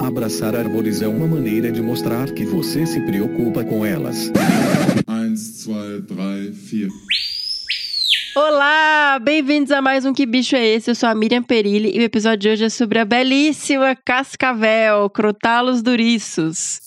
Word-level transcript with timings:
Abraçar 0.00 0.54
árvores 0.54 1.02
é 1.02 1.08
uma 1.08 1.26
maneira 1.26 1.72
de 1.72 1.82
mostrar 1.82 2.30
que 2.32 2.44
você 2.44 2.86
se 2.86 3.00
preocupa 3.00 3.64
com 3.64 3.84
elas. 3.84 4.30
1, 5.08 5.34
2, 5.34 6.04
3, 6.06 6.56
4. 6.70 7.18
Olá, 8.36 9.18
bem-vindos 9.20 9.72
a 9.72 9.82
mais 9.82 10.04
um 10.04 10.14
Que 10.14 10.24
Bicho 10.24 10.54
é 10.54 10.64
Esse? 10.64 10.92
Eu 10.92 10.94
sou 10.94 11.08
a 11.08 11.14
Miriam 11.14 11.42
Perilli 11.42 11.96
e 11.96 11.98
o 11.98 12.02
episódio 12.02 12.38
de 12.38 12.48
hoje 12.50 12.64
é 12.64 12.68
sobre 12.68 13.00
a 13.00 13.04
belíssima 13.04 13.96
cascavel, 13.96 15.10
Crotalus 15.10 15.82
duriços. 15.82 16.80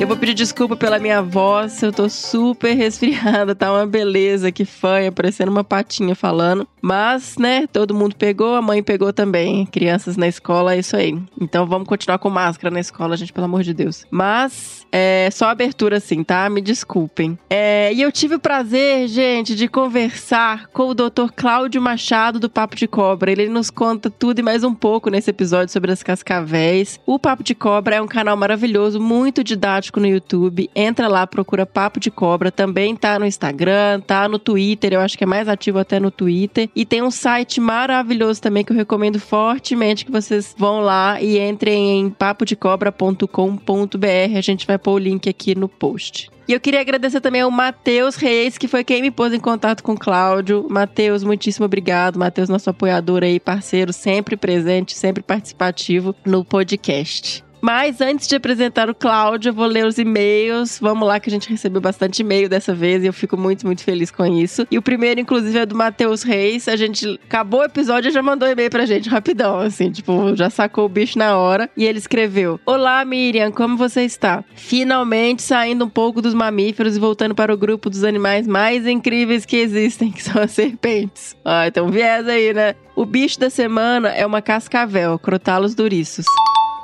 Eu 0.00 0.06
vou 0.06 0.16
pedir 0.16 0.32
desculpa 0.32 0.74
pela 0.78 0.98
minha 0.98 1.20
voz, 1.20 1.82
eu 1.82 1.92
tô 1.92 2.08
super 2.08 2.74
resfriada, 2.74 3.54
tá 3.54 3.70
uma 3.70 3.86
beleza, 3.86 4.50
que 4.50 4.64
fanha, 4.64 5.12
parecendo 5.12 5.50
uma 5.50 5.62
patinha 5.62 6.14
falando. 6.14 6.66
Mas, 6.80 7.36
né, 7.36 7.66
todo 7.66 7.94
mundo 7.94 8.16
pegou, 8.16 8.54
a 8.54 8.62
mãe 8.62 8.82
pegou 8.82 9.12
também. 9.12 9.66
Crianças 9.66 10.16
na 10.16 10.26
escola, 10.26 10.74
é 10.74 10.78
isso 10.78 10.96
aí. 10.96 11.14
Então 11.38 11.66
vamos 11.66 11.86
continuar 11.86 12.18
com 12.18 12.30
máscara 12.30 12.72
na 12.72 12.80
escola, 12.80 13.14
gente, 13.14 13.30
pelo 13.30 13.44
amor 13.44 13.62
de 13.62 13.74
Deus. 13.74 14.06
Mas, 14.10 14.86
é 14.90 15.28
só 15.30 15.50
abertura 15.50 15.98
assim, 15.98 16.24
tá? 16.24 16.48
Me 16.48 16.62
desculpem. 16.62 17.38
É, 17.50 17.92
e 17.92 18.00
eu 18.00 18.10
tive 18.10 18.36
o 18.36 18.40
prazer, 18.40 19.06
gente, 19.06 19.54
de 19.54 19.68
conversar 19.68 20.68
com 20.68 20.88
o 20.88 20.94
Dr. 20.94 21.28
Cláudio 21.36 21.82
Machado 21.82 22.40
do 22.40 22.48
Papo 22.48 22.74
de 22.74 22.88
Cobra. 22.88 23.30
Ele 23.30 23.50
nos 23.50 23.68
conta 23.68 24.08
tudo 24.08 24.38
e 24.38 24.42
mais 24.42 24.64
um 24.64 24.74
pouco 24.74 25.10
nesse 25.10 25.28
episódio 25.28 25.70
sobre 25.70 25.92
as 25.92 26.02
cascavéis. 26.02 26.98
O 27.04 27.18
Papo 27.18 27.44
de 27.44 27.54
Cobra 27.54 27.96
é 27.96 28.00
um 28.00 28.08
canal 28.08 28.34
maravilhoso, 28.34 28.98
muito 28.98 29.44
didático 29.44 29.89
no 29.98 30.06
YouTube. 30.06 30.70
Entra 30.74 31.08
lá, 31.08 31.26
procura 31.26 31.66
Papo 31.66 31.98
de 31.98 32.10
Cobra. 32.10 32.52
Também 32.52 32.94
tá 32.94 33.18
no 33.18 33.26
Instagram, 33.26 34.00
tá 34.00 34.28
no 34.28 34.38
Twitter. 34.38 34.92
Eu 34.92 35.00
acho 35.00 35.16
que 35.16 35.24
é 35.24 35.26
mais 35.26 35.48
ativo 35.48 35.78
até 35.78 35.98
no 35.98 36.10
Twitter. 36.10 36.68
E 36.76 36.84
tem 36.84 37.02
um 37.02 37.10
site 37.10 37.60
maravilhoso 37.60 38.42
também 38.42 38.64
que 38.64 38.72
eu 38.72 38.76
recomendo 38.76 39.18
fortemente 39.18 40.04
que 40.04 40.12
vocês 40.12 40.54
vão 40.56 40.80
lá 40.80 41.20
e 41.20 41.38
entrem 41.38 42.00
em 42.00 42.10
papodecobra.com.br. 42.10 44.36
A 44.36 44.40
gente 44.40 44.66
vai 44.66 44.78
pôr 44.78 44.92
o 44.92 44.98
link 44.98 45.28
aqui 45.28 45.54
no 45.54 45.68
post. 45.68 46.30
E 46.50 46.52
eu 46.52 46.58
queria 46.58 46.80
agradecer 46.80 47.20
também 47.20 47.42
ao 47.42 47.50
Matheus 47.50 48.16
Reis, 48.16 48.58
que 48.58 48.66
foi 48.66 48.82
quem 48.82 49.00
me 49.00 49.12
pôs 49.12 49.32
em 49.32 49.38
contato 49.38 49.84
com 49.84 49.92
o 49.92 49.98
Cláudio. 49.98 50.66
Matheus, 50.68 51.22
muitíssimo 51.22 51.64
obrigado. 51.64 52.18
Matheus, 52.18 52.48
nosso 52.48 52.68
apoiador 52.68 53.22
aí, 53.22 53.38
parceiro, 53.38 53.92
sempre 53.92 54.36
presente, 54.36 54.96
sempre 54.96 55.22
participativo 55.22 56.12
no 56.26 56.44
podcast. 56.44 57.44
Mas 57.60 58.00
antes 58.00 58.26
de 58.26 58.36
apresentar 58.36 58.88
o 58.88 58.94
Cláudio, 58.94 59.50
eu 59.50 59.54
vou 59.54 59.66
ler 59.66 59.84
os 59.84 59.98
e-mails. 59.98 60.78
Vamos 60.80 61.06
lá, 61.06 61.20
que 61.20 61.28
a 61.28 61.32
gente 61.32 61.48
recebeu 61.48 61.80
bastante 61.80 62.20
e-mail 62.20 62.48
dessa 62.48 62.74
vez 62.74 63.02
e 63.02 63.06
eu 63.06 63.12
fico 63.12 63.36
muito, 63.36 63.66
muito 63.66 63.84
feliz 63.84 64.10
com 64.10 64.24
isso. 64.24 64.66
E 64.70 64.78
o 64.78 64.82
primeiro, 64.82 65.20
inclusive, 65.20 65.58
é 65.58 65.66
do 65.66 65.74
Matheus 65.74 66.22
Reis. 66.22 66.68
A 66.68 66.76
gente 66.76 67.20
acabou 67.24 67.60
o 67.60 67.64
episódio 67.64 68.08
e 68.08 68.12
já 68.12 68.22
mandou 68.22 68.48
e-mail 68.48 68.70
pra 68.70 68.86
gente 68.86 69.08
rapidão, 69.08 69.58
assim, 69.58 69.90
tipo, 69.90 70.34
já 70.34 70.48
sacou 70.48 70.86
o 70.86 70.88
bicho 70.88 71.18
na 71.18 71.36
hora. 71.36 71.68
E 71.76 71.84
ele 71.84 71.98
escreveu: 71.98 72.58
Olá, 72.64 73.04
Miriam, 73.04 73.50
como 73.50 73.76
você 73.76 74.02
está? 74.02 74.42
Finalmente 74.54 75.42
saindo 75.42 75.84
um 75.84 75.88
pouco 75.88 76.22
dos 76.22 76.34
mamíferos 76.34 76.96
e 76.96 77.00
voltando 77.00 77.34
para 77.34 77.52
o 77.52 77.56
grupo 77.56 77.90
dos 77.90 78.04
animais 78.04 78.46
mais 78.46 78.86
incríveis 78.86 79.44
que 79.44 79.56
existem, 79.56 80.10
que 80.12 80.22
são 80.22 80.40
as 80.40 80.50
serpentes. 80.52 81.36
Ah, 81.44 81.66
então 81.66 81.90
viés 81.90 82.26
aí, 82.26 82.54
né? 82.54 82.74
O 82.96 83.04
bicho 83.04 83.38
da 83.38 83.50
semana 83.50 84.08
é 84.08 84.26
uma 84.26 84.42
cascavel, 84.42 85.18
Crotalus 85.18 85.74
duriços 85.74 86.26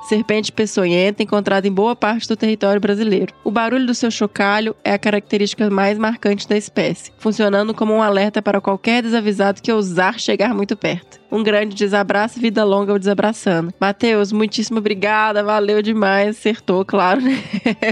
serpente 0.07 0.53
peçonhenta 0.53 1.23
encontrada 1.23 1.67
em 1.67 1.73
boa 1.73 1.97
parte 1.97 2.29
do 2.29 2.37
território 2.37 2.81
brasileiro. 2.81 3.35
O 3.45 3.51
barulho 3.51 3.87
do 3.87 3.95
seu 3.95 4.11
chocalho 4.11 4.75
é 4.85 4.93
a 4.93 4.99
característica 4.99 5.69
mais 5.69 5.99
marcante 5.99 6.49
da 6.49 6.57
espécie, 6.57 7.12
funcionando 7.19 7.75
como 7.75 7.93
um 7.95 8.03
alerta 8.03 8.41
para 8.41 8.61
qualquer 8.61 9.03
desavisado 9.03 9.61
que 9.61 9.72
ousar 9.72 10.19
chegar 10.19 10.55
muito 10.55 10.77
perto. 10.77 11.21
Um 11.31 11.43
grande 11.43 11.75
desabraço 11.75 12.41
vida 12.41 12.65
longa 12.65 12.93
ao 12.93 12.99
desabraçando. 12.99 13.75
Matheus, 13.81 14.33
muitíssimo 14.33 14.78
obrigada, 14.78 15.43
valeu 15.43 15.83
demais, 15.83 16.37
acertou, 16.37 16.84
claro, 16.84 17.21
né? 17.21 17.37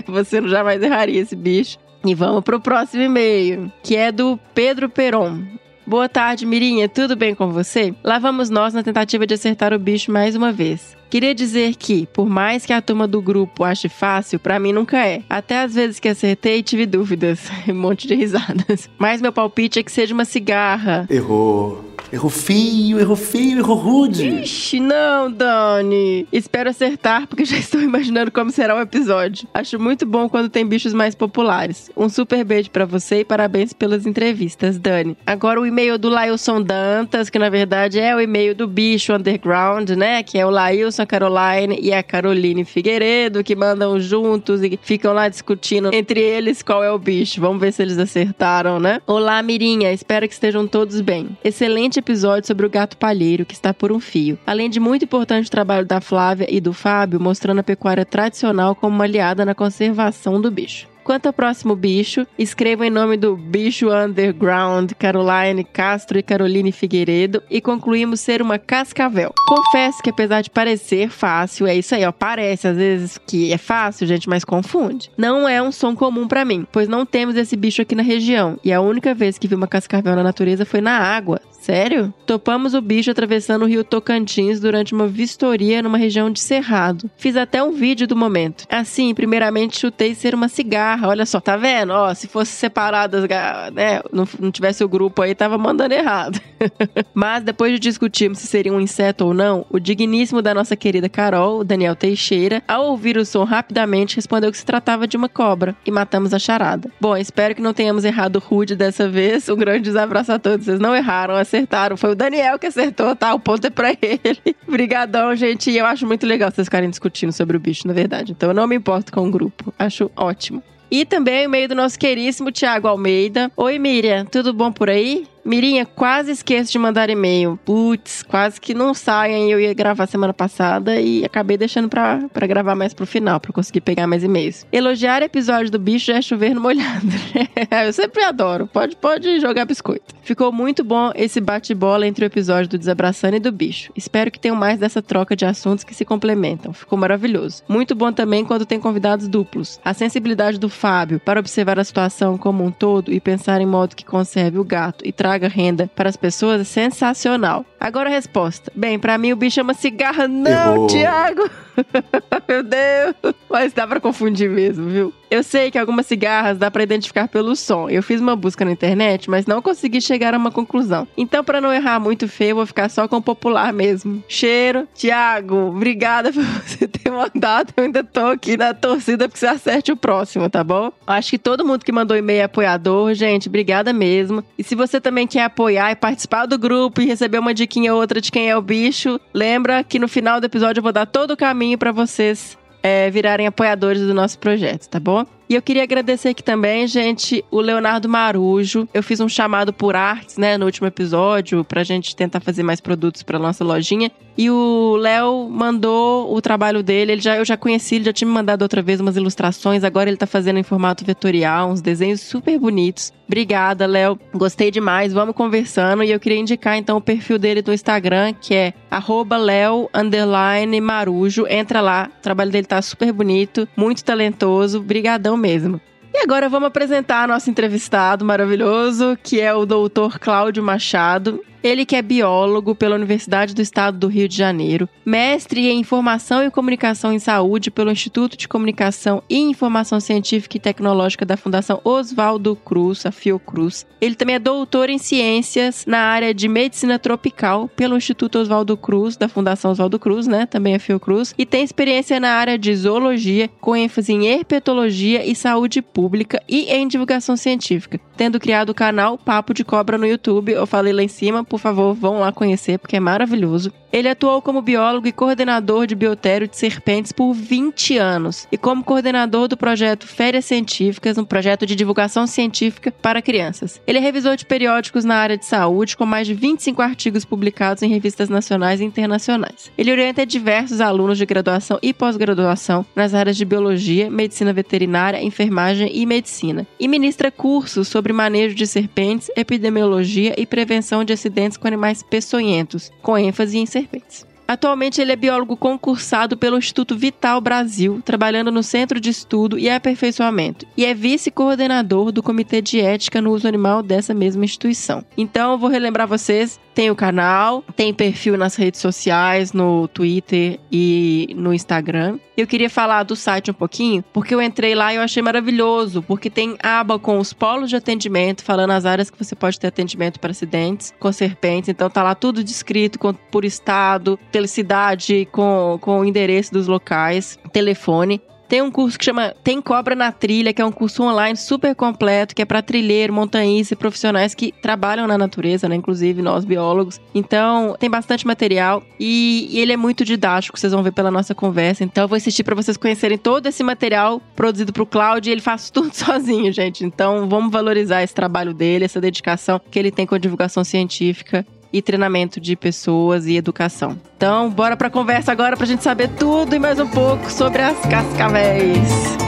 Você 0.06 0.41
não 0.41 0.48
jamais 0.48 0.82
erraria 0.82 1.20
esse 1.20 1.34
bicho. 1.34 1.78
E 2.04 2.14
vamos 2.14 2.44
pro 2.44 2.60
próximo 2.60 3.02
e-mail, 3.02 3.72
que 3.82 3.96
é 3.96 4.12
do 4.12 4.38
Pedro 4.54 4.88
Peron. 4.88 5.42
Boa 5.86 6.08
tarde, 6.08 6.46
Mirinha, 6.46 6.88
tudo 6.88 7.16
bem 7.16 7.34
com 7.34 7.50
você? 7.50 7.94
Lá 8.02 8.19
vamos 8.19 8.48
nós 8.50 8.72
na 8.72 8.82
tentativa 8.82 9.26
de 9.26 9.34
acertar 9.34 9.72
o 9.72 9.78
bicho 9.78 10.12
mais 10.12 10.34
uma 10.36 10.52
vez. 10.52 10.96
Queria 11.14 11.32
dizer 11.32 11.76
que, 11.76 12.08
por 12.12 12.28
mais 12.28 12.66
que 12.66 12.72
a 12.72 12.82
turma 12.82 13.06
do 13.06 13.22
grupo 13.22 13.62
ache 13.62 13.88
fácil, 13.88 14.36
para 14.41 14.58
mim 14.58 14.72
nunca 14.72 15.06
é. 15.06 15.22
Até 15.30 15.60
às 15.60 15.72
vezes 15.72 16.00
que 16.00 16.08
acertei, 16.08 16.60
tive 16.60 16.86
dúvidas. 16.86 17.48
um 17.70 17.72
monte 17.72 18.08
de 18.08 18.16
risadas. 18.16 18.91
Mas 18.98 19.22
meu 19.22 19.32
palpite 19.32 19.78
é 19.78 19.84
que 19.84 19.92
seja 19.92 20.12
uma 20.12 20.25
cigarra. 20.25 21.06
Errou. 21.08 21.94
Errou 22.12 22.30
feio, 22.30 23.00
errou 23.00 23.16
feio, 23.16 23.58
errou 23.58 23.76
rude. 23.76 24.28
Ixi, 24.42 24.78
não, 24.78 25.30
Dani. 25.30 26.28
Espero 26.32 26.70
acertar, 26.70 27.26
porque 27.26 27.42
já 27.46 27.56
estou 27.56 27.81
imaginando 27.81 28.31
como 28.31 28.50
será 28.50 28.76
o 28.76 28.81
episódio. 28.81 29.48
Acho 29.54 29.81
muito 29.81 30.06
bom 30.06 30.28
quando 30.28 30.48
tem 30.48 30.66
bichos 30.66 30.92
mais 30.92 31.14
populares. 31.14 31.91
Um 31.96 32.08
super 32.08 32.44
beijo 32.44 32.70
para 32.70 32.84
você 32.84 33.20
e 33.20 33.25
parabéns 33.25 33.72
pelas 33.72 34.06
entrevistas, 34.06 34.78
Dani. 34.78 35.16
Agora 35.26 35.60
o 35.60 35.66
e-mail 35.66 35.98
do 35.98 36.08
Lailson 36.08 36.62
Dantas, 36.62 37.31
que 37.31 37.38
na 37.38 37.48
verdade 37.48 37.98
é 37.98 38.14
o 38.14 38.20
e-mail 38.20 38.54
do 38.54 38.69
bicho 38.69 39.12
underground, 39.12 39.91
né? 39.91 40.22
Que 40.22 40.38
é 40.38 40.46
o 40.46 40.50
Lailson, 40.50 41.03
Caroline 41.06 41.78
e 41.81 41.92
a 41.92 42.03
Caroline 42.03 42.65
Figueiredo, 42.65 43.42
que 43.44 43.54
mandam 43.54 43.98
juntos 44.00 44.62
e 44.62 44.78
ficam 44.82 45.12
lá 45.12 45.28
discutindo 45.28 45.92
entre 45.92 46.20
eles 46.20 46.62
qual 46.62 46.82
é 46.82 46.91
o 46.91 46.98
bicho. 46.98 47.41
Vamos 47.41 47.60
ver 47.60 47.72
se 47.72 47.82
eles 47.82 47.98
acertaram, 47.98 48.78
né? 48.78 49.00
Olá, 49.06 49.43
Mirinha. 49.43 49.93
Espero 49.93 50.26
que 50.26 50.34
estejam 50.34 50.66
todos 50.66 51.00
bem. 51.00 51.37
Excelente 51.43 51.98
episódio 51.98 52.47
sobre 52.47 52.66
o 52.66 52.70
gato 52.70 52.97
palheiro 52.97 53.44
que 53.44 53.54
está 53.54 53.72
por 53.75 53.93
um 53.93 54.00
fio. 54.00 54.38
Além 54.47 54.70
de 54.70 54.81
muito 54.81 55.04
importante 55.04 55.50
trabalho 55.50 55.87
da 55.87 56.00
Flávia 56.00 56.47
e 56.48 56.60
do 56.60 56.72
Fábio, 56.72 57.20
mostrando 57.20 57.60
a 57.60 57.64
pecuária 57.64 58.04
tradicional 58.04 58.75
como 58.75 58.94
uma 58.94 59.04
aliada 59.04 59.44
na 59.44 59.54
conservação 59.54 60.41
do 60.41 60.50
bicho. 60.50 60.94
Quanto 61.04 61.26
ao 61.26 61.34
próximo 61.34 61.76
bicho, 61.76 62.26
escreva 62.38 62.87
em 62.87 62.91
nome 62.91 63.19
do 63.19 63.37
Bicho 63.37 63.91
Underground, 63.91 64.92
Caroline 64.98 65.62
Castro 65.62 66.19
e 66.19 66.22
Caroline 66.22 66.72
Figueiredo 66.72 67.42
e 67.50 67.60
concluímos 67.60 68.20
ser 68.20 68.41
uma 68.41 68.59
cascavel. 68.59 69.34
Confesso 69.47 70.03
que 70.03 70.09
apesar 70.09 70.41
de 70.41 70.48
parecer 70.48 71.10
fácil, 71.10 71.66
é 71.66 71.76
isso 71.76 71.94
aí, 71.94 72.06
ó, 72.06 72.10
parece 72.10 72.69
às 72.69 72.78
vezes 72.78 73.19
que 73.19 73.53
é 73.53 73.59
fácil, 73.59 74.06
gente, 74.06 74.31
mas 74.31 74.44
confunde. 74.44 75.10
Não 75.14 75.47
é 75.47 75.62
um 75.62 75.70
som 75.70 75.94
comum 75.94 76.26
para 76.26 76.43
mim, 76.43 76.66
pois 76.72 76.88
não 76.88 77.04
temos 77.04 77.37
esse 77.37 77.54
bicho 77.54 77.82
aqui 77.82 77.94
na 77.94 78.03
região 78.03 78.59
e 78.64 78.72
a 78.72 78.81
única 78.81 79.12
vez 79.14 79.37
que 79.37 79.47
vi 79.47 79.54
uma 79.54 79.69
cascavel 79.69 80.16
na 80.16 80.22
natureza 80.22 80.64
foi 80.64 80.81
na 80.81 80.98
água. 80.98 81.38
Sério? 81.64 82.12
Topamos 82.26 82.75
o 82.75 82.81
bicho 82.82 83.10
atravessando 83.10 83.62
o 83.62 83.66
rio 83.66 83.82
Tocantins 83.82 84.60
durante 84.60 84.93
uma 84.93 85.06
vistoria 85.06 85.82
numa 85.82 85.97
região 85.97 86.31
de 86.31 86.38
Cerrado. 86.38 87.10
Fiz 87.16 87.38
até 87.38 87.62
um 87.62 87.72
vídeo 87.72 88.06
do 88.06 88.14
momento. 88.14 88.66
Assim, 88.69 89.14
primeiramente 89.14 89.78
chutei 89.78 90.14
ser 90.14 90.34
uma 90.34 90.47
cigarra. 90.47 90.94
Olha 91.03 91.27
só, 91.27 91.41
tá 91.41 91.56
vendo? 91.56 91.93
Ó, 91.93 92.12
se 92.15 92.28
fosse 92.28 92.53
separadas, 92.53 93.25
né? 93.72 94.00
Não, 94.12 94.27
não 94.38 94.50
tivesse 94.50 94.84
o 94.84 94.88
grupo 94.88 95.22
aí, 95.22 95.34
tava 95.34 95.59
mandando 95.59 95.94
errado. 95.94 96.41
Mas 97.15 97.43
depois 97.43 97.72
de 97.72 97.78
discutirmos 97.78 98.38
se 98.38 98.47
seria 98.47 98.72
um 98.72 98.81
inseto 98.81 99.27
ou 99.27 99.34
não, 99.34 99.66
o 99.71 99.78
digníssimo 99.78 100.41
da 100.41 100.55
nossa 100.55 100.77
querida 100.77 101.09
Carol, 101.09 101.65
Daniel 101.65 101.97
Teixeira, 101.97 102.62
ao 102.66 102.87
ouvir 102.87 103.16
o 103.16 103.25
som 103.25 103.44
rapidamente 103.44 104.16
respondeu 104.16 104.50
que 104.50 104.59
se 104.59 104.65
tratava 104.65 105.06
de 105.06 105.16
uma 105.16 105.28
cobra 105.28 105.77
e 105.84 105.91
matamos 105.91 106.32
a 106.32 106.38
charada. 106.38 106.91
Bom, 107.00 107.16
espero 107.16 107.55
que 107.55 107.62
não 107.62 107.75
tenhamos 107.75 108.05
errado 108.05 108.38
rude 108.38 108.76
dessa 108.76 109.09
vez. 109.09 109.49
Um 109.49 109.56
grande 109.56 109.97
abraço 109.99 110.32
a 110.32 110.38
todos. 110.38 110.66
Vocês 110.66 110.81
não 110.81 110.94
erraram, 110.94 111.34
acertaram. 111.34 111.97
Foi 111.97 112.11
o 112.11 112.15
Daniel 112.15 112.59
que 112.59 112.66
acertou, 112.66 113.15
tá? 113.15 113.34
O 113.34 113.41
ponto 113.41 113.66
é 113.66 113.71
pra 113.71 113.91
ele. 113.91 114.56
Obrigadão, 114.66 115.34
gente. 115.34 115.71
E 115.71 115.78
eu 115.78 115.87
acho 115.87 116.06
muito 116.06 116.26
legal 116.26 116.50
vocês 116.50 116.66
ficarem 116.66 116.91
discutindo 116.91 117.32
sobre 117.32 117.56
o 117.56 117.61
bicho, 117.61 117.87
na 117.87 117.94
verdade. 117.94 118.32
Então 118.32 118.50
eu 118.50 118.55
não 118.55 118.67
me 118.67 118.76
importo 118.76 119.12
com 119.12 119.26
o 119.26 119.31
grupo. 119.31 119.73
Acho 119.79 120.11
ótimo. 120.17 120.62
E 120.94 121.05
também 121.05 121.41
o 121.41 121.44
e-mail 121.46 121.67
do 121.67 121.75
nosso 121.75 121.99
queríssimo 121.99 122.52
Tiago 122.52 122.87
Almeida. 122.87 123.50
Oi, 123.56 123.81
Miriam, 123.81 124.25
tudo 124.25 124.55
bom 124.55 124.70
por 124.70 124.88
aí? 124.88 125.26
Mirinha, 125.44 125.85
quase 125.85 126.32
esqueço 126.32 126.73
de 126.73 126.79
mandar 126.79 127.11
e-mail. 127.11 127.58
Putz, 127.67 128.23
quase 128.23 128.58
que 128.58 128.73
não 128.73 128.94
saem. 128.94 129.50
Eu 129.50 129.61
ia 129.61 129.75
gravar 129.75 130.06
semana 130.06 130.32
passada 130.32 130.99
e 130.99 131.23
acabei 131.23 131.58
deixando 131.58 131.87
pra, 131.87 132.19
gravar 132.49 132.75
mais 132.75 132.94
pro 132.94 133.06
final, 133.06 133.38
pra 133.38 133.52
conseguir 133.52 133.82
pegar 133.82 134.06
mais 134.06 134.25
e-mails. 134.25 134.67
Elogiar 134.73 135.23
episódio 135.23 135.70
do 135.70 135.79
bicho 135.79 136.06
já 136.06 136.17
é 136.17 136.23
chover 136.23 136.55
no 136.55 136.62
molhado. 136.62 137.06
eu 137.85 137.93
sempre 137.93 138.25
adoro. 138.25 138.67
Pode, 138.67 138.96
pode 138.96 139.38
jogar 139.38 139.67
biscoito. 139.67 140.14
Ficou 140.23 140.50
muito 140.50 140.82
bom 140.82 141.12
esse 141.14 141.43
bate-bola 141.43 142.06
entre 142.06 142.25
o 142.25 142.26
episódio 142.26 142.70
do 142.70 142.79
Desabraçando 142.79 143.37
e 143.37 143.40
do 143.40 143.52
bicho. 143.52 143.93
Espero 143.94 144.31
que 144.31 144.40
tenham 144.40 144.56
mais 144.56 144.79
dessa 144.79 145.02
troca 145.02 145.37
de 145.37 145.44
assuntos 145.44 145.85
que 145.85 145.94
se 145.94 146.06
complementam. 146.06 146.73
Ficou 146.73 146.99
maravilhoso. 146.99 147.62
Muito 147.69 147.94
bom 147.94 148.11
também 148.11 148.47
quando 148.47 148.64
tem 148.64 148.81
convidados 148.81 149.29
duplos. 149.29 149.79
A 149.85 149.93
sensibilidade 149.93 150.58
do 150.58 150.70
Fábio 150.70 151.20
para 151.20 151.40
observar 151.40 151.79
a 151.79 151.85
situação 151.85 152.38
como 152.38 152.64
um 152.64 152.70
todo 152.70 153.12
e 153.12 153.20
pensar 153.20 153.61
em 153.61 153.67
modo 153.67 153.94
que 153.94 154.06
conserve 154.06 154.58
o 154.58 154.64
gato 154.64 155.06
e 155.06 155.12
traga 155.12 155.33
traga 155.34 155.48
renda 155.48 155.90
para 155.94 156.08
as 156.08 156.16
pessoas 156.16 156.60
é 156.60 156.64
sensacional. 156.64 157.64
Agora 157.78 158.08
a 158.08 158.12
resposta. 158.12 158.70
Bem, 158.75 158.98
para 158.98 159.19
mim 159.19 159.32
o 159.32 159.36
bicho 159.36 159.56
chama 159.56 159.75
cigarra. 159.75 160.28
Não. 160.28 160.86
Tiago! 160.86 161.50
Meu 162.49 162.62
Deus! 162.62 163.35
Mas 163.49 163.73
dá 163.73 163.87
pra 163.87 164.00
confundir 164.00 164.49
mesmo, 164.50 164.88
viu? 164.88 165.12
Eu 165.31 165.43
sei 165.43 165.71
que 165.71 165.79
algumas 165.79 166.06
cigarras 166.06 166.59
dá 166.59 166.71
pra 166.71 166.82
identificar 166.82 167.26
pelo 167.26 167.56
som. 167.56 167.88
Eu 167.88 168.03
fiz 168.03 168.21
uma 168.21 168.37
busca 168.37 168.65
na 168.65 168.71
internet, 168.71 169.29
mas 169.29 169.47
não 169.47 169.61
consegui 169.61 170.00
chegar 170.00 170.32
a 170.32 170.37
uma 170.37 170.50
conclusão. 170.50 171.09
Então, 171.17 171.43
pra 171.43 171.61
não 171.61 171.73
errar 171.73 171.99
muito 171.99 172.29
feio, 172.29 172.55
vou 172.55 172.67
ficar 172.67 172.88
só 172.88 173.09
com 173.09 173.17
o 173.17 173.23
popular 173.23 173.73
mesmo. 173.73 174.23
Cheiro. 174.29 174.87
Tiago, 174.94 175.56
obrigada 175.71 176.31
por 176.32 176.44
você 176.44 176.87
ter 176.87 177.11
mandado. 177.11 177.73
Eu 177.76 177.85
ainda 177.85 178.05
tô 178.05 178.26
aqui 178.26 178.56
na 178.56 178.73
torcida 178.73 179.29
pra 179.29 179.32
que 179.32 179.38
você 179.38 179.47
acerte 179.47 179.91
o 179.91 179.97
próximo, 179.97 180.49
tá 180.49 180.62
bom? 180.62 180.93
Acho 181.05 181.31
que 181.31 181.38
todo 181.38 181.65
mundo 181.65 181.85
que 181.85 181.91
mandou 181.91 182.17
e-mail 182.17 182.43
é 182.43 182.44
apoiador, 182.44 183.12
gente. 183.15 183.49
Obrigada 183.49 183.93
mesmo. 183.93 184.44
E 184.56 184.62
se 184.62 184.76
você 184.76 185.00
também 185.00 185.26
quer 185.26 185.44
apoiar 185.44 185.91
e 185.91 185.97
participar 185.97 186.47
do 186.47 186.56
grupo 186.56 187.00
e 187.00 187.06
receber 187.06 187.38
uma 187.38 187.55
diquinha 187.55 187.93
ou 187.93 188.00
outra 188.00 188.21
de 188.21 188.31
quem 188.31 188.49
é 188.49 188.56
o 188.56 188.62
bicho, 188.62 189.21
lembra 189.32 189.82
que 189.82 189.99
no 189.99 190.06
final 190.06 190.41
do 190.41 190.47
episódio 190.47 190.79
eu 190.79 190.82
vou 190.82 190.93
dar 190.93 191.06
todo 191.06 191.32
o 191.32 191.37
caminho 191.37 191.63
pra 191.78 191.93
vocês 191.93 192.58
é, 192.82 193.11
virarem 193.11 193.46
apoiadores 193.46 194.02
do 194.02 194.12
nosso 194.12 194.38
projeto, 194.38 194.88
tá 194.88 195.00
bom? 195.00 195.25
E 195.49 195.55
eu 195.55 195.62
queria 195.62 195.82
agradecer 195.82 196.31
aqui 196.31 196.43
também, 196.43 196.87
gente, 196.87 197.44
o 197.50 197.61
Leonardo 197.61 198.08
Marujo. 198.08 198.88
Eu 198.93 199.02
fiz 199.02 199.20
um 199.20 199.28
chamado 199.28 199.72
por 199.72 199.94
artes, 199.96 200.37
né, 200.37 200.58
no 200.58 200.66
último 200.66 200.87
episódio, 200.87 201.64
pra 201.64 201.82
gente 201.82 202.14
tentar 202.14 202.40
fazer 202.40 202.62
mais 202.62 202.81
produtos 202.81 203.22
pra 203.22 203.38
nossa 203.38 203.62
lojinha. 203.62 204.11
E 204.37 204.50
o 204.50 204.96
Léo 204.96 205.49
mandou 205.50 206.34
o 206.34 206.40
trabalho 206.43 206.82
dele. 206.82 207.12
Ele 207.12 207.20
já, 207.20 207.37
eu 207.37 207.44
já 207.44 207.56
conheci, 207.56 207.96
ele 207.96 208.05
já 208.05 208.12
tinha 208.12 208.28
me 208.28 208.34
mandado 208.34 208.62
outra 208.62 208.82
vez 208.82 209.00
umas 209.00 209.16
ilustrações. 209.16 209.84
Agora 209.84 210.11
ele 210.11 210.16
tá 210.16 210.26
fazendo 210.26 210.58
em 210.58 210.62
formato 210.62 211.05
vetorial, 211.05 211.70
uns 211.70 211.81
desenhos 211.81 212.20
super 212.20 212.58
bonitos. 212.58 213.12
Obrigada, 213.26 213.87
Léo. 213.87 214.19
Gostei 214.35 214.71
demais. 214.71 215.12
Vamos 215.12 215.35
conversando. 215.35 216.03
E 216.03 216.11
eu 216.11 216.21
queria 216.21 216.38
indicar 216.38 216.76
então 216.76 216.97
o 216.97 217.00
perfil 217.00 217.38
dele 217.38 217.62
do 217.62 217.73
Instagram, 217.73 218.35
que 218.35 218.55
é 218.55 218.75
arroba 218.91 219.37
Léo 219.37 219.88
underline 219.94 220.81
Marujo. 220.81 221.47
Entra 221.49 221.81
lá. 221.81 222.11
O 222.19 222.23
trabalho 222.23 222.50
dele 222.50 222.67
tá 222.67 222.81
super 222.82 223.12
bonito, 223.12 223.67
muito 223.76 224.05
talentoso. 224.05 224.81
Brigadão 224.81 225.37
mesmo. 225.37 225.81
E 226.12 226.19
agora 226.19 226.49
vamos 226.49 226.69
apresentar 226.69 227.26
nosso 227.26 227.50
entrevistado 227.50 228.25
maravilhoso, 228.25 229.19
que 229.21 229.41
é 229.41 229.53
o 229.53 229.67
doutor 229.67 230.21
Cláudio 230.21 230.62
Machado. 230.62 231.43
Ele 231.64 231.87
que 231.87 231.96
é 231.96 232.02
biólogo 232.02 232.75
pela 232.75 232.94
Universidade 232.94 233.55
do 233.55 233.62
Estado 233.62 233.96
do 233.96 234.06
Rio 234.06 234.28
de 234.28 234.37
Janeiro, 234.37 234.87
mestre 235.02 235.66
em 235.66 235.81
Informação 235.81 236.44
e 236.44 236.50
Comunicação 236.50 237.11
em 237.11 237.19
Saúde 237.19 237.70
pelo 237.70 237.90
Instituto 237.90 238.37
de 238.37 238.46
Comunicação 238.46 239.22
e 239.31 239.38
Informação 239.38 239.99
Científica 239.99 240.58
e 240.58 240.61
Tecnológica 240.61 241.25
da 241.25 241.38
Fundação 241.38 241.81
Oswaldo 241.82 242.55
Cruz, 242.55 243.06
a 243.06 243.11
Fiocruz. 243.11 243.87
Ele 243.99 244.14
também 244.14 244.37
é 244.37 244.38
doutor 244.38 244.90
em 244.90 244.99
Ciências 244.99 245.87
na 245.87 246.00
área 246.00 246.34
de 246.34 246.49
Medicina 246.49 246.99
Tropical 246.99 247.66
pelo 247.75 247.96
Instituto 247.96 248.40
Oswaldo 248.40 248.76
Cruz, 248.76 249.16
da 249.16 249.26
Fundação 249.26 249.70
Oswaldo 249.70 249.99
Cruz, 249.99 250.26
né? 250.26 250.44
Também 250.44 250.75
a 250.75 250.78
Fiocruz. 250.78 251.34
E 251.38 251.46
tem 251.46 251.64
experiência 251.64 252.20
na 252.20 252.32
área 252.32 252.58
de 252.58 252.76
Zoologia, 252.76 253.49
com 253.62 253.75
ênfase 253.75 254.12
em 254.12 254.26
Herpetologia 254.26 255.25
e 255.25 255.34
Saúde 255.34 255.81
Pública 255.81 256.43
e 256.46 256.64
em 256.64 256.87
Divulgação 256.87 257.38
Científica, 257.38 257.99
tendo 258.19 258.38
criado 258.38 258.69
o 258.69 258.75
canal 258.75 259.16
Papo 259.16 259.55
de 259.55 259.64
Cobra 259.64 259.96
no 259.96 260.06
YouTube. 260.06 260.52
Eu 260.52 260.66
falei 260.66 260.93
lá 260.93 261.02
em 261.02 261.08
cima, 261.08 261.43
por 261.54 261.60
favor, 261.60 261.94
vão 261.94 262.18
lá 262.18 262.32
conhecer, 262.32 262.80
porque 262.80 262.96
é 262.96 263.00
maravilhoso. 263.00 263.72
Ele 263.92 264.08
atuou 264.08 264.42
como 264.42 264.60
biólogo 264.60 265.06
e 265.06 265.12
coordenador 265.12 265.86
de 265.86 265.94
biotério 265.94 266.48
de 266.48 266.56
serpentes 266.56 267.12
por 267.12 267.32
20 267.32 267.96
anos 267.96 268.48
e 268.50 268.58
como 268.58 268.82
coordenador 268.82 269.46
do 269.46 269.56
projeto 269.56 270.04
Férias 270.04 270.46
Científicas, 270.46 271.16
um 271.16 271.24
projeto 271.24 271.64
de 271.64 271.76
divulgação 271.76 272.26
científica 272.26 272.90
para 272.90 273.22
crianças. 273.22 273.80
Ele 273.86 273.98
é 273.98 274.00
revisor 274.00 274.34
de 274.34 274.44
periódicos 274.44 275.04
na 275.04 275.14
área 275.14 275.38
de 275.38 275.46
saúde, 275.46 275.96
com 275.96 276.04
mais 276.04 276.26
de 276.26 276.34
25 276.34 276.82
artigos 276.82 277.24
publicados 277.24 277.84
em 277.84 277.88
revistas 277.88 278.28
nacionais 278.28 278.80
e 278.80 278.84
internacionais. 278.84 279.70
Ele 279.78 279.92
orienta 279.92 280.26
diversos 280.26 280.80
alunos 280.80 281.18
de 281.18 281.24
graduação 281.24 281.78
e 281.80 281.94
pós-graduação 281.94 282.84
nas 282.96 283.14
áreas 283.14 283.36
de 283.36 283.44
biologia, 283.44 284.10
medicina 284.10 284.52
veterinária, 284.52 285.22
enfermagem 285.22 285.88
e 285.94 286.04
medicina, 286.04 286.66
e 286.80 286.88
ministra 286.88 287.30
cursos 287.30 287.86
sobre 287.86 288.12
manejo 288.12 288.56
de 288.56 288.66
serpentes, 288.66 289.30
epidemiologia 289.36 290.34
e 290.36 290.44
prevenção 290.44 291.04
de 291.04 291.12
acidentes 291.12 291.44
com 291.56 291.67
animais 291.67 292.02
peçonhentos, 292.02 292.91
com 293.02 293.17
ênfase 293.19 293.58
em 293.58 293.67
serpentes. 293.67 294.26
Atualmente 294.46 295.00
ele 295.00 295.11
é 295.11 295.17
biólogo 295.17 295.56
concursado 295.56 296.37
pelo 296.37 296.58
Instituto 296.58 296.94
Vital 296.96 297.41
Brasil, 297.41 298.02
trabalhando 298.05 298.52
no 298.52 298.62
Centro 298.62 299.00
de 299.00 299.08
Estudo 299.08 299.58
e 299.58 299.70
Aperfeiçoamento, 299.70 300.67
e 300.76 300.85
é 300.85 300.93
vice-coordenador 300.93 302.12
do 302.12 302.23
Comitê 302.23 302.61
de 302.61 302.79
Ética 302.79 303.23
no 303.23 303.32
Uso 303.32 303.49
Animal 303.49 303.82
dessa 303.82 304.12
mesma 304.12 304.44
instituição. 304.44 305.02
Então, 305.17 305.52
eu 305.52 305.58
vou 305.58 305.70
relembrar 305.70 306.06
vocês, 306.06 306.61
tem 306.75 306.91
o 306.91 306.97
canal, 306.97 307.62
tem 307.76 307.94
perfil 307.94 308.37
nas 308.37 308.56
redes 308.56 308.81
sociais, 308.81 309.53
no 309.53 309.87
Twitter 309.88 310.59
e 310.71 311.29
no 311.37 311.55
Instagram. 311.55 312.19
Eu 312.37 312.49
queria 312.49 312.69
falar 312.69 313.05
do 313.05 313.15
site 313.15 313.50
um 313.50 313.55
pouquinho, 313.55 314.05
porque 314.12 314.35
eu 314.35 314.43
entrei 314.43 314.75
lá 314.75 314.93
e 314.93 314.97
eu 314.97 315.03
achei 315.03 315.23
maravilhoso, 315.23 316.03
porque 316.03 316.29
tem 316.29 316.56
aba 316.61 316.99
com 316.99 317.19
os 317.19 317.32
polos 317.32 317.71
de 317.71 317.76
atendimento, 317.76 318.43
falando 318.43 318.73
as 318.73 318.85
áreas 318.85 319.09
que 319.09 319.17
você 319.17 319.37
pode 319.37 319.59
ter 319.59 319.69
atendimento 319.69 320.19
para 320.19 320.32
acidentes 320.32 320.93
com 320.99 321.12
serpentes. 321.12 321.69
Então 321.69 321.88
tá 321.88 322.03
lá 322.03 322.15
tudo 322.15 322.43
descrito 322.43 322.99
com, 322.99 323.15
por 323.15 323.44
estado, 323.44 324.19
cidade, 324.47 325.29
com, 325.31 325.79
com 325.81 326.00
o 326.00 326.05
endereço 326.05 326.53
dos 326.53 326.67
locais, 326.67 327.38
telefone. 327.53 328.21
Tem 328.49 328.62
um 328.62 328.70
curso 328.70 328.99
que 328.99 329.05
chama 329.05 329.35
Tem 329.43 329.61
Cobra 329.61 329.94
na 329.94 330.12
Trilha, 330.12 330.52
que 330.52 330.61
é 330.61 330.64
um 330.64 330.73
curso 330.73 331.02
online 331.02 331.37
super 331.37 331.75
completo, 331.75 332.35
que 332.35 332.43
é 332.43 332.44
para 332.44 332.62
trilheiro, 332.62 333.12
montanhista 333.12 333.75
e 333.75 333.76
profissionais 333.76 334.35
que 334.35 334.52
trabalham 334.52 335.06
na 335.06 335.17
natureza, 335.17 335.69
né? 335.69 335.75
Inclusive 335.75 336.23
nós 336.23 336.44
biólogos. 336.44 337.00
Então, 337.14 337.76
tem 337.79 337.91
bastante 337.91 338.26
material 338.26 338.82
e, 338.99 339.49
e 339.50 339.61
ele 339.61 339.73
é 339.73 339.76
muito 339.76 340.05
didático, 340.05 340.58
vocês 340.58 340.73
vão 340.73 340.82
ver 340.82 340.93
pela 340.93 341.11
nossa 341.11 341.35
conversa. 341.35 341.85
Então, 341.85 342.05
eu 342.05 342.08
vou 342.08 342.17
assistir 342.17 342.44
para 342.44 342.55
vocês 342.55 342.76
conhecerem 342.76 343.19
todo 343.19 343.46
esse 343.46 343.62
material 343.62 344.20
produzido 344.37 344.73
pro 344.73 344.87
Cláudio 344.87 345.32
ele 345.32 345.40
faz 345.40 345.69
tudo 345.70 345.93
sozinho, 345.94 346.52
gente. 346.52 346.85
Então, 346.85 347.29
vamos 347.29 347.50
valorizar 347.50 348.02
esse 348.02 348.14
trabalho 348.14 348.52
dele, 348.55 348.85
essa 348.85 349.00
dedicação 349.00 349.61
que 349.70 349.79
ele 349.79 349.90
tem 349.90 350.06
com 350.06 350.14
a 350.14 350.19
divulgação 350.19 350.64
científica 350.64 351.47
e 351.75 351.82
treinamento 351.82 352.41
de 352.41 352.55
pessoas 352.55 353.26
e 353.26 353.35
educação. 353.37 353.99
Então, 354.17 354.49
bora 354.49 354.76
pra 354.76 354.88
conversa 354.88 355.32
agora 355.32 355.56
pra 355.56 355.67
gente 355.67 355.82
saber 355.82 356.09
tudo 356.11 356.55
e 356.55 356.59
mais 356.61 356.79
um 356.79 356.87
pouco 356.87 357.29
sobre 357.29 357.62
as 357.62 357.76
cascavéis. 357.81 359.25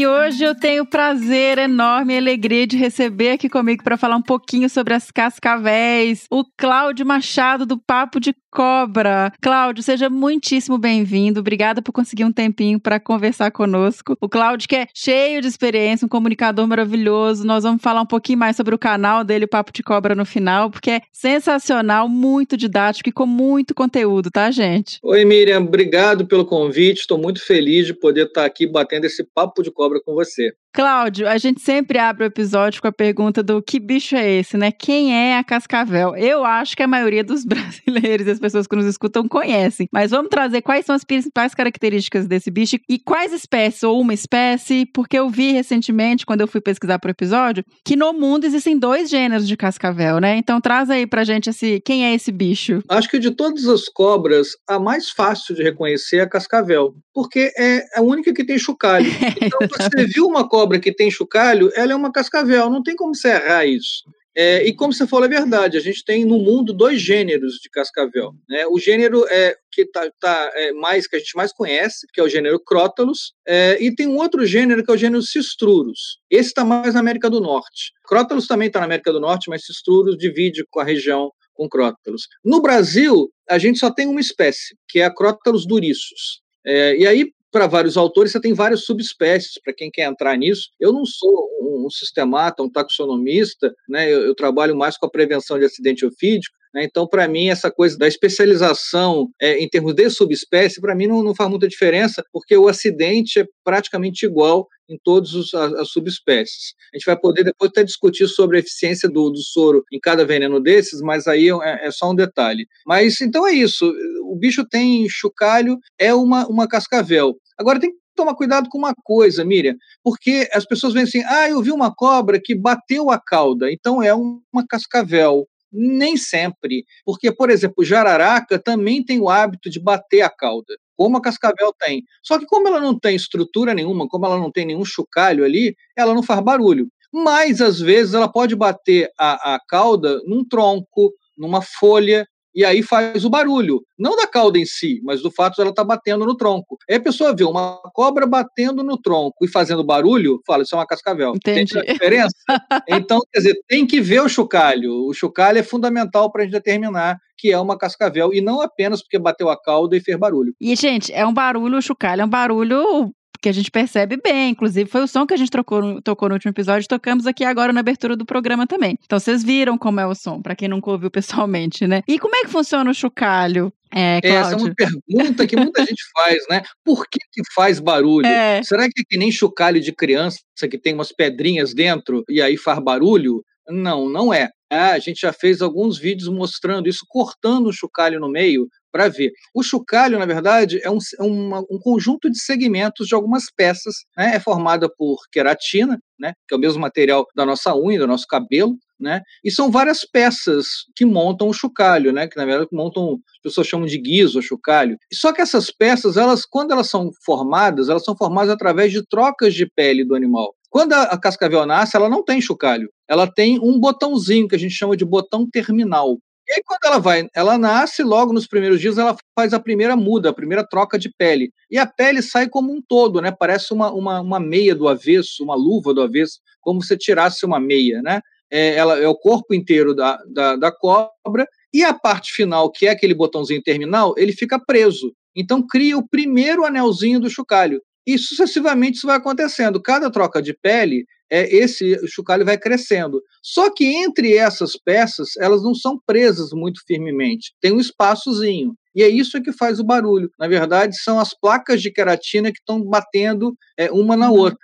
E 0.00 0.06
hoje 0.06 0.42
eu 0.42 0.54
tenho 0.54 0.86
prazer 0.86 1.58
enorme 1.58 2.14
e 2.14 2.16
alegria 2.16 2.66
de 2.66 2.74
receber 2.74 3.32
aqui 3.32 3.50
comigo 3.50 3.84
para 3.84 3.98
falar 3.98 4.16
um 4.16 4.22
pouquinho 4.22 4.70
sobre 4.70 4.94
as 4.94 5.10
cascavéis, 5.10 6.26
o 6.30 6.42
Cláudio 6.56 7.04
Machado 7.04 7.66
do 7.66 7.76
Papo 7.76 8.18
de 8.18 8.34
Cobra. 8.50 9.32
Cláudio, 9.40 9.82
seja 9.82 10.10
muitíssimo 10.10 10.76
bem-vindo. 10.76 11.40
Obrigada 11.40 11.80
por 11.80 11.92
conseguir 11.92 12.24
um 12.24 12.32
tempinho 12.32 12.80
para 12.80 12.98
conversar 12.98 13.50
conosco. 13.52 14.16
O 14.20 14.28
Cláudio, 14.28 14.68
que 14.68 14.76
é 14.76 14.86
cheio 14.92 15.40
de 15.40 15.46
experiência, 15.46 16.04
um 16.04 16.08
comunicador 16.08 16.66
maravilhoso. 16.66 17.46
Nós 17.46 17.62
vamos 17.62 17.80
falar 17.80 18.00
um 18.02 18.06
pouquinho 18.06 18.38
mais 18.38 18.56
sobre 18.56 18.74
o 18.74 18.78
canal 18.78 19.22
dele, 19.22 19.44
o 19.44 19.48
Papo 19.48 19.72
de 19.72 19.82
Cobra, 19.82 20.14
no 20.14 20.24
final, 20.24 20.70
porque 20.70 20.90
é 20.90 21.00
sensacional, 21.12 22.08
muito 22.08 22.56
didático 22.56 23.08
e 23.08 23.12
com 23.12 23.26
muito 23.26 23.74
conteúdo, 23.74 24.30
tá, 24.30 24.50
gente? 24.50 24.98
Oi, 25.02 25.24
Miriam. 25.24 25.60
Obrigado 25.60 26.26
pelo 26.26 26.44
convite. 26.44 27.00
Estou 27.00 27.18
muito 27.18 27.44
feliz 27.44 27.86
de 27.86 27.94
poder 27.94 28.26
estar 28.26 28.44
aqui 28.44 28.66
batendo 28.66 29.04
esse 29.04 29.24
papo 29.32 29.62
de 29.62 29.70
cobra 29.70 30.00
com 30.04 30.14
você. 30.14 30.52
Cláudio, 30.72 31.28
a 31.28 31.36
gente 31.36 31.60
sempre 31.60 31.98
abre 31.98 32.22
o 32.22 32.26
episódio 32.28 32.80
com 32.80 32.86
a 32.86 32.92
pergunta 32.92 33.42
do 33.42 33.60
que 33.60 33.80
bicho 33.80 34.14
é 34.14 34.30
esse, 34.34 34.56
né? 34.56 34.70
Quem 34.70 35.12
é 35.12 35.36
a 35.36 35.42
cascavel? 35.42 36.14
Eu 36.14 36.44
acho 36.44 36.76
que 36.76 36.82
a 36.82 36.86
maioria 36.86 37.24
dos 37.24 37.42
brasileiros 37.44 38.28
e 38.28 38.30
as 38.30 38.38
pessoas 38.38 38.68
que 38.68 38.76
nos 38.76 38.86
escutam 38.86 39.26
conhecem, 39.26 39.88
mas 39.92 40.12
vamos 40.12 40.30
trazer 40.30 40.62
quais 40.62 40.86
são 40.86 40.94
as 40.94 41.02
principais 41.02 41.56
características 41.56 42.28
desse 42.28 42.52
bicho 42.52 42.76
e 42.88 43.00
quais 43.00 43.32
espécies 43.32 43.82
ou 43.82 44.00
uma 44.00 44.14
espécie, 44.14 44.86
porque 44.94 45.18
eu 45.18 45.28
vi 45.28 45.50
recentemente, 45.50 46.24
quando 46.24 46.42
eu 46.42 46.46
fui 46.46 46.60
pesquisar 46.60 47.00
para 47.00 47.08
o 47.08 47.10
episódio, 47.10 47.64
que 47.84 47.96
no 47.96 48.12
mundo 48.12 48.44
existem 48.44 48.78
dois 48.78 49.10
gêneros 49.10 49.48
de 49.48 49.56
cascavel, 49.56 50.20
né? 50.20 50.36
Então 50.36 50.60
traz 50.60 50.88
aí 50.88 51.04
pra 51.04 51.24
gente 51.24 51.50
esse, 51.50 51.80
quem 51.84 52.04
é 52.04 52.14
esse 52.14 52.30
bicho? 52.30 52.80
Acho 52.88 53.10
que 53.10 53.18
de 53.18 53.32
todas 53.32 53.66
as 53.66 53.88
cobras, 53.88 54.50
a 54.68 54.78
mais 54.78 55.10
fácil 55.10 55.52
de 55.52 55.64
reconhecer 55.64 56.18
é 56.18 56.22
a 56.22 56.28
cascavel, 56.28 56.94
porque 57.12 57.52
é 57.58 57.82
a 57.96 58.02
única 58.02 58.32
que 58.32 58.44
tem 58.44 58.56
chocalho. 58.56 59.10
Então, 59.40 59.66
você 59.68 60.06
viu 60.06 60.26
uma 60.26 60.46
cobra 60.46 60.59
que 60.80 60.92
tem 60.92 61.10
chocalho, 61.10 61.70
ela 61.74 61.92
é 61.92 61.94
uma 61.94 62.12
cascavel, 62.12 62.70
não 62.70 62.82
tem 62.82 62.96
como 62.96 63.14
você 63.14 63.28
errar 63.28 63.66
isso. 63.66 64.04
É, 64.36 64.64
e 64.64 64.72
como 64.72 64.92
você 64.92 65.06
falou, 65.06 65.26
é 65.26 65.28
verdade, 65.28 65.76
a 65.76 65.80
gente 65.80 66.04
tem 66.04 66.24
no 66.24 66.38
mundo 66.38 66.72
dois 66.72 67.00
gêneros 67.00 67.54
de 67.54 67.68
cascavel. 67.68 68.32
Né? 68.48 68.64
O 68.66 68.78
gênero 68.78 69.26
é, 69.28 69.56
que, 69.72 69.84
tá, 69.84 70.08
tá, 70.20 70.50
é, 70.54 70.72
mais, 70.72 71.06
que 71.06 71.16
a 71.16 71.18
gente 71.18 71.36
mais 71.36 71.52
conhece, 71.52 72.06
que 72.12 72.20
é 72.20 72.22
o 72.22 72.28
gênero 72.28 72.60
Crotalus, 72.60 73.32
é, 73.46 73.76
e 73.80 73.94
tem 73.94 74.06
um 74.06 74.16
outro 74.16 74.46
gênero 74.46 74.84
que 74.84 74.90
é 74.90 74.94
o 74.94 74.98
gênero 74.98 75.22
Cistrurus. 75.22 76.18
Esse 76.30 76.50
está 76.50 76.64
mais 76.64 76.94
na 76.94 77.00
América 77.00 77.28
do 77.28 77.40
Norte. 77.40 77.92
Crotalus 78.04 78.46
também 78.46 78.68
está 78.68 78.78
na 78.78 78.86
América 78.86 79.12
do 79.12 79.20
Norte, 79.20 79.50
mas 79.50 79.66
Cistrurus 79.66 80.16
divide 80.16 80.64
com 80.70 80.78
a 80.78 80.84
região 80.84 81.32
com 81.52 81.68
crótalos. 81.68 82.22
No 82.44 82.62
Brasil, 82.62 83.30
a 83.48 83.58
gente 83.58 83.78
só 83.78 83.90
tem 83.90 84.06
uma 84.06 84.20
espécie, 84.20 84.76
que 84.88 85.00
é 85.00 85.04
a 85.04 85.14
crótalos 85.14 85.66
duriços. 85.66 86.40
É, 86.64 86.96
e 86.96 87.06
aí, 87.06 87.32
para 87.50 87.66
vários 87.66 87.96
autores, 87.96 88.32
você 88.32 88.40
tem 88.40 88.54
várias 88.54 88.84
subespécies, 88.84 89.60
para 89.62 89.74
quem 89.74 89.90
quer 89.90 90.04
entrar 90.08 90.36
nisso. 90.36 90.70
Eu 90.78 90.92
não 90.92 91.04
sou 91.04 91.48
um 91.62 91.90
sistemata, 91.90 92.62
um 92.62 92.70
taxonomista, 92.70 93.74
né? 93.88 94.12
eu, 94.12 94.20
eu 94.20 94.34
trabalho 94.34 94.76
mais 94.76 94.96
com 94.96 95.06
a 95.06 95.10
prevenção 95.10 95.58
de 95.58 95.64
acidente 95.64 96.06
ofídico? 96.06 96.59
Então, 96.76 97.06
para 97.06 97.26
mim, 97.26 97.48
essa 97.48 97.70
coisa 97.70 97.98
da 97.98 98.06
especialização 98.06 99.28
é, 99.40 99.58
em 99.58 99.68
termos 99.68 99.94
de 99.94 100.08
subespécie, 100.08 100.80
para 100.80 100.94
mim 100.94 101.06
não, 101.06 101.22
não, 101.22 101.34
faz 101.34 101.50
muita 101.50 101.66
diferença, 101.66 102.22
porque 102.32 102.56
o 102.56 102.68
acidente 102.68 103.40
é 103.40 103.46
praticamente 103.64 104.24
igual 104.24 104.68
em 104.88 104.98
todas 105.02 105.30
as, 105.54 105.88
subespécies. 105.90 106.74
A 106.92 106.96
gente 106.96 107.06
vai 107.06 107.18
poder 107.18 107.44
depois 107.44 107.70
até 107.70 107.84
discutir 107.84 108.26
sobre 108.28 108.56
a 108.56 108.60
eficiência 108.60 109.08
do, 109.08 109.30
do 109.30 109.38
soro 109.38 109.84
em 109.92 110.00
cada 110.00 110.24
veneno 110.24 110.60
desses, 110.60 111.00
mas 111.00 111.26
aí 111.26 111.48
é, 111.48 111.86
é, 111.86 111.90
só 111.90 112.10
um 112.10 112.14
detalhe. 112.14 112.66
Mas 112.86 113.20
então 113.20 113.46
é 113.46 113.52
isso. 113.52 113.92
O 114.24 114.36
bicho 114.36 114.64
tem 114.68 115.08
chocalho, 115.08 115.78
é 115.98 116.12
uma, 116.14 116.46
uma 116.46 116.68
cascavel. 116.68 117.36
Agora 117.56 117.80
tem 117.80 117.90
que 117.90 118.00
tomar 118.16 118.34
cuidado 118.34 118.68
com 118.68 118.78
uma 118.78 118.94
coisa, 119.04 119.44
Miriam, 119.44 119.74
porque 120.02 120.48
as 120.52 120.64
pessoas 120.64 120.92
veem 120.92 121.04
assim: 121.04 121.22
ah, 121.26 121.48
eu 121.48 121.62
vi 121.62 121.72
uma 121.72 121.94
cobra 121.94 122.40
que 122.42 122.54
bateu 122.54 123.10
a 123.10 123.20
cauda, 123.20 123.70
então 123.72 124.02
é 124.02 124.14
uma 124.14 124.66
cascavel. 124.68 125.46
Nem 125.72 126.16
sempre, 126.16 126.84
porque, 127.04 127.30
por 127.32 127.50
exemplo, 127.50 127.84
jararaca 127.84 128.58
também 128.58 129.04
tem 129.04 129.20
o 129.20 129.28
hábito 129.28 129.70
de 129.70 129.78
bater 129.78 130.22
a 130.22 130.30
cauda, 130.30 130.76
como 130.96 131.16
a 131.16 131.22
cascavel 131.22 131.72
tem. 131.78 132.02
Só 132.22 132.38
que 132.38 132.46
como 132.46 132.66
ela 132.68 132.80
não 132.80 132.98
tem 132.98 133.14
estrutura 133.14 133.72
nenhuma, 133.72 134.08
como 134.08 134.26
ela 134.26 134.36
não 134.38 134.50
tem 134.50 134.66
nenhum 134.66 134.84
chocalho 134.84 135.44
ali, 135.44 135.76
ela 135.96 136.12
não 136.12 136.22
faz 136.22 136.40
barulho. 136.40 136.88
Mas, 137.12 137.60
às 137.60 137.78
vezes, 137.80 138.14
ela 138.14 138.30
pode 138.30 138.54
bater 138.56 139.10
a, 139.18 139.54
a 139.54 139.60
cauda 139.68 140.20
num 140.26 140.44
tronco, 140.44 141.12
numa 141.36 141.62
folha, 141.62 142.26
e 142.54 142.64
aí 142.64 142.82
faz 142.82 143.24
o 143.24 143.30
barulho, 143.30 143.82
não 143.98 144.16
da 144.16 144.26
cauda 144.26 144.58
em 144.58 144.64
si, 144.64 145.00
mas 145.04 145.22
do 145.22 145.30
fato 145.30 145.56
de 145.56 145.60
ela 145.60 145.70
estar 145.70 145.82
tá 145.82 145.88
batendo 145.88 146.24
no 146.24 146.36
tronco. 146.36 146.76
Aí 146.88 146.96
a 146.96 147.00
pessoa 147.00 147.34
vê 147.34 147.44
uma 147.44 147.80
cobra 147.94 148.26
batendo 148.26 148.82
no 148.82 148.96
tronco 148.96 149.44
e 149.44 149.48
fazendo 149.48 149.84
barulho, 149.84 150.40
fala, 150.46 150.62
isso 150.62 150.74
é 150.74 150.78
uma 150.78 150.86
cascavel. 150.86 151.34
Entendi. 151.34 151.60
Entende 151.60 151.78
a 151.78 151.92
diferença? 151.92 152.36
então, 152.88 153.20
quer 153.32 153.40
dizer, 153.40 153.60
tem 153.68 153.86
que 153.86 154.00
ver 154.00 154.22
o 154.22 154.28
chocalho. 154.28 155.06
O 155.06 155.14
chocalho 155.14 155.58
é 155.58 155.62
fundamental 155.62 156.30
para 156.30 156.42
a 156.42 156.44
gente 156.44 156.52
determinar 156.52 157.18
que 157.40 157.50
é 157.50 157.58
uma 157.58 157.78
cascavel, 157.78 158.34
e 158.34 158.42
não 158.42 158.60
apenas 158.60 159.00
porque 159.00 159.18
bateu 159.18 159.48
a 159.48 159.58
cauda 159.58 159.96
e 159.96 160.00
fez 160.00 160.18
barulho. 160.18 160.54
E, 160.60 160.76
gente, 160.76 161.10
é 161.10 161.26
um 161.26 161.32
barulho, 161.32 161.78
o 161.78 161.82
chocalho 161.82 162.20
é 162.20 162.24
um 162.26 162.28
barulho 162.28 163.10
que 163.40 163.48
a 163.48 163.52
gente 163.52 163.70
percebe 163.70 164.18
bem. 164.22 164.50
Inclusive, 164.50 164.88
foi 164.88 165.02
o 165.02 165.08
som 165.08 165.26
que 165.26 165.34
a 165.34 165.36
gente 165.36 165.50
trocou, 165.50 166.00
tocou 166.02 166.28
no 166.28 166.34
último 166.34 166.50
episódio, 166.50 166.88
tocamos 166.88 167.26
aqui 167.26 167.44
agora 167.44 167.72
na 167.72 167.80
abertura 167.80 168.16
do 168.16 168.24
programa 168.24 168.66
também. 168.66 168.98
Então, 169.04 169.18
vocês 169.18 169.42
viram 169.42 169.78
como 169.78 170.00
é 170.00 170.06
o 170.06 170.14
som, 170.14 170.40
para 170.40 170.54
quem 170.54 170.68
nunca 170.68 170.90
ouviu 170.90 171.10
pessoalmente, 171.10 171.86
né? 171.86 172.02
E 172.06 172.18
como 172.18 172.36
é 172.36 172.42
que 172.42 172.48
funciona 172.48 172.90
o 172.90 172.94
chocalho? 172.94 173.72
É, 173.92 174.20
Essa 174.22 174.52
é 174.52 174.56
uma 174.56 174.72
pergunta 174.74 175.46
que 175.46 175.56
muita 175.56 175.84
gente 175.84 176.02
faz, 176.12 176.38
né? 176.48 176.62
Por 176.84 177.08
que, 177.08 177.18
que 177.32 177.42
faz 177.52 177.80
barulho? 177.80 178.26
É. 178.26 178.62
Será 178.62 178.84
que 178.84 179.00
é 179.00 179.04
que 179.08 179.18
nem 179.18 179.32
chocalho 179.32 179.80
de 179.80 179.92
criança 179.92 180.38
que 180.70 180.78
tem 180.78 180.94
umas 180.94 181.10
pedrinhas 181.10 181.74
dentro 181.74 182.24
e 182.28 182.40
aí 182.40 182.56
faz 182.56 182.78
barulho? 182.78 183.42
Não, 183.68 184.08
não 184.08 184.32
é. 184.32 184.48
Ah, 184.70 184.92
a 184.92 184.98
gente 185.00 185.20
já 185.20 185.32
fez 185.32 185.60
alguns 185.60 185.98
vídeos 185.98 186.28
mostrando 186.28 186.88
isso, 186.88 187.04
cortando 187.08 187.66
o 187.66 187.72
chocalho 187.72 188.20
no 188.20 188.28
meio 188.28 188.68
para 188.90 189.08
ver. 189.08 189.32
O 189.54 189.62
chocalho, 189.62 190.18
na 190.18 190.26
verdade, 190.26 190.80
é 190.82 190.90
um, 190.90 190.98
é 191.18 191.22
uma, 191.22 191.60
um 191.70 191.78
conjunto 191.78 192.30
de 192.30 192.38
segmentos 192.38 193.06
de 193.06 193.14
algumas 193.14 193.44
peças, 193.54 193.94
né? 194.16 194.36
é 194.36 194.40
formada 194.40 194.88
por 194.88 195.16
queratina, 195.30 195.98
né? 196.18 196.34
que 196.48 196.54
é 196.54 196.56
o 196.56 196.60
mesmo 196.60 196.80
material 196.80 197.26
da 197.34 197.46
nossa 197.46 197.74
unha, 197.76 197.98
do 197.98 198.06
nosso 198.06 198.26
cabelo, 198.26 198.76
né? 199.00 199.22
E 199.42 199.50
são 199.50 199.70
várias 199.70 200.04
peças 200.04 200.66
que 200.94 201.06
montam 201.06 201.48
o 201.48 201.52
chocalho, 201.54 202.12
né? 202.12 202.28
Que 202.28 202.36
na 202.36 202.44
verdade 202.44 202.68
montam, 202.70 203.14
as 203.14 203.42
pessoas 203.42 203.66
chamam 203.66 203.86
de 203.86 203.98
guiso, 203.98 204.42
chocalho. 204.42 204.96
Só 205.12 205.32
que 205.32 205.40
essas 205.40 205.70
peças, 205.70 206.16
elas, 206.16 206.44
quando 206.44 206.72
elas 206.72 206.90
são 206.90 207.10
formadas, 207.24 207.88
elas 207.88 208.04
são 208.04 208.14
formadas 208.14 208.50
através 208.50 208.92
de 208.92 209.02
trocas 209.06 209.54
de 209.54 209.66
pele 209.66 210.04
do 210.04 210.14
animal. 210.14 210.54
Quando 210.68 210.92
a, 210.92 211.02
a 211.04 211.18
cascavel 211.18 211.66
nasce, 211.66 211.96
ela 211.96 212.08
não 212.08 212.22
tem 212.22 212.40
chocalho. 212.40 212.90
Ela 213.08 213.26
tem 213.26 213.58
um 213.58 213.80
botãozinho 213.80 214.46
que 214.46 214.54
a 214.54 214.58
gente 214.58 214.74
chama 214.74 214.96
de 214.96 215.04
botão 215.04 215.48
terminal. 215.50 216.18
E 216.50 216.54
aí, 216.54 216.62
quando 216.66 216.84
ela 216.84 216.98
vai, 216.98 217.28
ela 217.32 217.56
nasce, 217.56 218.02
logo 218.02 218.32
nos 218.32 218.44
primeiros 218.44 218.80
dias, 218.80 218.98
ela 218.98 219.16
faz 219.38 219.54
a 219.54 219.60
primeira 219.60 219.94
muda, 219.94 220.30
a 220.30 220.34
primeira 220.34 220.66
troca 220.66 220.98
de 220.98 221.08
pele. 221.08 221.52
E 221.70 221.78
a 221.78 221.86
pele 221.86 222.20
sai 222.22 222.48
como 222.48 222.72
um 222.72 222.82
todo, 222.82 223.20
né? 223.20 223.30
Parece 223.30 223.72
uma, 223.72 223.92
uma, 223.92 224.20
uma 224.20 224.40
meia 224.40 224.74
do 224.74 224.88
avesso, 224.88 225.44
uma 225.44 225.54
luva 225.54 225.94
do 225.94 226.02
avesso, 226.02 226.40
como 226.60 226.82
se 226.82 226.96
tirasse 226.96 227.46
uma 227.46 227.60
meia, 227.60 228.02
né? 228.02 228.20
É, 228.50 228.74
ela 228.74 228.98
é 228.98 229.06
o 229.06 229.14
corpo 229.14 229.54
inteiro 229.54 229.94
da, 229.94 230.18
da, 230.26 230.56
da 230.56 230.72
cobra, 230.72 231.46
e 231.72 231.84
a 231.84 231.94
parte 231.94 232.32
final, 232.32 232.68
que 232.68 232.88
é 232.88 232.90
aquele 232.90 233.14
botãozinho 233.14 233.62
terminal, 233.62 234.12
ele 234.16 234.32
fica 234.32 234.58
preso. 234.58 235.14
Então 235.36 235.64
cria 235.64 235.96
o 235.96 236.08
primeiro 236.08 236.64
anelzinho 236.64 237.20
do 237.20 237.30
chocalho. 237.30 237.80
E 238.04 238.18
sucessivamente 238.18 238.96
isso 238.96 239.06
vai 239.06 239.18
acontecendo. 239.18 239.80
Cada 239.80 240.10
troca 240.10 240.42
de 240.42 240.52
pele, 240.52 241.06
é, 241.30 241.54
esse 241.54 241.96
chocalho 242.08 242.44
vai 242.44 242.58
crescendo. 242.58 243.22
Só 243.42 243.72
que 243.72 243.84
entre 243.84 244.36
essas 244.36 244.72
peças, 244.76 245.36
elas 245.38 245.62
não 245.62 245.74
são 245.74 245.98
presas 246.04 246.50
muito 246.52 246.80
firmemente. 246.86 247.52
Tem 247.60 247.72
um 247.72 247.80
espaçozinho. 247.80 248.74
E 248.94 249.02
é 249.02 249.08
isso 249.08 249.40
que 249.42 249.52
faz 249.52 249.78
o 249.78 249.84
barulho. 249.84 250.30
Na 250.38 250.48
verdade, 250.48 250.96
são 250.96 251.18
as 251.18 251.32
placas 251.32 251.80
de 251.80 251.90
queratina 251.90 252.50
que 252.50 252.58
estão 252.58 252.82
batendo 252.82 253.54
é, 253.78 253.90
uma 253.90 254.16
na 254.16 254.30
outra. 254.30 254.58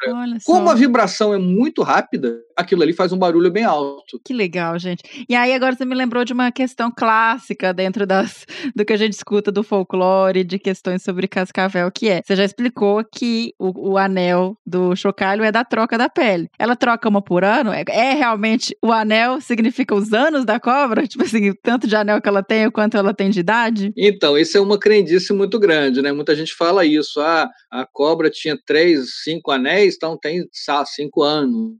Como 0.44 0.68
a 0.68 0.74
vibração 0.74 1.32
é 1.32 1.38
muito 1.38 1.82
rápida, 1.82 2.38
aquilo 2.56 2.82
ali 2.82 2.92
faz 2.92 3.12
um 3.12 3.18
barulho 3.18 3.50
bem 3.50 3.64
alto. 3.64 4.20
Que 4.24 4.34
legal, 4.34 4.78
gente. 4.78 5.02
E 5.28 5.34
aí 5.34 5.52
agora 5.52 5.74
você 5.74 5.84
me 5.84 5.94
lembrou 5.94 6.24
de 6.24 6.32
uma 6.32 6.50
questão 6.50 6.90
clássica 6.90 7.72
dentro 7.72 8.06
das, 8.06 8.46
do 8.74 8.84
que 8.84 8.92
a 8.92 8.96
gente 8.96 9.12
escuta 9.12 9.52
do 9.52 9.62
folclore, 9.62 10.44
de 10.44 10.58
questões 10.58 11.02
sobre 11.02 11.28
cascavel, 11.28 11.90
que 11.90 12.08
é, 12.08 12.22
você 12.24 12.36
já 12.36 12.44
explicou 12.44 13.04
que 13.04 13.54
o, 13.58 13.92
o 13.92 13.98
anel 13.98 14.56
do 14.66 14.94
chocalho 14.96 15.44
é 15.44 15.52
da 15.52 15.64
troca 15.64 15.96
da 15.96 16.08
pele. 16.08 16.48
Ela 16.58 16.76
troca 16.76 17.08
uma 17.08 17.22
por 17.22 17.44
ano? 17.44 17.72
É, 17.72 17.84
é 17.88 18.14
realmente 18.14 18.76
o 18.82 18.92
anel 18.92 19.40
significa 19.40 19.94
os 19.94 20.12
anos 20.12 20.44
da 20.44 20.58
cobra? 20.58 21.06
Tipo 21.06 21.24
assim, 21.24 21.52
tanto 21.62 21.86
de 21.86 21.96
anel 21.96 22.20
que 22.20 22.28
ela 22.28 22.42
tem, 22.42 22.70
quanto 22.70 22.96
ela 22.96 23.14
tem 23.14 23.30
de 23.30 23.40
idade? 23.40 23.92
Então, 23.96 24.15
isso 24.38 24.56
é 24.56 24.60
uma 24.60 24.78
crendice 24.78 25.32
muito 25.32 25.58
grande, 25.58 26.02
né? 26.02 26.12
Muita 26.12 26.34
gente 26.34 26.54
fala 26.54 26.84
isso. 26.84 27.20
Ah, 27.20 27.48
a 27.70 27.86
cobra 27.86 28.30
tinha 28.30 28.58
três, 28.66 29.22
cinco 29.22 29.50
anéis, 29.50 29.94
então 29.96 30.18
tem 30.18 30.48
cinco 30.86 31.22
anos. 31.22 31.76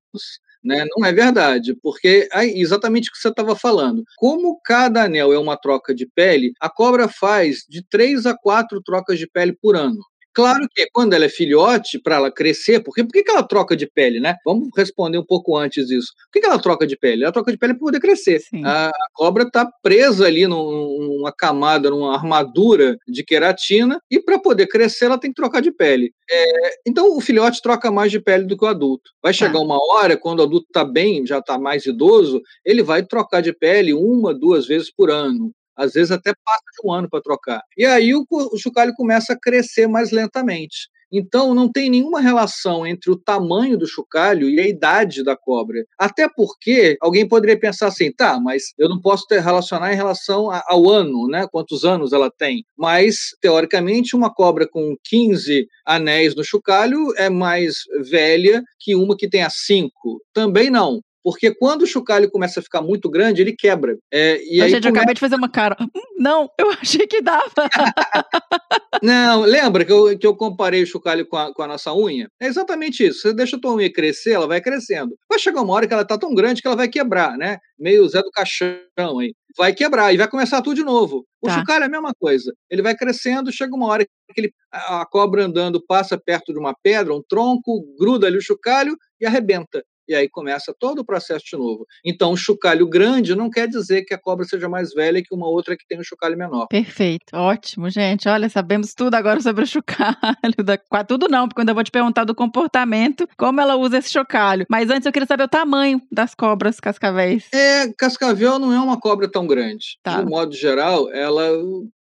Né? 0.64 0.84
Não 0.96 1.06
é 1.06 1.12
verdade, 1.12 1.76
porque 1.80 2.28
é 2.32 2.44
exatamente 2.44 3.08
o 3.08 3.12
que 3.12 3.18
você 3.18 3.28
estava 3.28 3.54
falando. 3.54 4.02
Como 4.16 4.60
cada 4.64 5.04
anel 5.04 5.32
é 5.32 5.38
uma 5.38 5.56
troca 5.56 5.94
de 5.94 6.06
pele, 6.06 6.52
a 6.60 6.68
cobra 6.68 7.08
faz 7.08 7.64
de 7.68 7.86
três 7.88 8.26
a 8.26 8.36
quatro 8.36 8.82
trocas 8.82 9.16
de 9.16 9.28
pele 9.28 9.52
por 9.52 9.76
ano. 9.76 10.00
Claro 10.36 10.68
que 10.70 10.86
quando 10.92 11.14
ela 11.14 11.24
é 11.24 11.30
filhote, 11.30 11.98
para 11.98 12.16
ela 12.16 12.30
crescer, 12.30 12.80
porque 12.80 13.02
por 13.02 13.10
que 13.10 13.24
ela 13.26 13.42
troca 13.42 13.74
de 13.74 13.86
pele, 13.86 14.20
né? 14.20 14.36
Vamos 14.44 14.68
responder 14.76 15.16
um 15.16 15.24
pouco 15.24 15.56
antes 15.56 15.86
disso. 15.86 16.12
Por 16.30 16.38
que 16.38 16.46
ela 16.46 16.58
troca 16.58 16.86
de 16.86 16.94
pele? 16.94 17.22
Ela 17.22 17.32
troca 17.32 17.50
de 17.50 17.56
pele 17.56 17.72
para 17.72 17.80
poder 17.80 18.00
crescer. 18.00 18.42
A, 18.62 18.88
a, 18.88 18.92
cobra 19.14 19.44
está 19.44 19.66
presa 19.82 20.26
ali 20.26 20.46
num, 20.46 20.98
numa 21.08 21.32
camada, 21.32 21.88
numa 21.88 22.14
armadura 22.14 22.98
de 23.08 23.24
queratina, 23.24 23.98
e 24.10 24.20
para 24.20 24.38
poder 24.38 24.66
crescer 24.66 25.06
ela 25.06 25.16
tem 25.16 25.30
que 25.30 25.36
trocar 25.36 25.62
de 25.62 25.72
pele. 25.72 26.12
É, 26.30 26.80
então 26.86 27.16
o 27.16 27.20
filhote 27.22 27.62
troca 27.62 27.90
mais 27.90 28.12
de 28.12 28.20
pele 28.20 28.44
do 28.44 28.58
que 28.58 28.64
o 28.66 28.68
adulto. 28.68 29.12
Vai 29.22 29.32
tá. 29.32 29.38
chegar 29.38 29.58
uma 29.58 29.78
hora, 29.90 30.18
quando 30.18 30.40
o 30.40 30.42
adulto 30.42 30.66
está 30.66 30.84
bem, 30.84 31.26
já 31.26 31.38
está 31.38 31.58
mais 31.58 31.86
idoso, 31.86 32.42
ele 32.62 32.82
vai 32.82 33.02
trocar 33.02 33.40
de 33.40 33.54
pele 33.54 33.94
uma, 33.94 34.34
duas 34.34 34.66
vezes 34.66 34.92
por 34.92 35.10
ano 35.10 35.50
às 35.76 35.92
vezes 35.92 36.10
até 36.10 36.32
passa 36.44 36.64
de 36.80 36.88
um 36.88 36.92
ano 36.92 37.08
para 37.08 37.22
trocar. 37.22 37.62
E 37.76 37.84
aí 37.84 38.14
o, 38.14 38.26
o 38.30 38.58
chocalho 38.58 38.94
começa 38.94 39.32
a 39.32 39.38
crescer 39.38 39.86
mais 39.86 40.10
lentamente. 40.10 40.88
Então, 41.12 41.54
não 41.54 41.70
tem 41.70 41.88
nenhuma 41.88 42.20
relação 42.20 42.86
entre 42.86 43.10
o 43.10 43.16
tamanho 43.16 43.78
do 43.78 43.86
chocalho 43.86 44.48
e 44.48 44.58
a 44.58 44.66
idade 44.66 45.22
da 45.22 45.36
cobra. 45.36 45.84
Até 45.98 46.28
porque 46.28 46.96
alguém 47.00 47.26
poderia 47.28 47.58
pensar 47.58 47.88
assim, 47.88 48.12
tá, 48.12 48.40
mas 48.40 48.74
eu 48.78 48.88
não 48.88 49.00
posso 49.00 49.26
ter, 49.26 49.40
relacionar 49.40 49.92
em 49.92 49.96
relação 49.96 50.50
ao 50.50 50.90
ano, 50.90 51.28
né? 51.28 51.46
Quantos 51.50 51.84
anos 51.84 52.12
ela 52.12 52.30
tem. 52.30 52.64
Mas, 52.76 53.16
teoricamente, 53.40 54.16
uma 54.16 54.32
cobra 54.32 54.68
com 54.68 54.96
15 55.04 55.66
anéis 55.84 56.34
no 56.34 56.44
chocalho 56.44 57.12
é 57.16 57.30
mais 57.30 57.76
velha 58.10 58.62
que 58.80 58.94
uma 58.94 59.16
que 59.16 59.28
tenha 59.28 59.48
5. 59.48 59.90
Também 60.32 60.70
não 60.70 61.00
porque 61.26 61.52
quando 61.52 61.82
o 61.82 61.86
chocalho 61.88 62.30
começa 62.30 62.60
a 62.60 62.62
ficar 62.62 62.80
muito 62.80 63.10
grande, 63.10 63.42
ele 63.42 63.52
quebra. 63.52 63.98
É, 64.12 64.40
e 64.44 64.62
aí 64.62 64.70
gente, 64.70 64.82
começa... 64.82 64.86
eu 64.86 64.90
acabei 64.92 65.14
de 65.14 65.20
fazer 65.20 65.34
uma 65.34 65.48
cara. 65.48 65.76
Hum, 65.80 66.00
não, 66.16 66.48
eu 66.56 66.70
achei 66.70 67.04
que 67.04 67.20
dava. 67.20 67.50
não, 69.02 69.40
lembra 69.40 69.84
que 69.84 69.90
eu, 69.90 70.16
que 70.16 70.24
eu 70.24 70.36
comparei 70.36 70.84
o 70.84 70.86
chocalho 70.86 71.26
com 71.26 71.36
a, 71.36 71.52
com 71.52 71.62
a 71.64 71.66
nossa 71.66 71.92
unha? 71.92 72.28
É 72.40 72.46
exatamente 72.46 73.04
isso. 73.04 73.22
Você 73.22 73.34
deixa 73.34 73.56
a 73.56 73.60
tua 73.60 73.74
unha 73.74 73.92
crescer, 73.92 74.34
ela 74.34 74.46
vai 74.46 74.60
crescendo. 74.60 75.16
Vai 75.28 75.40
chegar 75.40 75.62
uma 75.62 75.74
hora 75.74 75.88
que 75.88 75.92
ela 75.92 76.04
tá 76.04 76.16
tão 76.16 76.32
grande 76.32 76.62
que 76.62 76.68
ela 76.68 76.76
vai 76.76 76.86
quebrar, 76.86 77.36
né? 77.36 77.58
Meio 77.76 78.08
Zé 78.08 78.22
do 78.22 78.30
Caixão 78.30 78.78
aí. 79.18 79.34
Vai 79.58 79.74
quebrar 79.74 80.14
e 80.14 80.16
vai 80.16 80.28
começar 80.28 80.62
tudo 80.62 80.76
de 80.76 80.84
novo. 80.84 81.26
O 81.42 81.48
tá. 81.48 81.58
chocalho 81.58 81.82
é 81.82 81.86
a 81.86 81.90
mesma 81.90 82.12
coisa. 82.20 82.54
Ele 82.70 82.82
vai 82.82 82.94
crescendo, 82.94 83.50
chega 83.50 83.74
uma 83.74 83.86
hora 83.86 84.04
que 84.04 84.40
ele, 84.40 84.52
a 84.70 85.04
cobra 85.04 85.44
andando 85.44 85.84
passa 85.84 86.16
perto 86.16 86.52
de 86.52 86.58
uma 86.60 86.72
pedra, 86.84 87.12
um 87.12 87.22
tronco, 87.28 87.84
gruda 87.98 88.28
ali 88.28 88.36
o 88.36 88.42
chocalho 88.42 88.96
e 89.20 89.26
arrebenta. 89.26 89.82
E 90.08 90.14
aí 90.14 90.28
começa 90.28 90.74
todo 90.78 91.00
o 91.00 91.04
processo 91.04 91.44
de 91.44 91.56
novo. 91.56 91.86
Então, 92.04 92.32
um 92.32 92.36
chocalho 92.36 92.88
grande 92.88 93.34
não 93.34 93.50
quer 93.50 93.68
dizer 93.68 94.04
que 94.04 94.14
a 94.14 94.18
cobra 94.18 94.44
seja 94.44 94.68
mais 94.68 94.92
velha 94.92 95.22
que 95.22 95.34
uma 95.34 95.48
outra 95.48 95.76
que 95.76 95.86
tem 95.86 95.98
um 95.98 96.04
chocalho 96.04 96.36
menor. 96.36 96.66
Perfeito, 96.68 97.34
ótimo, 97.34 97.90
gente. 97.90 98.28
Olha, 98.28 98.48
sabemos 98.48 98.94
tudo 98.94 99.14
agora 99.14 99.40
sobre 99.40 99.64
o 99.64 99.66
chocalho. 99.66 100.16
Da... 100.64 101.04
Tudo 101.04 101.28
não, 101.28 101.48
porque 101.48 101.60
quando 101.60 101.70
eu 101.70 101.74
vou 101.74 101.84
te 101.84 101.90
perguntar 101.90 102.24
do 102.24 102.34
comportamento, 102.34 103.28
como 103.36 103.60
ela 103.60 103.76
usa 103.76 103.98
esse 103.98 104.10
chocalho. 104.10 104.66
Mas 104.68 104.90
antes 104.90 105.06
eu 105.06 105.12
queria 105.12 105.26
saber 105.26 105.44
o 105.44 105.48
tamanho 105.48 106.00
das 106.10 106.34
cobras 106.34 106.80
cascavéis. 106.80 107.48
É, 107.52 107.92
cascavel 107.96 108.58
não 108.58 108.72
é 108.72 108.80
uma 108.80 108.98
cobra 108.98 109.30
tão 109.30 109.46
grande. 109.46 109.98
Tá. 110.02 110.20
De 110.20 110.26
um 110.26 110.30
modo 110.30 110.54
geral, 110.54 111.10
ela 111.12 111.50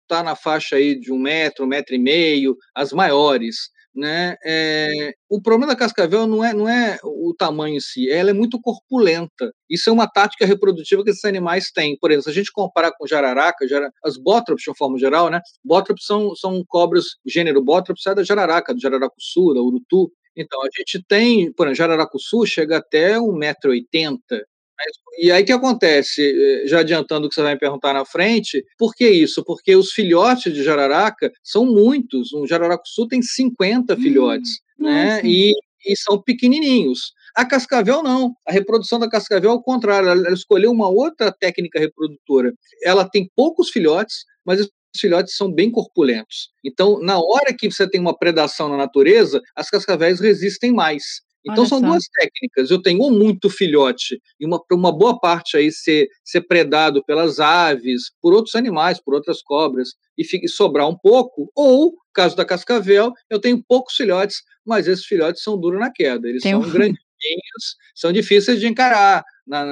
está 0.02 0.22
na 0.22 0.36
faixa 0.36 0.76
aí 0.76 0.98
de 0.98 1.12
um 1.12 1.18
metro, 1.18 1.64
um 1.64 1.68
metro 1.68 1.94
e 1.94 1.98
meio, 1.98 2.56
as 2.74 2.92
maiores. 2.92 3.70
Né? 3.96 4.36
É, 4.44 5.14
o 5.28 5.40
problema 5.40 5.72
da 5.72 5.78
cascavel 5.78 6.26
não 6.26 6.44
é, 6.44 6.52
não 6.52 6.68
é 6.68 6.98
o 7.02 7.34
tamanho 7.36 7.76
em 7.76 7.80
si, 7.80 8.10
ela 8.10 8.28
é 8.30 8.32
muito 8.34 8.60
corpulenta. 8.60 9.50
Isso 9.70 9.88
é 9.88 9.92
uma 9.92 10.06
tática 10.06 10.44
reprodutiva 10.44 11.02
que 11.02 11.10
esses 11.10 11.24
animais 11.24 11.70
têm. 11.72 11.96
Por 11.98 12.10
exemplo, 12.10 12.24
se 12.24 12.30
a 12.30 12.34
gente 12.34 12.52
comparar 12.52 12.92
com 12.92 13.06
jararaca, 13.06 13.66
jara, 13.66 13.90
as 14.04 14.18
bótrops 14.18 14.62
de 14.64 14.70
uma 14.70 14.76
forma 14.76 14.98
geral, 14.98 15.30
né? 15.30 15.40
Bótrops 15.64 16.04
são, 16.04 16.34
são 16.36 16.62
cobras, 16.68 17.04
o 17.26 17.30
gênero 17.30 17.62
bótrops 17.64 18.06
é 18.06 18.14
da 18.14 18.22
jararaca, 18.22 18.74
do 18.74 18.80
jararacuçu, 18.80 19.54
da 19.54 19.62
urutu. 19.62 20.12
Então, 20.36 20.60
a 20.62 20.68
gente 20.76 21.02
tem, 21.08 21.50
por 21.54 21.66
exemplo, 21.66 21.76
jararacuçu 21.78 22.44
chega 22.46 22.76
até 22.78 23.18
1,80m, 23.18 24.18
e 25.18 25.30
aí 25.30 25.42
o 25.42 25.46
que 25.46 25.52
acontece, 25.52 26.22
eh, 26.22 26.66
já 26.66 26.80
adiantando 26.80 27.26
o 27.26 27.28
que 27.28 27.34
você 27.34 27.42
vai 27.42 27.54
me 27.54 27.60
perguntar 27.60 27.94
na 27.94 28.04
frente, 28.04 28.64
por 28.78 28.94
que 28.94 29.08
isso? 29.08 29.44
Porque 29.44 29.74
os 29.74 29.92
filhotes 29.92 30.52
de 30.52 30.62
jararaca 30.62 31.32
são 31.42 31.64
muitos, 31.64 32.32
um 32.32 32.46
jararacuçu 32.46 33.08
tem 33.08 33.22
50 33.22 33.94
hum, 33.94 33.96
filhotes, 33.96 34.60
né? 34.78 35.20
E, 35.24 35.52
e 35.86 35.96
são 35.96 36.20
pequenininhos. 36.20 37.12
A 37.34 37.44
cascavel 37.44 38.02
não. 38.02 38.34
A 38.46 38.52
reprodução 38.52 38.98
da 38.98 39.08
cascavel, 39.08 39.50
ao 39.50 39.62
contrário, 39.62 40.08
ela 40.08 40.32
escolheu 40.32 40.70
uma 40.70 40.88
outra 40.88 41.30
técnica 41.30 41.78
reprodutora. 41.78 42.52
Ela 42.82 43.08
tem 43.08 43.30
poucos 43.36 43.68
filhotes, 43.68 44.24
mas 44.44 44.60
os 44.60 44.70
filhotes 45.00 45.36
são 45.36 45.52
bem 45.52 45.70
corpulentos. 45.70 46.50
Então, 46.64 46.98
na 47.00 47.18
hora 47.18 47.54
que 47.56 47.70
você 47.70 47.88
tem 47.88 48.00
uma 48.00 48.16
predação 48.16 48.68
na 48.68 48.76
natureza, 48.76 49.40
as 49.54 49.68
cascavéis 49.68 50.18
resistem 50.20 50.72
mais. 50.72 51.20
Então 51.46 51.62
Olha 51.62 51.68
são 51.68 51.80
só. 51.80 51.86
duas 51.86 52.04
técnicas. 52.08 52.70
Eu 52.70 52.82
tenho 52.82 53.00
ou 53.00 53.10
muito 53.10 53.48
filhote 53.48 54.20
e 54.40 54.44
uma, 54.46 54.60
uma 54.72 54.92
boa 54.92 55.18
parte 55.18 55.56
aí 55.56 55.70
ser, 55.70 56.08
ser 56.24 56.42
predado 56.42 57.04
pelas 57.04 57.38
aves, 57.38 58.10
por 58.20 58.34
outros 58.34 58.54
animais, 58.56 59.00
por 59.00 59.14
outras 59.14 59.40
cobras, 59.42 59.90
e, 60.18 60.24
fique, 60.24 60.48
sobrar 60.48 60.88
um 60.88 60.96
pouco, 60.96 61.50
ou, 61.54 61.94
caso 62.12 62.34
da 62.34 62.44
cascavel, 62.44 63.12
eu 63.30 63.38
tenho 63.38 63.62
poucos 63.62 63.94
filhotes, 63.94 64.42
mas 64.64 64.88
esses 64.88 65.04
filhotes 65.04 65.42
são 65.42 65.58
duros 65.58 65.78
na 65.78 65.92
queda. 65.92 66.28
Eles 66.28 66.42
Tem 66.42 66.52
são 66.52 66.60
um... 66.60 66.70
grandinhos, 66.70 67.76
são 67.94 68.12
difíceis 68.12 68.58
de 68.58 68.66
encarar 68.66 69.24
na, 69.46 69.64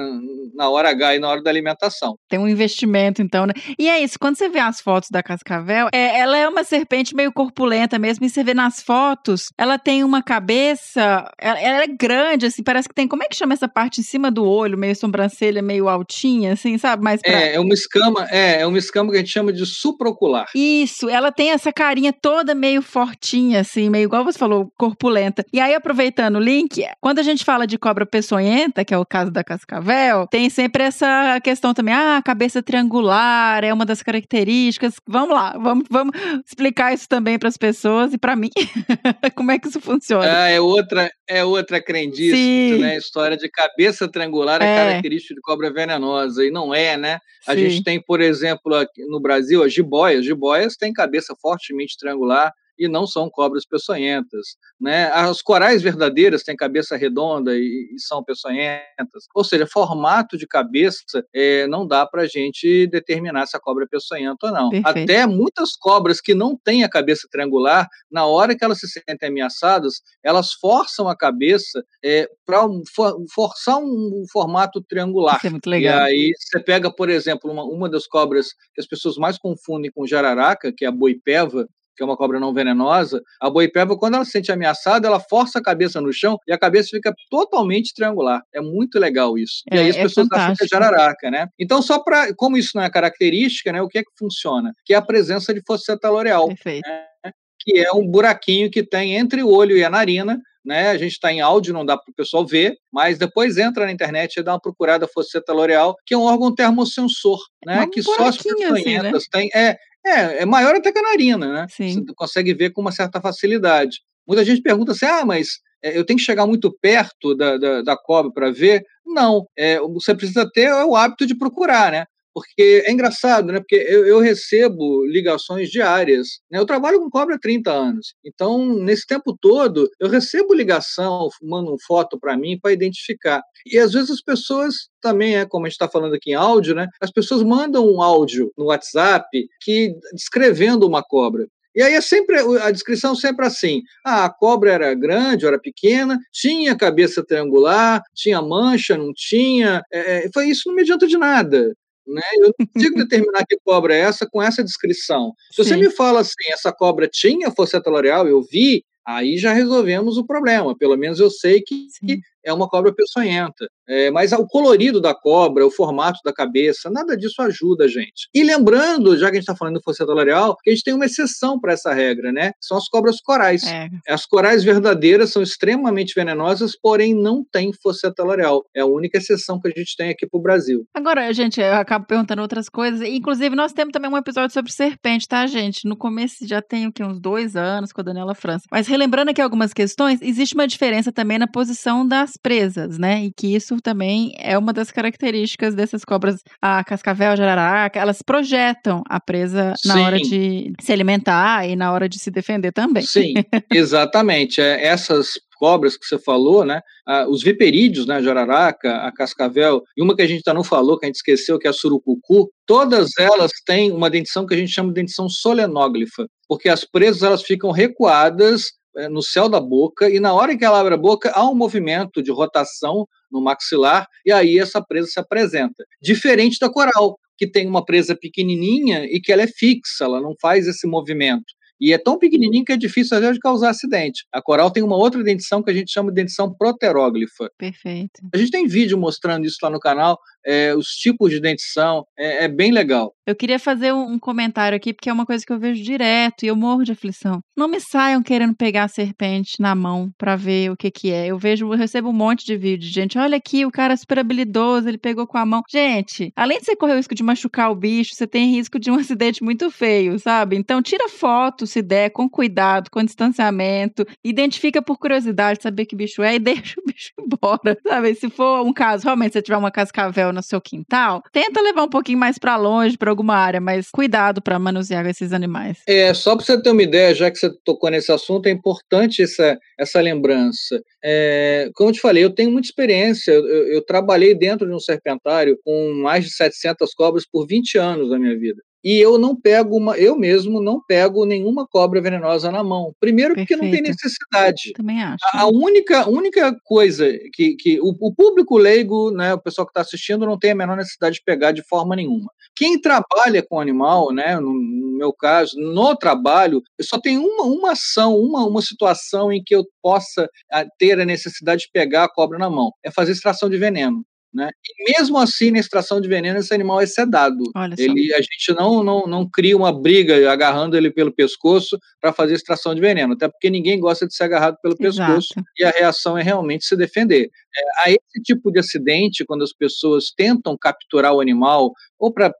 na 0.53 0.69
hora 0.69 0.89
H 0.89 1.15
e 1.15 1.19
na 1.19 1.27
hora 1.27 1.43
da 1.43 1.49
alimentação. 1.49 2.17
Tem 2.29 2.39
um 2.39 2.47
investimento, 2.47 3.21
então, 3.21 3.45
né? 3.45 3.53
E 3.77 3.89
é 3.89 3.99
isso, 3.99 4.17
quando 4.19 4.37
você 4.37 4.47
vê 4.47 4.59
as 4.59 4.79
fotos 4.79 5.09
da 5.11 5.21
cascavel, 5.21 5.89
é, 5.93 6.19
ela 6.19 6.37
é 6.37 6.47
uma 6.47 6.63
serpente 6.63 7.15
meio 7.15 7.31
corpulenta 7.31 7.99
mesmo, 7.99 8.25
e 8.25 8.29
você 8.29 8.43
vê 8.43 8.53
nas 8.53 8.81
fotos, 8.81 9.49
ela 9.57 9.77
tem 9.77 10.03
uma 10.03 10.23
cabeça, 10.23 11.29
ela, 11.37 11.59
ela, 11.59 11.83
é 11.83 11.87
grande, 11.87 12.45
assim, 12.45 12.63
parece 12.63 12.87
que 12.87 12.95
tem, 12.95 13.07
como 13.07 13.23
é 13.23 13.27
que 13.27 13.35
chama 13.35 13.53
essa 13.53 13.67
parte 13.67 13.99
em 13.99 14.03
cima 14.03 14.31
do 14.31 14.45
olho, 14.45 14.77
meio 14.77 14.95
sobrancelha, 14.95 15.61
meio 15.61 15.89
altinha, 15.89 16.53
assim, 16.53 16.77
sabe? 16.77 17.03
Mais 17.03 17.21
pra... 17.21 17.31
É, 17.31 17.55
é 17.55 17.59
uma 17.59 17.73
escama, 17.73 18.27
é, 18.29 18.61
é 18.61 18.67
uma 18.67 18.77
escama 18.77 19.11
que 19.11 19.17
a 19.17 19.19
gente 19.19 19.31
chama 19.31 19.51
de 19.51 19.65
supraocular. 19.65 20.47
Isso, 20.55 21.09
ela 21.09 21.31
tem 21.31 21.51
essa 21.51 21.71
carinha 21.73 22.13
toda 22.13 22.55
meio 22.55 22.81
fortinha, 22.81 23.59
assim, 23.59 23.89
meio 23.89 24.05
igual 24.05 24.23
você 24.23 24.39
falou, 24.39 24.71
corpulenta. 24.77 25.45
E 25.51 25.59
aí, 25.59 25.73
aproveitando 25.73 26.37
o 26.37 26.39
link, 26.39 26.85
quando 27.01 27.19
a 27.19 27.23
gente 27.23 27.43
fala 27.43 27.67
de 27.67 27.77
cobra 27.77 28.05
peçonhenta, 28.05 28.85
que 28.85 28.93
é 28.93 28.97
o 28.97 29.05
caso 29.05 29.31
da 29.31 29.43
cascavel, 29.43 29.64
cascavel, 29.65 30.27
tem 30.27 30.49
sempre 30.49 30.83
essa 30.83 31.39
questão 31.41 31.73
também, 31.73 31.93
ah, 31.93 32.21
cabeça 32.23 32.61
triangular 32.61 33.63
é 33.63 33.73
uma 33.73 33.85
das 33.85 34.03
características. 34.03 34.95
Vamos 35.07 35.33
lá, 35.33 35.57
vamos, 35.57 35.85
vamos 35.89 36.15
explicar 36.45 36.93
isso 36.93 37.09
também 37.09 37.37
para 37.37 37.49
as 37.49 37.57
pessoas 37.57 38.13
e 38.13 38.17
para 38.17 38.35
mim. 38.35 38.51
Como 39.35 39.51
é 39.51 39.59
que 39.59 39.67
isso 39.67 39.81
funciona? 39.81 40.43
Ah, 40.43 40.49
é 40.49 40.61
outra, 40.61 41.11
é 41.27 41.43
outra 41.43 41.81
crendice, 41.81 42.35
Sim. 42.35 42.79
né? 42.79 42.97
História 42.97 43.35
de 43.35 43.49
cabeça 43.49 44.07
triangular 44.07 44.61
é, 44.61 44.65
é 44.65 44.75
característica 44.75 45.33
de 45.33 45.41
cobra 45.41 45.73
venenosa 45.73 46.45
e 46.45 46.51
não 46.51 46.73
é, 46.73 46.95
né? 46.95 47.19
A 47.47 47.53
Sim. 47.53 47.69
gente 47.69 47.83
tem, 47.83 48.01
por 48.01 48.21
exemplo, 48.21 48.75
aqui 48.75 49.03
no 49.05 49.19
Brasil, 49.19 49.63
as 49.63 49.73
jiboias. 49.73 50.25
Jiboias 50.25 50.75
têm 50.75 50.93
cabeça 50.93 51.35
fortemente 51.41 51.97
triangular 51.97 52.53
e 52.77 52.87
não 52.87 53.07
são 53.07 53.29
cobras 53.29 53.65
peçonhentas. 53.65 54.55
Né? 54.79 55.05
As 55.11 55.41
corais 55.41 55.81
verdadeiras 55.81 56.43
têm 56.43 56.55
cabeça 56.55 56.95
redonda 56.95 57.55
e, 57.55 57.89
e 57.95 57.99
são 57.99 58.23
peçonhentas. 58.23 59.25
Ou 59.33 59.43
seja, 59.43 59.67
formato 59.67 60.37
de 60.37 60.47
cabeça 60.47 61.25
é, 61.33 61.67
não 61.67 61.87
dá 61.87 62.05
para 62.05 62.23
a 62.23 62.27
gente 62.27 62.87
determinar 62.87 63.45
se 63.45 63.55
a 63.55 63.59
cobra 63.59 63.85
é 63.85 63.87
peçonhenta 63.87 64.47
ou 64.47 64.51
não. 64.51 64.69
Perfeito. 64.69 65.11
Até 65.11 65.25
muitas 65.25 65.75
cobras 65.75 66.19
que 66.21 66.33
não 66.33 66.57
têm 66.57 66.83
a 66.83 66.89
cabeça 66.89 67.27
triangular, 67.31 67.87
na 68.11 68.25
hora 68.25 68.55
que 68.55 68.63
elas 68.63 68.79
se 68.79 68.87
sentem 68.87 69.29
ameaçadas, 69.29 70.01
elas 70.23 70.53
forçam 70.53 71.07
a 71.07 71.15
cabeça 71.15 71.83
é, 72.03 72.29
para 72.45 72.65
um, 72.65 72.81
for, 72.93 73.15
forçar 73.33 73.77
um 73.79 74.25
formato 74.31 74.81
triangular. 74.81 75.37
Isso 75.37 75.47
é 75.47 75.49
muito 75.49 75.69
legal. 75.69 75.99
E 75.99 76.03
aí 76.03 76.31
você 76.37 76.59
pega, 76.59 76.91
por 76.91 77.09
exemplo, 77.09 77.51
uma, 77.51 77.63
uma 77.63 77.89
das 77.89 78.07
cobras 78.07 78.47
que 78.73 78.81
as 78.81 78.87
pessoas 78.87 79.17
mais 79.17 79.37
confundem 79.37 79.91
com 79.91 80.05
jararaca, 80.05 80.73
que 80.75 80.85
é 80.85 80.87
a 80.87 80.91
boipeva, 80.91 81.67
que 81.95 82.03
é 82.03 82.05
uma 82.05 82.17
cobra 82.17 82.39
não 82.39 82.53
venenosa, 82.53 83.21
a 83.39 83.49
boipeba, 83.49 83.97
quando 83.97 84.15
ela 84.15 84.25
se 84.25 84.31
sente 84.31 84.51
ameaçada, 84.51 85.07
ela 85.07 85.19
força 85.19 85.59
a 85.59 85.63
cabeça 85.63 86.01
no 86.01 86.11
chão 86.11 86.37
e 86.47 86.53
a 86.53 86.57
cabeça 86.57 86.89
fica 86.91 87.13
totalmente 87.29 87.93
triangular. 87.93 88.41
É 88.53 88.61
muito 88.61 88.99
legal 88.99 89.37
isso. 89.37 89.63
É, 89.71 89.77
e 89.77 89.79
aí 89.79 89.89
as 89.89 89.95
é 89.95 90.03
pessoas 90.03 90.27
fantástico. 90.27 90.51
acham 90.51 90.55
que 90.55 90.63
é 90.63 90.67
jararaca, 90.67 91.31
né? 91.31 91.47
Então, 91.59 91.81
só 91.81 91.99
para. 91.99 92.33
Como 92.35 92.57
isso 92.57 92.71
não 92.75 92.83
é 92.83 92.89
característica, 92.89 93.71
né? 93.71 93.81
O 93.81 93.87
que 93.87 93.99
é 93.99 94.03
que 94.03 94.11
funciona? 94.17 94.73
Que 94.85 94.93
é 94.93 94.97
a 94.97 95.01
presença 95.01 95.53
de 95.53 95.61
fosseta 95.65 96.09
loreal. 96.09 96.47
Perfeito. 96.47 96.87
Né? 96.87 97.31
Que 97.59 97.79
é 97.79 97.91
um 97.91 98.05
buraquinho 98.05 98.69
que 98.69 98.83
tem 98.83 99.15
entre 99.15 99.41
o 99.41 99.49
olho 99.49 99.75
e 99.75 99.83
a 99.83 99.89
narina, 99.89 100.39
né? 100.65 100.89
A 100.89 100.97
gente 100.97 101.13
está 101.13 101.31
em 101.31 101.41
áudio, 101.41 101.73
não 101.73 101.85
dá 101.85 101.95
para 101.95 102.11
o 102.11 102.15
pessoal 102.15 102.45
ver, 102.45 102.75
mas 102.91 103.17
depois 103.17 103.57
entra 103.57 103.85
na 103.85 103.91
internet 103.91 104.37
e 104.37 104.43
dá 104.43 104.53
uma 104.53 104.61
procurada 104.61 105.07
fosseta 105.07 105.53
loreal, 105.53 105.95
que 106.05 106.13
é 106.13 106.17
um 106.17 106.23
órgão 106.23 106.53
termosensor, 106.53 107.39
né? 107.65 107.87
Que 107.91 108.01
só 108.01 108.25
as 108.25 108.37
peçonhentas 108.37 108.83
assim, 108.83 108.99
né? 109.01 109.19
têm. 109.31 109.49
É, 109.53 109.77
é, 110.05 110.43
é 110.43 110.45
maior 110.45 110.75
até 110.75 110.91
que 110.91 110.99
a 110.99 111.01
narina, 111.01 111.51
né? 111.51 111.67
Sim. 111.69 111.93
Você 111.93 112.13
consegue 112.15 112.53
ver 112.53 112.71
com 112.71 112.81
uma 112.81 112.91
certa 112.91 113.19
facilidade. 113.19 114.01
Muita 114.27 114.43
gente 114.43 114.61
pergunta 114.61 114.91
assim: 114.91 115.05
ah, 115.05 115.25
mas 115.25 115.59
é, 115.83 115.97
eu 115.97 116.05
tenho 116.05 116.17
que 116.17 116.25
chegar 116.25 116.45
muito 116.47 116.71
perto 116.81 117.35
da, 117.35 117.57
da, 117.57 117.81
da 117.81 117.97
cobra 117.97 118.31
para 118.31 118.51
ver? 118.51 118.83
Não, 119.05 119.47
é, 119.57 119.79
você 119.79 120.15
precisa 120.15 120.49
ter 120.51 120.71
o 120.71 120.95
hábito 120.95 121.25
de 121.25 121.35
procurar, 121.35 121.91
né? 121.91 122.05
Porque 122.35 122.83
é 122.85 122.91
engraçado, 122.91 123.53
né? 123.53 123.61
Porque 123.61 123.77
eu, 123.77 124.05
eu 124.05 124.19
recebo 124.19 125.05
ligações 125.05 125.69
diárias. 125.69 126.41
Né? 126.51 126.59
Eu 126.59 126.65
trabalho 126.65 126.99
com 126.99 127.09
cobra 127.09 127.35
há 127.35 127.39
30 127.39 127.71
anos. 127.71 128.13
Então, 128.25 128.75
nesse 128.75 129.07
tempo 129.07 129.37
todo, 129.39 129.89
eu 130.01 130.09
recebo 130.09 130.53
ligação, 130.53 131.29
mandam 131.41 131.77
foto 131.87 132.19
para 132.19 132.35
mim 132.35 132.59
para 132.61 132.73
identificar. 132.73 133.41
E 133.65 133.79
às 133.79 133.93
vezes 133.93 134.11
as 134.11 134.21
pessoas 134.21 134.89
também, 135.01 135.37
é, 135.37 135.45
como 135.45 135.65
a 135.65 135.69
gente 135.69 135.75
está 135.75 135.87
falando 135.87 136.13
aqui 136.13 136.31
em 136.31 136.33
áudio, 136.33 136.75
né? 136.75 136.89
As 136.99 137.09
pessoas 137.09 137.41
mandam 137.41 137.87
um 137.89 138.01
áudio 138.01 138.51
no 138.57 138.65
WhatsApp 138.65 139.25
que 139.61 139.95
descrevendo 140.13 140.85
uma 140.85 141.01
cobra. 141.01 141.47
E 141.73 141.81
aí 141.81 141.93
é 141.93 142.01
sempre 142.01 142.37
a 142.61 142.69
descrição 142.69 143.15
sempre 143.15 143.45
assim: 143.45 143.81
ah, 144.03 144.25
a 144.25 144.29
cobra 144.29 144.73
era 144.73 144.93
grande, 144.93 145.45
era 145.45 145.59
pequena, 145.59 146.19
tinha 146.33 146.75
cabeça 146.75 147.23
triangular, 147.25 148.01
tinha 148.13 148.41
mancha, 148.41 148.97
não 148.97 149.13
tinha. 149.13 149.81
É, 149.89 150.29
foi 150.33 150.47
isso 150.49 150.63
não 150.67 150.75
me 150.75 150.81
adianta 150.81 151.07
de 151.07 151.17
nada. 151.17 151.73
Né? 152.07 152.21
Eu 152.35 152.53
não 152.57 152.67
consigo 152.73 152.95
determinar 152.97 153.45
que 153.45 153.57
cobra 153.63 153.95
é 153.95 153.99
essa 153.99 154.27
com 154.29 154.41
essa 154.41 154.63
descrição. 154.63 155.33
Se 155.51 155.63
Sim. 155.63 155.69
você 155.69 155.77
me 155.77 155.89
fala 155.89 156.19
assim, 156.21 156.51
essa 156.51 156.71
cobra 156.71 157.07
tinha 157.07 157.51
fosseta 157.51 157.89
loreal, 157.89 158.27
eu 158.27 158.41
vi, 158.43 158.83
aí 159.05 159.37
já 159.37 159.53
resolvemos 159.53 160.17
o 160.17 160.25
problema. 160.25 160.77
Pelo 160.77 160.97
menos 160.97 161.19
eu 161.19 161.29
sei 161.29 161.61
que, 161.61 161.87
que 162.05 162.19
é 162.45 162.53
uma 162.53 162.69
cobra 162.69 162.93
peçonhenta. 162.93 163.67
É, 163.87 164.09
mas 164.09 164.31
o 164.31 164.47
colorido 164.47 164.99
da 164.99 165.13
cobra, 165.13 165.65
o 165.65 165.71
formato 165.71 166.19
da 166.23 166.33
cabeça, 166.33 166.89
nada 166.89 167.15
disso 167.15 167.41
ajuda 167.41 167.85
a 167.85 167.87
gente. 167.87 168.29
E 168.33 168.43
lembrando, 168.43 169.17
já 169.17 169.27
que 169.27 169.33
a 169.33 169.39
gente 169.39 169.43
está 169.43 169.55
falando 169.55 169.75
do 169.75 169.83
fosseta 169.83 170.11
loreal, 170.11 170.55
que 170.63 170.69
a 170.69 170.73
gente 170.73 170.83
tem 170.83 170.93
uma 170.93 171.05
exceção 171.05 171.59
para 171.59 171.73
essa 171.73 171.93
regra, 171.93 172.31
né? 172.31 172.51
São 172.59 172.77
as 172.77 172.87
cobras 172.87 173.19
corais. 173.21 173.63
É. 173.63 173.87
As 174.07 174.25
corais 174.25 174.63
verdadeiras 174.63 175.31
são 175.31 175.41
extremamente 175.41 176.13
venenosas, 176.15 176.75
porém 176.79 177.13
não 177.13 177.43
têm 177.43 177.71
fosseta 177.73 178.23
loreal. 178.23 178.63
É 178.75 178.81
a 178.81 178.85
única 178.85 179.17
exceção 179.17 179.59
que 179.59 179.67
a 179.67 179.71
gente 179.75 179.95
tem 179.95 180.09
aqui 180.09 180.27
para 180.27 180.39
o 180.39 180.41
Brasil. 180.41 180.85
Agora, 180.93 181.31
gente, 181.33 181.61
eu 181.61 181.75
acabo 181.75 182.05
perguntando 182.05 182.41
outras 182.41 182.69
coisas. 182.69 183.01
Inclusive, 183.01 183.55
nós 183.55 183.73
temos 183.73 183.91
também 183.91 184.09
um 184.09 184.17
episódio 184.17 184.53
sobre 184.53 184.71
serpente, 184.71 185.27
tá, 185.27 185.45
gente? 185.47 185.87
No 185.87 185.95
começo 185.95 186.47
já 186.47 186.61
tem 186.61 186.85
aqui 186.85 187.03
uns 187.03 187.19
dois 187.19 187.55
anos 187.55 187.91
com 187.91 188.01
a 188.01 188.03
Daniela 188.03 188.35
França. 188.35 188.65
Mas 188.71 188.87
relembrando 188.87 189.31
aqui 189.31 189.41
algumas 189.41 189.73
questões, 189.73 190.21
existe 190.21 190.55
uma 190.55 190.67
diferença 190.67 191.11
também 191.11 191.37
na 191.37 191.47
posição 191.47 192.07
das 192.07 192.34
presas, 192.37 192.97
né? 192.97 193.25
E 193.25 193.31
que 193.31 193.55
isso 193.55 193.77
também 193.81 194.33
é 194.37 194.57
uma 194.57 194.73
das 194.73 194.91
características 194.91 195.75
dessas 195.75 196.03
cobras, 196.03 196.41
a 196.61 196.83
cascavel, 196.83 197.31
a 197.31 197.35
jararaca, 197.35 197.99
elas 197.99 198.21
projetam 198.21 199.03
a 199.09 199.19
presa 199.19 199.73
na 199.85 199.93
Sim. 199.93 200.01
hora 200.01 200.17
de 200.17 200.73
se 200.79 200.91
alimentar 200.91 201.67
e 201.67 201.75
na 201.75 201.91
hora 201.91 202.07
de 202.07 202.19
se 202.19 202.31
defender 202.31 202.71
também. 202.71 203.03
Sim, 203.03 203.33
exatamente. 203.71 204.61
É, 204.61 204.85
essas 204.85 205.31
cobras 205.57 205.97
que 205.97 206.05
você 206.05 206.19
falou, 206.19 206.65
né? 206.65 206.81
ah, 207.05 207.27
os 207.29 207.43
viperídeos, 207.43 208.05
né? 208.05 208.15
A 208.15 208.21
jararaca, 208.21 208.97
a 208.97 209.11
cascavel, 209.11 209.83
e 209.95 210.01
uma 210.01 210.15
que 210.15 210.21
a 210.21 210.27
gente 210.27 210.41
ainda 210.45 210.55
não 210.55 210.63
falou, 210.63 210.97
que 210.97 211.05
a 211.05 211.07
gente 211.07 211.17
esqueceu, 211.17 211.59
que 211.59 211.67
é 211.67 211.69
a 211.69 211.73
surucucu, 211.73 212.49
todas 212.65 213.11
elas 213.17 213.51
têm 213.65 213.91
uma 213.91 214.09
dentição 214.09 214.45
que 214.45 214.53
a 214.53 214.57
gente 214.57 214.71
chama 214.71 214.89
de 214.89 214.95
dentição 214.95 215.29
solenóglifa, 215.29 216.27
porque 216.47 216.67
as 216.67 216.83
presas 216.83 217.23
elas 217.23 217.43
ficam 217.43 217.71
recuadas 217.71 218.71
no 219.09 219.21
céu 219.21 219.49
da 219.49 219.59
boca 219.59 220.09
e 220.09 220.19
na 220.19 220.33
hora 220.33 220.57
que 220.57 220.63
ela 220.63 220.79
abre 220.79 220.93
a 220.93 220.97
boca 220.97 221.31
há 221.31 221.49
um 221.49 221.55
movimento 221.55 222.21
de 222.21 222.31
rotação 222.31 223.07
no 223.31 223.41
maxilar 223.41 224.07
e 224.25 224.31
aí 224.31 224.59
essa 224.59 224.81
presa 224.81 225.07
se 225.07 225.19
apresenta. 225.19 225.85
Diferente 226.01 226.59
da 226.59 226.69
coral, 226.69 227.19
que 227.37 227.49
tem 227.49 227.67
uma 227.67 227.83
presa 227.83 228.15
pequenininha 228.15 229.05
e 229.05 229.19
que 229.19 229.31
ela 229.31 229.43
é 229.43 229.47
fixa, 229.47 230.05
ela 230.05 230.21
não 230.21 230.33
faz 230.41 230.67
esse 230.67 230.87
movimento. 230.87 231.53
E 231.79 231.93
é 231.93 231.97
tão 231.97 232.17
pequenininho 232.17 232.65
que 232.65 232.73
é 232.73 232.77
difícil 232.77 233.15
às 233.17 233.21
vezes 233.21 233.35
de 233.35 233.41
causar 233.41 233.69
acidente. 233.69 234.25
A 234.31 234.41
coral 234.41 234.71
tem 234.71 234.83
uma 234.83 234.95
outra 234.95 235.23
dentição 235.23 235.61
que 235.61 235.71
a 235.71 235.73
gente 235.73 235.91
chama 235.91 236.09
de 236.09 236.15
dentição 236.15 236.53
proteróglifa. 236.53 237.49
Perfeito. 237.57 238.21
A 238.33 238.37
gente 238.37 238.51
tem 238.51 238.67
vídeo 238.67 238.97
mostrando 238.97 239.45
isso 239.45 239.57
lá 239.61 239.69
no 239.69 239.79
canal, 239.79 240.17
é, 240.45 240.75
os 240.75 240.87
tipos 240.87 241.31
de 241.31 241.39
dentição, 241.39 242.05
é, 242.17 242.45
é 242.45 242.47
bem 242.47 242.71
legal. 242.71 243.13
Eu 243.25 243.35
queria 243.35 243.57
fazer 243.57 243.91
um 243.91 244.19
comentário 244.19 244.75
aqui, 244.75 244.93
porque 244.93 245.09
é 245.09 245.13
uma 245.13 245.25
coisa 245.25 245.43
que 245.43 245.51
eu 245.51 245.59
vejo 245.59 245.83
direto 245.83 246.43
e 246.43 246.47
eu 246.47 246.55
morro 246.55 246.83
de 246.83 246.91
aflição. 246.91 247.39
Não 247.57 247.67
me 247.67 247.79
saiam 247.79 248.21
querendo 248.21 248.55
pegar 248.55 248.83
a 248.83 248.87
serpente 248.87 249.59
na 249.59 249.73
mão 249.73 250.11
pra 250.17 250.35
ver 250.35 250.71
o 250.71 250.77
que 250.77 250.91
que 250.91 251.11
é. 251.11 251.27
Eu 251.27 251.37
vejo, 251.37 251.65
eu 251.65 251.77
recebo 251.77 252.09
um 252.09 252.13
monte 252.13 252.45
de 252.45 252.55
vídeo 252.55 252.87
de 252.87 252.93
gente. 252.93 253.17
Olha 253.17 253.37
aqui, 253.37 253.65
o 253.65 253.71
cara 253.71 253.93
é 253.93 253.97
super 253.97 254.19
habilidoso, 254.19 254.87
ele 254.87 254.99
pegou 254.99 255.25
com 255.25 255.37
a 255.37 255.45
mão. 255.45 255.63
Gente, 255.69 256.31
além 256.35 256.59
de 256.59 256.65
você 256.65 256.75
correr 256.75 256.93
o 256.93 256.97
risco 256.97 257.15
de 257.15 257.23
machucar 257.23 257.71
o 257.71 257.75
bicho, 257.75 258.13
você 258.13 258.27
tem 258.27 258.51
risco 258.51 258.77
de 258.77 258.91
um 258.91 258.95
acidente 258.99 259.43
muito 259.43 259.71
feio, 259.71 260.19
sabe? 260.19 260.55
Então 260.55 260.81
tira 260.81 261.09
foto, 261.09 261.64
se 261.65 261.81
der, 261.81 262.09
com 262.09 262.29
cuidado, 262.29 262.89
com 262.89 263.03
distanciamento, 263.03 264.05
identifica 264.23 264.81
por 264.81 264.97
curiosidade, 264.97 265.61
saber 265.61 265.85
que 265.85 265.95
bicho 265.95 266.21
é 266.23 266.35
e 266.35 266.39
deixa 266.39 266.79
o 266.79 266.83
bicho 266.85 267.11
embora, 267.19 267.77
sabe? 267.87 268.15
Se 268.15 268.29
for 268.29 268.61
um 268.65 268.73
caso, 268.73 269.03
realmente, 269.05 269.33
você 269.33 269.41
tiver 269.41 269.57
uma 269.57 269.71
cascavel 269.71 270.31
no 270.33 270.41
seu 270.43 270.59
quintal, 270.61 271.21
tenta 271.31 271.61
levar 271.61 271.83
um 271.83 271.89
pouquinho 271.89 272.17
mais 272.19 272.37
pra 272.37 272.55
longe, 272.55 272.97
pra 272.97 273.09
alguma 273.09 273.35
área, 273.35 273.59
mas 273.61 273.89
cuidado 273.89 274.41
pra 274.41 274.57
manusear 274.59 275.05
esses 275.05 275.33
animais. 275.33 275.79
É, 275.87 276.13
só 276.13 276.35
para 276.35 276.45
você 276.45 276.61
ter 276.61 276.69
uma 276.71 276.83
ideia, 276.83 277.13
já 277.13 277.29
que 277.31 277.37
você 277.37 277.49
tocou 277.63 277.89
nesse 277.89 278.11
assunto, 278.11 278.47
é 278.47 278.51
importante 278.51 279.21
essa, 279.23 279.57
essa 279.79 279.99
lembrança. 280.01 280.81
É, 281.03 281.69
como 281.75 281.89
eu 281.89 281.93
te 281.93 281.99
falei, 282.01 282.23
eu 282.23 282.29
tenho 282.33 282.51
muita 282.51 282.67
experiência, 282.67 283.31
eu, 283.31 283.45
eu- 283.47 283.67
eu 283.75 283.81
trabalhei 283.85 284.33
dentro 284.35 284.67
de 284.67 284.73
um 284.73 284.79
serpentário 284.79 285.57
com 285.63 285.93
mais 286.01 286.23
de 286.25 286.31
700 286.31 286.93
cobras 286.93 287.25
por 287.29 287.45
20 287.45 287.77
anos 287.77 288.09
da 288.09 288.17
minha 288.17 288.37
vida. 288.37 288.61
E 288.85 288.99
eu 288.99 289.17
não 289.17 289.35
pego 289.35 289.75
uma, 289.75 289.97
eu 289.97 290.15
mesmo 290.15 290.61
não 290.61 290.79
pego 290.79 291.25
nenhuma 291.25 291.67
cobra 291.67 291.99
venenosa 291.99 292.51
na 292.51 292.63
mão. 292.63 292.93
Primeiro 292.99 293.33
porque 293.33 293.55
não 293.55 293.71
tem 293.71 293.81
necessidade. 293.81 294.73
Também 294.73 295.01
acho. 295.01 295.25
A 295.33 295.45
a 295.45 295.47
única, 295.47 296.09
única 296.09 296.55
coisa 296.63 297.07
que, 297.33 297.55
que 297.55 297.79
o, 297.79 297.95
o 297.99 298.13
público 298.13 298.57
leigo, 298.57 299.11
né, 299.11 299.33
o 299.33 299.39
pessoal 299.39 299.65
que 299.65 299.71
está 299.71 299.81
assistindo, 299.81 300.25
não 300.25 300.39
tem 300.39 300.51
a 300.51 300.55
menor 300.55 300.75
necessidade 300.75 301.15
de 301.15 301.23
pegar 301.23 301.51
de 301.51 301.63
forma 301.63 301.95
nenhuma. 301.95 302.31
Quem 302.55 302.81
trabalha 302.81 303.43
com 303.47 303.59
animal, 303.59 304.11
né, 304.11 304.39
no, 304.39 304.53
no 304.53 304.97
meu 304.97 305.13
caso, 305.13 305.55
no 305.59 305.95
trabalho, 305.95 306.61
eu 306.77 306.85
só 306.85 306.99
tem 306.99 307.17
uma, 307.17 307.43
uma 307.43 307.71
ação, 307.73 308.15
uma, 308.17 308.45
uma 308.45 308.61
situação 308.61 309.31
em 309.31 309.41
que 309.43 309.55
eu 309.55 309.63
possa 309.81 310.27
ah, 310.51 310.65
ter 310.79 310.99
a 310.99 311.05
necessidade 311.05 311.63
de 311.63 311.69
pegar 311.71 312.05
a 312.05 312.11
cobra 312.11 312.39
na 312.39 312.49
mão. 312.49 312.71
É 312.83 312.89
fazer 312.89 313.11
extração 313.11 313.49
de 313.49 313.57
veneno. 313.57 314.03
Né? 314.35 314.49
E 314.67 314.91
mesmo 314.91 315.17
assim, 315.17 315.49
na 315.49 315.59
extração 315.59 316.01
de 316.01 316.09
veneno, 316.09 316.37
esse 316.37 316.53
animal 316.53 316.81
é 316.81 316.85
sedado. 316.85 317.41
Ele, 317.77 318.13
a 318.13 318.17
gente 318.17 318.53
não, 318.53 318.83
não, 318.83 319.07
não 319.07 319.29
cria 319.29 319.55
uma 319.55 319.71
briga 319.71 320.29
agarrando 320.29 320.75
ele 320.75 320.91
pelo 320.91 321.09
pescoço 321.09 321.79
para 322.01 322.11
fazer 322.11 322.33
extração 322.33 322.75
de 322.75 322.81
veneno, 322.81 323.13
até 323.13 323.29
porque 323.29 323.49
ninguém 323.49 323.79
gosta 323.79 324.05
de 324.05 324.13
ser 324.13 324.25
agarrado 324.25 324.57
pelo 324.61 324.75
pescoço 324.75 325.29
Exato. 325.37 325.47
e 325.57 325.63
a 325.63 325.69
reação 325.69 326.17
é 326.17 326.21
realmente 326.21 326.65
se 326.65 326.75
defender. 326.75 327.29
É, 327.57 327.83
a 327.85 327.89
esse 327.91 328.21
tipo 328.21 328.51
de 328.51 328.59
acidente, 328.59 329.23
quando 329.23 329.43
as 329.43 329.53
pessoas 329.53 330.11
tentam 330.13 330.57
capturar 330.57 331.13
o 331.13 331.21
animal, 331.21 331.71
ou 331.97 332.13
para 332.13 332.33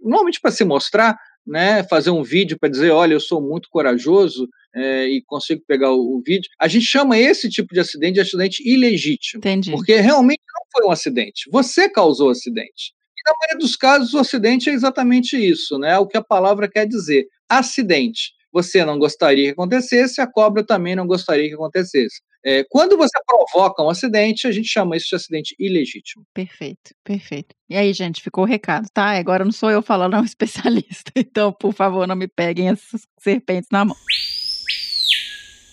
normalmente 0.00 0.40
para 0.40 0.50
se 0.50 0.64
mostrar, 0.64 1.14
né, 1.46 1.82
fazer 1.84 2.10
um 2.10 2.22
vídeo 2.22 2.56
para 2.58 2.70
dizer, 2.70 2.90
olha, 2.90 3.12
eu 3.12 3.20
sou 3.20 3.42
muito 3.42 3.68
corajoso 3.70 4.48
é, 4.74 5.06
e 5.06 5.22
consigo 5.22 5.62
pegar 5.66 5.92
o, 5.92 6.16
o 6.16 6.22
vídeo, 6.24 6.48
a 6.58 6.68
gente 6.68 6.84
chama 6.84 7.18
esse 7.18 7.48
tipo 7.48 7.74
de 7.74 7.80
acidente 7.80 8.14
de 8.14 8.20
acidente 8.20 8.62
ilegítimo. 8.66 9.38
Entendi. 9.38 9.70
Porque 9.70 9.96
realmente 9.96 10.42
não 10.54 10.62
foi 10.72 10.86
um 10.86 10.90
acidente. 10.90 11.48
Você 11.50 11.88
causou 11.88 12.28
o 12.28 12.30
acidente. 12.30 12.94
E 13.16 13.30
na 13.30 13.36
maioria 13.38 13.58
dos 13.58 13.76
casos, 13.76 14.14
o 14.14 14.18
acidente 14.18 14.70
é 14.70 14.72
exatamente 14.72 15.36
isso, 15.36 15.78
né? 15.78 15.98
O 15.98 16.06
que 16.06 16.16
a 16.16 16.22
palavra 16.22 16.68
quer 16.68 16.86
dizer. 16.86 17.26
Acidente. 17.48 18.32
Você 18.52 18.84
não 18.84 18.98
gostaria 18.98 19.46
que 19.46 19.52
acontecesse, 19.52 20.20
a 20.20 20.26
cobra 20.26 20.62
também 20.62 20.94
não 20.94 21.06
gostaria 21.06 21.48
que 21.48 21.54
acontecesse. 21.54 22.20
É, 22.44 22.64
quando 22.68 22.96
você 22.96 23.18
provoca 23.24 23.82
um 23.82 23.88
acidente, 23.88 24.46
a 24.46 24.52
gente 24.52 24.68
chama 24.68 24.96
isso 24.96 25.08
de 25.08 25.14
acidente 25.14 25.54
ilegítimo. 25.58 26.26
Perfeito, 26.34 26.92
perfeito. 27.04 27.54
E 27.70 27.76
aí, 27.76 27.92
gente, 27.92 28.20
ficou 28.20 28.44
o 28.44 28.46
recado, 28.46 28.88
tá? 28.92 29.12
Agora 29.12 29.44
não 29.44 29.52
sou 29.52 29.70
eu 29.70 29.80
falando, 29.80 30.16
é 30.16 30.20
um 30.20 30.24
especialista. 30.26 31.12
Então, 31.16 31.52
por 31.52 31.72
favor, 31.72 32.06
não 32.06 32.16
me 32.16 32.28
peguem 32.28 32.68
essas 32.68 33.06
serpentes 33.18 33.68
na 33.70 33.84
mão. 33.84 33.96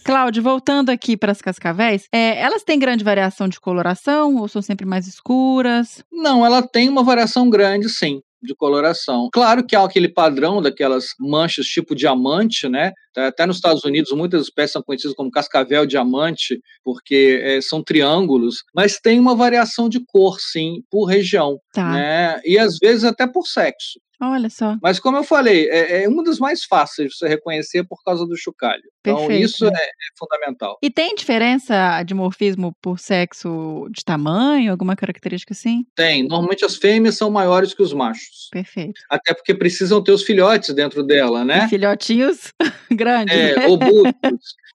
Cláudio, 0.09 0.41
voltando 0.41 0.89
aqui 0.89 1.15
para 1.15 1.31
as 1.31 1.39
cascavéis, 1.39 2.07
é, 2.11 2.41
elas 2.41 2.63
têm 2.63 2.79
grande 2.79 3.03
variação 3.03 3.47
de 3.47 3.59
coloração 3.59 4.37
ou 4.37 4.47
são 4.47 4.59
sempre 4.59 4.83
mais 4.83 5.05
escuras? 5.05 6.03
Não, 6.11 6.43
ela 6.43 6.63
tem 6.67 6.89
uma 6.89 7.03
variação 7.03 7.47
grande, 7.47 7.87
sim, 7.89 8.19
de 8.41 8.55
coloração. 8.55 9.29
Claro 9.31 9.63
que 9.63 9.75
há 9.75 9.83
aquele 9.83 10.09
padrão 10.11 10.63
daquelas 10.63 11.09
manchas 11.19 11.67
tipo 11.67 11.93
diamante, 11.93 12.67
né? 12.67 12.91
Tá- 13.13 13.27
Até 13.27 13.45
nos 13.45 13.57
Estados 13.57 13.83
Unidos, 13.83 14.11
muitas 14.11 14.41
espécies 14.45 14.71
são 14.71 14.81
conhecidas 14.81 15.13
como 15.15 15.29
cascavel 15.29 15.85
diamante, 15.85 16.59
porque 16.83 17.39
eh, 17.43 17.61
são 17.61 17.83
triângulos, 17.83 18.63
mas 18.73 18.97
tem 18.99 19.19
uma 19.19 19.35
variação 19.35 19.87
de 19.87 20.03
cor, 20.07 20.37
sim, 20.39 20.81
por 20.89 21.05
região, 21.05 21.59
Tá. 21.71 21.91
né? 21.91 22.41
E 22.43 22.57
às 22.57 22.77
vezes 22.81 23.03
até 23.03 23.27
por 23.27 23.45
sexo. 23.45 23.99
Olha 24.21 24.49
só. 24.49 24.77
Mas 24.81 24.99
como 24.99 25.17
eu 25.17 25.23
falei, 25.23 25.69
é, 25.69 26.03
é 26.03 26.09
uma 26.09 26.23
das 26.23 26.39
mais 26.39 26.63
fáceis 26.63 27.11
de 27.11 27.17
você 27.17 27.27
reconhecer 27.27 27.85
por 27.85 28.03
causa 28.03 28.25
do 28.25 28.35
chocalho. 28.35 28.83
Então 28.99 29.17
Perfeito. 29.17 29.45
isso 29.45 29.65
é, 29.65 29.69
é 29.69 29.89
fundamental. 30.17 30.77
E 30.81 30.89
tem 30.89 31.15
diferença 31.15 32.03
de 32.03 32.13
morfismo 32.13 32.75
por 32.81 32.99
sexo 32.99 33.87
de 33.91 34.03
tamanho, 34.03 34.71
alguma 34.71 34.95
característica 34.95 35.53
assim? 35.53 35.85
Tem. 35.95 36.27
Normalmente 36.27 36.65
as 36.65 36.75
fêmeas 36.75 37.15
são 37.15 37.31
maiores 37.31 37.73
que 37.73 37.81
os 37.81 37.93
machos. 37.93 38.49
Perfeito. 38.51 38.99
Até 39.09 39.33
porque 39.33 39.53
precisam 39.55 40.03
ter 40.03 40.11
os 40.11 40.23
filhotes 40.23 40.73
dentro 40.75 41.01
dela, 41.03 41.45
né? 41.45 41.65
E 41.65 41.69
filhotinhos 41.69 42.53
grandes. 42.91 43.35
É, 43.35 43.55
né? 43.55 43.65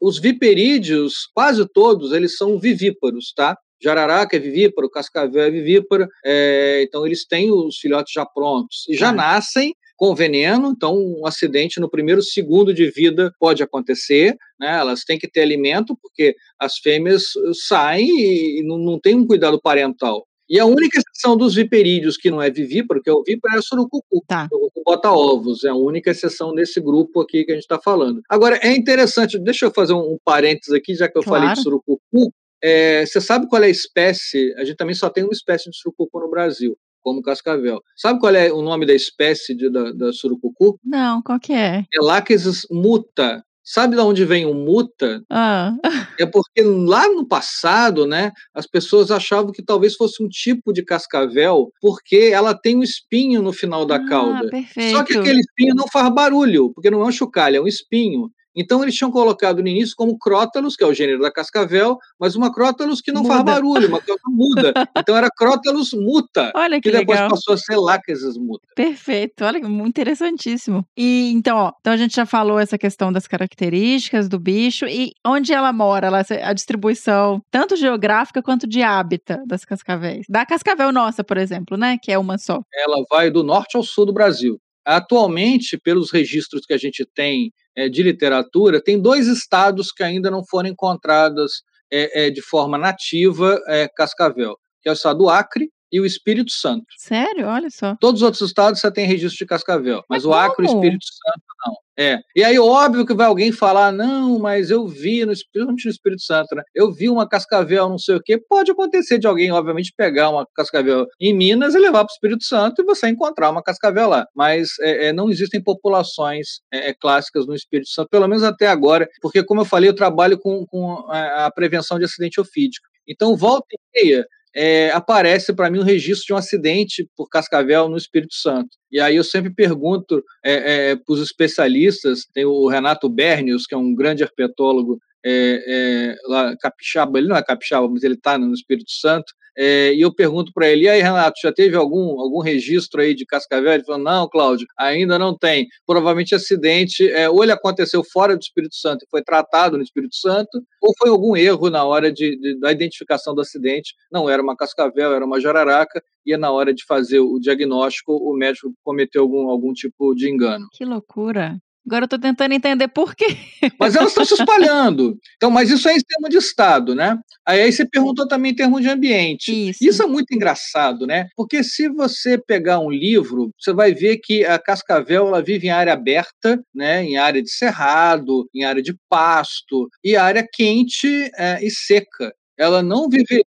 Os 0.01 0.19
viperídeos, 0.19 1.29
quase 1.35 1.67
todos, 1.69 2.13
eles 2.13 2.37
são 2.37 2.59
vivíparos, 2.59 3.33
tá? 3.35 3.57
Jararaca 3.85 4.37
é 4.37 4.41
vivíparo, 4.41 4.89
cascavel 4.91 5.43
é 5.43 5.51
vivíparo, 5.51 6.09
é, 6.25 6.83
então 6.83 7.07
eles 7.07 7.27
têm 7.27 7.53
os 7.53 7.77
filhotes 7.77 8.13
já 8.13 8.25
prontos 8.25 8.85
e 8.89 8.95
já 8.97 9.09
Tá. 9.09 9.13
nascem 9.13 9.75
com 9.97 10.13
veneno, 10.15 10.73
então 10.77 10.97
um 10.97 11.25
acidente 11.27 11.79
no 11.79 11.89
primeiro 11.89 12.21
segundo 12.23 12.75
de 12.75 12.91
vida 12.91 13.33
pode 13.39 13.63
acontecer, 13.63 14.35
né? 14.59 14.77
Elas 14.79 15.05
têm 15.05 15.19
que 15.19 15.31
ter 15.31 15.43
alimento 15.43 15.97
porque 16.03 16.35
as 16.59 16.79
fêmeas 16.79 17.23
eh, 17.37 17.51
saem 17.69 18.09
e 18.09 18.63
não, 18.67 18.77
não 18.79 18.99
tem 18.99 19.15
um 19.15 19.25
cuidado 19.27 19.61
parental. 19.63 20.27
E 20.49 20.59
a 20.59 20.67
única 20.67 20.99
exceção 20.99 21.37
dos 21.37 21.55
viperídeos 21.55 22.17
que 22.17 22.31
não 22.31 22.43
é 22.43 22.51
vivíparo, 22.51 23.01
que 23.03 23.09
é 23.09 23.13
o 23.13 23.23
víparo, 23.23 23.57
é 23.57 23.63
surucucu. 23.63 24.23
Tá. 24.27 24.47
O 24.53 24.57
surucucu 24.57 24.83
bota 24.85 25.11
ovos, 25.13 25.63
é 25.65 25.69
a 25.69 25.75
única 25.75 26.11
exceção 26.11 26.53
desse 26.55 26.81
grupo 26.81 27.21
aqui 27.21 27.45
que 27.45 27.53
a 27.53 27.55
gente 27.55 27.63
está 27.65 27.79
falando. 27.79 28.21
Agora, 28.29 28.59
é 28.63 28.73
interessante, 28.77 29.39
deixa 29.39 29.65
eu 29.67 29.71
fazer 29.71 29.95
um, 29.95 30.15
um 30.15 30.19
parênteses 30.25 30.75
aqui, 30.75 30.95
já 30.95 31.09
que 31.09 31.17
eu 31.17 31.23
falei 31.23 31.45
Claro. 31.45 31.57
de 31.57 31.63
surucucu. 31.63 32.33
É, 32.67 33.05
você 33.05 33.21
sabe 33.21 33.47
qual 33.47 33.63
é 33.63 33.67
a 33.67 33.69
espécie? 33.69 34.55
A 34.57 34.65
gente 34.65 34.77
também 34.77 34.95
só 34.95 35.11
tem 35.11 35.23
uma 35.23 35.35
espécie 35.35 35.69
de 35.69 35.77
surucucu 35.77 36.19
no 36.19 36.31
Brasil, 36.31 36.75
como 37.03 37.21
cascavel. 37.21 37.83
Sabe 37.95 38.19
qual 38.19 38.35
é 38.35 38.51
o 38.51 38.63
nome 38.63 38.87
da 38.87 38.95
espécie 38.95 39.55
de, 39.55 39.71
da, 39.71 39.93
da 39.93 40.13
surucucu? 40.15 40.79
Não, 40.83 41.21
qual 41.21 41.39
que 41.39 41.53
é? 41.53 41.85
É 41.93 42.01
Lachesis 42.01 42.67
muta. 42.71 43.45
Sabe 43.63 43.97
de 43.97 44.03
onde 44.03 44.25
vem 44.25 44.47
o 44.47 44.55
muta? 44.55 45.23
Ah, 45.31 45.75
É 46.21 46.25
porque 46.25 46.63
lá 46.63 47.07
no 47.09 47.27
passado, 47.27 48.07
né, 48.07 48.31
as 48.55 48.67
pessoas 48.67 49.11
achavam 49.11 49.53
que 49.53 49.63
talvez 49.63 49.95
fosse 49.95 50.23
um 50.23 50.29
tipo 50.29 50.73
de 50.73 50.83
cascavel, 50.83 51.71
porque 51.81 52.31
ela 52.33 52.55
tem 52.55 52.77
um 52.77 52.83
espinho 52.83 53.43
no 53.43 53.53
final 53.53 53.85
da 53.85 53.97
ah, 53.97 54.07
cauda. 54.07 54.49
perfeito. 54.49 54.97
Só 54.97 55.03
que 55.03 55.19
aquele 55.19 55.41
espinho 55.41 55.75
não 55.75 55.87
faz 55.89 56.13
barulho, 56.15 56.73
porque 56.73 56.91
não 56.91 57.03
é 57.03 57.07
um 57.07 57.13
chocalho, 57.13 57.57
é 57.57 57.61
um 57.61 57.67
espinho. 57.67 58.31
Então 58.57 58.83
eles 58.83 58.95
tinham 58.95 59.11
colocado 59.11 59.63
no 59.63 59.69
início 59.69 59.95
como 59.97 60.19
Crótalos, 60.19 60.77
que 60.77 60.85
é 60.85 60.87
o 60.87 60.95
gênero 60.95 61.21
da 61.21 61.31
cascavel, 61.31 61.99
mas 62.19 62.37
uma 62.37 62.53
Crótalos 62.53 63.01
que 63.01 63.11
não 63.13 63.23
Muda. 63.23 63.35
faz 63.35 63.45
barulho, 63.45 63.89
uma 63.89 64.01
Crótalos 64.01 64.37
muda. 64.37 64.73
Então 64.99 65.17
era 65.17 65.29
Crótalos 65.31 65.93
muta, 65.93 66.53
Olha 66.55 66.81
que 66.81 66.91
que 66.91 66.97
depois 66.97 67.19
legal. 67.19 67.31
passou 67.31 67.55
a 67.55 67.57
ser 67.59 67.77
Láquesis 67.77 68.37
muta. 68.37 68.67
Perfeito, 68.75 69.45
olha, 69.45 69.61
muito 69.69 69.89
interessantíssimo. 70.01 70.85
E 70.97 71.31
então, 71.33 71.57
ó, 71.57 71.73
então 71.81 71.93
a 71.93 71.97
gente 71.97 72.15
já 72.15 72.25
falou 72.27 72.59
essa 72.59 72.79
questão 72.79 73.13
das 73.13 73.27
características 73.27 74.29
do 74.29 74.39
bicho 74.39 74.87
e 74.87 75.13
onde 75.27 75.53
ela 75.53 75.73
mora, 75.73 76.07
ela, 76.07 76.23
a 76.43 76.53
distribuição 76.53 77.41
tanto 77.51 77.77
geográfica 77.77 78.43
quanto 78.43 78.67
de 78.67 78.83
hábitat 78.83 79.45
das 79.47 79.65
cascavéis. 79.65 80.27
Da 80.29 80.47
cascavel 80.47 80.93
nossa, 80.93 81.23
por 81.25 81.37
exemplo, 81.37 81.77
né, 81.77 81.99
que 82.03 82.13
é 82.13 82.19
uma 82.19 82.39
só. 82.39 82.61
Ela 82.73 83.05
vai 83.11 83.31
do 83.31 83.43
norte 83.43 83.77
ao 83.77 83.83
sul 83.83 84.07
do 84.07 84.13
Brasil. 84.13 84.59
Atualmente, 84.87 85.79
pelos 85.79 86.13
registros 86.13 86.65
que 86.67 86.75
a 86.75 86.79
gente 86.79 87.05
tem 87.15 87.51
eh, 87.77 87.89
de 87.89 88.03
literatura, 88.03 88.83
tem 88.83 89.01
dois 89.01 89.27
estados 89.27 89.93
que 89.93 90.03
ainda 90.03 90.31
não 90.31 90.45
foram 90.45 90.69
encontradas 90.69 91.63
eh, 91.91 92.27
eh, 92.27 92.31
de 92.31 92.43
forma 92.43 92.77
nativa 92.77 93.61
eh, 93.69 93.89
cascavel, 93.95 94.57
que 94.83 94.89
é 94.89 94.93
o 94.93 94.95
estado 94.95 95.19
do 95.19 95.29
Acre 95.29 95.71
e 95.95 96.01
o 96.01 96.05
Espírito 96.05 96.51
Santo. 96.51 96.87
Sério? 96.99 97.47
Olha 97.47 97.71
só. 97.71 97.95
Todos 98.01 98.21
os 98.21 98.25
outros 98.25 98.43
estados 98.43 98.81
você 98.81 98.91
tem 98.91 99.07
registro 99.07 99.39
de 99.39 99.47
cascavel, 99.47 100.03
mas, 100.11 100.25
Mas 100.25 100.27
o 100.27 100.35
Acre 100.35 100.67
e 100.67 100.69
o? 100.69 100.75
Espírito 100.75 101.05
Santo 101.05 101.45
não. 101.65 101.75
É. 101.97 102.19
E 102.35 102.43
aí, 102.43 102.59
óbvio 102.59 103.07
que 103.07 103.15
vai 103.15 103.29
alguém 103.29 103.53
falar, 103.53 103.93
não, 103.93 104.41
mas 104.41 104.71
eu 104.71 104.89
vi, 104.89 105.25
no 105.25 105.31
Espírito, 105.31 105.71
no 105.71 105.77
Espírito 105.77 106.23
Santo, 106.23 106.57
né? 106.57 106.65
Eu 106.75 106.93
vi 106.93 107.09
uma 107.09 107.29
cascavel, 107.29 107.89
não 107.89 107.97
sei 107.97 108.17
o 108.17 108.21
quê. 108.21 108.37
Pode 108.37 108.73
acontecer 108.73 109.19
de 109.19 109.29
alguém, 109.29 109.53
obviamente, 109.53 109.95
pegar 109.97 110.31
uma 110.31 110.45
cascavel 110.53 111.07
em 111.21 111.33
Minas 111.33 111.77
e 111.77 111.79
levar 111.79 112.05
para 112.05 112.11
o 112.11 112.15
Espírito 112.15 112.43
Santo 112.43 112.83
e 112.83 112.85
você 112.85 113.09
encontrar 113.09 113.51
uma 113.51 113.63
cascavel 113.63 114.09
lá. 114.09 114.27
Mas 114.35 114.71
é, 114.81 115.07
é, 115.07 115.13
não 115.13 115.31
existem 115.31 115.63
populações 115.63 116.61
é, 116.73 116.91
é, 116.91 116.95
clássicas 116.95 117.47
no 117.47 117.55
Espírito 117.55 117.91
Santo, 117.91 118.09
pelo 118.11 118.27
menos 118.27 118.43
até 118.43 118.67
agora, 118.67 119.09
porque, 119.23 119.45
como 119.45 119.61
eu 119.61 119.65
falei, 119.65 119.89
eu 119.89 119.95
trabalho 119.95 120.37
com, 120.41 120.67
com 120.67 121.07
a, 121.09 121.47
a 121.47 121.53
prevenção 121.53 122.01
de 122.01 122.05
acidente 122.05 122.41
ofídico. 122.41 122.89
Então, 123.07 123.37
volta 123.37 123.67
e 123.71 124.03
meia, 124.03 124.27
é, 124.55 124.91
aparece 124.93 125.53
para 125.53 125.71
mim 125.71 125.79
o 125.79 125.85
registro 125.85 126.27
de 126.27 126.33
um 126.33 126.37
acidente 126.37 127.09
por 127.17 127.29
cascavel 127.29 127.89
no 127.89 127.97
Espírito 127.97 128.35
Santo. 128.35 128.69
E 128.91 129.01
aí 129.01 129.17
eu 129.17 129.25
sempre 129.25 129.53
pergunto 129.53 130.23
é, 130.45 130.91
é, 130.91 130.97
para 130.97 131.13
os 131.13 131.21
especialistas, 131.21 132.27
tem 132.33 132.45
o 132.45 132.69
Renato 132.69 133.09
Bernius, 133.09 133.67
que 133.67 133.75
é 133.75 133.79
um 133.79 133.95
grande 133.95 134.23
herpetólogo 134.23 134.99
é, 135.27 136.15
lá, 136.29 136.57
capixaba, 136.59 137.19
ele 137.19 137.29
não 137.29 137.37
é 137.37 137.43
capixaba, 137.43 137.89
mas 137.89 138.03
ele 138.03 138.15
está 138.15 138.39
no 138.39 138.53
Espírito 138.53 138.91
Santo, 138.91 139.33
é, 139.57 139.93
e 139.95 140.01
eu 140.01 140.13
pergunto 140.13 140.53
para 140.53 140.69
ele, 140.69 140.85
e 140.85 140.89
aí, 140.89 141.01
Renato, 141.01 141.41
já 141.43 141.53
teve 141.53 141.77
algum, 141.77 142.21
algum 142.21 142.41
registro 142.41 143.01
aí 143.01 143.15
de 143.15 143.25
cascavel? 143.25 143.73
Ele 143.73 143.85
falou, 143.85 144.03
não, 144.03 144.29
Cláudio, 144.29 144.67
ainda 144.79 145.19
não 145.19 145.37
tem. 145.37 145.69
Provavelmente 145.87 146.35
acidente, 146.35 147.09
é, 147.11 147.29
ou 147.29 147.43
ele 147.43 147.53
aconteceu 147.53 148.03
fora 148.05 148.37
do 148.37 148.43
Espírito 148.43 148.75
Santo 148.75 149.05
e 149.05 149.09
foi 149.11 149.23
tratado 149.23 149.77
no 149.77 149.83
Espírito 149.83 150.17
Santo, 150.17 150.63
ou 150.81 150.93
foi 150.99 151.09
algum 151.09 151.37
erro 151.37 151.71
na 151.71 151.85
hora 151.85 152.13
de, 152.13 152.37
de, 152.39 152.59
da 152.59 152.73
identificação 152.73 153.35
do 153.35 153.41
acidente. 153.41 153.95
Não 154.11 154.29
era 154.29 154.43
uma 154.43 154.57
cascavel, 154.57 155.13
era 155.13 155.25
uma 155.25 155.41
jararaca, 155.41 156.03
e 156.27 156.37
na 156.37 156.51
hora 156.51 156.73
de 156.73 156.85
fazer 156.85 157.21
o 157.21 157.39
diagnóstico, 157.39 158.13
o 158.15 158.35
médico 158.35 158.73
cometeu 158.83 159.23
algum, 159.23 159.49
algum 159.49 159.73
tipo 159.73 160.15
de 160.15 160.31
engano. 160.31 160.67
Que 160.73 160.85
loucura. 160.85 161.59
Agora 161.87 162.05
eu 162.05 162.09
tô 162.09 162.19
tentando 162.19 162.53
entender 162.53 162.89
por 162.89 163.15
quê. 163.15 163.37
Mas 163.79 163.95
elas 163.95 164.09
estão 164.09 164.25
se 164.25 164.35
espalhando. 164.35 165.19
Então, 165.37 165.51
mas 165.51 165.71
isso 165.71 165.87
é 165.89 165.93
em 165.93 166.01
termos 166.01 166.31
de 166.31 166.39
Estado, 166.39 166.95
né? 166.95 167.19
Aí 167.47 167.71
você 167.71 167.85
perguntou 167.85 168.27
também 168.27 168.53
em 168.53 168.55
termos 168.55 168.81
de 168.81 168.89
ambiente. 168.89 169.71
Isso. 169.71 169.85
isso 169.85 170.03
é 170.03 170.07
muito 170.07 170.35
engraçado, 170.35 171.07
né? 171.07 171.29
Porque 171.37 171.63
se 171.63 171.89
você 171.89 172.39
pegar 172.39 172.79
um 172.79 172.91
livro, 172.91 173.51
você 173.59 173.73
vai 173.73 173.93
ver 173.93 174.19
que 174.19 174.45
a 174.47 174.59
cascavel 174.59 175.29
ela 175.29 175.43
vive 175.43 175.67
em 175.67 175.71
área 175.71 175.93
aberta, 175.93 176.59
né? 176.75 177.05
Em 177.05 177.19
área 177.19 177.43
de 177.43 177.51
cerrado, 177.51 178.49
em 178.55 178.65
área 178.65 178.83
de 178.83 178.97
pasto 179.09 179.89
e 180.03 180.17
área 180.17 180.47
quente 180.51 181.31
é, 181.37 181.65
e 181.65 181.71
seca. 181.71 182.35
Ela 182.59 182.83
não 182.83 183.11
viveria 183.11 183.45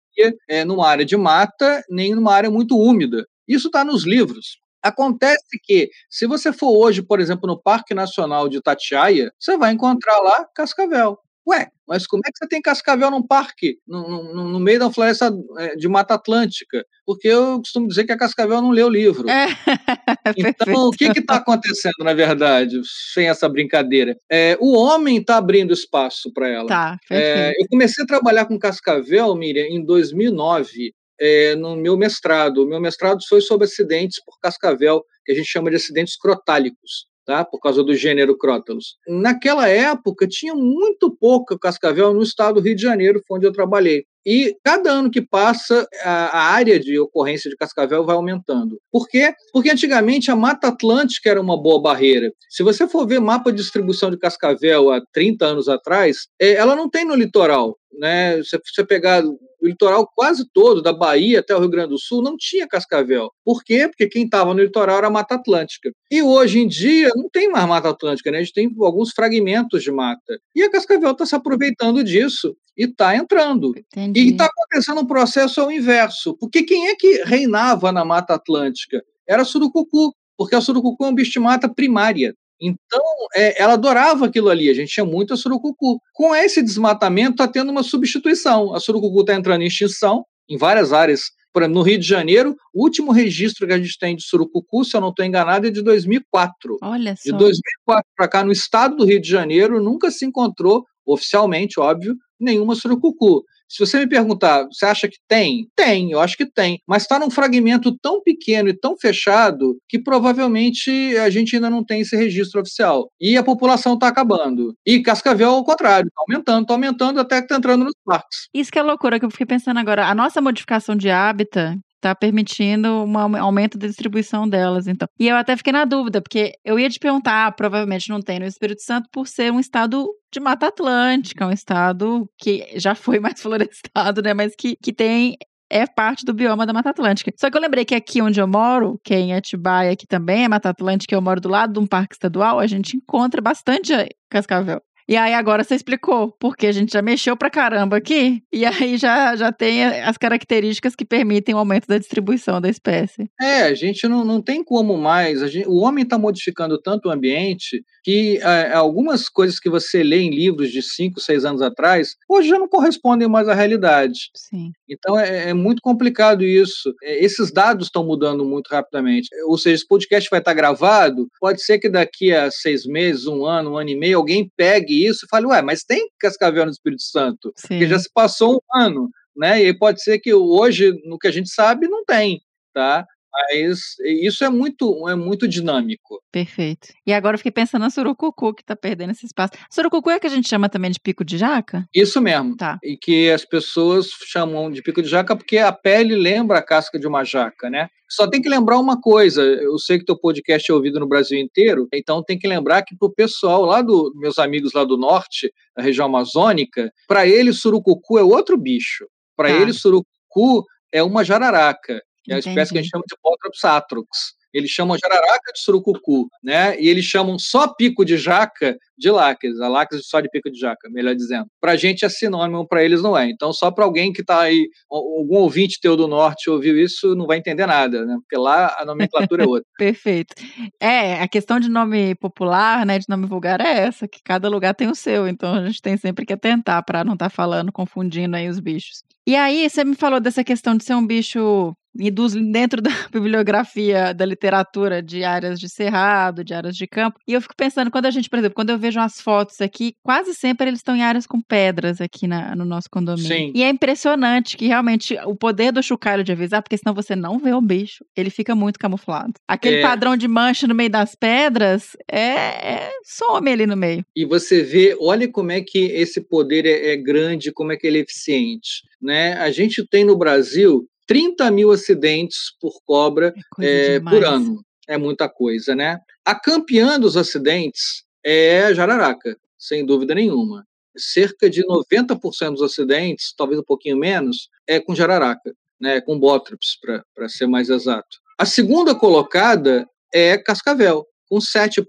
é, 0.49 0.65
numa 0.65 0.87
área 0.87 1.05
de 1.05 1.15
mata 1.15 1.81
nem 1.89 2.13
numa 2.13 2.33
área 2.33 2.51
muito 2.51 2.77
úmida. 2.77 3.25
Isso 3.47 3.67
está 3.67 3.85
nos 3.85 4.05
livros. 4.05 4.57
Acontece 4.85 5.59
que, 5.63 5.89
se 6.07 6.27
você 6.27 6.53
for 6.53 6.77
hoje, 6.77 7.01
por 7.01 7.19
exemplo, 7.19 7.47
no 7.47 7.59
Parque 7.59 7.95
Nacional 7.95 8.47
de 8.47 8.57
Itatiaia, 8.57 9.31
você 9.39 9.57
vai 9.57 9.71
encontrar 9.71 10.19
lá 10.19 10.45
cascavel. 10.53 11.17
Ué, 11.47 11.69
mas 11.87 12.05
como 12.05 12.21
é 12.25 12.31
que 12.31 12.37
você 12.37 12.47
tem 12.47 12.61
cascavel 12.61 13.09
num 13.09 13.25
parque, 13.25 13.77
no, 13.87 14.33
no, 14.33 14.49
no 14.49 14.59
meio 14.59 14.79
da 14.79 14.91
floresta 14.91 15.31
é, 15.57 15.75
de 15.75 15.87
Mata 15.87 16.13
Atlântica? 16.13 16.85
Porque 17.03 17.27
eu 17.27 17.57
costumo 17.57 17.87
dizer 17.87 18.03
que 18.03 18.11
a 18.11 18.17
cascavel 18.17 18.61
não 18.61 18.69
lê 18.69 18.83
o 18.83 18.89
livro. 18.89 19.27
É. 19.29 19.47
Então, 20.37 20.87
o 20.87 20.91
que 20.91 21.05
está 21.05 21.35
acontecendo, 21.35 22.03
na 22.03 22.13
verdade, 22.13 22.81
sem 23.13 23.29
essa 23.29 23.47
brincadeira? 23.47 24.17
É, 24.29 24.57
o 24.59 24.75
homem 24.75 25.17
está 25.17 25.37
abrindo 25.37 25.71
espaço 25.71 26.33
para 26.33 26.49
ela. 26.49 26.67
Tá, 26.67 26.97
é, 27.11 27.51
eu 27.51 27.67
comecei 27.69 28.03
a 28.03 28.07
trabalhar 28.07 28.45
com 28.45 28.57
cascavel, 28.57 29.35
Miriam, 29.35 29.67
em 29.67 29.85
2009 29.85 30.93
é, 31.19 31.55
no 31.55 31.75
meu 31.75 31.97
mestrado. 31.97 32.63
O 32.63 32.67
meu 32.67 32.79
mestrado 32.79 33.19
foi 33.27 33.41
sobre 33.41 33.65
acidentes 33.65 34.23
por 34.23 34.39
cascavel, 34.39 35.03
que 35.25 35.31
a 35.31 35.35
gente 35.35 35.47
chama 35.47 35.69
de 35.69 35.77
acidentes 35.77 36.17
crotálicos. 36.17 37.07
Tá? 37.25 37.43
Por 37.43 37.59
causa 37.59 37.83
do 37.83 37.95
gênero 37.95 38.37
Crótalos. 38.37 38.97
Naquela 39.07 39.67
época, 39.67 40.27
tinha 40.27 40.53
muito 40.53 41.09
pouco 41.19 41.57
cascavel 41.57 42.13
no 42.13 42.21
estado 42.21 42.55
do 42.55 42.61
Rio 42.61 42.75
de 42.75 42.83
Janeiro, 42.83 43.19
foi 43.27 43.37
onde 43.37 43.47
eu 43.47 43.51
trabalhei. 43.51 44.03
E 44.25 44.55
cada 44.63 44.91
ano 44.91 45.11
que 45.11 45.21
passa, 45.21 45.87
a, 46.03 46.39
a, 46.39 46.53
área 46.53 46.79
de 46.79 46.99
ocorrência 46.99 47.47
de 47.49 47.55
cascavel 47.55 48.03
vai 48.03 48.15
aumentando. 48.15 48.79
Por 48.91 49.07
quê? 49.07 49.31
Porque 49.53 49.69
antigamente 49.69 50.31
a 50.31 50.35
Mata 50.35 50.69
Atlântica 50.69 51.29
era 51.29 51.39
uma 51.39 51.61
boa 51.61 51.79
barreira. 51.79 52.31
Se 52.49 52.63
você 52.63 52.87
for 52.87 53.07
ver 53.07 53.19
mapa 53.19 53.51
de 53.51 53.61
distribuição 53.61 54.09
de 54.09 54.17
cascavel 54.17 54.91
há 54.91 54.99
30 55.13 55.45
anos 55.45 55.69
atrás, 55.69 56.27
é, 56.41 56.53
ela 56.53 56.75
não 56.75 56.89
tem 56.89 57.05
no 57.05 57.13
litoral. 57.13 57.77
Né? 57.99 58.41
Se 58.41 58.59
você 58.65 58.83
pegar 58.83 59.23
o 59.65 59.67
litoral 59.67 60.07
quase 60.15 60.47
todo, 60.53 60.81
da 60.81 60.93
Bahia 60.93 61.39
até 61.39 61.55
o 61.55 61.59
Rio 61.59 61.69
Grande 61.69 61.89
do 61.89 61.99
Sul, 61.99 62.21
não 62.21 62.37
tinha 62.37 62.67
cascavel. 62.67 63.31
Por 63.43 63.63
quê? 63.63 63.87
Porque 63.87 64.07
quem 64.07 64.25
estava 64.25 64.53
no 64.53 64.61
litoral 64.61 64.99
era 64.99 65.07
a 65.07 65.11
Mata 65.11 65.35
Atlântica. 65.35 65.91
E 66.11 66.21
hoje 66.21 66.59
em 66.59 66.67
dia 66.67 67.09
não 67.15 67.29
tem 67.29 67.49
mais 67.49 67.67
Mata 67.67 67.89
Atlântica, 67.89 68.31
né? 68.31 68.37
a 68.37 68.41
gente 68.41 68.53
tem 68.53 68.71
alguns 68.79 69.11
fragmentos 69.11 69.83
de 69.83 69.91
mata. 69.91 70.39
E 70.55 70.61
a 70.61 70.69
cascavel 70.69 71.11
está 71.11 71.25
se 71.25 71.35
aproveitando 71.35 72.03
disso 72.03 72.55
e 72.77 72.85
está 72.85 73.15
entrando. 73.15 73.73
Entendi. 73.77 74.19
E 74.19 74.31
está 74.31 74.45
acontecendo 74.45 75.01
um 75.01 75.07
processo 75.07 75.59
ao 75.61 75.71
inverso. 75.71 76.37
Porque 76.37 76.63
quem 76.63 76.87
é 76.87 76.95
que 76.95 77.23
reinava 77.23 77.91
na 77.91 78.05
Mata 78.05 78.35
Atlântica? 78.35 79.01
Era 79.27 79.41
a 79.41 79.45
surucucu, 79.45 80.13
porque 80.37 80.55
a 80.55 80.61
surucucu 80.61 81.05
é 81.05 81.07
um 81.07 81.15
bicho 81.15 81.31
de 81.31 81.39
mata 81.39 81.67
primária. 81.67 82.35
Então, 82.61 83.03
é, 83.35 83.61
ela 83.61 83.73
adorava 83.73 84.25
aquilo 84.25 84.49
ali, 84.49 84.69
a 84.69 84.73
gente 84.73 84.93
tinha 84.93 85.05
muita 85.05 85.35
surucucu. 85.35 85.99
Com 86.13 86.33
esse 86.35 86.61
desmatamento, 86.61 87.31
está 87.31 87.47
tendo 87.47 87.71
uma 87.71 87.83
substituição. 87.83 88.73
A 88.73 88.79
surucucu 88.79 89.21
está 89.21 89.35
entrando 89.35 89.61
em 89.61 89.67
extinção 89.67 90.25
em 90.49 90.57
várias 90.57 90.93
áreas. 90.93 91.31
Por 91.51 91.61
exemplo, 91.61 91.79
no 91.79 91.85
Rio 91.85 91.97
de 91.97 92.07
Janeiro, 92.07 92.55
o 92.73 92.83
último 92.83 93.11
registro 93.11 93.65
que 93.65 93.73
a 93.73 93.77
gente 93.77 93.97
tem 93.97 94.15
de 94.15 94.23
surucucu, 94.23 94.83
se 94.83 94.95
eu 94.95 95.01
não 95.01 95.09
estou 95.09 95.25
enganado, 95.25 95.67
é 95.67 95.69
de 95.69 95.81
2004. 95.81 96.77
Olha 96.81 97.15
só. 97.15 97.31
De 97.31 97.37
2004 97.37 98.05
para 98.15 98.27
cá, 98.27 98.43
no 98.43 98.51
estado 98.51 98.97
do 98.97 99.05
Rio 99.05 99.21
de 99.21 99.29
Janeiro, 99.29 99.81
nunca 99.81 100.11
se 100.11 100.25
encontrou, 100.25 100.85
oficialmente, 101.05 101.79
óbvio, 101.79 102.15
nenhuma 102.39 102.75
surucucu. 102.75 103.43
Se 103.69 103.85
você 103.85 103.99
me 103.99 104.07
perguntar, 104.07 104.65
você 104.65 104.85
acha 104.85 105.07
que 105.07 105.17
tem? 105.27 105.67
Tem, 105.75 106.11
eu 106.11 106.19
acho 106.19 106.37
que 106.37 106.45
tem. 106.45 106.79
Mas 106.87 107.03
está 107.03 107.19
num 107.19 107.29
fragmento 107.29 107.95
tão 108.01 108.21
pequeno 108.21 108.69
e 108.69 108.77
tão 108.77 108.95
fechado 108.97 109.77
que 109.89 109.99
provavelmente 109.99 110.91
a 111.17 111.29
gente 111.29 111.55
ainda 111.55 111.69
não 111.69 111.83
tem 111.83 112.01
esse 112.01 112.15
registro 112.15 112.61
oficial. 112.61 113.09
E 113.19 113.37
a 113.37 113.43
população 113.43 113.95
está 113.95 114.07
acabando. 114.07 114.73
E 114.85 115.01
Cascavel, 115.01 115.49
ao 115.49 115.63
contrário, 115.63 116.07
está 116.07 116.21
aumentando, 116.21 116.61
está 116.61 116.73
aumentando 116.73 117.19
até 117.19 117.37
que 117.37 117.45
está 117.45 117.57
entrando 117.57 117.85
nos 117.85 117.95
parques. 118.05 118.47
Isso 118.53 118.71
que 118.71 118.79
é 118.79 118.83
loucura, 118.83 119.19
que 119.19 119.25
eu 119.25 119.31
fiquei 119.31 119.45
pensando 119.45 119.79
agora. 119.79 120.07
A 120.07 120.15
nossa 120.15 120.41
modificação 120.41 120.95
de 120.95 121.09
hábitat 121.09 121.77
está 122.05 122.15
permitindo 122.15 122.87
um 123.03 123.37
aumento 123.37 123.77
da 123.77 123.87
distribuição 123.87 124.47
delas, 124.47 124.87
então. 124.87 125.07
E 125.19 125.27
eu 125.27 125.35
até 125.35 125.57
fiquei 125.57 125.73
na 125.73 125.85
dúvida, 125.85 126.21
porque 126.21 126.53
eu 126.63 126.77
ia 126.77 126.89
te 126.89 126.99
perguntar, 126.99 127.47
ah, 127.47 127.51
provavelmente 127.51 128.09
não 128.09 128.21
tem 128.21 128.39
no 128.39 128.45
Espírito 128.45 128.81
Santo 128.83 129.09
por 129.11 129.27
ser 129.27 129.51
um 129.51 129.59
estado 129.59 130.07
de 130.31 130.39
Mata 130.39 130.67
Atlântica, 130.67 131.47
um 131.47 131.51
estado 131.51 132.29
que 132.37 132.67
já 132.75 132.93
foi 132.93 133.19
mais 133.19 133.39
florestado, 133.41 134.21
né, 134.21 134.33
mas 134.33 134.53
que, 134.55 134.75
que 134.81 134.93
tem 134.93 135.35
é 135.67 135.87
parte 135.87 136.23
do 136.23 136.33
bioma 136.33 136.65
da 136.65 136.73
Mata 136.73 136.91
Atlântica. 136.91 137.31
Só 137.37 137.49
que 137.49 137.57
eu 137.57 137.61
lembrei 137.61 137.83
que 137.83 137.95
aqui 137.95 138.21
onde 138.21 138.39
eu 138.39 138.47
moro, 138.47 138.99
que 139.03 139.15
é 139.15 139.19
em 139.19 139.33
Atibaia, 139.33 139.95
que 139.95 140.05
também 140.05 140.43
é 140.43 140.47
Mata 140.47 140.69
Atlântica, 140.69 141.15
eu 141.15 141.21
moro 141.21 141.41
do 141.41 141.49
lado 141.49 141.73
de 141.73 141.79
um 141.79 141.87
parque 141.87 142.13
estadual, 142.13 142.59
a 142.59 142.67
gente 142.67 142.95
encontra 142.95 143.41
bastante 143.41 143.91
cascavel. 144.29 144.79
E 145.07 145.15
aí 145.15 145.33
agora 145.33 145.63
você 145.63 145.75
explicou, 145.75 146.31
porque 146.39 146.65
a 146.65 146.71
gente 146.71 146.93
já 146.93 147.01
mexeu 147.01 147.37
pra 147.37 147.49
caramba 147.49 147.97
aqui, 147.97 148.41
e 148.51 148.65
aí 148.65 148.97
já, 148.97 149.35
já 149.35 149.51
tem 149.51 149.83
as 149.83 150.17
características 150.17 150.95
que 150.95 151.05
permitem 151.05 151.53
o 151.53 151.59
aumento 151.59 151.87
da 151.87 151.97
distribuição 151.97 152.59
da 152.59 152.69
espécie. 152.69 153.29
É, 153.39 153.63
a 153.63 153.73
gente 153.75 154.07
não, 154.07 154.25
não 154.25 154.41
tem 154.41 154.63
como 154.63 154.97
mais. 154.97 155.39
Gente, 155.51 155.67
o 155.67 155.75
homem 155.75 156.03
está 156.03 156.17
modificando 156.17 156.81
tanto 156.81 157.07
o 157.07 157.11
ambiente 157.11 157.83
que 158.03 158.37
é, 158.37 158.73
algumas 158.73 159.29
coisas 159.29 159.59
que 159.59 159.69
você 159.69 160.03
lê 160.03 160.21
em 160.21 160.29
livros 160.29 160.71
de 160.71 160.81
5, 160.81 161.19
6 161.19 161.45
anos 161.45 161.61
atrás, 161.61 162.15
hoje 162.29 162.49
já 162.49 162.57
não 162.57 162.67
correspondem 162.67 163.27
mais 163.27 163.47
à 163.47 163.53
realidade. 163.53 164.29
Sim. 164.35 164.71
Então 164.89 165.19
é, 165.19 165.49
é 165.49 165.53
muito 165.53 165.81
complicado 165.81 166.43
isso. 166.43 166.93
É, 167.03 167.23
esses 167.23 167.51
dados 167.51 167.87
estão 167.87 168.03
mudando 168.03 168.43
muito 168.43 168.69
rapidamente. 168.69 169.29
Ou 169.47 169.57
seja, 169.57 169.75
esse 169.75 169.87
podcast 169.87 170.29
vai 170.29 170.39
estar 170.39 170.53
gravado, 170.53 171.27
pode 171.39 171.63
ser 171.63 171.77
que 171.77 171.89
daqui 171.89 172.33
a 172.33 172.49
seis 172.49 172.85
meses, 172.85 173.27
um 173.27 173.45
ano, 173.45 173.73
um 173.73 173.77
ano 173.77 173.89
e 173.89 173.95
meio, 173.95 174.17
alguém 174.17 174.49
pegue 174.55 174.94
pegue 174.95 175.07
isso 175.07 175.25
e 175.25 175.29
fale, 175.29 175.45
ué, 175.47 175.61
mas 175.61 175.83
tem 175.83 176.09
cascavel 176.19 176.65
no 176.65 176.71
Espírito 176.71 177.03
Santo? 177.03 177.51
Sim. 177.55 177.67
Porque 177.67 177.87
já 177.87 177.99
se 177.99 178.09
passou 178.13 178.55
um 178.55 178.79
ano, 178.79 179.09
né? 179.35 179.61
E 179.61 179.77
pode 179.77 180.01
ser 180.01 180.19
que 180.19 180.33
hoje, 180.33 180.93
no 181.05 181.17
que 181.17 181.27
a 181.27 181.31
gente 181.31 181.49
sabe, 181.49 181.87
não 181.87 182.05
tem, 182.05 182.41
tá? 182.73 183.05
Mas 183.35 183.95
isso 184.23 184.43
é 184.45 184.49
muito, 184.49 185.07
é 185.09 185.15
muito 185.15 185.47
dinâmico. 185.47 186.21
Perfeito. 186.31 186.89
E 187.05 187.11
agora 187.13 187.35
eu 187.35 187.37
fiquei 187.39 187.51
pensando 187.51 187.81
na 187.81 187.89
surucucu, 187.89 188.53
que 188.53 188.63
tá 188.63 188.75
perdendo 188.75 189.11
esse 189.11 189.25
espaço. 189.25 189.53
Surucucu 189.69 190.09
é 190.09 190.19
que 190.19 190.27
a 190.27 190.29
gente 190.29 190.47
chama 190.47 190.69
também 190.69 190.89
de 190.91 190.99
pico 190.99 191.23
de 191.25 191.37
jaca? 191.37 191.85
Isso 191.93 192.21
mesmo. 192.21 192.55
Tá. 192.55 192.79
E 192.83 192.95
que 192.97 193.29
as 193.29 193.43
pessoas 193.43 194.07
chamam 194.31 194.71
de 194.71 194.81
pico 194.81 195.01
de 195.01 195.09
jaca 195.09 195.35
porque 195.35 195.57
a 195.57 195.71
pele 195.71 196.15
lembra 196.15 196.59
a 196.59 196.63
casca 196.63 196.97
de 196.97 197.07
uma 197.07 197.23
jaca, 197.23 197.69
né? 197.69 197.89
Só 198.09 198.27
tem 198.29 198.41
que 198.41 198.47
lembrar 198.47 198.77
uma 198.79 199.01
coisa, 199.01 199.41
eu 199.41 199.77
sei 199.79 199.97
que 199.97 200.05
teu 200.05 200.17
podcast 200.17 200.71
é 200.71 200.75
ouvido 200.75 200.99
no 200.99 201.07
Brasil 201.07 201.39
inteiro, 201.39 201.87
então 201.91 202.23
tem 202.23 202.37
que 202.37 202.47
lembrar 202.47 202.83
que 202.83 202.95
pro 202.95 203.11
pessoal 203.11 203.63
lá 203.65 203.81
do 203.81 204.13
meus 204.15 204.37
amigos 204.37 204.73
lá 204.73 204.83
do 204.83 204.95
norte, 204.95 205.51
da 205.75 205.81
região 205.81 206.05
amazônica, 206.05 206.91
para 207.07 207.25
eles 207.27 207.59
surucucu 207.59 208.19
é 208.19 208.23
outro 208.23 208.57
bicho. 208.57 209.07
Para 209.35 209.49
Tá. 209.49 209.55
eles 209.55 209.81
surucucu 209.81 210.63
é 210.93 211.01
uma 211.03 211.23
jararaca, 211.23 211.99
que 212.25 212.31
é 212.33 212.35
a 212.35 212.39
espécie 212.39 212.71
que 212.73 212.79
a 212.79 212.81
gente 212.81 212.91
chama 212.91 213.03
de 213.07 213.15
Botrops 213.23 213.63
atrox. 213.63 214.07
Eles 214.53 214.69
chamam 214.69 214.97
jararaca 214.97 215.51
de 215.53 215.59
surucucu, 215.59 216.29
né? 216.41 216.79
E 216.79 216.87
eles 216.87 217.03
chamam 217.03 217.37
só 217.37 217.67
pico 217.67 218.05
de 218.05 218.17
jaca 218.17 218.77
de 218.97 219.11
láqueas, 219.11 219.59
a 219.59 219.67
láqueas 219.67 220.07
só 220.07 220.21
de 220.21 220.29
pico 220.29 220.49
de 220.49 220.57
jaca, 220.57 220.89
melhor 220.89 221.13
dizendo. 221.13 221.45
Pra 221.59 221.75
gente 221.75 222.05
é 222.05 222.09
sinônimo, 222.09 222.65
pra 222.65 222.81
eles 222.81 223.01
não 223.01 223.17
é. 223.17 223.29
Então, 223.29 223.51
só 223.51 223.69
pra 223.69 223.83
alguém 223.83 224.13
que 224.13 224.23
tá 224.23 224.39
aí, 224.39 224.69
al- 224.89 225.17
algum 225.19 225.39
ouvinte 225.39 225.77
teu 225.81 225.97
do 225.97 226.07
norte 226.07 226.49
ouviu 226.49 226.79
isso, 226.81 227.13
não 227.15 227.27
vai 227.27 227.37
entender 227.37 227.65
nada, 227.65 228.05
né? 228.05 228.15
Porque 228.21 228.37
lá 228.41 228.73
a 228.79 228.85
nomenclatura 228.85 229.43
é 229.43 229.45
outra. 229.45 229.67
Perfeito. 229.77 230.33
É, 230.79 231.21
a 231.21 231.27
questão 231.27 231.59
de 231.59 231.67
nome 231.67 232.15
popular, 232.15 232.85
né, 232.85 232.97
de 232.97 233.09
nome 233.09 233.27
vulgar 233.27 233.59
é 233.59 233.79
essa, 233.79 234.07
que 234.07 234.21
cada 234.23 234.47
lugar 234.47 234.73
tem 234.73 234.87
o 234.87 234.95
seu, 234.95 235.27
então 235.27 235.53
a 235.53 235.65
gente 235.67 235.81
tem 235.81 235.97
sempre 235.97 236.25
que 236.25 236.31
atentar 236.31 236.81
para 236.85 237.03
não 237.03 237.13
estar 237.15 237.29
falando, 237.29 237.73
confundindo 237.73 238.37
aí 238.37 238.47
os 238.47 238.61
bichos. 238.61 239.03
E 239.27 239.35
aí, 239.35 239.69
você 239.69 239.83
me 239.83 239.95
falou 239.95 240.21
dessa 240.21 240.45
questão 240.45 240.77
de 240.77 240.85
ser 240.85 240.95
um 240.95 241.05
bicho 241.05 241.75
e 241.97 242.11
dos- 242.11 242.33
dentro 242.33 242.81
da 242.81 242.89
bibliografia 243.11 244.13
da 244.13 244.25
literatura 244.25 245.01
de 245.01 245.23
áreas 245.23 245.59
de 245.59 245.69
cerrado, 245.69 246.43
de 246.43 246.53
áreas 246.53 246.75
de 246.75 246.87
campo. 246.87 247.19
E 247.27 247.33
eu 247.33 247.41
fico 247.41 247.55
pensando, 247.55 247.89
quando 247.91 248.05
a 248.05 248.11
gente, 248.11 248.29
por 248.29 248.39
exemplo, 248.39 248.55
quando 248.55 248.69
eu 248.71 248.77
vejo 248.77 248.99
as 248.99 249.19
fotos 249.21 249.61
aqui, 249.61 249.93
quase 250.03 250.33
sempre 250.33 250.67
eles 250.67 250.79
estão 250.79 250.95
em 250.95 251.01
áreas 251.03 251.25
com 251.25 251.41
pedras 251.41 252.01
aqui 252.01 252.27
na- 252.27 252.55
no 252.55 252.65
nosso 252.65 252.89
condomínio. 252.89 253.27
Sim. 253.27 253.51
E 253.55 253.63
é 253.63 253.69
impressionante 253.69 254.57
que 254.57 254.67
realmente 254.67 255.17
o 255.25 255.35
poder 255.35 255.71
do 255.71 255.81
chocalho 255.83 256.23
de 256.23 256.31
avisar, 256.31 256.61
porque 256.61 256.77
senão 256.77 256.93
você 256.93 257.15
não 257.15 257.39
vê 257.39 257.53
o 257.53 257.61
bicho, 257.61 258.03
ele 258.15 258.29
fica 258.29 258.55
muito 258.55 258.79
camuflado. 258.79 259.33
Aquele 259.47 259.77
É. 259.77 259.81
padrão 259.81 260.17
de 260.17 260.27
mancha 260.27 260.67
no 260.67 260.75
meio 260.75 260.89
das 260.89 261.15
pedras 261.15 261.95
é, 262.11 262.19
é- 262.19 262.89
some 263.03 263.49
ali 263.51 263.65
no 263.65 263.77
meio. 263.77 264.05
E 264.15 264.25
você 264.25 264.61
vê, 264.63 264.95
olha 264.99 265.27
como 265.31 265.51
é 265.51 265.61
que 265.61 265.79
esse 265.79 266.21
poder 266.21 266.65
é, 266.65 266.93
é 266.93 266.97
grande, 266.97 267.51
como 267.51 267.71
é 267.71 267.77
que 267.77 267.85
ele 267.87 267.99
é 267.99 268.01
eficiente. 268.01 268.83
Né? 269.01 269.33
A 269.33 269.51
gente 269.51 269.85
tem 269.87 270.03
no 270.03 270.17
Brasil 270.17 270.87
30 271.07 271.49
mil 271.51 271.71
acidentes 271.71 272.51
por 272.59 272.81
cobra 272.85 273.33
É 273.59 273.95
é, 273.95 273.99
por 273.99 274.23
ano. 274.23 274.63
É 274.87 274.97
muita 274.97 275.27
coisa, 275.27 275.75
né? 275.75 275.99
A 276.23 276.35
campeã 276.35 276.99
dos 276.99 277.17
acidentes 277.17 278.03
é 278.23 278.65
a 278.65 278.73
jararaca, 278.73 279.37
sem 279.57 279.85
dúvida 279.85 280.15
nenhuma. 280.15 280.65
Cerca 280.97 281.49
de 281.49 281.63
90% 281.65 282.51
dos 282.51 282.61
acidentes, 282.61 283.33
talvez 283.35 283.59
um 283.59 283.63
pouquinho 283.63 283.97
menos, 283.97 284.49
é 284.67 284.79
com 284.79 284.95
jararaca, 284.95 285.53
né? 285.79 286.01
com 286.01 286.19
bótrops, 286.19 286.77
para 287.15 287.29
ser 287.29 287.47
mais 287.47 287.69
exato. 287.69 288.17
A 288.37 288.45
segunda 288.45 288.95
colocada 288.95 289.87
é 290.13 290.37
cascavel, 290.37 291.05
com 291.29 291.37
7%. 291.37 291.83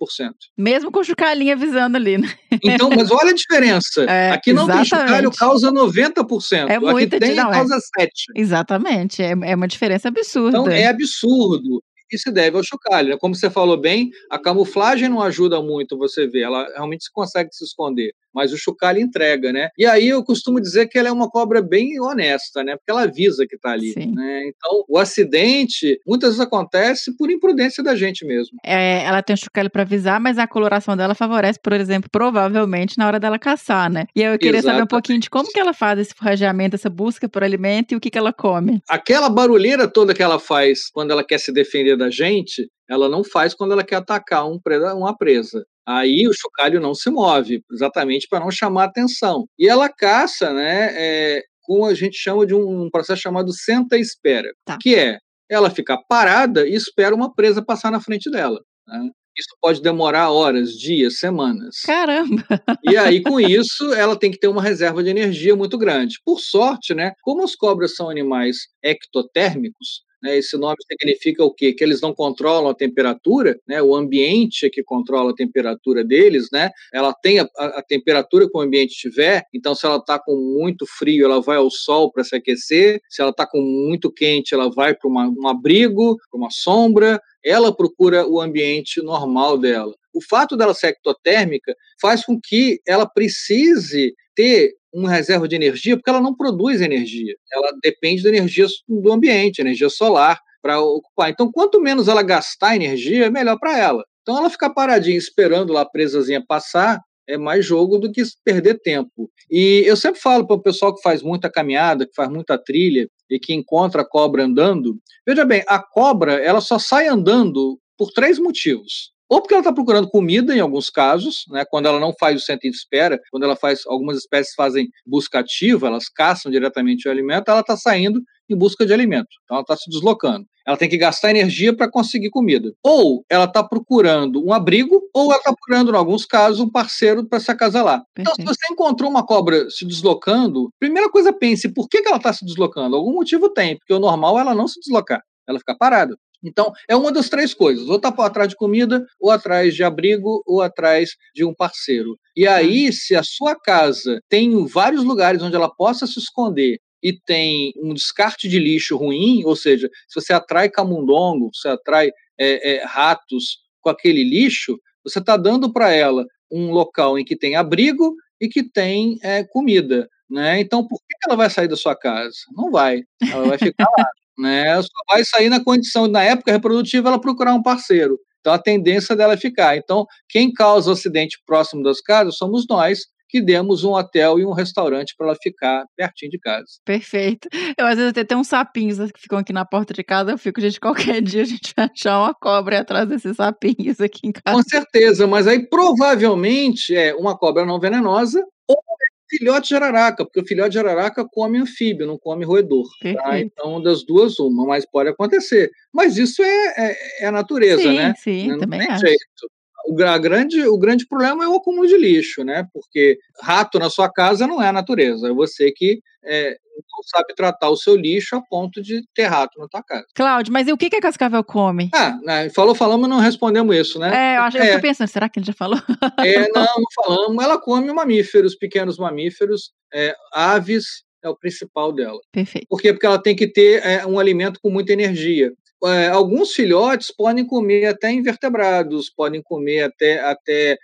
Mesmo 0.56 0.90
com 0.90 1.00
o 1.00 1.04
chocalhinho 1.04 1.52
avisando 1.52 1.96
ali, 1.96 2.18
né? 2.18 2.32
Então, 2.62 2.90
mas 2.90 3.10
olha 3.10 3.30
a 3.30 3.34
diferença. 3.34 4.06
É, 4.16 4.30
Aqui 4.30 4.52
não 4.52 4.66
tem 4.66 4.80
exatamente. 4.80 5.08
chocalho, 5.08 5.30
causa 5.32 5.72
90%. 5.72 6.68
É 6.68 6.76
Aqui 6.76 6.86
muita 6.86 7.18
tem, 7.18 7.34
não, 7.34 7.50
é. 7.50 7.52
causa 7.52 7.76
7%. 7.76 8.08
Exatamente. 8.36 9.22
É, 9.22 9.30
é 9.30 9.54
uma 9.54 9.66
diferença 9.66 10.08
absurda. 10.08 10.58
Então 10.58 10.68
é 10.70 10.86
absurdo. 10.86 11.82
E 12.12 12.18
se 12.18 12.30
deve 12.30 12.56
ao 12.56 12.62
chocalho. 12.62 13.10
né? 13.10 13.16
Como 13.18 13.34
você 13.34 13.50
falou 13.50 13.76
bem, 13.76 14.10
a 14.30 14.38
camuflagem 14.38 15.08
não 15.08 15.20
ajuda 15.20 15.60
muito 15.62 15.98
você 15.98 16.26
ver. 16.26 16.42
Ela 16.42 16.66
realmente 16.74 17.04
se 17.04 17.12
consegue 17.12 17.50
se 17.52 17.64
esconder. 17.64 18.12
Mas 18.34 18.52
o 18.52 18.58
chocalho 18.58 19.00
entrega, 19.00 19.50
né? 19.50 19.70
E 19.78 19.86
aí 19.86 20.08
eu 20.08 20.22
costumo 20.22 20.60
dizer 20.60 20.88
que 20.88 20.98
ela 20.98 21.08
é 21.08 21.12
uma 21.12 21.30
cobra 21.30 21.62
bem 21.62 21.98
honesta, 22.00 22.62
né? 22.62 22.76
Porque 22.76 22.90
ela 22.90 23.04
avisa 23.04 23.46
que 23.46 23.56
está 23.56 23.70
ali. 23.70 23.94
Né? 23.96 24.42
Então, 24.48 24.84
o 24.88 24.98
acidente 24.98 25.98
muitas 26.06 26.30
vezes 26.30 26.40
acontece 26.40 27.16
por 27.16 27.30
imprudência 27.30 27.82
da 27.82 27.96
gente 27.96 28.26
mesmo. 28.26 28.58
É, 28.62 29.02
ela 29.04 29.22
tem 29.22 29.32
o 29.32 29.38
chocalho 29.38 29.70
para 29.70 29.82
avisar, 29.82 30.20
mas 30.20 30.36
a 30.36 30.46
coloração 30.46 30.94
dela 30.96 31.14
favorece, 31.14 31.58
por 31.62 31.72
exemplo, 31.72 32.10
provavelmente 32.10 32.98
na 32.98 33.06
hora 33.06 33.18
dela 33.18 33.38
caçar, 33.38 33.90
né? 33.90 34.06
E 34.14 34.22
aí 34.22 34.32
eu 34.32 34.38
queria 34.38 34.60
saber 34.60 34.68
um 34.68 34.70
Exatamente. 34.70 34.90
pouquinho 34.90 35.20
de 35.20 35.30
como 35.30 35.50
que 35.50 35.58
ela 35.58 35.72
faz 35.72 35.98
esse 35.98 36.14
forrageamento, 36.14 36.76
essa 36.76 36.90
busca 36.90 37.28
por 37.28 37.42
alimento 37.42 37.92
e 37.92 37.96
o 37.96 38.00
que, 38.00 38.10
que 38.10 38.18
ela 38.18 38.32
come. 38.34 38.82
Aquela 38.88 39.30
barulheira 39.30 39.88
toda 39.88 40.12
que 40.12 40.22
ela 40.22 40.38
faz 40.38 40.90
quando 40.90 41.10
ela 41.10 41.24
quer 41.24 41.38
se 41.38 41.52
defender 41.52 41.95
da 41.96 42.10
gente, 42.10 42.68
ela 42.88 43.08
não 43.08 43.22
faz 43.24 43.54
quando 43.54 43.72
ela 43.72 43.84
quer 43.84 43.96
atacar 43.96 44.46
um 44.50 44.58
preda- 44.60 44.94
uma 44.94 45.16
presa. 45.16 45.64
Aí 45.86 46.26
o 46.28 46.32
chocalho 46.32 46.80
não 46.80 46.94
se 46.94 47.10
move, 47.10 47.62
exatamente 47.72 48.26
para 48.28 48.40
não 48.40 48.50
chamar 48.50 48.84
atenção. 48.84 49.46
E 49.58 49.68
ela 49.68 49.88
caça, 49.88 50.52
né, 50.52 50.90
é, 50.94 51.42
com 51.62 51.84
a 51.84 51.94
gente 51.94 52.16
chama 52.18 52.44
de 52.46 52.54
um, 52.54 52.84
um 52.84 52.90
processo 52.90 53.22
chamado 53.22 53.52
senta 53.52 53.96
e 53.96 54.00
espera, 54.00 54.48
Tá. 54.64 54.76
que 54.80 54.94
é 54.96 55.18
ela 55.48 55.70
ficar 55.70 55.98
parada 56.08 56.66
e 56.66 56.74
espera 56.74 57.14
uma 57.14 57.32
presa 57.32 57.64
passar 57.64 57.90
na 57.92 58.00
frente 58.00 58.28
dela. 58.30 58.60
né? 58.88 59.10
Isso 59.38 59.54
pode 59.60 59.82
demorar 59.82 60.30
horas, 60.30 60.72
dias, 60.72 61.18
semanas. 61.18 61.76
Caramba! 61.84 62.42
E 62.82 62.96
aí, 62.96 63.22
com 63.22 63.38
isso, 63.38 63.92
ela 63.92 64.18
tem 64.18 64.30
que 64.30 64.38
ter 64.38 64.48
uma 64.48 64.62
reserva 64.62 65.02
de 65.04 65.10
energia 65.10 65.54
muito 65.54 65.76
grande. 65.76 66.16
Por 66.24 66.40
sorte, 66.40 66.94
né, 66.94 67.12
como 67.22 67.44
as 67.44 67.54
cobras 67.54 67.94
são 67.94 68.08
animais 68.08 68.56
ectotérmicos, 68.82 70.02
né, 70.26 70.36
esse 70.38 70.56
nome 70.56 70.76
significa 70.90 71.44
o 71.44 71.52
quê? 71.52 71.72
Que 71.72 71.84
eles 71.84 72.00
não 72.00 72.12
controlam 72.14 72.68
a 72.70 72.74
temperatura, 72.74 73.58
né, 73.66 73.80
o 73.82 73.94
ambiente 73.94 74.66
é 74.66 74.70
que 74.70 74.82
controla 74.82 75.30
a 75.30 75.34
temperatura 75.34 76.04
deles, 76.04 76.48
né, 76.52 76.70
ela 76.92 77.12
tem 77.14 77.38
a, 77.38 77.48
a- 77.56 77.82
temperatura 77.86 78.48
que 78.50 78.56
o 78.56 78.60
ambiente 78.60 78.94
tiver, 78.96 79.44
então 79.54 79.74
se 79.74 79.86
ela 79.86 79.96
está 79.96 80.18
com 80.18 80.36
muito 80.36 80.84
frio, 80.98 81.24
ela 81.26 81.40
vai 81.40 81.56
ao 81.56 81.70
sol 81.70 82.10
para 82.10 82.24
se 82.24 82.34
aquecer, 82.34 83.00
se 83.08 83.22
ela 83.22 83.30
está 83.30 83.46
com 83.46 83.60
muito 83.60 84.10
quente, 84.12 84.54
ela 84.54 84.68
vai 84.70 84.94
para 84.94 85.08
um 85.08 85.46
abrigo, 85.48 86.16
para 86.30 86.38
uma 86.38 86.50
sombra, 86.50 87.20
ela 87.44 87.74
procura 87.74 88.26
o 88.26 88.40
ambiente 88.40 89.00
normal 89.00 89.56
dela. 89.56 89.94
O 90.12 90.20
fato 90.20 90.56
dela 90.56 90.74
ser 90.74 90.88
ectotérmica 90.88 91.74
faz 92.00 92.24
com 92.24 92.40
que 92.42 92.80
ela 92.86 93.06
precise 93.06 94.14
ter 94.34 94.72
uma 94.96 95.10
reserva 95.10 95.46
de 95.46 95.54
energia, 95.54 95.96
porque 95.96 96.08
ela 96.08 96.20
não 96.20 96.34
produz 96.34 96.80
energia. 96.80 97.34
Ela 97.52 97.72
depende 97.82 98.22
da 98.22 98.30
energia 98.30 98.66
do 98.88 99.12
ambiente, 99.12 99.60
energia 99.60 99.90
solar, 99.90 100.40
para 100.62 100.80
ocupar. 100.80 101.30
Então, 101.30 101.50
quanto 101.52 101.80
menos 101.80 102.08
ela 102.08 102.22
gastar 102.22 102.74
energia, 102.74 103.30
melhor 103.30 103.58
para 103.58 103.78
ela. 103.78 104.04
Então, 104.22 104.36
ela 104.38 104.50
ficar 104.50 104.70
paradinha 104.70 105.16
esperando 105.16 105.72
lá 105.72 105.82
a 105.82 105.88
presazinha 105.88 106.42
passar 106.44 107.00
é 107.28 107.36
mais 107.36 107.64
jogo 107.64 107.98
do 107.98 108.10
que 108.10 108.22
perder 108.44 108.80
tempo. 108.80 109.30
E 109.50 109.82
eu 109.84 109.96
sempre 109.96 110.20
falo 110.20 110.46
para 110.46 110.56
o 110.56 110.62
pessoal 110.62 110.94
que 110.94 111.02
faz 111.02 111.22
muita 111.22 111.50
caminhada, 111.50 112.06
que 112.06 112.14
faz 112.14 112.28
muita 112.28 112.56
trilha 112.56 113.08
e 113.30 113.38
que 113.38 113.52
encontra 113.52 114.02
a 114.02 114.08
cobra 114.08 114.44
andando, 114.44 114.96
veja 115.26 115.44
bem, 115.44 115.62
a 115.66 115.80
cobra 115.82 116.34
ela 116.34 116.60
só 116.60 116.78
sai 116.78 117.08
andando 117.08 117.78
por 117.98 118.12
três 118.12 118.38
motivos. 118.38 119.12
Ou 119.28 119.40
porque 119.40 119.54
ela 119.54 119.60
está 119.60 119.72
procurando 119.72 120.08
comida, 120.08 120.54
em 120.54 120.60
alguns 120.60 120.88
casos, 120.88 121.44
né, 121.48 121.64
quando 121.68 121.86
ela 121.86 121.98
não 121.98 122.14
faz 122.18 122.40
o 122.40 122.44
centro 122.44 122.70
de 122.70 122.76
espera, 122.76 123.18
quando 123.30 123.42
ela 123.42 123.56
faz, 123.56 123.80
algumas 123.86 124.18
espécies 124.18 124.54
fazem 124.54 124.88
busca 125.04 125.40
ativa, 125.40 125.88
elas 125.88 126.08
caçam 126.08 126.50
diretamente 126.50 127.08
o 127.08 127.10
alimento, 127.10 127.50
ela 127.50 127.60
está 127.60 127.76
saindo 127.76 128.20
em 128.48 128.56
busca 128.56 128.86
de 128.86 128.92
alimento. 128.92 129.28
Então 129.44 129.56
ela 129.56 129.62
está 129.62 129.76
se 129.76 129.90
deslocando. 129.90 130.46
Ela 130.66 130.76
tem 130.76 130.88
que 130.88 130.96
gastar 130.96 131.30
energia 131.30 131.74
para 131.74 131.90
conseguir 131.90 132.30
comida. 132.30 132.72
Ou 132.82 133.24
ela 133.30 133.44
está 133.44 133.62
procurando 133.62 134.44
um 134.44 134.52
abrigo, 134.52 135.00
ou 135.14 135.30
ela 135.30 135.38
está 135.38 135.52
procurando, 135.52 135.92
em 135.92 135.96
alguns 135.96 136.24
casos, 136.24 136.60
um 136.60 136.68
parceiro 136.68 137.24
para 137.28 137.38
se 137.38 137.50
acasalar. 137.50 138.02
Então, 138.18 138.34
se 138.34 138.42
você 138.42 138.72
encontrou 138.72 139.08
uma 139.08 139.24
cobra 139.24 139.70
se 139.70 139.86
deslocando, 139.86 140.70
primeira 140.78 141.08
coisa 141.08 141.32
pense, 141.32 141.72
por 141.72 141.88
que, 141.88 142.02
que 142.02 142.08
ela 142.08 142.16
está 142.16 142.32
se 142.32 142.44
deslocando? 142.44 142.96
Algum 142.96 143.12
motivo 143.12 143.48
tem, 143.48 143.76
porque 143.78 143.94
o 143.94 144.00
normal 144.00 144.38
é 144.38 144.40
ela 144.40 144.54
não 144.54 144.66
se 144.66 144.80
deslocar, 144.80 145.22
ela 145.48 145.58
ficar 145.58 145.76
parada. 145.76 146.16
Então, 146.42 146.72
é 146.88 146.94
uma 146.94 147.12
das 147.12 147.28
três 147.28 147.52
coisas: 147.54 147.88
ou 147.88 147.96
está 147.96 148.08
atrás 148.08 148.48
de 148.48 148.56
comida, 148.56 149.04
ou 149.20 149.30
atrás 149.30 149.74
de 149.74 149.82
abrigo, 149.82 150.42
ou 150.46 150.62
atrás 150.62 151.10
de 151.34 151.44
um 151.44 151.54
parceiro. 151.54 152.18
E 152.36 152.46
aí, 152.46 152.92
se 152.92 153.14
a 153.14 153.22
sua 153.22 153.54
casa 153.54 154.20
tem 154.28 154.66
vários 154.66 155.04
lugares 155.04 155.42
onde 155.42 155.56
ela 155.56 155.72
possa 155.72 156.06
se 156.06 156.18
esconder 156.18 156.78
e 157.02 157.12
tem 157.12 157.72
um 157.82 157.94
descarte 157.94 158.48
de 158.48 158.58
lixo 158.58 158.96
ruim, 158.96 159.44
ou 159.44 159.54
seja, 159.54 159.88
se 160.08 160.20
você 160.20 160.32
atrai 160.32 160.68
camundongo, 160.68 161.50
você 161.54 161.68
atrai 161.68 162.10
é, 162.38 162.74
é, 162.74 162.84
ratos 162.84 163.58
com 163.80 163.90
aquele 163.90 164.24
lixo, 164.24 164.78
você 165.04 165.20
está 165.20 165.36
dando 165.36 165.72
para 165.72 165.92
ela 165.92 166.24
um 166.50 166.70
local 166.72 167.18
em 167.18 167.24
que 167.24 167.36
tem 167.36 167.54
abrigo 167.54 168.14
e 168.40 168.48
que 168.48 168.62
tem 168.62 169.18
é, 169.22 169.44
comida. 169.44 170.08
Né? 170.30 170.60
Então, 170.60 170.86
por 170.86 170.98
que 170.98 171.16
ela 171.26 171.36
vai 171.36 171.48
sair 171.50 171.68
da 171.68 171.76
sua 171.76 171.96
casa? 171.96 172.34
Não 172.54 172.70
vai. 172.70 173.02
Ela 173.30 173.48
vai 173.48 173.58
ficar 173.58 173.86
lá. 173.98 174.04
Né? 174.38 174.82
Só 174.82 174.88
vai 175.10 175.24
sair 175.24 175.48
na 175.48 175.64
condição, 175.64 176.06
na 176.06 176.22
época 176.22 176.52
reprodutiva, 176.52 177.08
ela 177.08 177.18
procurar 177.18 177.54
um 177.54 177.62
parceiro. 177.62 178.18
Então 178.46 178.52
a 178.52 178.58
tendência 178.58 179.16
dela 179.16 179.32
é 179.32 179.36
ficar. 179.36 179.76
Então, 179.76 180.06
quem 180.28 180.52
causa 180.52 180.90
o 180.90 180.92
acidente 180.92 181.38
próximo 181.46 181.82
das 181.82 182.02
casas 182.02 182.36
somos 182.36 182.66
nós, 182.68 183.00
que 183.28 183.40
demos 183.40 183.82
um 183.82 183.92
hotel 183.92 184.38
e 184.38 184.46
um 184.46 184.52
restaurante 184.52 185.14
para 185.16 185.26
ela 185.26 185.36
ficar 185.42 185.84
pertinho 185.96 186.30
de 186.30 186.38
casa. 186.38 186.64
Perfeito. 186.84 187.48
Eu, 187.76 187.86
às 187.86 187.96
vezes, 187.96 188.10
até 188.10 188.22
tenho 188.22 188.40
uns 188.40 188.46
sapinhos 188.46 188.98
que 189.10 189.20
ficam 189.20 189.38
aqui 189.38 189.52
na 189.52 189.64
porta 189.64 189.92
de 189.92 190.04
casa, 190.04 190.30
eu 190.30 190.38
fico, 190.38 190.60
gente, 190.60 190.78
qualquer 190.78 191.20
dia 191.22 191.42
a 191.42 191.44
gente 191.44 191.72
vai 191.76 191.88
achar 191.92 192.20
uma 192.20 192.34
cobra 192.34 192.80
atrás 192.80 193.08
desses 193.08 193.36
sapinhos 193.36 194.00
aqui 194.00 194.28
em 194.28 194.32
casa. 194.32 194.56
Com 194.56 194.62
certeza, 194.62 195.26
mas 195.26 195.46
aí 195.46 195.68
provavelmente 195.68 196.94
é 196.94 197.14
uma 197.14 197.36
cobra 197.36 197.66
não 197.66 197.80
venenosa 197.80 198.40
ou 198.68 198.76
é 198.76 199.15
filhote 199.28 199.68
de 199.68 199.74
araraca, 199.76 200.24
porque 200.24 200.40
o 200.40 200.46
filhote 200.46 200.70
de 200.70 200.78
araraca 200.78 201.24
come 201.24 201.58
anfíbio, 201.58 202.06
não 202.06 202.18
come 202.18 202.44
roedor. 202.44 202.86
Tá? 203.14 203.38
Então, 203.38 203.82
das 203.82 204.04
duas, 204.04 204.38
uma, 204.38 204.66
mas 204.66 204.86
pode 204.86 205.10
acontecer. 205.10 205.70
Mas 205.92 206.16
isso 206.16 206.42
é, 206.42 206.74
é, 206.76 207.24
é 207.24 207.26
a 207.26 207.32
natureza, 207.32 207.82
sim, 207.82 207.96
né? 207.96 208.14
Sim, 208.16 208.48
não 208.48 208.58
também 208.58 208.80
tem 208.80 208.90
acho. 208.90 209.06
jeito 209.06 209.50
o, 209.88 209.94
grande, 209.94 210.66
o 210.66 210.78
grande 210.78 211.06
problema 211.06 211.44
é 211.44 211.48
o 211.48 211.56
acúmulo 211.56 211.86
de 211.86 211.96
lixo, 211.96 212.44
né? 212.44 212.66
Porque 212.72 213.18
rato 213.42 213.78
na 213.78 213.88
sua 213.88 214.10
casa 214.10 214.46
não 214.46 214.62
é 214.62 214.68
a 214.68 214.72
natureza, 214.72 215.28
é 215.28 215.32
você 215.32 215.70
que 215.72 216.00
é, 216.24 216.50
não 216.50 217.02
sabe 217.04 217.34
tratar 217.34 217.70
o 217.70 217.76
seu 217.76 217.96
lixo 217.96 218.36
a 218.36 218.42
ponto 218.42 218.82
de 218.82 219.02
ter 219.14 219.26
rato 219.26 219.58
na 219.58 219.68
tua 219.68 219.82
casa. 219.82 220.06
Cláudio, 220.14 220.52
mas 220.52 220.66
e 220.66 220.72
o 220.72 220.76
que, 220.76 220.90
que 220.90 220.96
a 220.96 221.00
Cascavel 221.00 221.44
come? 221.44 221.90
Ah, 221.94 222.18
né, 222.22 222.50
falou, 222.50 222.74
falamos, 222.74 223.08
não 223.08 223.20
respondemos 223.20 223.74
isso, 223.76 223.98
né? 223.98 224.34
É, 224.34 224.36
eu, 224.38 224.42
acho, 224.42 224.58
é. 224.58 224.70
eu 224.70 224.74
tô 224.76 224.82
pensando, 224.82 225.08
será 225.08 225.28
que 225.28 225.38
ele 225.38 225.46
já 225.46 225.52
falou? 225.52 225.80
É, 226.18 226.48
não, 226.52 226.64
não 226.64 226.86
falamos. 226.94 227.44
Ela 227.44 227.60
come 227.60 227.92
mamíferos, 227.92 228.56
pequenos 228.56 228.98
mamíferos, 228.98 229.72
é, 229.94 230.14
aves, 230.32 231.04
é 231.22 231.28
o 231.28 231.36
principal 231.36 231.92
dela. 231.92 232.18
Perfeito. 232.32 232.66
Por 232.68 232.80
quê? 232.80 232.92
Porque 232.92 233.06
ela 233.06 233.22
tem 233.22 233.36
que 233.36 233.46
ter 233.46 233.84
é, 233.84 234.06
um 234.06 234.18
alimento 234.18 234.60
com 234.60 234.70
muita 234.70 234.92
energia 234.92 235.52
é, 235.88 236.08
alguns 236.08 236.52
filhotes 236.52 237.10
podem 237.10 237.46
comer 237.46 237.86
até 237.86 238.10
invertebrados, 238.10 239.10
podem 239.10 239.42
comer 239.42 239.82
até, 239.82 240.20
até 240.20 240.78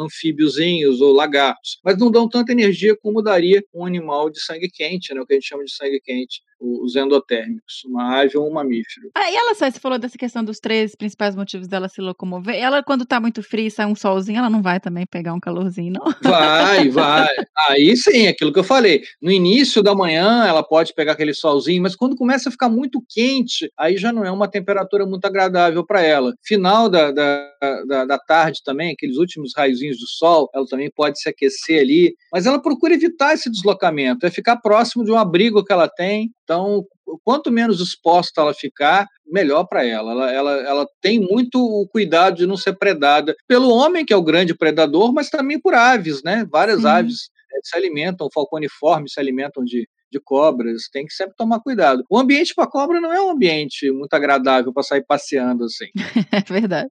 anfíbiozinhos 0.00 1.00
ou 1.00 1.12
lagartos, 1.12 1.78
mas 1.84 1.98
não 1.98 2.10
dão 2.10 2.28
tanta 2.28 2.52
energia 2.52 2.96
como 2.96 3.22
daria 3.22 3.62
um 3.74 3.84
animal 3.84 4.30
de 4.30 4.40
sangue 4.40 4.70
quente, 4.70 5.12
né, 5.12 5.20
o 5.20 5.26
que 5.26 5.34
a 5.34 5.36
gente 5.36 5.48
chama 5.48 5.64
de 5.64 5.74
sangue 5.74 6.00
quente, 6.00 6.40
os 6.60 6.96
endotérmicos, 6.96 7.84
uma 7.86 8.20
ave 8.20 8.36
ou 8.36 8.48
um 8.48 8.52
mamífero. 8.52 9.10
Ah, 9.14 9.30
e 9.30 9.34
ela 9.34 9.54
sai, 9.54 9.70
você 9.70 9.80
falou 9.80 9.98
dessa 9.98 10.16
questão 10.16 10.42
dos 10.42 10.58
três 10.58 10.94
principais 10.94 11.36
motivos 11.36 11.68
dela 11.68 11.88
se 11.88 12.00
locomover. 12.00 12.54
Ela, 12.54 12.82
quando 12.82 13.04
tá 13.04 13.20
muito 13.20 13.42
frio 13.42 13.66
e 13.66 13.70
sai 13.70 13.86
um 13.86 13.94
solzinho, 13.94 14.38
ela 14.38 14.50
não 14.50 14.62
vai 14.62 14.80
também 14.80 15.06
pegar 15.06 15.34
um 15.34 15.40
calorzinho, 15.40 15.92
não? 15.92 16.04
Vai, 16.22 16.88
vai. 16.88 17.28
Aí 17.68 17.96
sim, 17.96 18.26
aquilo 18.26 18.52
que 18.52 18.58
eu 18.58 18.64
falei. 18.64 19.02
No 19.20 19.30
início 19.30 19.82
da 19.82 19.94
manhã, 19.94 20.44
ela 20.46 20.62
pode 20.62 20.92
pegar 20.94 21.12
aquele 21.12 21.32
solzinho, 21.32 21.82
mas 21.82 21.94
quando 21.94 22.16
começa 22.16 22.48
a 22.48 22.52
ficar 22.52 22.68
muito 22.68 23.02
quente, 23.08 23.70
aí 23.78 23.96
já 23.96 24.12
não 24.12 24.24
é 24.24 24.30
uma 24.30 24.48
temperatura 24.48 25.06
muito 25.06 25.24
agradável 25.24 25.84
para 25.84 26.02
ela. 26.02 26.34
Final 26.44 26.88
da, 26.88 27.10
da, 27.10 27.50
da, 27.86 28.04
da 28.04 28.18
tarde 28.18 28.60
também, 28.64 28.92
aqueles 28.92 29.16
últimos 29.16 29.52
raizinhos 29.56 29.98
do 29.98 30.06
sol, 30.06 30.50
ela 30.54 30.66
também 30.66 30.90
pode 30.94 31.20
se 31.20 31.28
aquecer 31.28 31.80
ali, 31.80 32.14
mas 32.32 32.46
ela 32.46 32.60
procura 32.60 32.94
evitar 32.94 33.34
esse 33.34 33.50
deslocamento, 33.50 34.26
é 34.26 34.30
ficar 34.30 34.56
próximo 34.56 35.04
de 35.04 35.12
um 35.12 35.18
abrigo 35.18 35.64
que 35.64 35.72
ela 35.72 35.88
tem, 35.88 36.30
então, 36.46 36.86
quanto 37.24 37.50
menos 37.50 37.80
exposta 37.80 38.40
ela 38.40 38.54
ficar, 38.54 39.08
melhor 39.26 39.64
para 39.64 39.84
ela. 39.84 40.12
Ela, 40.12 40.30
ela. 40.30 40.52
ela 40.62 40.88
tem 41.00 41.18
muito 41.18 41.58
o 41.58 41.88
cuidado 41.88 42.36
de 42.36 42.46
não 42.46 42.56
ser 42.56 42.74
predada 42.74 43.34
pelo 43.48 43.68
homem, 43.68 44.06
que 44.06 44.12
é 44.12 44.16
o 44.16 44.22
grande 44.22 44.54
predador, 44.54 45.12
mas 45.12 45.28
também 45.28 45.60
por 45.60 45.74
aves, 45.74 46.22
né? 46.22 46.46
Várias 46.48 46.82
Sim. 46.82 46.86
aves 46.86 47.30
eh, 47.52 47.58
se 47.64 47.76
alimentam, 47.76 48.28
falconiformes 48.32 49.12
se 49.12 49.20
alimentam 49.20 49.64
de, 49.64 49.88
de 50.10 50.20
cobras, 50.20 50.82
tem 50.92 51.04
que 51.04 51.14
sempre 51.14 51.34
tomar 51.36 51.60
cuidado. 51.60 52.02
O 52.10 52.18
ambiente 52.18 52.54
para 52.54 52.66
cobra 52.66 53.00
não 53.00 53.12
é 53.12 53.20
um 53.20 53.30
ambiente 53.30 53.90
muito 53.90 54.12
agradável 54.14 54.72
para 54.72 54.82
sair 54.82 55.04
passeando 55.04 55.64
assim. 55.64 55.86
É 56.36 56.40
verdade. 56.40 56.90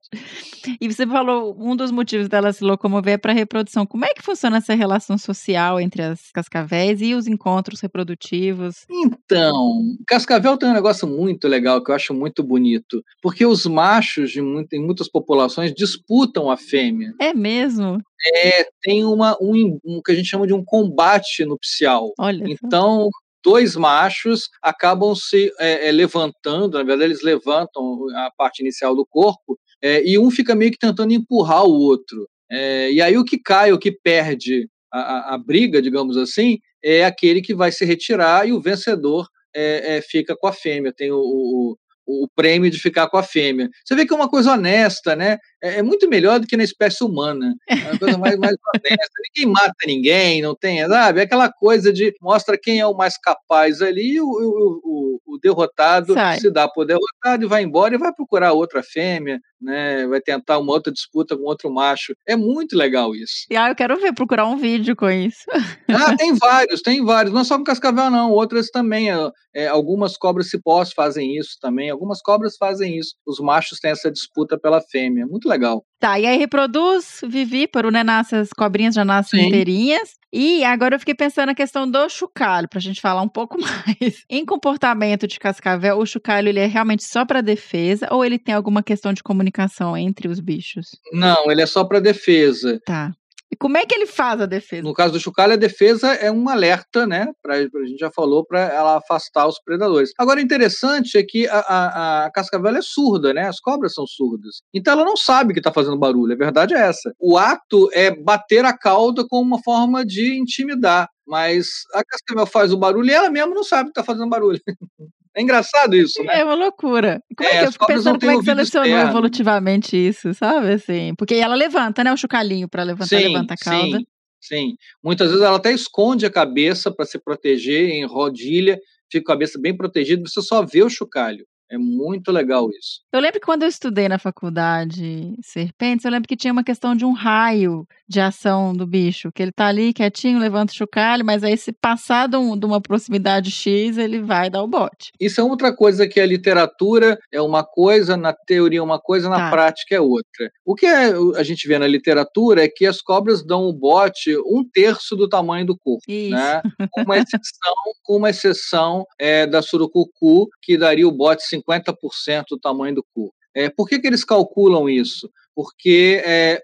E 0.80 0.92
você 0.92 1.06
falou 1.06 1.56
um 1.58 1.76
dos 1.76 1.92
motivos 1.92 2.28
dela 2.28 2.52
se 2.52 2.64
locomover 2.64 3.14
é 3.14 3.18
para 3.18 3.32
reprodução. 3.32 3.86
Como 3.86 4.04
é 4.04 4.12
que 4.12 4.22
funciona 4.22 4.58
essa 4.58 4.74
relação 4.74 5.16
social 5.16 5.80
entre 5.80 6.02
as 6.02 6.30
cascavéis 6.32 7.00
e 7.00 7.14
os 7.14 7.26
encontros 7.26 7.80
reprodutivos? 7.80 8.84
Então, 8.90 9.80
cascavel 10.06 10.56
tem 10.56 10.68
um 10.68 10.74
negócio 10.74 11.06
muito 11.06 11.46
legal 11.48 11.82
que 11.82 11.90
eu 11.90 11.94
acho 11.94 12.12
muito 12.12 12.42
bonito, 12.42 13.02
porque 13.22 13.46
os 13.46 13.66
machos 13.66 14.30
de 14.30 14.42
muito, 14.42 14.72
em 14.72 14.84
muitas 14.84 15.08
populações 15.08 15.72
disputam 15.72 16.50
a 16.50 16.56
fêmea. 16.56 17.12
É 17.20 17.32
mesmo? 17.32 18.00
É, 18.34 18.66
tem 18.82 19.04
uma, 19.04 19.36
um, 19.40 19.78
um 19.84 20.00
que 20.02 20.12
a 20.12 20.14
gente 20.14 20.28
chama 20.28 20.46
de 20.46 20.54
um 20.54 20.64
combate 20.64 21.44
nupcial. 21.44 22.12
Olha 22.18 22.44
então, 22.46 23.10
dois 23.46 23.76
machos 23.76 24.48
acabam 24.60 25.14
se 25.14 25.52
é, 25.60 25.88
é, 25.88 25.92
levantando, 25.92 26.78
na 26.78 26.82
verdade, 26.82 27.04
eles 27.04 27.22
levantam 27.22 28.08
a 28.16 28.30
parte 28.36 28.60
inicial 28.60 28.94
do 28.94 29.06
corpo, 29.06 29.58
é, 29.80 30.02
e 30.04 30.18
um 30.18 30.30
fica 30.30 30.54
meio 30.54 30.72
que 30.72 30.78
tentando 30.78 31.12
empurrar 31.12 31.64
o 31.64 31.72
outro. 31.72 32.28
É, 32.50 32.90
e 32.90 33.00
aí 33.00 33.16
o 33.16 33.24
que 33.24 33.38
cai, 33.38 33.72
o 33.72 33.78
que 33.78 33.92
perde 33.92 34.68
a, 34.92 35.00
a, 35.00 35.34
a, 35.34 35.38
briga, 35.38 35.80
digamos 35.80 36.16
assim, 36.16 36.58
é 36.82 37.04
aquele 37.04 37.40
que 37.40 37.54
vai 37.54 37.70
se 37.70 37.84
retirar 37.84 38.48
e 38.48 38.52
o 38.52 38.60
vencedor 38.60 39.28
é, 39.54 40.00
fica 40.02 40.36
com 40.36 40.46
a 40.46 40.52
fêmea. 40.52 40.92
Tem 40.92 41.10
o, 41.12 41.18
o, 41.18 41.76
o 42.06 42.28
prêmio 42.34 42.70
de 42.70 42.78
ficar 42.78 43.08
com 43.08 43.16
a 43.16 43.22
fêmea. 43.22 43.68
Você 43.84 43.94
vê 43.94 44.06
que 44.06 44.12
é 44.12 44.16
uma 44.16 44.28
coisa 44.28 44.52
honesta, 44.52 45.16
né? 45.16 45.38
É, 45.66 45.78
é 45.78 45.82
muito 45.82 46.08
melhor 46.08 46.38
do 46.38 46.46
que 46.46 46.56
na 46.56 46.64
espécie 46.64 47.02
humana. 47.04 47.54
É 47.68 47.74
uma 47.74 47.98
coisa 47.98 48.18
mais, 48.18 48.38
mais 48.38 48.56
honesta. 48.74 49.12
Ninguém 49.34 49.52
mata 49.52 49.74
ninguém, 49.86 50.42
não 50.42 50.54
tem, 50.54 50.86
sabe? 50.86 51.20
É 51.20 51.22
aquela 51.24 51.50
coisa 51.50 51.92
de 51.92 52.14
mostra 52.20 52.58
quem 52.58 52.80
é 52.80 52.86
o 52.86 52.96
mais 52.96 53.18
capaz 53.18 53.82
ali 53.82 54.14
e 54.14 54.20
o, 54.20 54.26
o, 54.26 54.80
o, 55.26 55.34
o 55.34 55.38
derrotado 55.38 56.14
Sai. 56.14 56.38
se 56.38 56.50
dá 56.50 56.68
por 56.68 56.86
derrotado 56.86 57.44
e 57.44 57.48
vai 57.48 57.62
embora 57.62 57.94
e 57.94 57.98
vai 57.98 58.12
procurar 58.12 58.52
outra 58.52 58.82
fêmea, 58.82 59.40
né? 59.60 60.06
Vai 60.06 60.20
tentar 60.20 60.58
uma 60.58 60.72
outra 60.72 60.92
disputa 60.92 61.36
com 61.36 61.44
outro 61.44 61.70
macho. 61.70 62.14
É 62.26 62.36
muito 62.36 62.76
legal 62.76 63.14
isso. 63.14 63.46
Ah, 63.54 63.68
eu 63.68 63.74
quero 63.74 63.96
ver, 64.00 64.12
procurar 64.12 64.46
um 64.46 64.56
vídeo 64.56 64.94
com 64.94 65.10
isso. 65.10 65.44
Ah, 65.88 66.16
tem 66.16 66.34
vários, 66.34 66.82
tem 66.82 67.04
vários. 67.04 67.32
Não 67.32 67.40
é 67.40 67.44
só 67.44 67.56
com 67.56 67.64
cascavel, 67.64 68.10
não. 68.10 68.30
Outras 68.30 68.68
também. 68.68 69.10
É, 69.10 69.16
é, 69.54 69.66
algumas 69.68 70.16
cobras 70.16 70.50
cipós 70.50 70.92
fazem 70.92 71.36
isso 71.36 71.56
também. 71.60 71.90
Algumas 71.90 72.20
cobras 72.20 72.56
fazem 72.56 72.98
isso. 72.98 73.14
Os 73.26 73.40
machos 73.40 73.80
têm 73.80 73.90
essa 73.90 74.10
disputa 74.10 74.58
pela 74.58 74.80
fêmea. 74.80 75.26
Muito 75.26 75.48
legal. 75.48 75.55
Tá, 75.98 76.20
e 76.20 76.26
aí 76.26 76.36
reproduz 76.36 77.20
vivíparo, 77.26 77.90
né? 77.90 78.04
Nasce, 78.04 78.36
as 78.36 78.50
cobrinhas 78.50 78.94
já 78.94 79.04
nascem 79.04 79.40
Sim. 79.40 79.46
inteirinhas. 79.46 80.10
E 80.32 80.62
agora 80.64 80.94
eu 80.94 80.98
fiquei 80.98 81.14
pensando 81.14 81.46
na 81.46 81.54
questão 81.54 81.90
do 81.90 82.08
chocalho, 82.10 82.68
pra 82.68 82.78
gente 82.78 83.00
falar 83.00 83.22
um 83.22 83.28
pouco 83.28 83.56
mais. 83.60 84.24
Em 84.28 84.44
comportamento 84.44 85.26
de 85.26 85.38
cascavel, 85.38 85.98
o 85.98 86.06
chocalho 86.06 86.48
ele 86.48 86.60
é 86.60 86.66
realmente 86.66 87.04
só 87.04 87.24
para 87.24 87.40
defesa 87.40 88.08
ou 88.10 88.24
ele 88.24 88.38
tem 88.38 88.54
alguma 88.54 88.82
questão 88.82 89.12
de 89.12 89.22
comunicação 89.22 89.96
entre 89.96 90.28
os 90.28 90.38
bichos? 90.38 90.90
Não, 91.12 91.50
ele 91.50 91.62
é 91.62 91.66
só 91.66 91.84
para 91.84 92.00
defesa. 92.00 92.78
Tá. 92.84 93.12
E 93.50 93.56
como 93.56 93.78
é 93.78 93.86
que 93.86 93.94
ele 93.94 94.06
faz 94.06 94.40
a 94.40 94.46
defesa? 94.46 94.82
No 94.82 94.92
caso 94.92 95.12
do 95.12 95.20
chocalho, 95.20 95.52
a 95.52 95.56
defesa 95.56 96.08
é 96.14 96.30
um 96.30 96.48
alerta, 96.48 97.06
né? 97.06 97.32
Pra, 97.40 97.54
a 97.54 97.62
gente 97.62 97.98
já 97.98 98.10
falou, 98.10 98.44
para 98.44 98.60
ela 98.60 98.96
afastar 98.96 99.46
os 99.46 99.60
predadores. 99.60 100.10
Agora, 100.18 100.40
interessante 100.40 101.16
é 101.16 101.22
que 101.22 101.46
a, 101.48 101.58
a, 101.60 102.24
a 102.26 102.30
cascavel 102.32 102.74
é 102.74 102.82
surda, 102.82 103.32
né? 103.32 103.46
As 103.46 103.60
cobras 103.60 103.94
são 103.94 104.06
surdas. 104.06 104.62
Então 104.74 104.94
ela 104.94 105.04
não 105.04 105.16
sabe 105.16 105.52
que 105.52 105.60
está 105.60 105.72
fazendo 105.72 105.98
barulho. 105.98 106.32
A 106.32 106.36
verdade 106.36 106.74
é 106.74 106.80
essa. 106.80 107.14
O 107.20 107.38
ato 107.38 107.88
é 107.92 108.10
bater 108.10 108.64
a 108.64 108.76
cauda 108.76 109.24
como 109.28 109.42
uma 109.42 109.62
forma 109.62 110.04
de 110.04 110.36
intimidar. 110.36 111.08
Mas 111.26 111.66
a 111.92 112.02
cascavel 112.04 112.46
faz 112.46 112.72
o 112.72 112.76
barulho 112.76 113.10
e 113.10 113.14
ela 113.14 113.30
mesma 113.30 113.54
não 113.54 113.64
sabe 113.64 113.84
que 113.84 113.90
está 113.90 114.04
fazendo 114.04 114.28
barulho. 114.28 114.60
É 115.36 115.42
engraçado 115.42 115.94
isso, 115.94 116.22
né? 116.24 116.40
É 116.40 116.44
uma 116.44 116.54
loucura. 116.54 117.20
Como 117.36 117.48
é, 117.48 117.56
É, 117.56 117.58
que 117.60 117.66
eu 117.66 117.72
fico 117.72 117.86
pensando 117.86 118.18
como 118.18 118.32
é 118.32 118.38
que 118.38 118.44
selecionou 118.44 118.88
externo. 118.88 119.10
evolutivamente 119.10 119.94
isso, 119.94 120.32
sabe? 120.32 120.72
Assim, 120.72 121.14
porque 121.14 121.34
ela 121.34 121.54
levanta, 121.54 122.02
né? 122.02 122.10
O 122.10 122.16
chocalhinho 122.16 122.66
para 122.68 122.82
levantar, 122.82 123.18
levanta 123.18 123.52
a 123.52 123.56
cauda. 123.56 123.98
Sim, 123.98 124.06
sim. 124.40 124.74
Muitas 125.04 125.28
vezes 125.28 125.44
ela 125.44 125.58
até 125.58 125.72
esconde 125.72 126.24
a 126.24 126.30
cabeça 126.30 126.90
para 126.90 127.04
se 127.04 127.18
proteger 127.18 127.90
em 127.90 128.06
rodilha, 128.06 128.78
fica 129.12 129.30
a 129.30 129.34
cabeça 129.36 129.60
bem 129.60 129.76
protegida, 129.76 130.22
você 130.26 130.40
só 130.40 130.64
vê 130.64 130.82
o 130.82 130.88
chocalho. 130.88 131.44
É 131.70 131.76
muito 131.76 132.30
legal 132.30 132.68
isso. 132.70 133.00
Eu 133.12 133.20
lembro 133.20 133.40
que 133.40 133.46
quando 133.46 133.62
eu 133.64 133.68
estudei 133.68 134.08
na 134.08 134.18
faculdade 134.18 135.34
Serpentes, 135.42 136.04
eu 136.04 136.10
lembro 136.10 136.28
que 136.28 136.36
tinha 136.36 136.52
uma 136.52 136.62
questão 136.64 136.94
de 136.94 137.04
um 137.04 137.12
raio 137.12 137.86
de 138.08 138.20
ação 138.20 138.72
do 138.72 138.86
bicho, 138.86 139.32
que 139.34 139.42
ele 139.42 139.50
tá 139.50 139.66
ali 139.66 139.92
quietinho, 139.92 140.38
levanta 140.38 140.72
o 140.72 140.76
chocalho, 140.76 141.24
mas 141.24 141.42
aí 141.42 141.56
se 141.56 141.72
passar 141.72 142.28
de, 142.28 142.36
um- 142.36 142.56
de 142.56 142.64
uma 142.64 142.80
proximidade 142.80 143.50
X, 143.50 143.98
ele 143.98 144.20
vai 144.22 144.48
dar 144.48 144.62
o 144.62 144.68
bote. 144.68 145.10
Isso 145.20 145.40
é 145.40 145.44
outra 145.44 145.74
coisa 145.74 146.06
que 146.06 146.20
a 146.20 146.26
literatura 146.26 147.18
é 147.32 147.40
uma 147.42 147.64
coisa, 147.64 148.16
na 148.16 148.32
teoria 148.32 148.78
é 148.78 148.82
uma 148.82 149.00
coisa, 149.00 149.28
na 149.28 149.36
Tá. 149.36 149.50
prática 149.50 149.94
é 149.94 150.00
outra. 150.00 150.50
O 150.64 150.74
que 150.76 150.86
é- 150.86 151.12
a 151.36 151.42
gente 151.42 151.66
vê 151.66 151.78
na 151.80 151.86
literatura 151.88 152.64
é 152.64 152.68
que 152.68 152.86
as 152.86 153.00
cobras 153.02 153.44
dão 153.44 153.64
o 153.64 153.72
bote 153.72 154.36
um 154.46 154.64
terço 154.72 155.16
do 155.16 155.28
tamanho 155.28 155.66
do 155.66 155.76
corpo. 155.76 156.02
Isso. 156.08 156.30
né? 156.30 156.62
Com 156.92 157.02
uma 157.02 157.16
exceção, 157.18 157.74
com 158.04 158.16
uma 158.16 158.30
exceção 158.30 159.04
é, 159.18 159.46
da 159.46 159.60
surucucu, 159.62 160.48
que 160.62 160.76
daria 160.78 161.06
o 161.08 161.12
bote 161.12 161.42
50% 161.60 162.44
do 162.50 162.58
tamanho 162.58 162.96
do 162.96 163.04
cu. 163.14 163.32
É, 163.54 163.70
por 163.70 163.88
que, 163.88 163.98
que 163.98 164.06
eles 164.06 164.24
calculam 164.24 164.88
isso? 164.88 165.30
Porque, 165.54 166.22
é, 166.24 166.60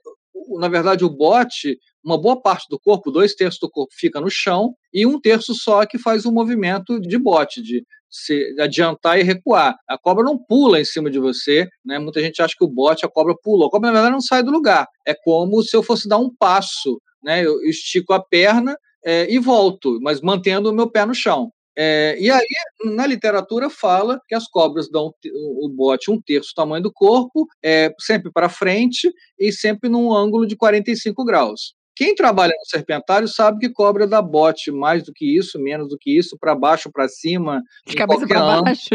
na 0.58 0.68
verdade, 0.68 1.04
o 1.04 1.10
bote, 1.10 1.78
uma 2.04 2.20
boa 2.20 2.40
parte 2.40 2.66
do 2.68 2.78
corpo, 2.78 3.10
dois 3.10 3.34
terços 3.34 3.60
do 3.60 3.70
corpo 3.70 3.92
fica 3.96 4.20
no 4.20 4.30
chão, 4.30 4.74
e 4.92 5.06
um 5.06 5.20
terço 5.20 5.54
só 5.54 5.86
que 5.86 5.98
faz 5.98 6.24
o 6.24 6.32
movimento 6.32 7.00
de 7.00 7.18
bote, 7.18 7.62
de, 7.62 7.82
se 8.12 8.54
adiantar 8.60 9.18
e 9.18 9.22
recuar. 9.22 9.74
A 9.88 9.96
cobra 9.96 10.22
não 10.22 10.36
pula 10.36 10.78
em 10.78 10.84
cima 10.84 11.10
de 11.10 11.18
você, 11.18 11.66
né? 11.84 11.98
Muita 11.98 12.20
gente 12.20 12.42
acha 12.42 12.54
que 12.56 12.64
o 12.64 12.68
bote, 12.68 13.06
a 13.06 13.08
cobra 13.08 13.34
pula. 13.42 13.66
A 13.66 13.70
cobra, 13.70 13.88
na 13.88 13.94
verdade, 13.94 14.12
não 14.12 14.20
sai 14.20 14.42
do 14.42 14.50
lugar. 14.50 14.86
É 15.06 15.14
como 15.14 15.62
se 15.62 15.74
eu 15.74 15.82
fosse 15.82 16.06
dar 16.06 16.18
um 16.18 16.30
passo, 16.38 17.00
né? 17.24 17.44
Eu 17.44 17.58
estico 17.62 18.12
a 18.12 18.22
perna 18.22 18.76
é, 19.04 19.32
e 19.32 19.38
volto, 19.38 19.98
mas 20.02 20.20
mantendo 20.20 20.70
o 20.70 20.74
meu 20.74 20.90
pé 20.90 21.06
no 21.06 21.14
chão. 21.14 21.50
É, 21.76 22.16
e 22.20 22.30
aí, 22.30 22.46
na 22.84 23.06
literatura, 23.06 23.70
fala 23.70 24.20
que 24.28 24.34
as 24.34 24.46
cobras 24.46 24.90
dão 24.90 25.14
o 25.34 25.68
bote 25.74 26.10
um 26.10 26.20
terço 26.20 26.50
do 26.50 26.54
tamanho 26.54 26.82
do 26.82 26.92
corpo, 26.92 27.46
é, 27.64 27.94
sempre 27.98 28.30
para 28.30 28.48
frente 28.48 29.10
e 29.38 29.50
sempre 29.52 29.88
num 29.88 30.12
ângulo 30.14 30.46
de 30.46 30.56
45 30.56 31.24
graus. 31.24 31.74
Quem 31.94 32.14
trabalha 32.14 32.52
no 32.58 32.66
serpentário 32.66 33.28
sabe 33.28 33.58
que 33.58 33.72
cobra 33.72 34.06
dá 34.06 34.22
bote 34.22 34.70
mais 34.70 35.02
do 35.02 35.12
que 35.12 35.36
isso, 35.36 35.58
menos 35.58 35.88
do 35.88 35.98
que 35.98 36.16
isso, 36.16 36.36
para 36.38 36.54
baixo, 36.54 36.90
para 36.90 37.08
cima. 37.08 37.62
De 37.86 37.94
cabeça 37.94 38.26
para 38.26 38.62
baixo. 38.62 38.88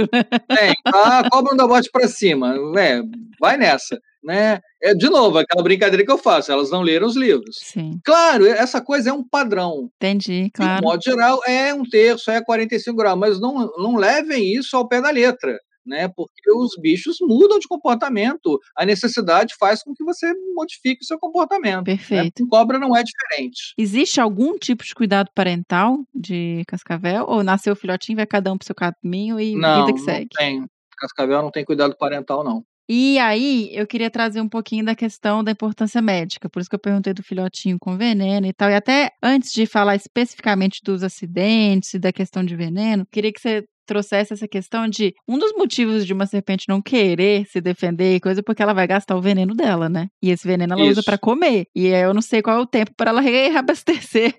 É, 0.49 0.73
a 0.85 1.29
cobra 1.29 1.51
não 1.51 1.57
dá 1.57 1.67
bote 1.67 1.89
para 1.91 2.07
cima. 2.07 2.55
É, 2.77 3.01
vai 3.39 3.57
nessa. 3.57 3.99
Né? 4.23 4.59
É, 4.81 4.93
de 4.93 5.09
novo, 5.09 5.37
aquela 5.37 5.63
brincadeira 5.63 6.03
que 6.03 6.11
eu 6.11 6.17
faço, 6.17 6.51
elas 6.51 6.69
não 6.69 6.81
leram 6.81 7.07
os 7.07 7.15
livros. 7.15 7.57
Sim. 7.61 7.99
Claro, 8.03 8.45
essa 8.45 8.81
coisa 8.81 9.09
é 9.11 9.13
um 9.13 9.23
padrão. 9.23 9.89
Entendi, 9.95 10.49
claro. 10.53 10.81
De 10.81 10.81
modo 10.81 11.01
geral, 11.01 11.39
é 11.45 11.73
um 11.73 11.83
terço, 11.83 12.29
é 12.31 12.43
45 12.43 12.97
graus, 12.97 13.17
mas 13.17 13.39
não, 13.39 13.71
não 13.77 13.95
levem 13.95 14.53
isso 14.53 14.75
ao 14.75 14.87
pé 14.87 15.01
da 15.01 15.11
letra 15.11 15.57
né? 15.87 16.07
Porque 16.07 16.51
os 16.51 16.71
bichos 16.79 17.17
mudam 17.21 17.59
de 17.59 17.67
comportamento. 17.67 18.59
A 18.75 18.85
necessidade 18.85 19.55
faz 19.59 19.83
com 19.83 19.93
que 19.93 20.03
você 20.03 20.31
modifique 20.53 21.03
o 21.03 21.05
seu 21.05 21.17
comportamento. 21.17 21.77
Né? 21.77 21.83
Perfeito. 21.83 22.43
Né? 22.43 22.49
Cobra 22.49 22.77
não 22.77 22.95
é 22.95 23.03
diferente. 23.03 23.73
Existe 23.77 24.19
algum 24.19 24.57
tipo 24.57 24.83
de 24.83 24.93
cuidado 24.93 25.29
parental 25.33 25.99
de 26.13 26.63
cascavel? 26.67 27.25
Ou 27.27 27.43
nasceu 27.43 27.73
o 27.73 27.75
filhotinho, 27.75 28.17
vai 28.17 28.25
cada 28.25 28.51
um 28.51 28.57
pro 28.57 28.65
seu 28.65 28.75
caminho 28.75 29.39
e 29.39 29.55
não, 29.55 29.85
vida 29.85 29.97
que 29.97 30.03
segue? 30.03 30.27
Não 30.33 30.39
tem. 30.39 30.65
Cascavel 30.97 31.41
não 31.41 31.51
tem 31.51 31.63
cuidado 31.63 31.95
parental, 31.95 32.43
não. 32.43 32.65
E 32.89 33.19
aí, 33.19 33.69
eu 33.73 33.85
queria 33.85 34.09
trazer 34.09 34.39
um 34.39 34.47
pouquinho 34.47 34.85
da 34.85 34.95
questão 34.95 35.43
da 35.43 35.51
importância 35.51 36.01
médica, 36.01 36.49
por 36.49 36.61
isso 36.61 36.69
que 36.69 36.75
eu 36.75 36.79
perguntei 36.79 37.13
do 37.13 37.21
filhotinho 37.21 37.77
com 37.77 37.97
veneno 37.97 38.47
e 38.47 38.53
tal. 38.53 38.69
E 38.69 38.75
até 38.75 39.11
antes 39.21 39.51
de 39.51 39.65
falar 39.65 39.95
especificamente 39.95 40.79
dos 40.81 41.03
acidentes 41.03 41.93
e 41.93 41.99
da 41.99 42.13
questão 42.13 42.45
de 42.45 42.55
veneno, 42.55 43.05
queria 43.11 43.33
que 43.33 43.41
você 43.41 43.65
trouxesse 43.87 44.33
essa 44.33 44.47
questão 44.47 44.87
de 44.87 45.13
um 45.27 45.39
dos 45.39 45.53
motivos 45.53 46.05
de 46.05 46.13
uma 46.13 46.25
serpente 46.25 46.65
não 46.67 46.81
querer 46.81 47.45
se 47.47 47.59
defender 47.59 48.15
e 48.15 48.19
coisa, 48.19 48.43
porque 48.43 48.61
ela 48.61 48.73
vai 48.73 48.85
gastar 48.85 49.15
o 49.15 49.21
veneno 49.21 49.55
dela, 49.55 49.89
né? 49.89 50.07
E 50.21 50.29
esse 50.29 50.47
veneno 50.47 50.73
ela 50.73 50.83
Isso. 50.83 50.91
usa 50.91 51.03
para 51.03 51.17
comer. 51.17 51.65
E 51.75 51.87
eu 51.87 52.13
não 52.13 52.21
sei 52.21 52.41
qual 52.41 52.57
é 52.57 52.61
o 52.61 52.67
tempo 52.67 52.91
para 52.95 53.11
ela 53.11 53.21
reabastecer, 53.21 54.35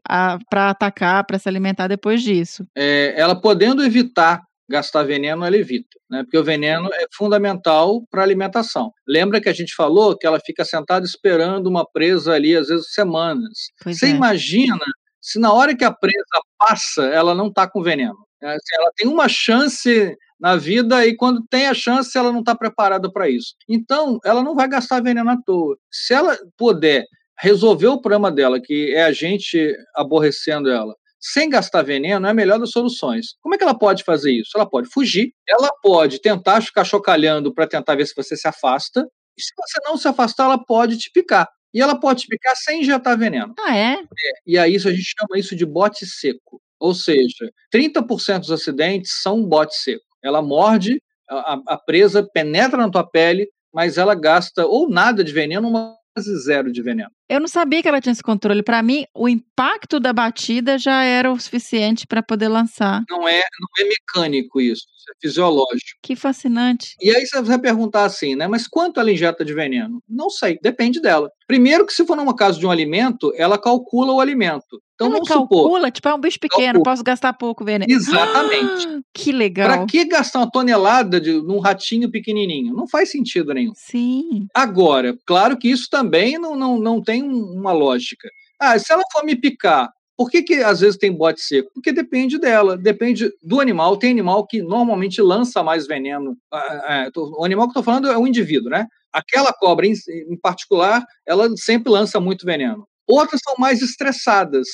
para 0.49 0.71
atacar, 0.71 1.25
para 1.27 1.39
se 1.39 1.49
alimentar 1.49 1.89
depois 1.89 2.23
disso. 2.23 2.65
É, 2.77 3.15
ela 3.19 3.35
podendo 3.41 3.85
evitar 3.85 4.43
gastar 4.71 5.03
veneno, 5.03 5.45
ela 5.45 5.57
evita, 5.57 5.99
né? 6.11 6.23
Porque 6.23 6.37
o 6.37 6.45
veneno 6.45 6.91
é 6.93 7.07
fundamental 7.17 8.03
para 8.11 8.21
a 8.21 8.25
alimentação. 8.25 8.93
Lembra 9.07 9.41
que 9.41 9.49
a 9.49 9.53
gente 9.53 9.75
falou 9.75 10.17
que 10.17 10.27
ela 10.27 10.39
fica 10.45 10.63
sentada 10.63 11.07
esperando 11.07 11.69
uma 11.69 11.87
presa 11.91 12.35
ali, 12.35 12.55
às 12.55 12.69
vezes 12.69 12.93
semanas. 12.93 13.71
Pois 13.83 13.99
Você 13.99 14.07
é. 14.07 14.11
imagina 14.11 14.85
se 15.21 15.39
na 15.39 15.53
hora 15.53 15.77
que 15.77 15.85
a 15.85 15.93
presa 15.93 16.41
passa, 16.59 17.05
ela 17.05 17.35
não 17.35 17.49
está 17.49 17.69
com 17.69 17.83
veneno. 17.83 18.17
É, 18.43 18.49
assim, 18.49 18.77
ela 18.77 18.91
tem 18.97 19.09
uma 19.09 19.29
chance 19.29 20.17
na 20.41 20.57
vida 20.57 21.05
e 21.07 21.17
quando 21.17 21.45
tem 21.49 21.67
a 21.67 21.75
chance 21.75 22.17
ela 22.17 22.33
não 22.33 22.41
está 22.41 22.55
preparada 22.55 23.11
para 23.11 23.29
isso. 23.29 23.55
Então, 23.69 24.19
ela 24.25 24.43
não 24.43 24.55
vai 24.55 24.69
gastar 24.69 25.03
veneno 25.03 25.31
à 25.31 25.37
toa. 25.45 25.77
Se 25.91 26.15
ela 26.15 26.39
puder 26.57 27.05
resolver 27.41 27.89
o 27.89 28.01
problema 28.01 28.31
dela, 28.31 28.61
que 28.61 28.93
é 28.95 29.05
a 29.05 29.13
gente 29.13 29.77
aborrecendo 29.95 30.71
ela, 30.71 30.95
sem 31.21 31.49
gastar 31.51 31.83
veneno, 31.83 32.27
é 32.27 32.31
a 32.31 32.35
melhor 32.35 32.59
das 32.59 32.71
soluções. 32.71 33.35
Como 33.41 33.55
é 33.55 33.59
que 33.59 33.65
ela 33.65 33.77
pode 33.77 34.05
fazer 34.05 34.33
isso? 34.33 34.51
Ela 34.55 34.69
pode 34.69 34.89
fugir, 34.89 35.33
ela 35.49 35.71
pode 35.83 36.21
tentar 36.21 36.61
ficar 36.63 36.85
chocalhando 36.85 37.53
para 37.53 37.67
tentar 37.67 37.97
ver 37.97 38.07
se 38.07 38.15
você 38.15 38.37
se 38.37 38.47
afasta, 38.47 39.05
e 39.37 39.43
se 39.43 39.53
você 39.57 39.81
não 39.85 39.97
se 39.97 40.07
afastar, 40.09 40.45
ela 40.45 40.65
pode 40.65 40.97
te 40.99 41.11
picar. 41.13 41.49
E 41.73 41.81
ela 41.81 41.99
pode 41.99 42.23
te 42.23 42.29
picar 42.29 42.57
sem 42.57 42.81
injetar 42.81 43.19
veneno. 43.19 43.55
Ah, 43.59 43.77
é? 43.77 43.93
é 43.95 44.07
e 44.47 44.59
aí 44.59 44.75
isso 44.75 44.89
a 44.89 44.93
gente 44.93 45.13
chama 45.19 45.39
isso 45.39 45.55
de 45.55 45.67
bote 45.67 46.07
seco. 46.07 46.61
Ou 46.81 46.95
seja, 46.95 47.51
30% 47.73 48.41
dos 48.41 48.51
acidentes 48.51 49.21
são 49.23 49.39
um 49.39 49.47
bote 49.47 49.75
seco. 49.77 50.05
Ela 50.23 50.43
morde, 50.43 51.01
a, 51.29 51.61
a, 51.67 51.77
presa 51.77 52.23
penetra 52.23 52.79
na 52.79 52.91
tua 52.91 53.05
pele, 53.05 53.49
mas 53.73 53.99
ela 53.99 54.15
gasta 54.15 54.67
ou 54.67 54.89
nada 54.89 55.23
de 55.23 55.33
veneno, 55.33 55.69
uma 55.69 55.99
quase 56.19 56.37
zero 56.43 56.73
de 56.73 56.83
veneno. 56.83 57.11
Eu 57.29 57.41
não 57.41 57.47
sabia 57.47 57.83
que 57.83 57.89
ela 57.89 58.01
tinha 58.01 58.13
esse 58.13 58.23
controle. 58.23 58.63
Para 58.63 58.83
mim, 58.83 59.05
o 59.15 59.29
impacto 59.29 60.01
da 60.01 60.13
batida 60.13 60.79
já 60.79 61.05
era 61.05 61.31
o 61.31 61.39
suficiente 61.39 62.07
para 62.07 62.23
poder 62.23 62.49
lançar. 62.49 63.03
Não 63.09 63.29
é, 63.29 63.39
não 63.61 63.85
é 63.85 63.89
mecânico 63.89 64.61
isso, 64.61 64.83
isso 64.97 65.11
é 65.11 65.15
fisiológico. 65.21 65.99
Que 66.03 66.17
fascinante. 66.17 66.97
E 67.01 67.15
aí 67.15 67.25
você 67.27 67.41
vai 67.43 67.59
perguntar 67.59 68.05
assim, 68.05 68.35
né? 68.35 68.49
Mas 68.49 68.67
quanto 68.67 68.99
ela 68.99 69.13
injeta 69.13 69.45
de 69.45 69.55
veneno? 69.55 70.03
Não 70.09 70.31
sei, 70.31 70.59
depende 70.61 71.01
dela. 71.01 71.31
Primeiro 71.47 71.87
que 71.87 71.93
se 71.93 72.05
for 72.05 72.17
numa 72.17 72.35
casa 72.35 72.59
de 72.59 72.67
um 72.67 72.71
alimento, 72.71 73.33
ela 73.37 73.59
calcula 73.59 74.13
o 74.13 74.21
alimento. 74.21 74.83
Então 74.99 75.15
ela 75.15 75.25
calcula, 75.25 75.79
supor, 75.79 75.93
tipo, 75.93 76.09
é 76.09 76.15
um 76.15 76.21
bicho 76.21 76.41
pequeno, 76.41 76.65
calcula. 76.65 76.85
posso 76.85 77.05
gastar 77.05 77.33
pouco 77.33 77.65
veneno. 77.65 77.87
Exatamente. 77.95 78.89
Ah, 78.89 79.01
que 79.15 79.31
legal. 79.31 79.69
Para 79.69 79.87
que 79.87 80.05
gastar 80.05 80.41
uma 80.41 80.51
tonelada 80.51 81.21
de 81.21 81.41
num 81.41 81.61
ratinho 81.61 82.11
pequenininho? 82.11 82.75
Não 82.75 82.89
faz 82.89 83.13
sentido 83.13 83.55
nenhum. 83.55 83.73
Sim. 83.77 84.49
Agora, 84.53 85.17
claro 85.25 85.57
que 85.57 85.69
isso 85.69 85.89
também 85.89 86.37
não, 86.37 86.57
não, 86.57 86.79
não 86.79 87.01
tem 87.01 87.23
uma 87.23 87.73
lógica. 87.73 88.29
Ah, 88.59 88.77
se 88.77 88.93
ela 88.93 89.05
for 89.13 89.25
me 89.25 89.37
picar, 89.37 89.89
por 90.17 90.29
que, 90.29 90.43
que 90.43 90.55
às 90.55 90.81
vezes 90.81 90.99
tem 90.99 91.13
bote 91.13 91.41
seco? 91.41 91.71
Porque 91.73 91.93
depende 91.93 92.41
dela, 92.41 92.77
depende 92.77 93.31
do 93.41 93.61
animal. 93.61 93.97
Tem 93.97 94.11
animal 94.11 94.45
que 94.49 94.61
normalmente 94.61 95.23
lança 95.23 95.63
mais 95.63 95.87
veneno. 95.87 96.37
Ah, 96.53 97.05
é, 97.07 97.11
o 97.17 97.45
animal 97.45 97.67
que 97.67 97.79
eu 97.79 97.81
estou 97.81 97.85
falando 97.85 98.11
é 98.11 98.19
o 98.19 98.27
indivíduo, 98.27 98.69
né? 98.69 98.89
Aquela 99.13 99.53
cobra 99.53 99.87
em, 99.87 99.93
em 100.29 100.37
particular, 100.37 101.05
ela 101.25 101.49
sempre 101.57 101.93
lança 101.93 102.19
muito 102.19 102.45
veneno. 102.45 102.85
Outras 103.09 103.41
são 103.43 103.55
mais 103.59 103.81
estressadas, 103.83 104.69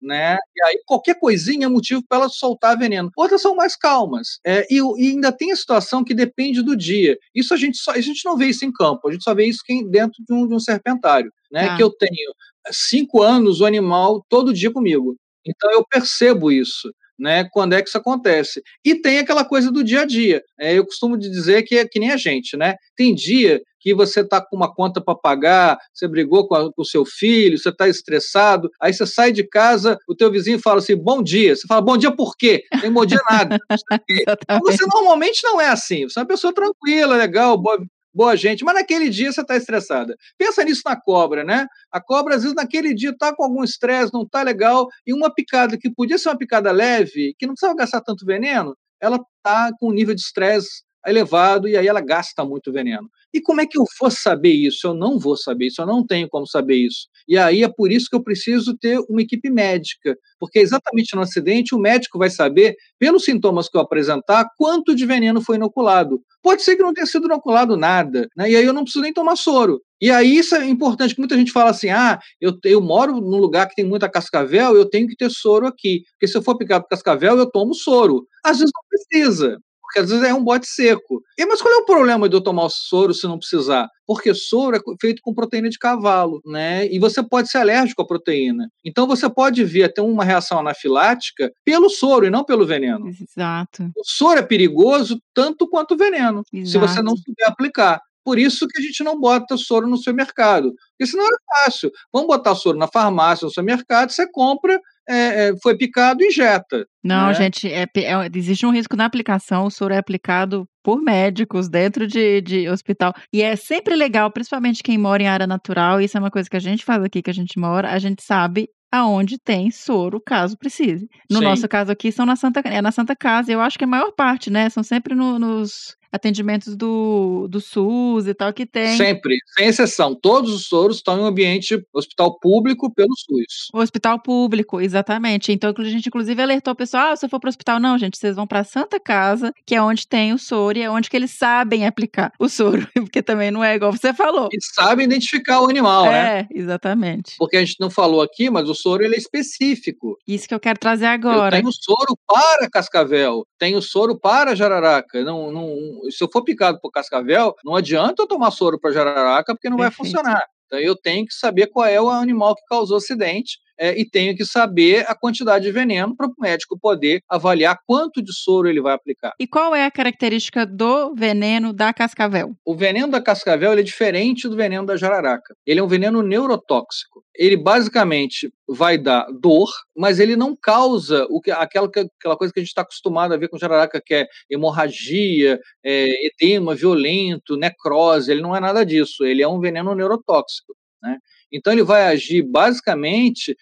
né? 0.00 0.38
E 0.56 0.64
aí 0.64 0.80
qualquer 0.86 1.18
coisinha 1.18 1.66
é 1.66 1.68
motivo 1.68 2.02
para 2.08 2.18
ela 2.18 2.28
soltar 2.28 2.78
veneno. 2.78 3.10
Outras 3.16 3.42
são 3.42 3.54
mais 3.54 3.76
calmas. 3.76 4.38
É, 4.46 4.66
e, 4.70 4.78
e, 4.78 5.10
ainda 5.10 5.32
tem 5.32 5.52
a 5.52 5.56
situação 5.56 6.04
que 6.04 6.14
depende 6.14 6.62
do 6.62 6.76
dia. 6.76 7.18
Isso 7.34 7.52
a 7.52 7.56
gente 7.56 7.78
só, 7.78 7.92
a 7.92 8.00
gente 8.00 8.24
não 8.24 8.36
vê 8.36 8.46
isso 8.46 8.64
em 8.64 8.72
campo, 8.72 9.08
a 9.08 9.12
gente 9.12 9.24
só 9.24 9.34
vê 9.34 9.46
isso 9.46 9.62
dentro 9.90 10.22
de 10.26 10.32
um, 10.32 10.46
de 10.46 10.54
um 10.54 10.60
serpentário, 10.60 11.32
né? 11.50 11.68
Ah. 11.68 11.76
Que 11.76 11.82
eu 11.82 11.90
tenho 11.90 12.32
cinco 12.70 13.22
anos 13.22 13.60
o 13.60 13.66
animal 13.66 14.24
todo 14.28 14.54
dia 14.54 14.70
comigo. 14.70 15.16
Então 15.44 15.70
eu 15.70 15.84
percebo 15.84 16.52
isso 16.52 16.90
né, 17.20 17.46
quando 17.52 17.74
é 17.74 17.82
que 17.82 17.88
isso 17.88 17.98
acontece. 17.98 18.62
E 18.82 18.94
tem 18.94 19.18
aquela 19.18 19.44
coisa 19.44 19.70
do 19.70 19.84
dia 19.84 20.00
a 20.00 20.04
dia. 20.06 20.42
É, 20.58 20.72
eu 20.72 20.86
costumo 20.86 21.18
dizer 21.18 21.62
que 21.64 21.76
é 21.76 21.86
que 21.86 22.00
nem 22.00 22.10
a 22.10 22.16
gente, 22.16 22.56
né? 22.56 22.74
Tem 22.96 23.14
dia 23.14 23.60
que 23.80 23.94
você 23.94 24.20
está 24.20 24.40
com 24.40 24.54
uma 24.54 24.72
conta 24.72 25.00
para 25.00 25.14
pagar, 25.14 25.78
você 25.92 26.06
brigou 26.06 26.46
com, 26.46 26.70
o 26.76 26.84
seu 26.84 27.04
filho, 27.04 27.58
você 27.58 27.70
está 27.70 27.88
estressado, 27.88 28.70
aí 28.80 28.92
você 28.92 29.06
sai 29.06 29.32
de 29.32 29.42
casa, 29.42 29.98
o 30.06 30.14
teu 30.14 30.30
vizinho 30.30 30.60
fala 30.60 30.78
assim, 30.78 30.96
bom 30.96 31.22
dia. 31.22 31.56
Você 31.56 31.66
fala, 31.66 31.80
bom 31.80 31.96
dia 31.96 32.14
por 32.14 32.36
quê? 32.36 32.64
Nem 32.82 32.92
bom 32.92 33.06
dia 33.06 33.20
nada. 33.28 33.58
você 34.62 34.84
normalmente 34.86 35.42
não 35.42 35.60
é 35.60 35.68
assim. 35.68 36.08
Você 36.08 36.18
é 36.18 36.22
uma 36.22 36.28
pessoa 36.28 36.52
tranquila, 36.52 37.16
legal, 37.16 37.56
boa, 37.56 37.78
boa 38.12 38.36
gente, 38.36 38.64
mas 38.64 38.74
naquele 38.74 39.08
dia 39.08 39.32
você 39.32 39.40
está 39.40 39.56
estressada. 39.56 40.14
Pensa 40.36 40.62
nisso 40.62 40.82
na 40.84 41.00
cobra, 41.00 41.42
né? 41.42 41.66
A 41.90 42.00
cobra, 42.00 42.36
às 42.36 42.42
vezes, 42.42 42.54
naquele 42.54 42.94
dia 42.94 43.10
está 43.10 43.34
com 43.34 43.44
algum 43.44 43.64
estresse, 43.64 44.12
não 44.12 44.22
está 44.22 44.42
legal, 44.42 44.88
e 45.06 45.14
uma 45.14 45.32
picada 45.32 45.78
que 45.78 45.90
podia 45.90 46.18
ser 46.18 46.28
uma 46.28 46.38
picada 46.38 46.70
leve, 46.70 47.34
que 47.38 47.46
não 47.46 47.54
precisava 47.54 47.76
gastar 47.76 48.00
tanto 48.02 48.26
veneno, 48.26 48.76
ela 49.00 49.18
está 49.38 49.70
com 49.78 49.88
um 49.88 49.92
nível 49.92 50.14
de 50.14 50.20
estresse 50.20 50.82
elevado 51.06 51.66
e 51.66 51.76
aí 51.76 51.86
ela 51.86 52.00
gasta 52.00 52.44
muito 52.44 52.72
veneno. 52.72 53.08
E 53.32 53.40
como 53.40 53.60
é 53.60 53.66
que 53.66 53.78
eu 53.78 53.84
vou 54.00 54.10
saber 54.10 54.52
isso? 54.52 54.86
Eu 54.86 54.94
não 54.94 55.18
vou 55.18 55.36
saber 55.36 55.66
isso, 55.66 55.80
eu 55.80 55.86
não 55.86 56.04
tenho 56.04 56.28
como 56.28 56.46
saber 56.46 56.76
isso. 56.76 57.06
E 57.28 57.38
aí 57.38 57.62
é 57.62 57.68
por 57.68 57.92
isso 57.92 58.08
que 58.10 58.16
eu 58.16 58.22
preciso 58.22 58.76
ter 58.76 58.98
uma 59.08 59.22
equipe 59.22 59.48
médica, 59.50 60.16
porque 60.38 60.58
exatamente 60.58 61.14
no 61.14 61.22
acidente 61.22 61.74
o 61.74 61.78
médico 61.78 62.18
vai 62.18 62.28
saber, 62.30 62.74
pelos 62.98 63.24
sintomas 63.24 63.68
que 63.68 63.76
eu 63.76 63.80
apresentar, 63.80 64.48
quanto 64.56 64.94
de 64.94 65.06
veneno 65.06 65.40
foi 65.40 65.56
inoculado. 65.56 66.20
Pode 66.42 66.62
ser 66.62 66.76
que 66.76 66.82
não 66.82 66.92
tenha 66.92 67.06
sido 67.06 67.26
inoculado 67.26 67.76
nada, 67.76 68.28
né? 68.36 68.50
e 68.50 68.56
aí 68.56 68.64
eu 68.64 68.72
não 68.72 68.82
preciso 68.82 69.02
nem 69.02 69.12
tomar 69.12 69.36
soro. 69.36 69.80
E 70.00 70.10
aí 70.10 70.38
isso 70.38 70.54
é 70.54 70.66
importante, 70.66 71.16
muita 71.18 71.36
gente 71.36 71.52
fala 71.52 71.70
assim, 71.70 71.90
ah, 71.90 72.18
eu, 72.40 72.58
eu 72.64 72.80
moro 72.80 73.20
num 73.20 73.36
lugar 73.38 73.68
que 73.68 73.74
tem 73.74 73.84
muita 73.84 74.08
cascavel, 74.08 74.74
eu 74.74 74.88
tenho 74.88 75.06
que 75.06 75.14
ter 75.16 75.30
soro 75.30 75.66
aqui, 75.66 76.02
porque 76.12 76.26
se 76.26 76.36
eu 76.36 76.42
for 76.42 76.56
picado 76.56 76.84
por 76.84 76.90
cascavel, 76.90 77.36
eu 77.38 77.50
tomo 77.50 77.74
soro. 77.74 78.26
Às 78.42 78.58
vezes 78.58 78.72
não 78.74 78.82
precisa 78.88 79.58
porque 79.90 79.98
às 79.98 80.08
vezes 80.08 80.24
é 80.24 80.32
um 80.32 80.42
bote 80.42 80.68
seco. 80.68 81.20
E, 81.36 81.44
mas 81.44 81.60
qual 81.60 81.74
é 81.74 81.78
o 81.78 81.84
problema 81.84 82.28
de 82.28 82.36
eu 82.36 82.40
tomar 82.40 82.64
o 82.64 82.70
soro 82.70 83.12
se 83.12 83.26
não 83.26 83.38
precisar? 83.38 83.88
Porque 84.06 84.32
soro 84.32 84.76
é 84.76 84.80
feito 85.00 85.20
com 85.20 85.34
proteína 85.34 85.68
de 85.68 85.78
cavalo, 85.78 86.40
né? 86.46 86.86
E 86.86 86.98
você 87.00 87.22
pode 87.22 87.50
ser 87.50 87.58
alérgico 87.58 88.00
à 88.00 88.06
proteína. 88.06 88.68
Então 88.84 89.06
você 89.06 89.28
pode 89.28 89.64
vir 89.64 89.84
a 89.84 89.92
ter 89.92 90.00
uma 90.00 90.24
reação 90.24 90.60
anafilática 90.60 91.50
pelo 91.64 91.90
soro 91.90 92.24
e 92.24 92.30
não 92.30 92.44
pelo 92.44 92.64
veneno. 92.64 93.08
Exato. 93.08 93.90
O 93.96 94.04
soro 94.04 94.38
é 94.38 94.42
perigoso 94.42 95.20
tanto 95.34 95.68
quanto 95.68 95.94
o 95.94 95.96
veneno, 95.96 96.42
Exato. 96.52 96.70
se 96.70 96.78
você 96.78 97.02
não 97.02 97.16
souber 97.16 97.48
aplicar. 97.48 98.00
Por 98.24 98.38
isso 98.38 98.68
que 98.68 98.78
a 98.80 98.82
gente 98.82 99.02
não 99.02 99.18
bota 99.18 99.56
soro 99.56 99.88
no 99.88 99.96
seu 99.96 100.14
mercado. 100.14 100.72
Porque 100.90 101.10
senão 101.10 101.26
é 101.26 101.64
fácil. 101.64 101.90
Vamos 102.12 102.28
botar 102.28 102.54
soro 102.54 102.78
na 102.78 102.86
farmácia, 102.86 103.44
no 103.44 103.50
seu 103.50 103.64
mercado, 103.64 104.12
você 104.12 104.30
compra, 104.30 104.78
é, 105.10 105.48
é, 105.48 105.52
foi 105.62 105.76
picado, 105.76 106.22
injeta. 106.22 106.86
Não, 107.02 107.28
né? 107.28 107.34
gente, 107.34 107.70
é, 107.70 107.82
é, 107.82 108.30
existe 108.34 108.64
um 108.64 108.70
risco 108.70 108.96
na 108.96 109.04
aplicação. 109.04 109.66
O 109.66 109.70
soro 109.70 109.92
é 109.94 109.98
aplicado 109.98 110.66
por 110.82 111.02
médicos 111.02 111.68
dentro 111.68 112.06
de, 112.06 112.40
de 112.40 112.68
hospital. 112.68 113.12
E 113.32 113.42
é 113.42 113.56
sempre 113.56 113.96
legal, 113.96 114.30
principalmente 114.30 114.82
quem 114.82 114.96
mora 114.96 115.22
em 115.22 115.26
área 115.28 115.46
natural. 115.46 116.00
Isso 116.00 116.16
é 116.16 116.20
uma 116.20 116.30
coisa 116.30 116.48
que 116.48 116.56
a 116.56 116.60
gente 116.60 116.84
faz 116.84 117.02
aqui, 117.02 117.22
que 117.22 117.30
a 117.30 117.34
gente 117.34 117.58
mora. 117.58 117.90
A 117.90 117.98
gente 117.98 118.22
sabe 118.22 118.68
aonde 118.92 119.38
tem 119.38 119.70
soro, 119.70 120.20
caso 120.24 120.56
precise. 120.58 121.06
No 121.30 121.38
Sim. 121.38 121.44
nosso 121.44 121.68
caso 121.68 121.92
aqui, 121.92 122.10
são 122.10 122.26
na 122.26 122.36
Santa, 122.36 122.60
é 122.64 122.82
na 122.82 122.90
Santa 122.90 123.14
Casa. 123.14 123.52
Eu 123.52 123.60
acho 123.60 123.78
que 123.78 123.84
a 123.84 123.88
maior 123.88 124.12
parte, 124.12 124.50
né? 124.50 124.68
São 124.68 124.82
sempre 124.82 125.14
no- 125.14 125.38
nos 125.38 125.94
atendimentos 126.12 126.76
do, 126.76 127.46
do 127.48 127.60
SUS 127.60 128.26
e 128.26 128.34
tal, 128.34 128.52
que 128.52 128.66
tem. 128.66 128.96
Sempre, 128.96 129.36
sem 129.56 129.68
exceção. 129.68 130.14
Todos 130.14 130.52
os 130.52 130.66
soros 130.66 130.96
estão 130.96 131.18
em 131.18 131.22
um 131.22 131.26
ambiente 131.26 131.82
hospital 131.92 132.38
público 132.38 132.92
pelo 132.92 133.14
SUS. 133.16 133.68
O 133.72 133.78
hospital 133.78 134.18
público, 134.20 134.80
exatamente. 134.80 135.52
Então, 135.52 135.72
a 135.76 135.84
gente, 135.84 136.06
inclusive, 136.06 136.42
alertou 136.42 136.72
o 136.72 136.76
pessoal: 136.76 137.12
ah, 137.12 137.16
se 137.16 137.24
eu 137.24 137.30
for 137.30 137.40
para 137.40 137.48
o 137.48 137.50
hospital, 137.50 137.80
não, 137.80 137.98
gente, 137.98 138.18
vocês 138.18 138.36
vão 138.36 138.46
para 138.46 138.60
a 138.60 138.64
Santa 138.64 138.98
Casa, 138.98 139.52
que 139.64 139.74
é 139.74 139.82
onde 139.82 140.06
tem 140.06 140.32
o 140.32 140.38
soro 140.38 140.78
e 140.78 140.82
é 140.82 140.90
onde 140.90 141.08
que 141.08 141.16
eles 141.16 141.30
sabem 141.30 141.86
aplicar 141.86 142.32
o 142.38 142.48
soro, 142.48 142.86
porque 142.94 143.22
também 143.22 143.50
não 143.50 143.62
é 143.62 143.74
igual 143.74 143.92
você 143.92 144.12
falou. 144.12 144.48
E 144.52 144.58
sabe 144.74 145.04
identificar 145.04 145.60
o 145.60 145.68
animal, 145.68 146.04
né? 146.04 146.40
É, 146.40 146.48
exatamente. 146.50 147.34
Porque 147.38 147.56
a 147.56 147.64
gente 147.64 147.76
não 147.80 147.90
falou 147.90 148.22
aqui, 148.22 148.50
mas 148.50 148.68
o 148.68 148.74
soro 148.74 149.04
ele 149.04 149.14
é 149.14 149.18
específico. 149.18 150.16
Isso 150.26 150.48
que 150.48 150.54
eu 150.54 150.60
quero 150.60 150.78
trazer 150.78 151.06
agora. 151.06 151.56
Eu 151.56 151.60
tenho 151.60 151.72
soro 151.72 152.16
para 152.26 152.68
cascavel, 152.70 153.46
tenho 153.58 153.80
soro 153.80 154.18
para 154.18 154.54
jararaca. 154.54 155.22
Não, 155.24 155.52
não, 155.52 155.99
se 156.10 156.22
eu 156.22 156.28
for 156.32 156.42
picado 156.42 156.80
por 156.80 156.90
cascavel, 156.90 157.54
não 157.64 157.74
adianta 157.74 158.22
eu 158.22 158.26
tomar 158.26 158.50
soro 158.50 158.78
para 158.78 158.92
jararaca, 158.92 159.54
porque 159.54 159.68
não 159.68 159.76
vai 159.76 159.88
Perfeito. 159.88 160.16
funcionar. 160.16 160.44
Então 160.66 160.78
eu 160.78 160.94
tenho 160.94 161.26
que 161.26 161.34
saber 161.34 161.66
qual 161.66 161.86
é 161.86 162.00
o 162.00 162.08
animal 162.08 162.54
que 162.54 162.64
causou 162.68 162.96
o 162.96 162.98
acidente 162.98 163.58
é, 163.80 163.98
e 163.98 164.04
tenho 164.04 164.36
que 164.36 164.44
saber 164.44 165.06
a 165.08 165.14
quantidade 165.14 165.64
de 165.64 165.72
veneno 165.72 166.14
para 166.14 166.26
o 166.26 166.34
médico 166.38 166.78
poder 166.78 167.22
avaliar 167.26 167.78
quanto 167.86 168.22
de 168.22 168.32
soro 168.32 168.68
ele 168.68 168.82
vai 168.82 168.92
aplicar. 168.92 169.32
E 169.40 169.46
qual 169.46 169.74
é 169.74 169.86
a 169.86 169.90
característica 169.90 170.66
do 170.66 171.14
veneno 171.14 171.72
da 171.72 171.92
cascavel? 171.94 172.54
O 172.64 172.76
veneno 172.76 173.10
da 173.10 173.22
cascavel 173.22 173.72
é 173.72 173.82
diferente 173.82 174.46
do 174.46 174.54
veneno 174.54 174.84
da 174.84 174.98
jararaca. 174.98 175.54
Ele 175.66 175.80
é 175.80 175.82
um 175.82 175.88
veneno 175.88 176.22
neurotóxico. 176.22 177.24
Ele 177.34 177.56
basicamente 177.56 178.52
vai 178.68 178.98
dar 178.98 179.26
dor, 179.40 179.70
mas 179.96 180.20
ele 180.20 180.36
não 180.36 180.54
causa 180.54 181.26
o 181.30 181.40
que, 181.40 181.50
aquela, 181.50 181.86
aquela 181.86 182.36
coisa 182.36 182.52
que 182.52 182.60
a 182.60 182.62
gente 182.62 182.68
está 182.68 182.82
acostumado 182.82 183.32
a 183.32 183.38
ver 183.38 183.48
com 183.48 183.56
jararaca, 183.56 184.02
que 184.04 184.12
é 184.12 184.26
hemorragia, 184.50 185.58
é, 185.82 186.06
edema 186.26 186.74
violento, 186.74 187.56
necrose. 187.56 188.30
Ele 188.30 188.42
não 188.42 188.54
é 188.54 188.60
nada 188.60 188.84
disso. 188.84 189.24
Ele 189.24 189.42
é 189.42 189.48
um 189.48 189.58
veneno 189.58 189.94
neurotóxico. 189.94 190.74
Né? 191.02 191.16
Então 191.52 191.72
ele 191.72 191.82
vai 191.82 192.04
agir 192.04 192.42
basicamente 192.42 193.56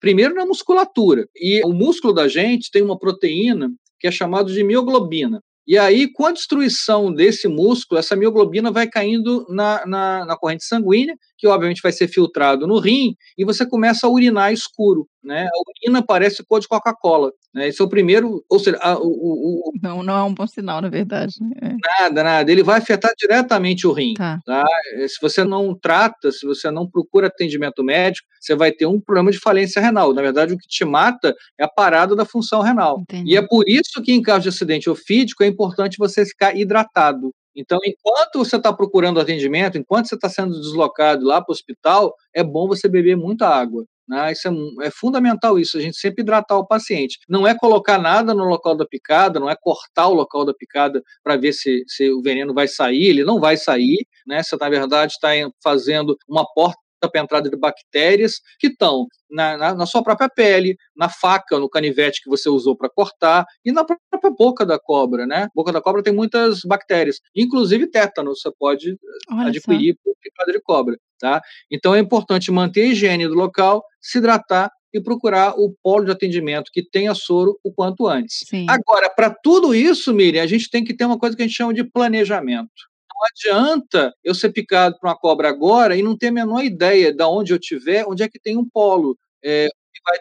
primeiro 0.00 0.34
na 0.34 0.46
musculatura. 0.46 1.26
E 1.36 1.62
o 1.64 1.72
músculo 1.72 2.12
da 2.12 2.28
gente 2.28 2.70
tem 2.70 2.82
uma 2.82 2.98
proteína 2.98 3.70
que 3.98 4.06
é 4.06 4.10
chamada 4.10 4.52
de 4.52 4.64
mioglobina. 4.64 5.40
E 5.66 5.78
aí, 5.78 6.12
com 6.12 6.26
a 6.26 6.32
destruição 6.32 7.12
desse 7.14 7.46
músculo, 7.46 7.98
essa 7.98 8.16
mioglobina 8.16 8.70
vai 8.72 8.88
caindo 8.88 9.46
na, 9.48 9.86
na, 9.86 10.24
na, 10.26 10.36
corrente 10.36 10.64
sanguínea, 10.64 11.14
que 11.42 11.48
obviamente 11.48 11.82
vai 11.82 11.90
ser 11.90 12.06
filtrado 12.06 12.68
no 12.68 12.78
rim, 12.78 13.16
e 13.36 13.44
você 13.44 13.66
começa 13.66 14.06
a 14.06 14.10
urinar 14.10 14.52
escuro. 14.52 15.08
Né? 15.24 15.48
A 15.48 15.86
urina 15.86 16.00
parece 16.00 16.44
cor 16.44 16.60
de 16.60 16.68
Coca-Cola. 16.68 17.32
Né? 17.52 17.66
Esse 17.66 17.82
é 17.82 17.84
o 17.84 17.88
primeiro. 17.88 18.44
Ou 18.48 18.60
seja, 18.60 18.78
a, 18.80 18.96
o, 18.96 19.08
o, 19.08 19.72
não, 19.82 20.04
não 20.04 20.16
é 20.16 20.22
um 20.22 20.32
bom 20.32 20.46
sinal, 20.46 20.80
na 20.80 20.88
verdade. 20.88 21.34
É. 21.60 21.74
Nada, 22.00 22.22
nada. 22.22 22.52
Ele 22.52 22.62
vai 22.62 22.78
afetar 22.78 23.12
diretamente 23.18 23.88
o 23.88 23.92
rim. 23.92 24.14
Tá. 24.14 24.38
Tá? 24.46 24.64
Se 25.08 25.20
você 25.20 25.42
não 25.42 25.76
trata, 25.76 26.30
se 26.30 26.46
você 26.46 26.70
não 26.70 26.88
procura 26.88 27.26
atendimento 27.26 27.82
médico, 27.82 28.28
você 28.40 28.54
vai 28.54 28.70
ter 28.70 28.86
um 28.86 29.00
problema 29.00 29.32
de 29.32 29.38
falência 29.38 29.82
renal. 29.82 30.14
Na 30.14 30.22
verdade, 30.22 30.54
o 30.54 30.58
que 30.58 30.68
te 30.68 30.84
mata 30.84 31.34
é 31.58 31.64
a 31.64 31.68
parada 31.68 32.14
da 32.14 32.24
função 32.24 32.60
renal. 32.60 33.00
Entendi. 33.00 33.32
E 33.32 33.36
é 33.36 33.42
por 33.42 33.64
isso 33.68 34.00
que, 34.00 34.12
em 34.12 34.22
caso 34.22 34.44
de 34.44 34.48
acidente 34.48 34.88
ofídico, 34.88 35.42
é 35.42 35.48
importante 35.48 35.98
você 35.98 36.24
ficar 36.24 36.56
hidratado. 36.56 37.32
Então, 37.54 37.78
enquanto 37.84 38.38
você 38.38 38.56
está 38.56 38.72
procurando 38.72 39.20
atendimento, 39.20 39.78
enquanto 39.78 40.08
você 40.08 40.14
está 40.14 40.28
sendo 40.28 40.58
deslocado 40.60 41.24
lá 41.24 41.40
para 41.40 41.52
o 41.52 41.54
hospital, 41.54 42.14
é 42.34 42.42
bom 42.42 42.66
você 42.66 42.88
beber 42.88 43.16
muita 43.16 43.46
água. 43.46 43.84
Né? 44.08 44.32
Isso 44.32 44.48
é, 44.48 44.86
é, 44.86 44.90
fundamental 44.90 45.58
isso, 45.58 45.78
a 45.78 45.80
gente 45.80 45.96
sempre 45.96 46.22
hidratar 46.22 46.56
o 46.56 46.66
paciente. 46.66 47.18
Não 47.28 47.46
é 47.46 47.56
colocar 47.56 47.98
nada 47.98 48.34
no 48.34 48.44
local 48.44 48.76
da 48.76 48.86
picada, 48.86 49.38
não 49.38 49.48
é 49.48 49.56
cortar 49.56 50.08
o 50.08 50.14
local 50.14 50.44
da 50.44 50.54
picada 50.54 51.02
para 51.22 51.36
ver 51.36 51.52
se, 51.52 51.84
se 51.86 52.10
o 52.10 52.22
veneno 52.22 52.52
vai 52.52 52.68
sair, 52.68 53.06
ele 53.06 53.24
não 53.24 53.40
vai 53.40 53.56
sair, 53.56 54.06
né? 54.26 54.42
Você, 54.42 54.56
na 54.56 54.68
verdade, 54.68 55.12
está 55.12 55.30
fazendo 55.62 56.16
uma 56.28 56.44
porta 56.52 56.80
para 57.08 57.20
entrada 57.20 57.50
de 57.50 57.56
bactérias 57.56 58.40
que 58.58 58.68
estão 58.68 59.06
na, 59.30 59.56
na, 59.56 59.74
na, 59.74 59.86
sua 59.86 60.02
própria 60.02 60.28
pele, 60.28 60.76
na 60.96 61.08
faca, 61.08 61.58
no 61.58 61.68
canivete 61.68 62.22
que 62.22 62.28
você 62.28 62.48
usou 62.48 62.76
para 62.76 62.90
cortar 62.90 63.44
e 63.64 63.72
na 63.72 63.84
própria 63.84 64.30
boca 64.36 64.64
da 64.64 64.78
cobra, 64.78 65.26
né? 65.26 65.48
Boca 65.54 65.72
da 65.72 65.80
cobra 65.80 66.02
tem 66.02 66.12
muitas 66.12 66.60
bactérias, 66.64 67.20
inclusive 67.34 67.86
tétano, 67.86 68.34
você 68.34 68.50
pode 68.58 68.96
Olha 69.30 69.48
adquirir 69.48 69.96
por 70.04 70.14
picada 70.20 70.52
de 70.52 70.60
cobra, 70.60 70.96
tá? 71.18 71.40
Então 71.70 71.94
é 71.94 71.98
importante 71.98 72.50
manter 72.50 72.82
a 72.82 72.86
higiene 72.86 73.26
do 73.26 73.34
local, 73.34 73.84
se 74.00 74.18
hidratar 74.18 74.70
e 74.92 75.00
procurar 75.00 75.54
o 75.58 75.74
polo 75.82 76.04
de 76.04 76.10
atendimento 76.10 76.70
que 76.70 76.82
tenha 76.82 77.14
soro 77.14 77.58
o 77.64 77.72
quanto 77.72 78.06
antes. 78.06 78.40
Sim. 78.46 78.66
Agora, 78.68 79.08
para 79.08 79.34
tudo 79.42 79.74
isso, 79.74 80.12
Miriam, 80.12 80.42
a 80.42 80.46
gente 80.46 80.68
tem 80.68 80.84
que 80.84 80.94
ter 80.94 81.06
uma 81.06 81.18
coisa 81.18 81.34
que 81.34 81.42
a 81.42 81.46
gente 81.46 81.56
chama 81.56 81.72
de 81.72 81.82
planejamento 81.82 82.91
adianta 83.24 84.12
eu 84.24 84.34
ser 84.34 84.50
picado 84.50 84.98
por 84.98 85.08
uma 85.08 85.16
cobra 85.16 85.48
agora 85.48 85.96
e 85.96 86.02
não 86.02 86.16
ter 86.16 86.28
a 86.28 86.32
menor 86.32 86.64
ideia 86.64 87.12
de 87.12 87.24
onde 87.24 87.52
eu 87.52 87.58
estiver, 87.58 88.06
onde 88.06 88.22
é 88.22 88.28
que 88.28 88.40
tem 88.40 88.56
um 88.56 88.68
polo. 88.68 89.16
É, 89.44 89.68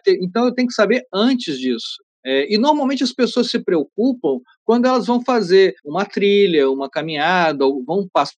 ter, 0.03 0.17
então 0.21 0.45
eu 0.45 0.53
tenho 0.53 0.67
que 0.67 0.73
saber 0.73 1.03
antes 1.13 1.57
disso. 1.57 1.97
É, 2.23 2.53
e 2.53 2.57
normalmente 2.57 3.03
as 3.03 3.11
pessoas 3.11 3.49
se 3.49 3.59
preocupam 3.59 4.39
quando 4.63 4.85
elas 4.85 5.07
vão 5.07 5.23
fazer 5.23 5.73
uma 5.83 6.05
trilha, 6.05 6.69
uma 6.69 6.89
caminhada, 6.89 7.65
ou 7.65 7.83
vão 7.83 8.07
passar 8.13 8.35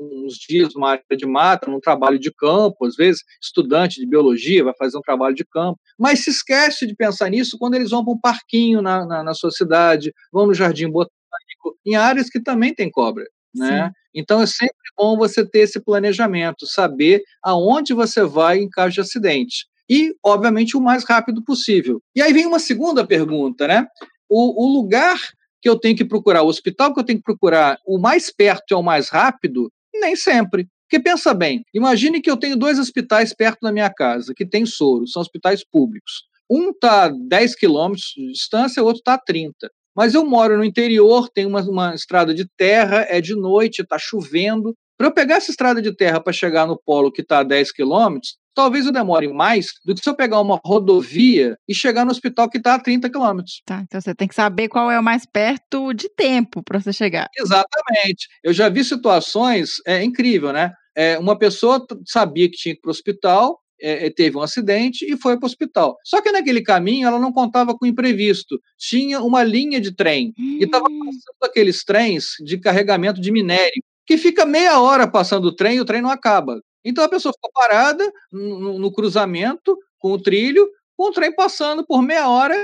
uns 0.00 0.34
dias 0.34 0.74
numa 0.74 0.92
área 0.92 1.04
de 1.16 1.26
mata, 1.26 1.70
num 1.70 1.80
trabalho 1.80 2.18
de 2.18 2.32
campo, 2.32 2.86
às 2.86 2.96
vezes 2.96 3.22
estudante 3.42 4.00
de 4.00 4.06
biologia 4.06 4.64
vai 4.64 4.74
fazer 4.78 4.96
um 4.96 5.02
trabalho 5.02 5.34
de 5.34 5.44
campo, 5.44 5.78
mas 5.98 6.24
se 6.24 6.30
esquece 6.30 6.86
de 6.86 6.94
pensar 6.96 7.28
nisso 7.28 7.58
quando 7.58 7.74
eles 7.74 7.90
vão 7.90 8.02
para 8.02 8.14
um 8.14 8.20
parquinho 8.20 8.80
na, 8.80 9.04
na, 9.04 9.22
na 9.22 9.34
sua 9.34 9.50
cidade, 9.50 10.12
vão 10.32 10.46
no 10.46 10.54
jardim 10.54 10.88
botânico, 10.88 11.76
em 11.84 11.96
áreas 11.96 12.30
que 12.30 12.40
também 12.40 12.74
tem 12.74 12.90
cobra. 12.90 13.26
Né? 13.54 13.90
Então 14.14 14.40
é 14.40 14.46
sempre 14.46 14.74
bom 14.96 15.16
você 15.16 15.44
ter 15.44 15.60
esse 15.60 15.80
planejamento, 15.80 16.66
saber 16.66 17.22
aonde 17.42 17.94
você 17.94 18.24
vai 18.24 18.58
em 18.58 18.68
caso 18.68 18.94
de 18.94 19.00
acidente. 19.00 19.66
E, 19.90 20.14
obviamente, 20.22 20.76
o 20.76 20.80
mais 20.80 21.04
rápido 21.04 21.42
possível. 21.42 22.02
E 22.14 22.20
aí 22.20 22.32
vem 22.32 22.46
uma 22.46 22.58
segunda 22.58 23.06
pergunta, 23.06 23.66
né? 23.66 23.86
O, 24.28 24.66
o 24.66 24.72
lugar 24.72 25.18
que 25.62 25.68
eu 25.68 25.78
tenho 25.78 25.96
que 25.96 26.04
procurar, 26.04 26.42
o 26.42 26.48
hospital 26.48 26.92
que 26.92 27.00
eu 27.00 27.04
tenho 27.04 27.18
que 27.18 27.24
procurar, 27.24 27.78
o 27.86 27.98
mais 27.98 28.30
perto 28.30 28.72
é 28.72 28.76
o 28.76 28.82
mais 28.82 29.08
rápido? 29.08 29.72
Nem 29.94 30.14
sempre. 30.14 30.68
Porque 30.88 31.02
pensa 31.02 31.34
bem, 31.34 31.64
imagine 31.74 32.20
que 32.20 32.30
eu 32.30 32.36
tenho 32.36 32.56
dois 32.56 32.78
hospitais 32.78 33.34
perto 33.34 33.60
da 33.62 33.72
minha 33.72 33.90
casa, 33.90 34.32
que 34.34 34.46
tem 34.46 34.64
soro, 34.64 35.06
são 35.06 35.20
hospitais 35.20 35.62
públicos. 35.62 36.24
Um 36.50 36.70
está 36.70 37.04
a 37.04 37.08
10 37.08 37.54
quilômetros 37.56 38.12
de 38.16 38.32
distância, 38.32 38.82
o 38.82 38.86
outro 38.86 39.00
está 39.00 39.14
a 39.14 39.18
30. 39.18 39.70
Mas 39.98 40.14
eu 40.14 40.24
moro 40.24 40.56
no 40.56 40.62
interior, 40.62 41.28
tem 41.28 41.44
uma, 41.44 41.60
uma 41.62 41.92
estrada 41.92 42.32
de 42.32 42.48
terra, 42.56 43.04
é 43.08 43.20
de 43.20 43.34
noite, 43.34 43.82
está 43.82 43.98
chovendo. 43.98 44.72
Para 44.96 45.08
eu 45.08 45.12
pegar 45.12 45.34
essa 45.34 45.50
estrada 45.50 45.82
de 45.82 45.92
terra 45.92 46.20
para 46.20 46.32
chegar 46.32 46.68
no 46.68 46.80
polo 46.80 47.10
que 47.10 47.20
está 47.20 47.40
a 47.40 47.42
10 47.42 47.72
quilômetros, 47.72 48.36
talvez 48.54 48.86
eu 48.86 48.92
demore 48.92 49.26
mais 49.26 49.72
do 49.84 49.96
que 49.96 50.00
se 50.00 50.08
eu 50.08 50.14
pegar 50.14 50.40
uma 50.40 50.60
rodovia 50.64 51.56
e 51.68 51.74
chegar 51.74 52.04
no 52.04 52.12
hospital 52.12 52.48
que 52.48 52.58
está 52.58 52.74
a 52.74 52.80
30 52.80 53.10
quilômetros. 53.10 53.60
Tá, 53.66 53.80
então 53.82 54.00
você 54.00 54.14
tem 54.14 54.28
que 54.28 54.36
saber 54.36 54.68
qual 54.68 54.88
é 54.88 55.00
o 55.00 55.02
mais 55.02 55.26
perto 55.26 55.92
de 55.92 56.08
tempo 56.14 56.62
para 56.62 56.80
você 56.80 56.92
chegar. 56.92 57.26
Exatamente. 57.36 58.28
Eu 58.44 58.52
já 58.52 58.68
vi 58.68 58.84
situações, 58.84 59.78
é 59.84 60.04
incrível, 60.04 60.52
né? 60.52 60.72
É, 60.96 61.18
uma 61.18 61.36
pessoa 61.36 61.84
sabia 62.06 62.48
que 62.48 62.56
tinha 62.56 62.72
que 62.72 62.78
ir 62.78 62.82
para 62.82 62.90
o 62.90 62.92
hospital, 62.92 63.58
é, 63.80 64.10
teve 64.10 64.36
um 64.36 64.42
acidente 64.42 65.04
e 65.04 65.16
foi 65.16 65.36
para 65.36 65.46
o 65.46 65.48
hospital. 65.48 65.96
Só 66.04 66.20
que 66.20 66.32
naquele 66.32 66.62
caminho 66.62 67.06
ela 67.06 67.18
não 67.18 67.32
contava 67.32 67.76
com 67.76 67.86
imprevisto. 67.86 68.60
Tinha 68.76 69.20
uma 69.20 69.42
linha 69.42 69.80
de 69.80 69.94
trem 69.94 70.32
hum. 70.38 70.58
e 70.60 70.64
estava 70.64 70.84
passando 70.84 71.42
aqueles 71.42 71.84
trens 71.84 72.34
de 72.44 72.58
carregamento 72.58 73.20
de 73.20 73.30
minério, 73.30 73.82
que 74.06 74.16
fica 74.16 74.46
meia 74.46 74.80
hora 74.80 75.06
passando 75.06 75.46
o 75.46 75.54
trem 75.54 75.76
e 75.76 75.80
o 75.80 75.84
trem 75.84 76.02
não 76.02 76.10
acaba. 76.10 76.60
Então 76.84 77.04
a 77.04 77.08
pessoa 77.08 77.32
ficou 77.32 77.50
parada 77.52 78.10
no, 78.32 78.78
no 78.78 78.92
cruzamento 78.92 79.76
com 79.98 80.12
o 80.12 80.22
trilho, 80.22 80.68
com 80.96 81.08
o 81.08 81.12
trem 81.12 81.34
passando 81.34 81.84
por 81.86 82.02
meia 82.02 82.28
hora 82.28 82.56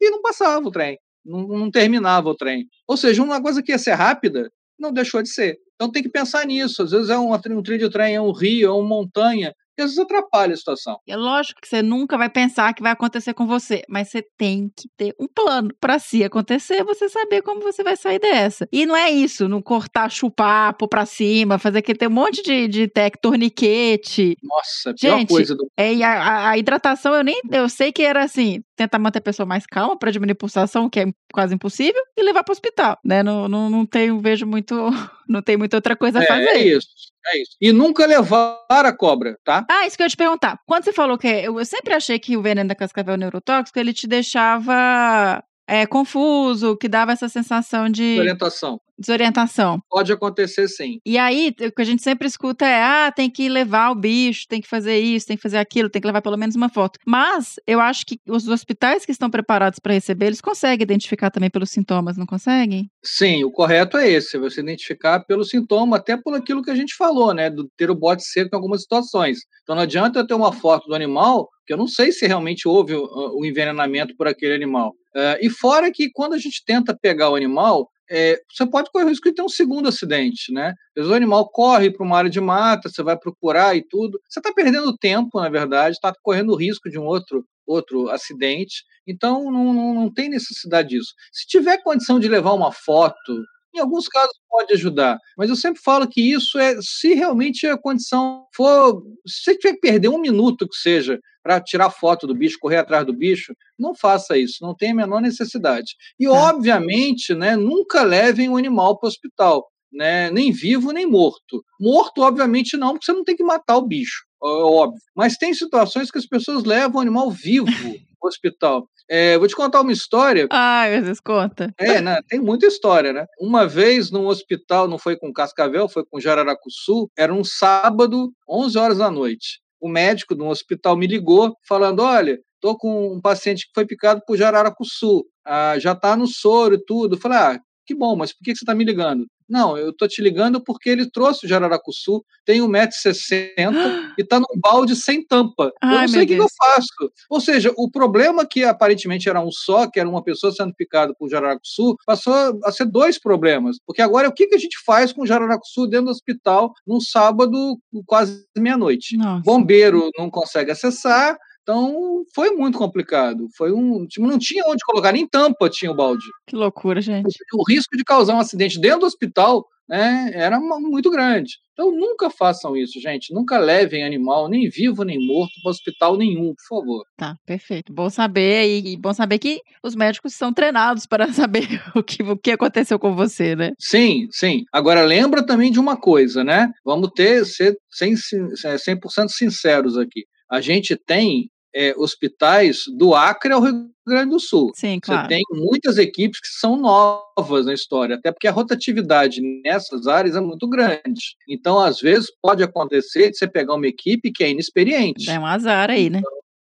e 0.00 0.10
não 0.10 0.22
passava 0.22 0.66
o 0.66 0.70
trem, 0.70 0.98
não, 1.24 1.46
não 1.48 1.70
terminava 1.70 2.28
o 2.28 2.34
trem. 2.34 2.68
Ou 2.86 2.96
seja, 2.96 3.22
uma 3.22 3.42
coisa 3.42 3.62
que 3.62 3.72
ia 3.72 3.78
ser 3.78 3.94
rápida 3.94 4.50
não 4.78 4.92
deixou 4.92 5.22
de 5.22 5.28
ser. 5.28 5.58
Então 5.74 5.90
tem 5.90 6.02
que 6.02 6.08
pensar 6.08 6.46
nisso. 6.46 6.82
Às 6.82 6.92
vezes 6.92 7.10
é 7.10 7.18
um, 7.18 7.32
um 7.32 7.62
trilho 7.62 7.88
de 7.88 7.90
trem, 7.90 8.14
é 8.14 8.20
um 8.20 8.32
rio, 8.32 8.68
é 8.68 8.72
uma 8.72 8.88
montanha, 8.88 9.54
e 9.78 9.82
às 9.82 9.90
vezes 9.90 9.98
atrapalha 9.98 10.54
a 10.54 10.56
situação. 10.56 10.98
É 11.06 11.16
lógico 11.16 11.60
que 11.60 11.68
você 11.68 11.82
nunca 11.82 12.16
vai 12.18 12.28
pensar 12.30 12.72
que 12.74 12.82
vai 12.82 12.92
acontecer 12.92 13.34
com 13.34 13.46
você, 13.46 13.82
mas 13.88 14.08
você 14.08 14.22
tem 14.36 14.70
que 14.76 14.88
ter 14.96 15.14
um 15.18 15.26
plano 15.26 15.70
para 15.80 15.98
se 15.98 16.22
acontecer, 16.24 16.84
você 16.84 17.08
saber 17.08 17.42
como 17.42 17.60
você 17.60 17.82
vai 17.82 17.96
sair 17.96 18.18
dessa. 18.18 18.68
E 18.72 18.86
não 18.86 18.96
é 18.96 19.10
isso, 19.10 19.48
não 19.48 19.60
cortar, 19.62 20.10
chupar, 20.10 20.74
pôr 20.76 20.88
pra 20.88 21.04
cima, 21.06 21.58
fazer 21.58 21.82
que 21.82 21.94
tem 21.94 22.08
um 22.08 22.12
monte 22.12 22.42
de, 22.42 22.68
de 22.68 22.88
tec, 22.88 23.16
torniquete. 23.20 24.36
Nossa, 24.42 24.94
pior 24.94 25.18
Gente, 25.18 25.28
coisa 25.28 25.54
do 25.54 25.66
É, 25.76 25.92
e 25.94 26.02
a, 26.02 26.10
a- 26.22 26.48
a 26.50 26.58
hidratação, 26.58 27.14
eu 27.14 27.24
nem. 27.24 27.40
Eu 27.50 27.68
sei 27.68 27.92
que 27.92 28.02
era 28.02 28.22
assim, 28.22 28.62
tentar 28.76 28.98
manter 28.98 29.18
a 29.18 29.22
pessoa 29.22 29.46
mais 29.46 29.66
calma 29.66 29.98
para 29.98 30.10
diminuir 30.10 30.32
a 30.32 30.36
pulsação, 30.36 30.90
que 30.90 31.00
é 31.00 31.06
quase 31.32 31.54
impossível, 31.54 32.00
e 32.16 32.22
levar 32.22 32.42
para 32.44 32.52
o 32.52 32.54
hospital, 32.54 32.98
né? 33.04 33.22
Não, 33.22 33.48
não, 33.48 33.70
não 33.70 33.86
tenho, 33.86 34.20
vejo 34.20 34.46
muito. 34.46 34.74
Não 35.26 35.40
tem 35.40 35.56
muita 35.56 35.78
outra 35.78 35.96
coisa 35.96 36.18
a 36.18 36.22
é, 36.22 36.26
fazer. 36.26 36.48
é 36.48 36.66
isso, 36.66 36.86
é 37.28 37.40
isso. 37.40 37.56
E 37.58 37.72
nunca 37.72 38.04
levar 38.04 38.58
a 38.68 38.92
cobra, 38.92 39.38
tá? 39.42 39.64
Ah, 39.70 39.86
isso 39.86 39.96
que 39.96 40.02
eu 40.02 40.04
ia 40.04 40.10
te 40.10 40.18
perguntar. 40.18 40.60
Quando 40.66 40.84
você 40.84 40.92
falou 40.92 41.16
que. 41.16 41.26
Eu, 41.26 41.58
eu 41.58 41.64
sempre 41.64 41.94
achei 41.94 42.18
que 42.18 42.36
o 42.36 42.42
veneno 42.42 42.68
da 42.68 42.74
cascavel 42.74 43.16
neurotóxico 43.16 43.78
ele 43.78 43.94
te 43.94 44.06
deixava 44.06 45.42
é, 45.66 45.86
confuso, 45.86 46.76
que 46.76 46.88
dava 46.88 47.12
essa 47.12 47.28
sensação 47.28 47.88
de 47.88 48.18
Orientação. 48.18 48.80
desorientação. 48.98 49.80
Pode 49.90 50.12
acontecer 50.12 50.68
sim. 50.68 50.98
E 51.04 51.16
aí, 51.18 51.54
o 51.60 51.72
que 51.72 51.82
a 51.82 51.84
gente 51.84 52.02
sempre 52.02 52.26
escuta 52.28 52.66
é: 52.66 52.82
ah, 52.82 53.12
tem 53.14 53.30
que 53.30 53.48
levar 53.48 53.90
o 53.90 53.94
bicho, 53.94 54.46
tem 54.48 54.60
que 54.60 54.68
fazer 54.68 54.98
isso, 54.98 55.26
tem 55.26 55.36
que 55.36 55.42
fazer 55.42 55.58
aquilo, 55.58 55.88
tem 55.88 56.00
que 56.00 56.06
levar 56.06 56.22
pelo 56.22 56.36
menos 56.36 56.54
uma 56.54 56.68
foto. 56.68 56.98
Mas 57.06 57.54
eu 57.66 57.80
acho 57.80 58.04
que 58.06 58.18
os 58.28 58.46
hospitais 58.48 59.04
que 59.04 59.12
estão 59.12 59.30
preparados 59.30 59.78
para 59.78 59.94
receber, 59.94 60.26
eles 60.26 60.40
conseguem 60.40 60.82
identificar 60.82 61.30
também 61.30 61.50
pelos 61.50 61.70
sintomas, 61.70 62.16
não 62.16 62.26
conseguem? 62.26 62.90
Sim, 63.02 63.44
o 63.44 63.50
correto 63.50 63.96
é 63.96 64.08
esse, 64.08 64.38
você 64.38 64.60
identificar 64.60 65.20
pelo 65.20 65.44
sintoma, 65.44 65.96
até 65.96 66.16
por 66.16 66.34
aquilo 66.34 66.62
que 66.62 66.70
a 66.70 66.76
gente 66.76 66.94
falou, 66.94 67.32
né? 67.32 67.50
Do 67.50 67.68
ter 67.76 67.90
o 67.90 67.94
bote 67.94 68.22
seco 68.22 68.50
em 68.52 68.56
algumas 68.56 68.82
situações. 68.82 69.38
Então 69.62 69.74
não 69.74 69.82
adianta 69.82 70.18
eu 70.18 70.26
ter 70.26 70.34
uma 70.34 70.52
foto 70.52 70.86
do 70.86 70.94
animal, 70.94 71.48
que 71.66 71.72
eu 71.72 71.76
não 71.76 71.86
sei 71.86 72.12
se 72.12 72.26
realmente 72.26 72.68
houve 72.68 72.94
o, 72.94 73.06
o 73.38 73.44
envenenamento 73.46 74.14
por 74.16 74.28
aquele 74.28 74.54
animal. 74.54 74.94
Eh, 75.16 75.46
e 75.46 75.50
fora 75.50 75.90
que 75.92 76.10
quando 76.10 76.34
a 76.34 76.38
gente 76.38 76.62
tenta 76.64 76.96
pegar 76.96 77.30
o 77.30 77.36
animal, 77.36 77.90
é, 78.10 78.38
você 78.50 78.66
pode 78.66 78.90
correr 78.90 79.04
o 79.04 79.08
risco 79.08 79.28
de 79.28 79.34
ter 79.34 79.42
um 79.42 79.48
segundo 79.48 79.88
acidente, 79.88 80.52
né? 80.52 80.74
O 80.96 81.14
animal 81.14 81.48
corre 81.48 81.90
para 81.90 82.04
uma 82.04 82.18
área 82.18 82.30
de 82.30 82.40
mata, 82.40 82.88
você 82.88 83.02
vai 83.02 83.18
procurar 83.18 83.74
e 83.76 83.82
tudo. 83.82 84.20
Você 84.28 84.40
está 84.40 84.52
perdendo 84.52 84.96
tempo, 84.96 85.40
na 85.40 85.48
verdade, 85.48 85.96
está 85.96 86.12
correndo 86.22 86.52
o 86.52 86.56
risco 86.56 86.90
de 86.90 86.98
um 86.98 87.04
outro 87.04 87.44
outro 87.66 88.10
acidente. 88.10 88.84
Então 89.06 89.50
não, 89.50 89.72
não, 89.72 89.94
não 89.94 90.12
tem 90.12 90.28
necessidade 90.28 90.90
disso. 90.90 91.14
Se 91.32 91.46
tiver 91.46 91.82
condição 91.82 92.20
de 92.20 92.28
levar 92.28 92.52
uma 92.52 92.70
foto, 92.70 93.42
em 93.74 93.80
alguns 93.80 94.08
casos 94.08 94.34
pode 94.48 94.72
ajudar, 94.72 95.18
mas 95.36 95.50
eu 95.50 95.56
sempre 95.56 95.82
falo 95.82 96.06
que 96.06 96.20
isso 96.20 96.58
é 96.58 96.76
se 96.80 97.14
realmente 97.14 97.66
a 97.66 97.76
condição 97.76 98.46
for, 98.54 99.02
se 99.26 99.42
você 99.42 99.58
tiver 99.58 99.74
que 99.74 99.80
perder 99.80 100.08
um 100.08 100.20
minuto 100.20 100.68
que 100.68 100.76
seja 100.76 101.18
para 101.42 101.60
tirar 101.60 101.90
foto 101.90 102.26
do 102.26 102.34
bicho, 102.34 102.58
correr 102.60 102.78
atrás 102.78 103.04
do 103.04 103.12
bicho, 103.12 103.54
não 103.78 103.94
faça 103.94 104.38
isso, 104.38 104.58
não 104.62 104.74
tem 104.74 104.92
a 104.92 104.94
menor 104.94 105.20
necessidade. 105.20 105.94
E 106.18 106.26
obviamente, 106.26 107.34
né, 107.34 107.54
nunca 107.56 108.02
levem 108.02 108.48
o 108.48 108.56
animal 108.56 108.98
para 108.98 109.06
o 109.06 109.10
hospital, 109.10 109.68
né, 109.92 110.30
nem 110.30 110.50
vivo 110.50 110.90
nem 110.90 111.06
morto. 111.06 111.62
Morto, 111.78 112.22
obviamente, 112.22 112.76
não, 112.76 112.92
porque 112.92 113.04
você 113.04 113.12
não 113.12 113.24
tem 113.24 113.36
que 113.36 113.44
matar 113.44 113.76
o 113.76 113.86
bicho, 113.86 114.24
é 114.42 114.46
óbvio. 114.46 115.00
Mas 115.14 115.36
tem 115.36 115.52
situações 115.52 116.10
que 116.10 116.18
as 116.18 116.26
pessoas 116.26 116.64
levam 116.64 116.98
o 116.98 117.00
animal 117.00 117.30
vivo 117.30 117.66
para 117.66 117.88
o 118.22 118.28
hospital. 118.28 118.88
É, 119.08 119.36
vou 119.38 119.46
te 119.46 119.54
contar 119.54 119.80
uma 119.80 119.92
história. 119.92 120.46
Ai, 120.50 120.96
às 120.96 121.04
vezes 121.04 121.20
conta. 121.20 121.72
É, 121.78 122.00
né? 122.00 122.18
Tem 122.28 122.40
muita 122.40 122.66
história, 122.66 123.12
né? 123.12 123.26
Uma 123.40 123.66
vez 123.66 124.10
num 124.10 124.26
hospital, 124.26 124.88
não 124.88 124.98
foi 124.98 125.16
com 125.16 125.32
Cascavel, 125.32 125.88
foi 125.88 126.04
com 126.10 126.20
Jararacuçu, 126.20 127.08
era 127.16 127.32
um 127.32 127.44
sábado, 127.44 128.32
11 128.48 128.78
horas 128.78 128.98
da 128.98 129.10
noite. 129.10 129.60
O 129.80 129.88
médico 129.88 130.34
de 130.34 130.42
um 130.42 130.48
hospital 130.48 130.96
me 130.96 131.06
ligou 131.06 131.54
falando: 131.68 132.00
olha, 132.00 132.38
tô 132.60 132.76
com 132.76 133.12
um 133.14 133.20
paciente 133.20 133.66
que 133.66 133.72
foi 133.74 133.86
picado 133.86 134.22
por 134.26 134.36
Jararacuçu, 134.36 135.24
ah, 135.46 135.78
já 135.78 135.94
tá 135.94 136.16
no 136.16 136.26
soro 136.26 136.76
e 136.76 136.84
tudo. 136.84 137.16
Eu 137.16 137.20
falei: 137.20 137.38
ah, 137.38 137.58
que 137.86 137.94
bom, 137.94 138.16
mas 138.16 138.32
por 138.32 138.42
que 138.42 138.54
você 138.54 138.64
está 138.64 138.74
me 138.74 138.84
ligando? 138.84 139.26
Não, 139.54 139.78
eu 139.78 139.92
tô 139.92 140.08
te 140.08 140.20
ligando 140.20 140.60
porque 140.60 140.90
ele 140.90 141.08
trouxe 141.08 141.46
o 141.46 141.48
Jararacuçu, 141.48 142.24
tem 142.44 142.60
1,60m 142.60 144.12
e 144.18 144.22
está 144.22 144.40
num 144.42 144.60
balde 144.60 144.96
sem 144.96 145.24
tampa. 145.24 145.66
eu 145.66 145.72
Ai, 145.80 146.00
não 146.00 146.08
sei 146.08 146.24
o 146.24 146.26
que, 146.26 146.32
eu 146.34 146.48
faço. 146.58 147.12
Ou 147.30 147.40
seja, 147.40 147.72
o 147.76 147.88
problema 147.88 148.44
que 148.44 148.64
aparentemente 148.64 149.28
era 149.28 149.40
um 149.40 149.52
só, 149.52 149.86
que 149.86 150.00
era 150.00 150.08
uma 150.08 150.24
pessoa 150.24 150.52
sendo 150.52 150.74
picada 150.74 151.14
por 151.16 151.30
Jararacuçu, 151.30 151.94
passou 152.04 152.34
a 152.64 152.72
ser 152.72 152.86
dois 152.86 153.16
problemas. 153.16 153.76
Porque 153.86 154.02
agora 154.02 154.28
o 154.28 154.32
que, 154.32 154.48
que 154.48 154.56
a 154.56 154.58
gente 154.58 154.76
faz 154.84 155.12
com 155.12 155.22
o 155.22 155.26
Jararacuçu 155.26 155.86
dentro 155.86 156.06
do 156.06 156.10
hospital 156.10 156.72
num 156.84 157.00
sábado 157.00 157.78
quase 158.06 158.44
meia-noite? 158.58 159.16
Bombeiro 159.44 160.10
não 160.18 160.28
consegue 160.28 160.72
acessar, 160.72 161.38
então 161.64 162.22
foi 162.34 162.50
muito 162.50 162.76
complicado. 162.78 163.48
Foi 163.56 163.72
um, 163.72 164.06
tipo, 164.06 164.26
não 164.26 164.38
tinha 164.38 164.64
onde 164.66 164.84
colocar, 164.84 165.10
nem 165.12 165.26
tampa 165.26 165.68
tinha 165.70 165.90
o 165.90 165.96
balde. 165.96 166.24
Que 166.46 166.54
loucura, 166.54 167.00
gente. 167.00 167.36
O 167.54 167.64
risco 167.66 167.96
de 167.96 168.04
causar 168.04 168.34
um 168.34 168.38
acidente 168.40 168.78
dentro 168.78 169.00
do 169.00 169.06
hospital 169.06 169.66
né, 169.88 170.30
era 170.34 170.60
mu- 170.60 170.80
muito 170.80 171.10
grande. 171.10 171.54
Então 171.72 171.90
nunca 171.90 172.30
façam 172.30 172.76
isso, 172.76 173.00
gente. 173.00 173.32
Nunca 173.34 173.58
levem 173.58 174.04
animal, 174.04 174.48
nem 174.48 174.68
vivo 174.68 175.02
nem 175.04 175.18
morto, 175.18 175.52
para 175.62 175.70
hospital 175.70 176.16
nenhum, 176.16 176.54
por 176.54 176.66
favor. 176.78 177.04
Tá, 177.16 177.34
perfeito. 177.46 177.92
Bom 177.92 178.08
saber 178.10 178.66
e, 178.86 178.96
bom 178.96 179.12
saber 179.12 179.38
que 179.38 179.60
os 179.82 179.94
médicos 179.94 180.34
são 180.34 180.52
treinados 180.52 181.06
para 181.06 181.26
saber 181.32 181.66
o 181.94 182.02
que, 182.02 182.22
o 182.22 182.36
que 182.36 182.50
aconteceu 182.52 182.98
com 182.98 183.14
você, 183.16 183.56
né? 183.56 183.72
Sim, 183.78 184.26
sim. 184.30 184.64
Agora 184.72 185.02
lembra 185.02 185.44
também 185.44 185.72
de 185.72 185.80
uma 185.80 185.96
coisa, 185.96 186.44
né? 186.44 186.70
Vamos 186.84 187.10
ter 187.14 187.44
ser 187.46 187.76
100%, 188.00 188.16
sin- 188.16 188.48
é, 188.68 188.76
100% 188.76 189.28
sinceros 189.30 189.96
aqui. 189.98 190.24
A 190.50 190.60
gente 190.60 190.94
tem 190.94 191.50
é, 191.74 191.94
hospitais 191.96 192.82
do 192.96 193.14
Acre 193.14 193.52
ao 193.52 193.60
Rio 193.60 193.90
Grande 194.06 194.30
do 194.30 194.40
Sul. 194.40 194.70
Sim, 194.74 195.00
Você 195.02 195.12
claro. 195.12 195.28
tem 195.28 195.42
muitas 195.50 195.98
equipes 195.98 196.40
que 196.40 196.48
são 196.48 196.76
novas 196.76 197.66
na 197.66 197.74
história, 197.74 198.16
até 198.16 198.30
porque 198.30 198.46
a 198.46 198.52
rotatividade 198.52 199.40
nessas 199.64 200.06
áreas 200.06 200.36
é 200.36 200.40
muito 200.40 200.68
grande. 200.68 201.36
Então, 201.48 201.78
às 201.78 202.00
vezes, 202.00 202.30
pode 202.40 202.62
acontecer 202.62 203.30
de 203.30 203.38
você 203.38 203.48
pegar 203.48 203.74
uma 203.74 203.86
equipe 203.86 204.30
que 204.30 204.44
é 204.44 204.50
inexperiente. 204.50 205.30
É 205.30 205.38
um 205.38 205.46
azar 205.46 205.90
aí, 205.90 206.10
né? 206.10 206.20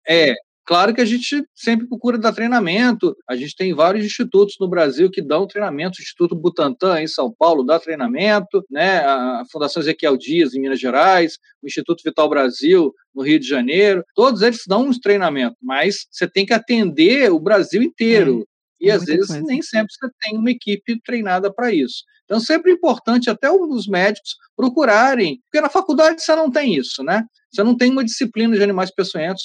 É, 0.07 0.35
claro 0.71 0.95
que 0.95 1.01
a 1.01 1.05
gente 1.05 1.45
sempre 1.53 1.89
procura 1.89 2.17
dar 2.17 2.33
treinamento. 2.33 3.17
A 3.29 3.35
gente 3.35 3.57
tem 3.57 3.75
vários 3.75 4.07
institutos 4.07 4.55
no 4.61 4.69
Brasil 4.69 5.11
que 5.11 5.21
dão 5.21 5.45
treinamento. 5.45 5.99
O 5.99 6.01
Instituto 6.01 6.37
Butantan, 6.37 7.03
em 7.03 7.09
São 7.09 7.35
Paulo, 7.37 7.65
dá 7.65 7.81
treinamento, 7.81 8.65
né? 8.71 8.99
A 8.99 9.43
Fundação 9.51 9.83
Ezequiel 9.83 10.17
Dias, 10.17 10.55
em 10.55 10.61
Minas 10.61 10.79
Gerais, 10.79 11.39
o 11.61 11.67
Instituto 11.67 12.05
Vital 12.05 12.29
Brasil, 12.29 12.95
no 13.13 13.25
Rio 13.25 13.41
de 13.41 13.49
Janeiro. 13.49 14.05
Todos 14.15 14.43
eles 14.43 14.63
dão 14.65 14.87
uns 14.87 15.01
treinamentos, 15.01 15.59
mas 15.61 16.07
você 16.09 16.29
tem 16.29 16.47
que 16.47 16.55
atender 16.55 17.33
o 17.33 17.41
Brasil 17.41 17.83
inteiro. 17.83 18.47
E 18.81 18.91
é 18.91 18.93
às 18.93 18.99
muita 18.99 19.13
vezes 19.13 19.27
coisa. 19.27 19.47
nem 19.49 19.63
sempre 19.63 19.93
você 19.93 20.09
tem 20.21 20.39
uma 20.39 20.53
equipe 20.53 21.01
treinada 21.03 21.53
para 21.53 21.75
isso. 21.75 22.05
Então, 22.31 22.39
sempre 22.39 22.71
é 22.71 22.75
importante 22.75 23.29
até 23.29 23.51
os 23.51 23.89
médicos 23.89 24.37
procurarem, 24.57 25.41
porque 25.51 25.61
na 25.61 25.69
faculdade 25.69 26.23
você 26.23 26.33
não 26.37 26.49
tem 26.49 26.77
isso, 26.77 27.03
né? 27.03 27.25
Você 27.53 27.65
não 27.65 27.77
tem 27.77 27.91
uma 27.91 28.05
disciplina 28.05 28.57
de 28.57 28.63
animais 28.63 28.95
peçonhentos 28.95 29.43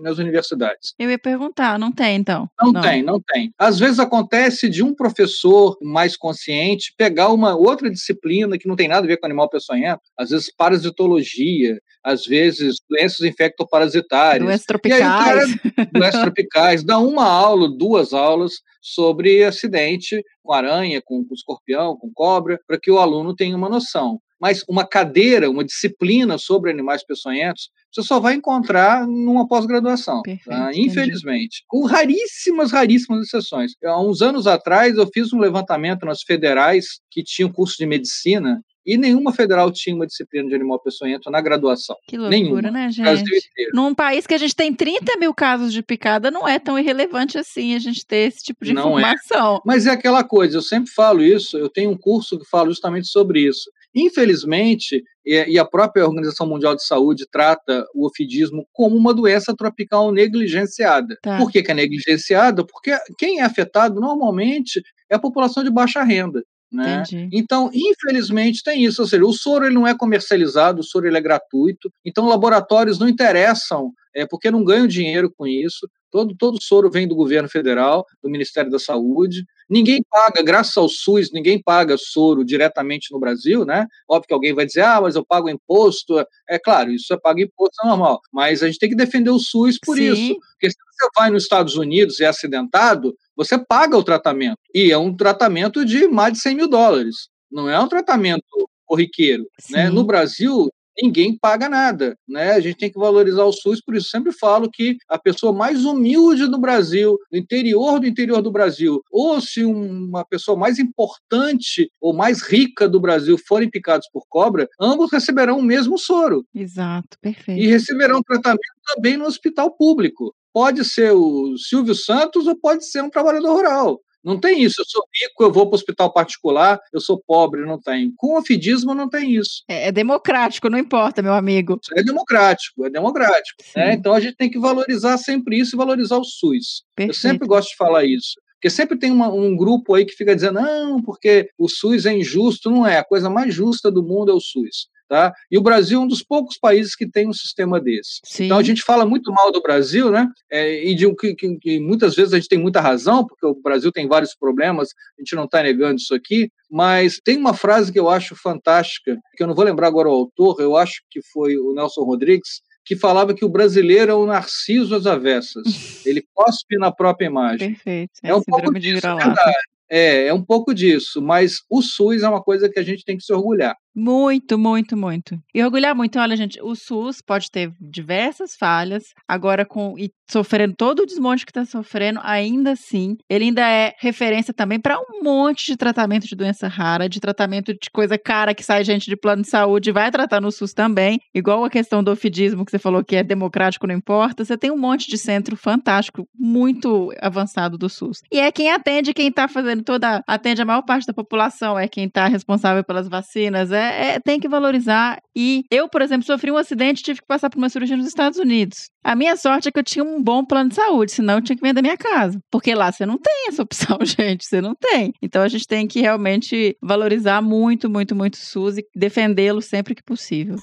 nas 0.00 0.18
universidades. 0.18 0.94
Eu 0.96 1.10
ia 1.10 1.18
perguntar, 1.18 1.76
não 1.76 1.90
tem 1.90 2.14
então? 2.14 2.48
Não, 2.62 2.72
tem, 2.80 3.02
não 3.02 3.20
tem. 3.20 3.52
Às 3.58 3.80
vezes 3.80 3.98
acontece 3.98 4.68
de 4.68 4.84
um 4.84 4.94
professor 4.94 5.76
mais 5.82 6.16
consciente 6.16 6.94
pegar 6.96 7.30
uma 7.30 7.56
outra 7.56 7.90
disciplina 7.90 8.56
que 8.56 8.68
não 8.68 8.76
tem 8.76 8.86
nada 8.86 9.04
a 9.04 9.08
ver 9.08 9.16
com 9.16 9.26
animal 9.26 9.50
peçonhento, 9.50 10.02
às 10.16 10.30
vezes 10.30 10.54
parasitologia, 10.56 11.76
às 12.04 12.24
vezes 12.24 12.76
doenças 12.88 13.22
infectoparasitárias. 13.22 14.46
Doenças 14.46 14.66
E 14.84 14.92
aí 14.92 15.00
cara, 15.00 15.40
tropicais. 15.40 15.90
doenças 15.92 16.20
tropicais, 16.20 16.84
dá 16.84 16.98
uma 16.98 17.24
aula, 17.26 17.68
duas 17.76 18.12
aulas 18.12 18.52
sobre 18.80 19.42
acidente 19.42 20.22
com 20.44 20.52
aranha, 20.52 21.02
com, 21.02 21.24
com 21.24 21.34
escorpião, 21.34 21.96
com 21.96 22.12
cobra, 22.12 22.60
para 22.66 22.78
que 22.78 22.90
o 22.90 22.98
aluno 22.98 23.34
tenha 23.34 23.56
uma 23.56 23.68
noção. 23.68 24.20
Mas 24.38 24.62
uma 24.68 24.86
cadeira, 24.86 25.48
uma 25.48 25.64
disciplina 25.64 26.36
sobre 26.36 26.70
animais 26.70 27.04
peçonhentos, 27.04 27.70
você 27.90 28.02
só 28.02 28.20
vai 28.20 28.34
encontrar 28.34 29.06
numa 29.06 29.48
pós-graduação, 29.48 30.20
tá? 30.44 30.70
entendi. 30.70 30.88
infelizmente. 30.88 31.64
Com 31.66 31.86
raríssimas, 31.86 32.70
raríssimas 32.70 33.26
exceções. 33.26 33.72
Há 33.82 34.00
uns 34.00 34.20
anos 34.20 34.46
atrás, 34.46 34.96
eu 34.96 35.08
fiz 35.14 35.32
um 35.32 35.38
levantamento 35.38 36.04
nas 36.04 36.22
federais 36.22 37.00
que 37.10 37.22
tinham 37.22 37.50
curso 37.50 37.76
de 37.78 37.86
medicina 37.86 38.60
e 38.86 38.96
nenhuma 38.96 39.32
federal 39.32 39.70
tinha 39.70 39.94
uma 39.94 40.06
disciplina 40.06 40.48
de 40.48 40.54
animal 40.54 40.78
peçonhento 40.78 41.30
na 41.30 41.40
graduação. 41.40 41.96
Que 42.06 42.16
loucura, 42.16 42.38
Nenhuma. 42.38 42.70
né, 42.70 42.90
gente? 42.90 43.50
Num 43.72 43.94
país 43.94 44.26
que 44.26 44.34
a 44.34 44.38
gente 44.38 44.54
tem 44.54 44.74
30 44.74 45.16
mil 45.18 45.32
casos 45.32 45.72
de 45.72 45.82
picada, 45.82 46.30
não 46.30 46.46
é 46.46 46.58
tão 46.58 46.78
irrelevante 46.78 47.38
assim 47.38 47.74
a 47.74 47.78
gente 47.78 48.06
ter 48.06 48.28
esse 48.28 48.42
tipo 48.42 48.64
de 48.64 48.72
Não 48.72 48.98
é. 48.98 49.02
informação. 49.02 49.60
Mas 49.64 49.86
é 49.86 49.90
aquela 49.90 50.22
coisa, 50.24 50.56
eu 50.56 50.62
sempre 50.62 50.90
falo 50.90 51.22
isso, 51.22 51.56
eu 51.56 51.68
tenho 51.68 51.90
um 51.90 51.96
curso 51.96 52.38
que 52.38 52.48
fala 52.48 52.68
justamente 52.68 53.08
sobre 53.08 53.40
isso. 53.40 53.70
Infelizmente, 53.94 55.02
e 55.24 55.44
e 55.54 55.58
a 55.58 55.64
própria 55.64 56.04
Organização 56.04 56.46
Mundial 56.46 56.74
de 56.74 56.84
Saúde 56.84 57.26
trata 57.30 57.86
o 57.94 58.06
ofidismo 58.06 58.66
como 58.72 58.96
uma 58.96 59.14
doença 59.14 59.54
tropical 59.56 60.12
negligenciada. 60.12 61.16
Tá. 61.22 61.38
Por 61.38 61.50
que, 61.50 61.62
que 61.62 61.70
é 61.70 61.74
negligenciada? 61.74 62.64
Porque 62.66 62.96
quem 63.18 63.40
é 63.40 63.44
afetado 63.44 64.00
normalmente 64.00 64.82
é 65.10 65.14
a 65.14 65.18
população 65.18 65.62
de 65.62 65.70
baixa 65.70 66.02
renda. 66.02 66.42
Né? 66.74 67.02
Entendi. 67.06 67.28
Então, 67.32 67.70
infelizmente, 67.72 68.62
tem 68.62 68.84
isso. 68.84 69.02
Ou 69.02 69.08
seja, 69.08 69.24
o 69.24 69.32
soro 69.32 69.66
ele 69.66 69.74
não 69.74 69.86
é 69.86 69.96
comercializado, 69.96 70.80
o 70.80 70.84
soro 70.84 71.06
ele 71.06 71.16
é 71.16 71.20
gratuito. 71.20 71.90
Então, 72.04 72.26
laboratórios 72.26 72.98
não 72.98 73.08
interessam, 73.08 73.92
é, 74.14 74.26
porque 74.26 74.50
não 74.50 74.64
ganham 74.64 74.86
dinheiro 74.86 75.32
com 75.36 75.46
isso. 75.46 75.88
Todo, 76.10 76.34
todo 76.36 76.62
soro 76.62 76.90
vem 76.90 77.06
do 77.06 77.14
governo 77.14 77.48
federal, 77.48 78.04
do 78.22 78.30
Ministério 78.30 78.70
da 78.70 78.78
Saúde. 78.78 79.44
Ninguém 79.68 80.02
paga, 80.10 80.42
graças 80.42 80.76
ao 80.76 80.88
SUS, 80.88 81.32
ninguém 81.32 81.60
paga 81.60 81.96
soro 81.96 82.44
diretamente 82.44 83.12
no 83.12 83.18
Brasil, 83.18 83.64
né? 83.64 83.86
Óbvio 84.08 84.28
que 84.28 84.34
alguém 84.34 84.54
vai 84.54 84.66
dizer, 84.66 84.82
ah, 84.82 85.00
mas 85.00 85.16
eu 85.16 85.24
pago 85.24 85.48
imposto. 85.48 86.18
É 86.48 86.58
claro, 86.58 86.90
isso 86.90 87.12
é 87.12 87.18
pago 87.18 87.40
imposto 87.40 87.82
é 87.82 87.88
normal. 87.88 88.20
Mas 88.32 88.62
a 88.62 88.66
gente 88.66 88.78
tem 88.78 88.88
que 88.88 88.96
defender 88.96 89.30
o 89.30 89.38
SUS 89.38 89.78
por 89.78 89.96
Sim. 89.96 90.12
isso. 90.12 90.38
Porque 90.52 90.70
se 90.70 90.76
você 90.76 91.08
vai 91.16 91.30
nos 91.30 91.44
Estados 91.44 91.76
Unidos 91.76 92.20
e 92.20 92.24
é 92.24 92.28
acidentado, 92.28 93.14
você 93.36 93.58
paga 93.58 93.96
o 93.96 94.04
tratamento. 94.04 94.58
E 94.74 94.92
é 94.92 94.98
um 94.98 95.14
tratamento 95.14 95.84
de 95.84 96.06
mais 96.08 96.34
de 96.34 96.40
100 96.40 96.54
mil 96.54 96.68
dólares. 96.68 97.28
Não 97.50 97.68
é 97.68 97.78
um 97.80 97.88
tratamento 97.88 98.44
corriqueiro. 98.84 99.46
Né? 99.70 99.88
No 99.88 100.04
Brasil, 100.04 100.70
ninguém 101.00 101.36
paga 101.36 101.68
nada. 101.68 102.16
Né? 102.28 102.52
A 102.52 102.60
gente 102.60 102.76
tem 102.76 102.90
que 102.90 102.98
valorizar 102.98 103.44
o 103.44 103.52
SUS, 103.52 103.80
por 103.80 103.94
isso 103.94 104.08
sempre 104.08 104.32
falo 104.32 104.70
que 104.70 104.96
a 105.08 105.18
pessoa 105.18 105.52
mais 105.52 105.84
humilde 105.84 106.46
do 106.46 106.58
Brasil, 106.58 107.18
do 107.30 107.38
interior 107.38 108.00
do 108.00 108.06
interior 108.06 108.42
do 108.42 108.50
Brasil, 108.50 109.02
ou 109.10 109.40
se 109.40 109.64
uma 109.64 110.24
pessoa 110.24 110.56
mais 110.56 110.78
importante 110.78 111.90
ou 112.00 112.14
mais 112.14 112.42
rica 112.42 112.88
do 112.88 113.00
Brasil 113.00 113.36
forem 113.46 113.70
picados 113.70 114.08
por 114.12 114.24
cobra, 114.28 114.68
ambos 114.80 115.10
receberão 115.12 115.58
o 115.58 115.62
mesmo 115.62 115.98
soro 115.98 116.44
Exato, 116.54 117.16
e 117.16 117.18
perfeito. 117.20 117.68
receberão 117.68 118.22
tratamento 118.22 118.60
também 118.94 119.16
no 119.16 119.26
hospital 119.26 119.70
público. 119.70 120.34
Pode 120.52 120.84
ser 120.84 121.12
o 121.12 121.56
Silvio 121.58 121.94
Santos 121.94 122.46
ou 122.46 122.56
pode 122.56 122.86
ser 122.86 123.02
um 123.02 123.10
trabalhador 123.10 123.54
rural. 123.54 124.00
Não 124.24 124.40
tem 124.40 124.62
isso. 124.62 124.80
Eu 124.80 124.84
sou 124.86 125.04
rico, 125.12 125.42
eu 125.42 125.52
vou 125.52 125.66
para 125.66 125.74
o 125.74 125.78
hospital 125.78 126.12
particular, 126.12 126.80
eu 126.92 127.00
sou 127.00 127.22
pobre, 127.26 127.64
não 127.64 127.78
tem. 127.78 128.12
Com 128.16 128.34
o 128.34 128.38
ofidismo 128.38 128.94
não 128.94 129.08
tem 129.08 129.34
isso. 129.34 129.62
É, 129.68 129.88
é 129.88 129.92
democrático, 129.92 130.70
não 130.70 130.78
importa, 130.78 131.22
meu 131.22 131.34
amigo. 131.34 131.78
Isso 131.82 131.92
é 131.98 132.02
democrático, 132.02 132.86
é 132.86 132.90
democrático. 132.90 133.62
Né? 133.76 133.94
Então 133.94 134.14
a 134.14 134.20
gente 134.20 134.36
tem 134.36 134.50
que 134.50 134.58
valorizar 134.58 135.18
sempre 135.18 135.58
isso 135.58 135.76
e 135.76 135.78
valorizar 135.78 136.16
o 136.16 136.24
SUS. 136.24 136.82
Eu 136.96 137.06
Perfeito. 137.06 137.20
sempre 137.20 137.46
gosto 137.46 137.68
de 137.70 137.76
falar 137.76 138.04
isso. 138.04 138.34
Porque 138.64 138.70
sempre 138.74 138.96
tem 138.98 139.10
uma- 139.12 139.30
um 139.30 139.54
grupo 139.54 139.92
aí 139.92 140.06
que 140.06 140.14
fica 140.14 140.34
dizendo, 140.34 140.54
não, 140.58 141.02
porque 141.02 141.50
o 141.58 141.68
SUS 141.68 142.06
é 142.06 142.16
injusto. 142.16 142.70
Não 142.70 142.86
é. 142.86 142.96
A 142.96 143.04
coisa 143.04 143.28
mais 143.28 143.52
justa 143.54 143.90
do 143.90 144.02
mundo 144.02 144.30
é 144.30 144.34
o 144.34 144.40
SUS. 144.40 144.88
Tá? 145.06 145.34
E 145.50 145.58
o 145.58 145.60
Brasil 145.60 146.00
é 146.00 146.02
um 146.02 146.06
dos 146.08 146.22
poucos 146.22 146.56
países 146.58 146.96
que 146.96 147.06
tem 147.06 147.28
um 147.28 147.32
sistema 147.34 147.78
desse. 147.78 148.20
Sim. 148.24 148.46
Então 148.46 148.56
a 148.56 148.62
gente 148.62 148.80
fala 148.80 149.04
muito 149.04 149.30
mal 149.30 149.52
do 149.52 149.60
Brasil, 149.60 150.10
né? 150.10 150.26
É, 150.50 150.82
e 150.82 150.94
de 150.94 151.14
que, 151.14 151.34
que- 151.34 151.58
que 151.58 151.78
muitas 151.78 152.14
vezes 152.16 152.32
a 152.32 152.36
gente 152.36 152.48
tem 152.48 152.58
muita 152.58 152.80
razão, 152.80 153.26
porque 153.26 153.44
o 153.44 153.54
Brasil 153.62 153.92
tem 153.92 154.08
vários 154.08 154.34
problemas, 154.34 154.88
a 155.18 155.20
gente 155.20 155.36
não 155.36 155.44
está 155.44 155.62
negando 155.62 155.96
isso 155.96 156.14
aqui, 156.14 156.48
mas 156.70 157.20
tem 157.22 157.36
uma 157.36 157.52
frase 157.52 157.92
que 157.92 158.00
eu 158.00 158.08
acho 158.08 158.34
fantástica, 158.34 159.18
que 159.36 159.42
eu 159.42 159.46
não 159.46 159.54
vou 159.54 159.66
lembrar 159.66 159.88
agora 159.88 160.08
o 160.08 160.12
autor, 160.12 160.56
eu 160.58 160.74
acho 160.74 161.02
que 161.10 161.20
foi 161.34 161.54
o 161.58 161.74
Nelson 161.74 162.00
Rodrigues, 162.02 162.62
que 162.84 162.96
falava 162.96 163.34
que 163.34 163.44
o 163.44 163.48
brasileiro 163.48 164.12
é 164.12 164.14
o 164.14 164.26
narciso 164.26 164.94
às 164.94 165.06
avessas. 165.06 165.64
Ele 166.06 166.24
cospe 166.34 166.76
na 166.76 166.92
própria 166.92 167.26
imagem. 167.26 167.74
Perfeito. 167.74 168.12
É 168.22 168.34
um 168.34 168.42
pouco 168.42 168.78
disso, 168.78 169.06
é. 169.06 169.52
É, 169.90 170.26
é 170.28 170.34
um 170.34 170.42
pouco 170.42 170.74
disso, 170.74 171.20
mas 171.20 171.60
o 171.68 171.82
SUS 171.82 172.22
é 172.22 172.28
uma 172.28 172.42
coisa 172.42 172.68
que 172.68 172.78
a 172.78 172.82
gente 172.82 173.04
tem 173.04 173.16
que 173.16 173.24
se 173.24 173.32
orgulhar. 173.32 173.76
Muito, 173.94 174.58
muito, 174.58 174.96
muito. 174.96 175.38
E 175.54 175.62
orgulhar 175.62 175.94
muito. 175.94 176.18
Olha, 176.18 176.36
gente, 176.36 176.60
o 176.60 176.74
SUS 176.74 177.22
pode 177.22 177.50
ter 177.50 177.72
diversas 177.80 178.56
falhas, 178.56 179.04
agora 179.28 179.64
com 179.64 179.94
e 179.98 180.10
sofrendo 180.30 180.74
todo 180.76 181.00
o 181.00 181.06
desmonte 181.06 181.44
que 181.44 181.50
está 181.50 181.64
sofrendo, 181.64 182.18
ainda 182.22 182.72
assim, 182.72 183.16
ele 183.28 183.44
ainda 183.44 183.68
é 183.68 183.92
referência 183.98 184.54
também 184.54 184.80
para 184.80 184.98
um 184.98 185.22
monte 185.22 185.66
de 185.66 185.76
tratamento 185.76 186.26
de 186.26 186.34
doença 186.34 186.66
rara, 186.66 187.08
de 187.08 187.20
tratamento 187.20 187.72
de 187.72 187.90
coisa 187.92 188.18
cara 188.18 188.54
que 188.54 188.64
sai 188.64 188.82
gente 188.84 189.06
de 189.06 189.16
plano 189.16 189.42
de 189.42 189.48
saúde, 189.48 189.92
vai 189.92 190.10
tratar 190.10 190.40
no 190.40 190.50
SUS 190.50 190.72
também, 190.72 191.20
igual 191.34 191.64
a 191.64 191.70
questão 191.70 192.02
do 192.02 192.10
ofidismo 192.10 192.64
que 192.64 192.70
você 192.70 192.78
falou 192.78 193.04
que 193.04 193.16
é 193.16 193.22
democrático, 193.22 193.86
não 193.86 193.94
importa. 193.94 194.44
Você 194.44 194.56
tem 194.56 194.70
um 194.70 194.78
monte 194.78 195.08
de 195.08 195.18
centro 195.18 195.56
fantástico, 195.56 196.26
muito 196.34 197.12
avançado 197.20 197.76
do 197.76 197.88
SUS. 197.88 198.20
E 198.32 198.38
é 198.38 198.50
quem 198.50 198.72
atende, 198.72 199.14
quem 199.14 199.28
está 199.28 199.46
fazendo 199.46 199.82
toda, 199.82 200.22
atende 200.26 200.62
a 200.62 200.64
maior 200.64 200.82
parte 200.82 201.06
da 201.06 201.12
população, 201.12 201.78
é 201.78 201.86
quem 201.86 202.06
está 202.06 202.26
responsável 202.26 202.82
pelas 202.82 203.08
vacinas, 203.08 203.70
é, 203.70 203.83
é- 203.84 204.20
tem 204.20 204.38
que 204.40 204.48
valorizar. 204.48 205.18
E 205.36 205.64
eu, 205.70 205.88
por 205.88 206.02
exemplo, 206.02 206.24
sofri 206.26 206.50
um 206.50 206.56
acidente 206.56 207.00
e 207.00 207.04
tive 207.04 207.20
que 207.20 207.26
passar 207.26 207.50
por 207.50 207.58
uma 207.58 207.68
cirurgia 207.68 207.96
nos 207.96 208.06
Estados 208.06 208.38
Unidos. 208.38 208.88
A 209.02 209.14
minha 209.14 209.36
sorte 209.36 209.68
é 209.68 209.72
que 209.72 209.78
eu 209.78 209.84
tinha 209.84 210.04
um 210.04 210.22
bom 210.22 210.44
plano 210.44 210.68
de 210.70 210.76
saúde, 210.76 211.12
senão 211.12 211.34
eu 211.34 211.42
tinha 211.42 211.56
que 211.56 211.62
vender 211.62 211.82
minha 211.82 211.96
casa. 211.96 212.38
Porque 212.50 212.74
lá 212.74 212.90
você 212.90 213.04
não 213.04 213.18
tem 213.18 213.48
essa 213.48 213.62
opção, 213.64 213.98
gente, 214.02 214.44
você 214.46 214.60
não 214.60 214.74
tem. 214.74 215.12
Então 215.22 215.42
a 215.42 215.48
gente 215.48 215.66
tem 215.66 215.86
que 215.86 216.00
realmente 216.00 216.76
valorizar 216.82 217.42
muito, 217.42 217.88
muito, 217.90 218.14
muito 218.14 218.34
o 218.34 218.38
SUS 218.38 218.78
e 218.78 218.84
defendê-lo 218.94 219.60
sempre 219.60 219.94
que 219.94 220.02
possível. 220.02 220.56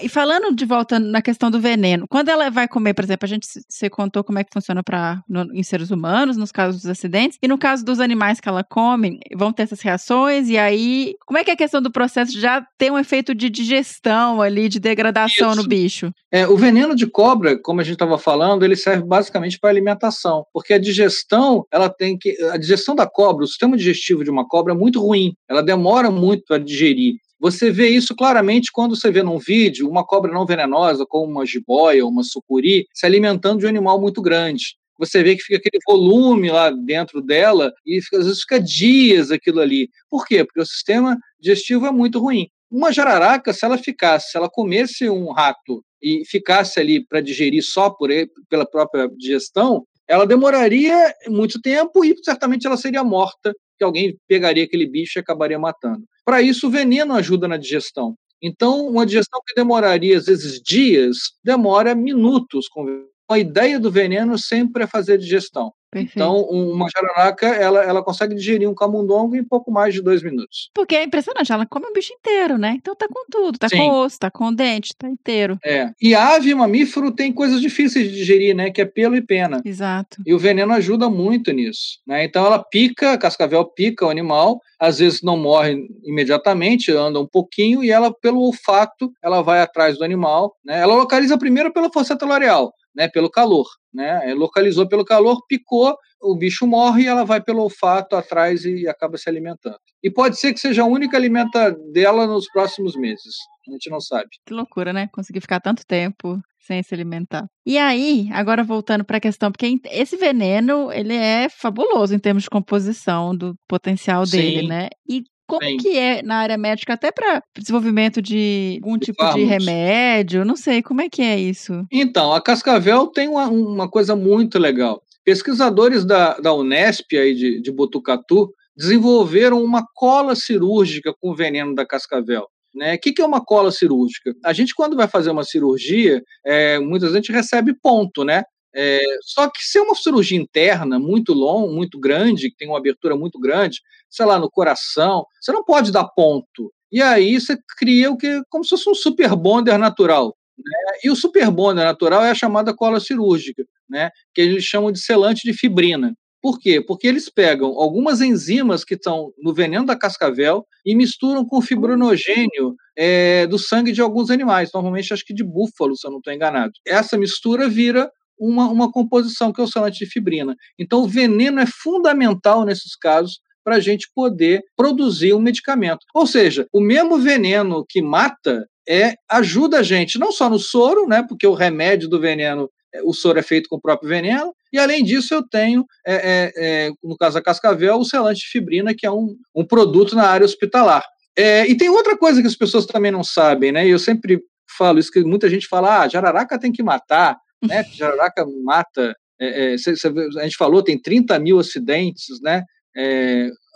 E 0.00 0.08
falando 0.08 0.54
de 0.54 0.64
volta 0.64 0.98
na 0.98 1.22
questão 1.22 1.50
do 1.50 1.60
veneno, 1.60 2.06
quando 2.08 2.28
ela 2.28 2.50
vai 2.50 2.68
comer, 2.68 2.94
por 2.94 3.04
exemplo, 3.04 3.24
a 3.24 3.28
gente 3.28 3.46
você 3.68 3.88
contou 3.88 4.22
como 4.22 4.38
é 4.38 4.44
que 4.44 4.52
funciona 4.52 4.82
para 4.82 5.22
em 5.52 5.62
seres 5.62 5.90
humanos, 5.90 6.36
nos 6.36 6.52
casos 6.52 6.82
dos 6.82 6.90
acidentes, 6.90 7.38
e 7.42 7.48
no 7.48 7.58
caso 7.58 7.84
dos 7.84 7.98
animais 8.00 8.40
que 8.40 8.48
ela 8.48 8.62
come, 8.62 9.18
vão 9.34 9.52
ter 9.52 9.62
essas 9.62 9.80
reações, 9.80 10.48
e 10.48 10.58
aí, 10.58 11.14
como 11.24 11.38
é 11.38 11.44
que 11.44 11.50
é 11.50 11.54
a 11.54 11.56
questão 11.56 11.80
do 11.80 11.90
processo 11.90 12.38
já 12.38 12.64
ter 12.76 12.92
um 12.92 12.98
efeito 12.98 13.34
de 13.34 13.48
digestão 13.48 14.42
ali, 14.42 14.68
de 14.68 14.78
degradação 14.78 15.54
no 15.54 15.60
Isso. 15.60 15.68
bicho? 15.68 16.12
É, 16.30 16.46
o 16.46 16.56
veneno 16.56 16.94
de 16.94 17.06
cobra, 17.06 17.58
como 17.60 17.80
a 17.80 17.84
gente 17.84 17.94
estava 17.94 18.18
falando, 18.18 18.64
ele 18.64 18.76
serve 18.76 19.04
basicamente 19.04 19.58
para 19.58 19.70
alimentação, 19.70 20.44
porque 20.52 20.74
a 20.74 20.78
digestão, 20.78 21.66
ela 21.72 21.88
tem 21.88 22.18
que 22.18 22.36
a 22.50 22.56
digestão 22.56 22.94
da 22.94 23.06
cobra, 23.06 23.44
o 23.44 23.48
sistema 23.48 23.76
digestivo 23.76 24.22
de 24.22 24.30
uma 24.30 24.46
cobra 24.46 24.74
é 24.74 24.76
muito 24.76 25.00
ruim, 25.00 25.34
ela 25.48 25.62
demora 25.62 26.10
muito 26.10 26.44
para 26.46 26.58
digerir. 26.58 27.14
Você 27.38 27.70
vê 27.70 27.88
isso 27.88 28.14
claramente 28.16 28.70
quando 28.72 28.96
você 28.96 29.10
vê 29.10 29.22
num 29.22 29.38
vídeo 29.38 29.88
uma 29.88 30.04
cobra 30.04 30.32
não 30.32 30.46
venenosa, 30.46 31.04
como 31.06 31.30
uma 31.30 31.44
jiboia 31.46 32.04
ou 32.04 32.10
uma 32.10 32.22
sucuri, 32.24 32.86
se 32.94 33.04
alimentando 33.04 33.60
de 33.60 33.66
um 33.66 33.68
animal 33.68 34.00
muito 34.00 34.22
grande. 34.22 34.76
Você 34.98 35.22
vê 35.22 35.36
que 35.36 35.42
fica 35.42 35.58
aquele 35.58 35.78
volume 35.86 36.50
lá 36.50 36.70
dentro 36.70 37.20
dela 37.20 37.70
e 37.84 38.00
fica- 38.00 38.18
às 38.18 38.24
vezes 38.24 38.40
fica 38.40 38.58
dias 38.58 39.30
aquilo 39.30 39.60
ali. 39.60 39.90
Por 40.08 40.26
quê? 40.26 40.42
Porque 40.44 40.60
o 40.60 40.66
sistema 40.66 41.18
digestivo 41.38 41.86
é 41.86 41.90
muito 41.90 42.18
ruim. 42.18 42.48
Uma 42.70 42.90
jararaca, 42.92 43.52
se 43.52 43.64
ela 43.64 43.76
ficasse, 43.78 44.30
se 44.30 44.38
ela 44.38 44.48
comesse 44.48 45.08
um 45.08 45.30
rato 45.32 45.84
e 46.02 46.22
ficasse 46.26 46.80
ali 46.80 47.04
para 47.06 47.20
digerir 47.20 47.62
só 47.62 47.90
por 47.90 48.10
ele, 48.10 48.30
pela 48.48 48.64
própria 48.68 49.08
digestão, 49.16 49.84
ela 50.08 50.26
demoraria 50.26 51.12
muito 51.28 51.60
tempo 51.60 52.04
e 52.04 52.14
certamente 52.24 52.66
ela 52.66 52.76
seria 52.76 53.04
morta, 53.04 53.52
que 53.76 53.84
alguém 53.84 54.16
pegaria 54.28 54.64
aquele 54.64 54.86
bicho 54.86 55.18
e 55.18 55.20
acabaria 55.20 55.58
matando. 55.58 56.04
Para 56.24 56.42
isso, 56.42 56.66
o 56.66 56.70
veneno 56.70 57.14
ajuda 57.14 57.46
na 57.46 57.56
digestão. 57.56 58.16
Então, 58.42 58.86
uma 58.86 59.06
digestão 59.06 59.40
que 59.46 59.54
demoraria, 59.54 60.16
às 60.16 60.26
vezes, 60.26 60.60
dias, 60.60 61.16
demora 61.42 61.94
minutos. 61.94 62.68
com. 62.68 63.06
A 63.28 63.38
ideia 63.38 63.78
do 63.80 63.90
veneno 63.90 64.38
sempre 64.38 64.84
é 64.84 64.86
fazer 64.86 65.18
digestão. 65.18 65.72
Perfeito. 65.90 66.16
Então, 66.16 66.46
um- 66.50 66.72
uma 66.72 66.88
jararaca, 66.94 67.46
ela, 67.46 67.82
ela 67.82 68.02
consegue 68.02 68.34
digerir 68.34 68.68
um 68.68 68.74
camundongo 68.74 69.34
em 69.36 69.42
pouco 69.44 69.70
mais 69.70 69.94
de 69.94 70.02
dois 70.02 70.22
minutos. 70.22 70.68
Porque 70.74 70.94
é 70.94 71.04
impressionante, 71.04 71.50
ela 71.50 71.64
come 71.64 71.86
o 71.86 71.92
bicho 71.92 72.12
inteiro, 72.12 72.58
né? 72.58 72.74
Então 72.76 72.94
tá 72.94 73.06
com 73.08 73.24
tudo, 73.30 73.58
tá 73.58 73.68
Sim. 73.68 73.78
com 73.78 73.90
osso, 73.90 74.18
tá 74.18 74.30
com 74.30 74.52
dente, 74.52 74.90
tá 74.98 75.08
inteiro. 75.08 75.58
É. 75.64 75.90
E 76.02 76.14
ave 76.14 76.50
e 76.50 76.54
mamífero 76.54 77.10
tem 77.12 77.32
coisas 77.32 77.60
difíceis 77.60 78.10
de 78.10 78.16
digerir, 78.16 78.54
né? 78.54 78.70
Que 78.70 78.82
é 78.82 78.84
pelo 78.84 79.16
e 79.16 79.22
pena. 79.22 79.60
Exato. 79.64 80.18
E 80.26 80.34
o 80.34 80.38
veneno 80.38 80.72
ajuda 80.72 81.08
muito 81.08 81.50
nisso. 81.52 81.98
Né? 82.06 82.24
Então 82.24 82.44
ela 82.44 82.58
pica, 82.62 83.12
a 83.12 83.18
cascavel 83.18 83.64
pica 83.64 84.04
o 84.06 84.10
animal, 84.10 84.60
às 84.78 84.98
vezes 84.98 85.22
não 85.22 85.36
morre 85.36 85.86
imediatamente, 86.04 86.92
anda 86.92 87.20
um 87.20 87.26
pouquinho, 87.26 87.82
e 87.82 87.90
ela, 87.90 88.12
pelo 88.12 88.40
olfato, 88.40 89.10
ela 89.22 89.40
vai 89.40 89.60
atrás 89.60 89.96
do 89.96 90.04
animal. 90.04 90.54
Né? 90.64 90.80
Ela 90.80 90.94
localiza 90.94 91.38
primeiro 91.38 91.72
pela 91.72 91.90
fosseta 91.92 92.26
loreal, 92.26 92.72
né? 92.96 93.08
pelo 93.08 93.30
calor. 93.30 93.66
Né? 93.92 94.30
É, 94.30 94.34
Localizou 94.34 94.88
pelo 94.88 95.04
calor, 95.04 95.44
picou, 95.46 95.96
o 96.20 96.36
bicho 96.36 96.66
morre 96.66 97.04
e 97.04 97.06
ela 97.06 97.24
vai 97.24 97.40
pelo 97.40 97.62
olfato 97.62 98.16
atrás 98.16 98.64
e 98.64 98.88
acaba 98.88 99.18
se 99.18 99.28
alimentando. 99.28 99.78
E 100.02 100.10
pode 100.10 100.38
ser 100.38 100.52
que 100.52 100.60
seja 100.60 100.82
a 100.82 100.86
única 100.86 101.16
alimenta 101.16 101.70
dela 101.92 102.26
nos 102.26 102.50
próximos 102.50 102.96
meses. 102.96 103.34
A 103.68 103.72
gente 103.72 103.90
não 103.90 104.00
sabe. 104.00 104.28
Que 104.46 104.54
loucura, 104.54 104.92
né? 104.92 105.08
Conseguir 105.12 105.40
ficar 105.40 105.60
tanto 105.60 105.84
tempo 105.86 106.40
sem 106.58 106.82
se 106.82 106.94
alimentar. 106.94 107.46
E 107.64 107.78
aí, 107.78 108.28
agora 108.32 108.64
voltando 108.64 109.04
para 109.04 109.18
a 109.18 109.20
questão, 109.20 109.52
porque 109.52 109.80
esse 109.90 110.16
veneno, 110.16 110.92
ele 110.92 111.14
é 111.14 111.48
fabuloso 111.48 112.14
em 112.14 112.18
termos 112.18 112.42
de 112.44 112.50
composição 112.50 113.36
do 113.36 113.54
potencial 113.68 114.24
dele, 114.24 114.62
Sim. 114.62 114.68
né? 114.68 114.88
E 115.08 115.22
como 115.46 115.76
que 115.78 115.96
é 115.96 116.22
na 116.22 116.36
área 116.36 116.58
médica, 116.58 116.94
até 116.94 117.10
para 117.12 117.42
desenvolvimento 117.56 118.20
de 118.20 118.78
algum 118.82 118.98
De 118.98 119.06
tipo 119.06 119.22
de 119.24 119.30
fármacos. 119.30 119.48
remédio? 119.48 120.44
Não 120.44 120.56
sei, 120.56 120.82
como 120.82 121.00
é 121.00 121.08
que 121.08 121.22
é 121.22 121.38
isso? 121.38 121.84
Então, 121.90 122.32
a 122.32 122.40
Cascavel 122.40 123.06
tem 123.06 123.28
uma, 123.28 123.48
uma 123.48 123.88
coisa 123.90 124.16
muito 124.16 124.58
legal. 124.58 125.02
Pesquisadores 125.24 126.04
da, 126.04 126.34
da 126.38 126.54
Unesp 126.54 127.12
aí 127.12 127.34
de, 127.34 127.60
de 127.60 127.72
Botucatu 127.72 128.52
desenvolveram 128.76 129.62
uma 129.62 129.84
cola 129.94 130.34
cirúrgica 130.34 131.12
com 131.20 131.30
o 131.30 131.34
veneno 131.34 131.74
da 131.74 131.86
cascavel. 131.86 132.46
Né? 132.74 132.94
O 132.94 133.00
que, 133.00 133.12
que 133.12 133.22
é 133.22 133.24
uma 133.24 133.42
cola 133.42 133.72
cirúrgica? 133.72 134.34
A 134.44 134.52
gente, 134.52 134.74
quando 134.74 134.96
vai 134.96 135.08
fazer 135.08 135.30
uma 135.30 135.44
cirurgia, 135.44 136.22
é, 136.44 136.78
muitas 136.78 137.10
vezes 137.10 137.14
a 137.14 137.20
gente 137.20 137.32
recebe 137.32 137.74
ponto, 137.82 138.22
né? 138.22 138.42
É, 138.76 139.00
só 139.22 139.48
que 139.48 139.62
se 139.62 139.78
é 139.78 139.82
uma 139.82 139.94
cirurgia 139.94 140.38
interna 140.38 140.98
muito 140.98 141.32
longa, 141.32 141.72
muito 141.72 141.98
grande, 141.98 142.50
que 142.50 142.56
tem 142.56 142.68
uma 142.68 142.76
abertura 142.76 143.16
muito 143.16 143.40
grande, 143.40 143.80
sei 144.10 144.26
lá, 144.26 144.38
no 144.38 144.50
coração, 144.50 145.24
você 145.40 145.50
não 145.50 145.64
pode 145.64 145.90
dar 145.90 146.04
ponto. 146.04 146.70
E 146.92 147.00
aí 147.00 147.40
você 147.40 147.56
cria 147.78 148.10
o 148.10 148.18
que 148.18 148.42
como 148.50 148.64
se 148.64 148.70
fosse 148.70 148.90
um 148.90 148.94
super 148.94 149.34
bonder 149.34 149.78
natural. 149.78 150.36
Né? 150.58 150.98
E 151.04 151.10
o 151.10 151.16
super 151.16 151.50
bonder 151.50 151.84
natural 151.84 152.22
é 152.22 152.30
a 152.30 152.34
chamada 152.34 152.74
cola 152.74 153.00
cirúrgica, 153.00 153.64
né? 153.88 154.10
que 154.34 154.42
eles 154.42 154.64
chamam 154.64 154.92
de 154.92 155.00
selante 155.00 155.42
de 155.44 155.54
fibrina. 155.56 156.14
Por 156.42 156.60
quê? 156.60 156.80
Porque 156.80 157.08
eles 157.08 157.30
pegam 157.30 157.70
algumas 157.78 158.20
enzimas 158.20 158.84
que 158.84 158.94
estão 158.94 159.32
no 159.38 159.54
veneno 159.54 159.86
da 159.86 159.96
cascavel 159.96 160.64
e 160.84 160.94
misturam 160.94 161.44
com 161.44 161.62
fibrinogênio 161.62 162.76
é, 162.96 163.46
do 163.46 163.58
sangue 163.58 163.90
de 163.90 164.00
alguns 164.00 164.30
animais, 164.30 164.70
normalmente 164.72 165.12
acho 165.12 165.24
que 165.24 165.34
de 165.34 165.42
búfalo, 165.42 165.96
se 165.96 166.06
eu 166.06 166.10
não 166.10 166.18
estou 166.18 166.32
enganado. 166.32 166.72
Essa 166.86 167.18
mistura 167.18 167.68
vira 167.68 168.10
uma, 168.38 168.68
uma 168.68 168.90
composição 168.90 169.52
que 169.52 169.60
é 169.60 169.64
o 169.64 169.68
selante 169.68 170.04
de 170.04 170.10
fibrina. 170.10 170.54
Então, 170.78 171.00
o 171.00 171.08
veneno 171.08 171.60
é 171.60 171.66
fundamental 171.66 172.64
nesses 172.64 172.96
casos 172.96 173.40
para 173.64 173.76
a 173.76 173.80
gente 173.80 174.08
poder 174.14 174.62
produzir 174.76 175.34
um 175.34 175.40
medicamento. 175.40 176.06
Ou 176.14 176.26
seja, 176.26 176.66
o 176.72 176.80
mesmo 176.80 177.18
veneno 177.18 177.84
que 177.88 178.00
mata 178.00 178.66
é 178.88 179.14
ajuda 179.28 179.80
a 179.80 179.82
gente 179.82 180.18
não 180.18 180.30
só 180.30 180.48
no 180.48 180.58
soro, 180.58 181.08
né, 181.08 181.24
porque 181.28 181.46
o 181.46 181.54
remédio 181.54 182.08
do 182.08 182.20
veneno 182.20 182.70
o 183.04 183.12
soro 183.12 183.38
é 183.38 183.42
feito 183.42 183.68
com 183.68 183.76
o 183.76 183.80
próprio 183.80 184.08
veneno, 184.08 184.54
e 184.72 184.78
além 184.78 185.02
disso 185.02 185.34
eu 185.34 185.46
tenho, 185.46 185.84
é, 186.06 186.14
é, 186.14 186.52
é, 186.56 186.90
no 187.02 187.16
caso 187.16 187.34
da 187.34 187.42
cascavel, 187.42 187.96
o 187.96 188.04
selante 188.04 188.40
de 188.40 188.46
fibrina, 188.46 188.94
que 188.96 189.06
é 189.06 189.10
um, 189.10 189.34
um 189.54 189.64
produto 189.64 190.14
na 190.14 190.28
área 190.28 190.44
hospitalar. 190.44 191.04
É, 191.36 191.66
e 191.66 191.76
tem 191.76 191.88
outra 191.90 192.16
coisa 192.16 192.40
que 192.40 192.46
as 192.46 192.56
pessoas 192.56 192.86
também 192.86 193.10
não 193.10 193.22
sabem, 193.22 193.70
né? 193.70 193.86
E 193.86 193.90
eu 193.90 193.98
sempre 193.98 194.40
falo 194.78 194.98
isso, 194.98 195.10
que 195.10 195.22
muita 195.22 195.48
gente 195.48 195.66
fala, 195.66 196.00
ah, 196.00 196.08
jararaca 196.08 196.58
tem 196.58 196.72
que 196.72 196.82
matar, 196.82 197.36
né? 197.66 197.84
Jararaca 197.92 198.46
mata. 198.64 199.14
É, 199.38 199.74
é, 199.74 199.78
cê, 199.78 199.94
cê, 199.96 200.08
a 200.38 200.42
gente 200.44 200.56
falou, 200.56 200.82
tem 200.82 201.00
30 201.00 201.38
mil 201.38 201.58
acidentes, 201.58 202.40
né? 202.40 202.62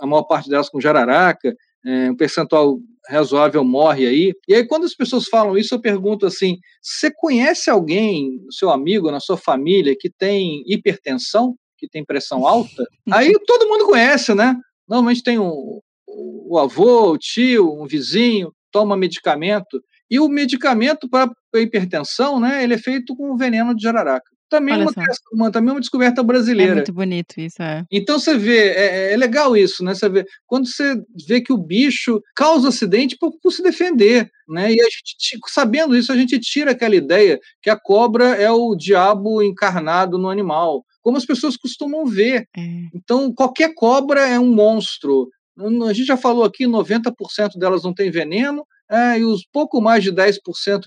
a 0.00 0.06
maior 0.06 0.22
parte 0.22 0.48
delas 0.48 0.70
com 0.70 0.80
jararaca, 0.80 1.54
um 1.84 2.16
percentual 2.16 2.78
razoável 3.08 3.64
morre 3.64 4.06
aí. 4.06 4.32
E 4.48 4.54
aí, 4.54 4.66
quando 4.66 4.84
as 4.84 4.94
pessoas 4.94 5.26
falam 5.26 5.56
isso, 5.56 5.74
eu 5.74 5.80
pergunto 5.80 6.26
assim: 6.26 6.56
você 6.82 7.10
conhece 7.14 7.70
alguém, 7.70 8.40
seu 8.50 8.70
amigo, 8.70 9.10
na 9.10 9.20
sua 9.20 9.36
família, 9.36 9.96
que 9.98 10.10
tem 10.10 10.62
hipertensão, 10.66 11.54
que 11.78 11.88
tem 11.88 12.04
pressão 12.04 12.46
alta? 12.46 12.84
aí 13.12 13.32
todo 13.46 13.68
mundo 13.68 13.86
conhece, 13.86 14.34
né? 14.34 14.56
Normalmente 14.88 15.22
tem 15.22 15.38
um, 15.38 15.80
o 16.06 16.58
avô, 16.58 17.12
o 17.12 17.18
tio, 17.18 17.72
um 17.80 17.86
vizinho, 17.86 18.52
toma 18.70 18.96
medicamento. 18.96 19.82
E 20.10 20.18
o 20.18 20.28
medicamento 20.28 21.08
para 21.08 21.30
hipertensão, 21.54 22.40
né, 22.40 22.64
ele 22.64 22.74
é 22.74 22.78
feito 22.78 23.14
com 23.14 23.36
veneno 23.36 23.74
de 23.74 23.82
jararaca. 23.82 24.30
Também 24.50 24.82
uma, 24.82 24.92
uma, 25.32 25.50
também 25.52 25.72
uma 25.72 25.80
descoberta 25.80 26.24
brasileira. 26.24 26.72
É 26.72 26.74
muito 26.74 26.92
bonito 26.92 27.38
isso, 27.38 27.62
é. 27.62 27.84
Então 27.88 28.18
você 28.18 28.36
vê, 28.36 28.70
é, 28.70 29.12
é, 29.12 29.16
legal 29.16 29.56
isso, 29.56 29.84
né? 29.84 29.94
Você 29.94 30.08
vê, 30.08 30.26
quando 30.44 30.66
você 30.66 31.00
vê 31.28 31.40
que 31.40 31.52
o 31.52 31.56
bicho 31.56 32.20
causa 32.34 32.68
acidente 32.68 33.16
por, 33.16 33.32
por 33.40 33.52
se 33.52 33.62
defender, 33.62 34.28
né? 34.48 34.72
E 34.72 34.80
a 34.80 34.84
gente, 34.84 35.38
sabendo 35.46 35.96
isso, 35.96 36.12
a 36.12 36.16
gente 36.16 36.36
tira 36.40 36.72
aquela 36.72 36.96
ideia 36.96 37.38
que 37.62 37.70
a 37.70 37.78
cobra 37.78 38.34
é 38.34 38.50
o 38.50 38.74
diabo 38.74 39.40
encarnado 39.40 40.18
no 40.18 40.28
animal, 40.28 40.84
como 41.00 41.16
as 41.16 41.24
pessoas 41.24 41.56
costumam 41.56 42.04
ver. 42.04 42.48
É. 42.56 42.60
Então, 42.92 43.32
qualquer 43.32 43.72
cobra 43.72 44.26
é 44.26 44.38
um 44.38 44.52
monstro. 44.52 45.28
A 45.88 45.92
gente 45.92 46.06
já 46.06 46.16
falou 46.16 46.42
aqui, 46.42 46.66
90% 46.66 47.56
delas 47.56 47.84
não 47.84 47.94
tem 47.94 48.10
veneno, 48.10 48.66
é, 48.90 49.18
e 49.18 49.24
os 49.24 49.46
pouco 49.52 49.80
mais 49.80 50.02
de 50.02 50.12
10% 50.12 50.38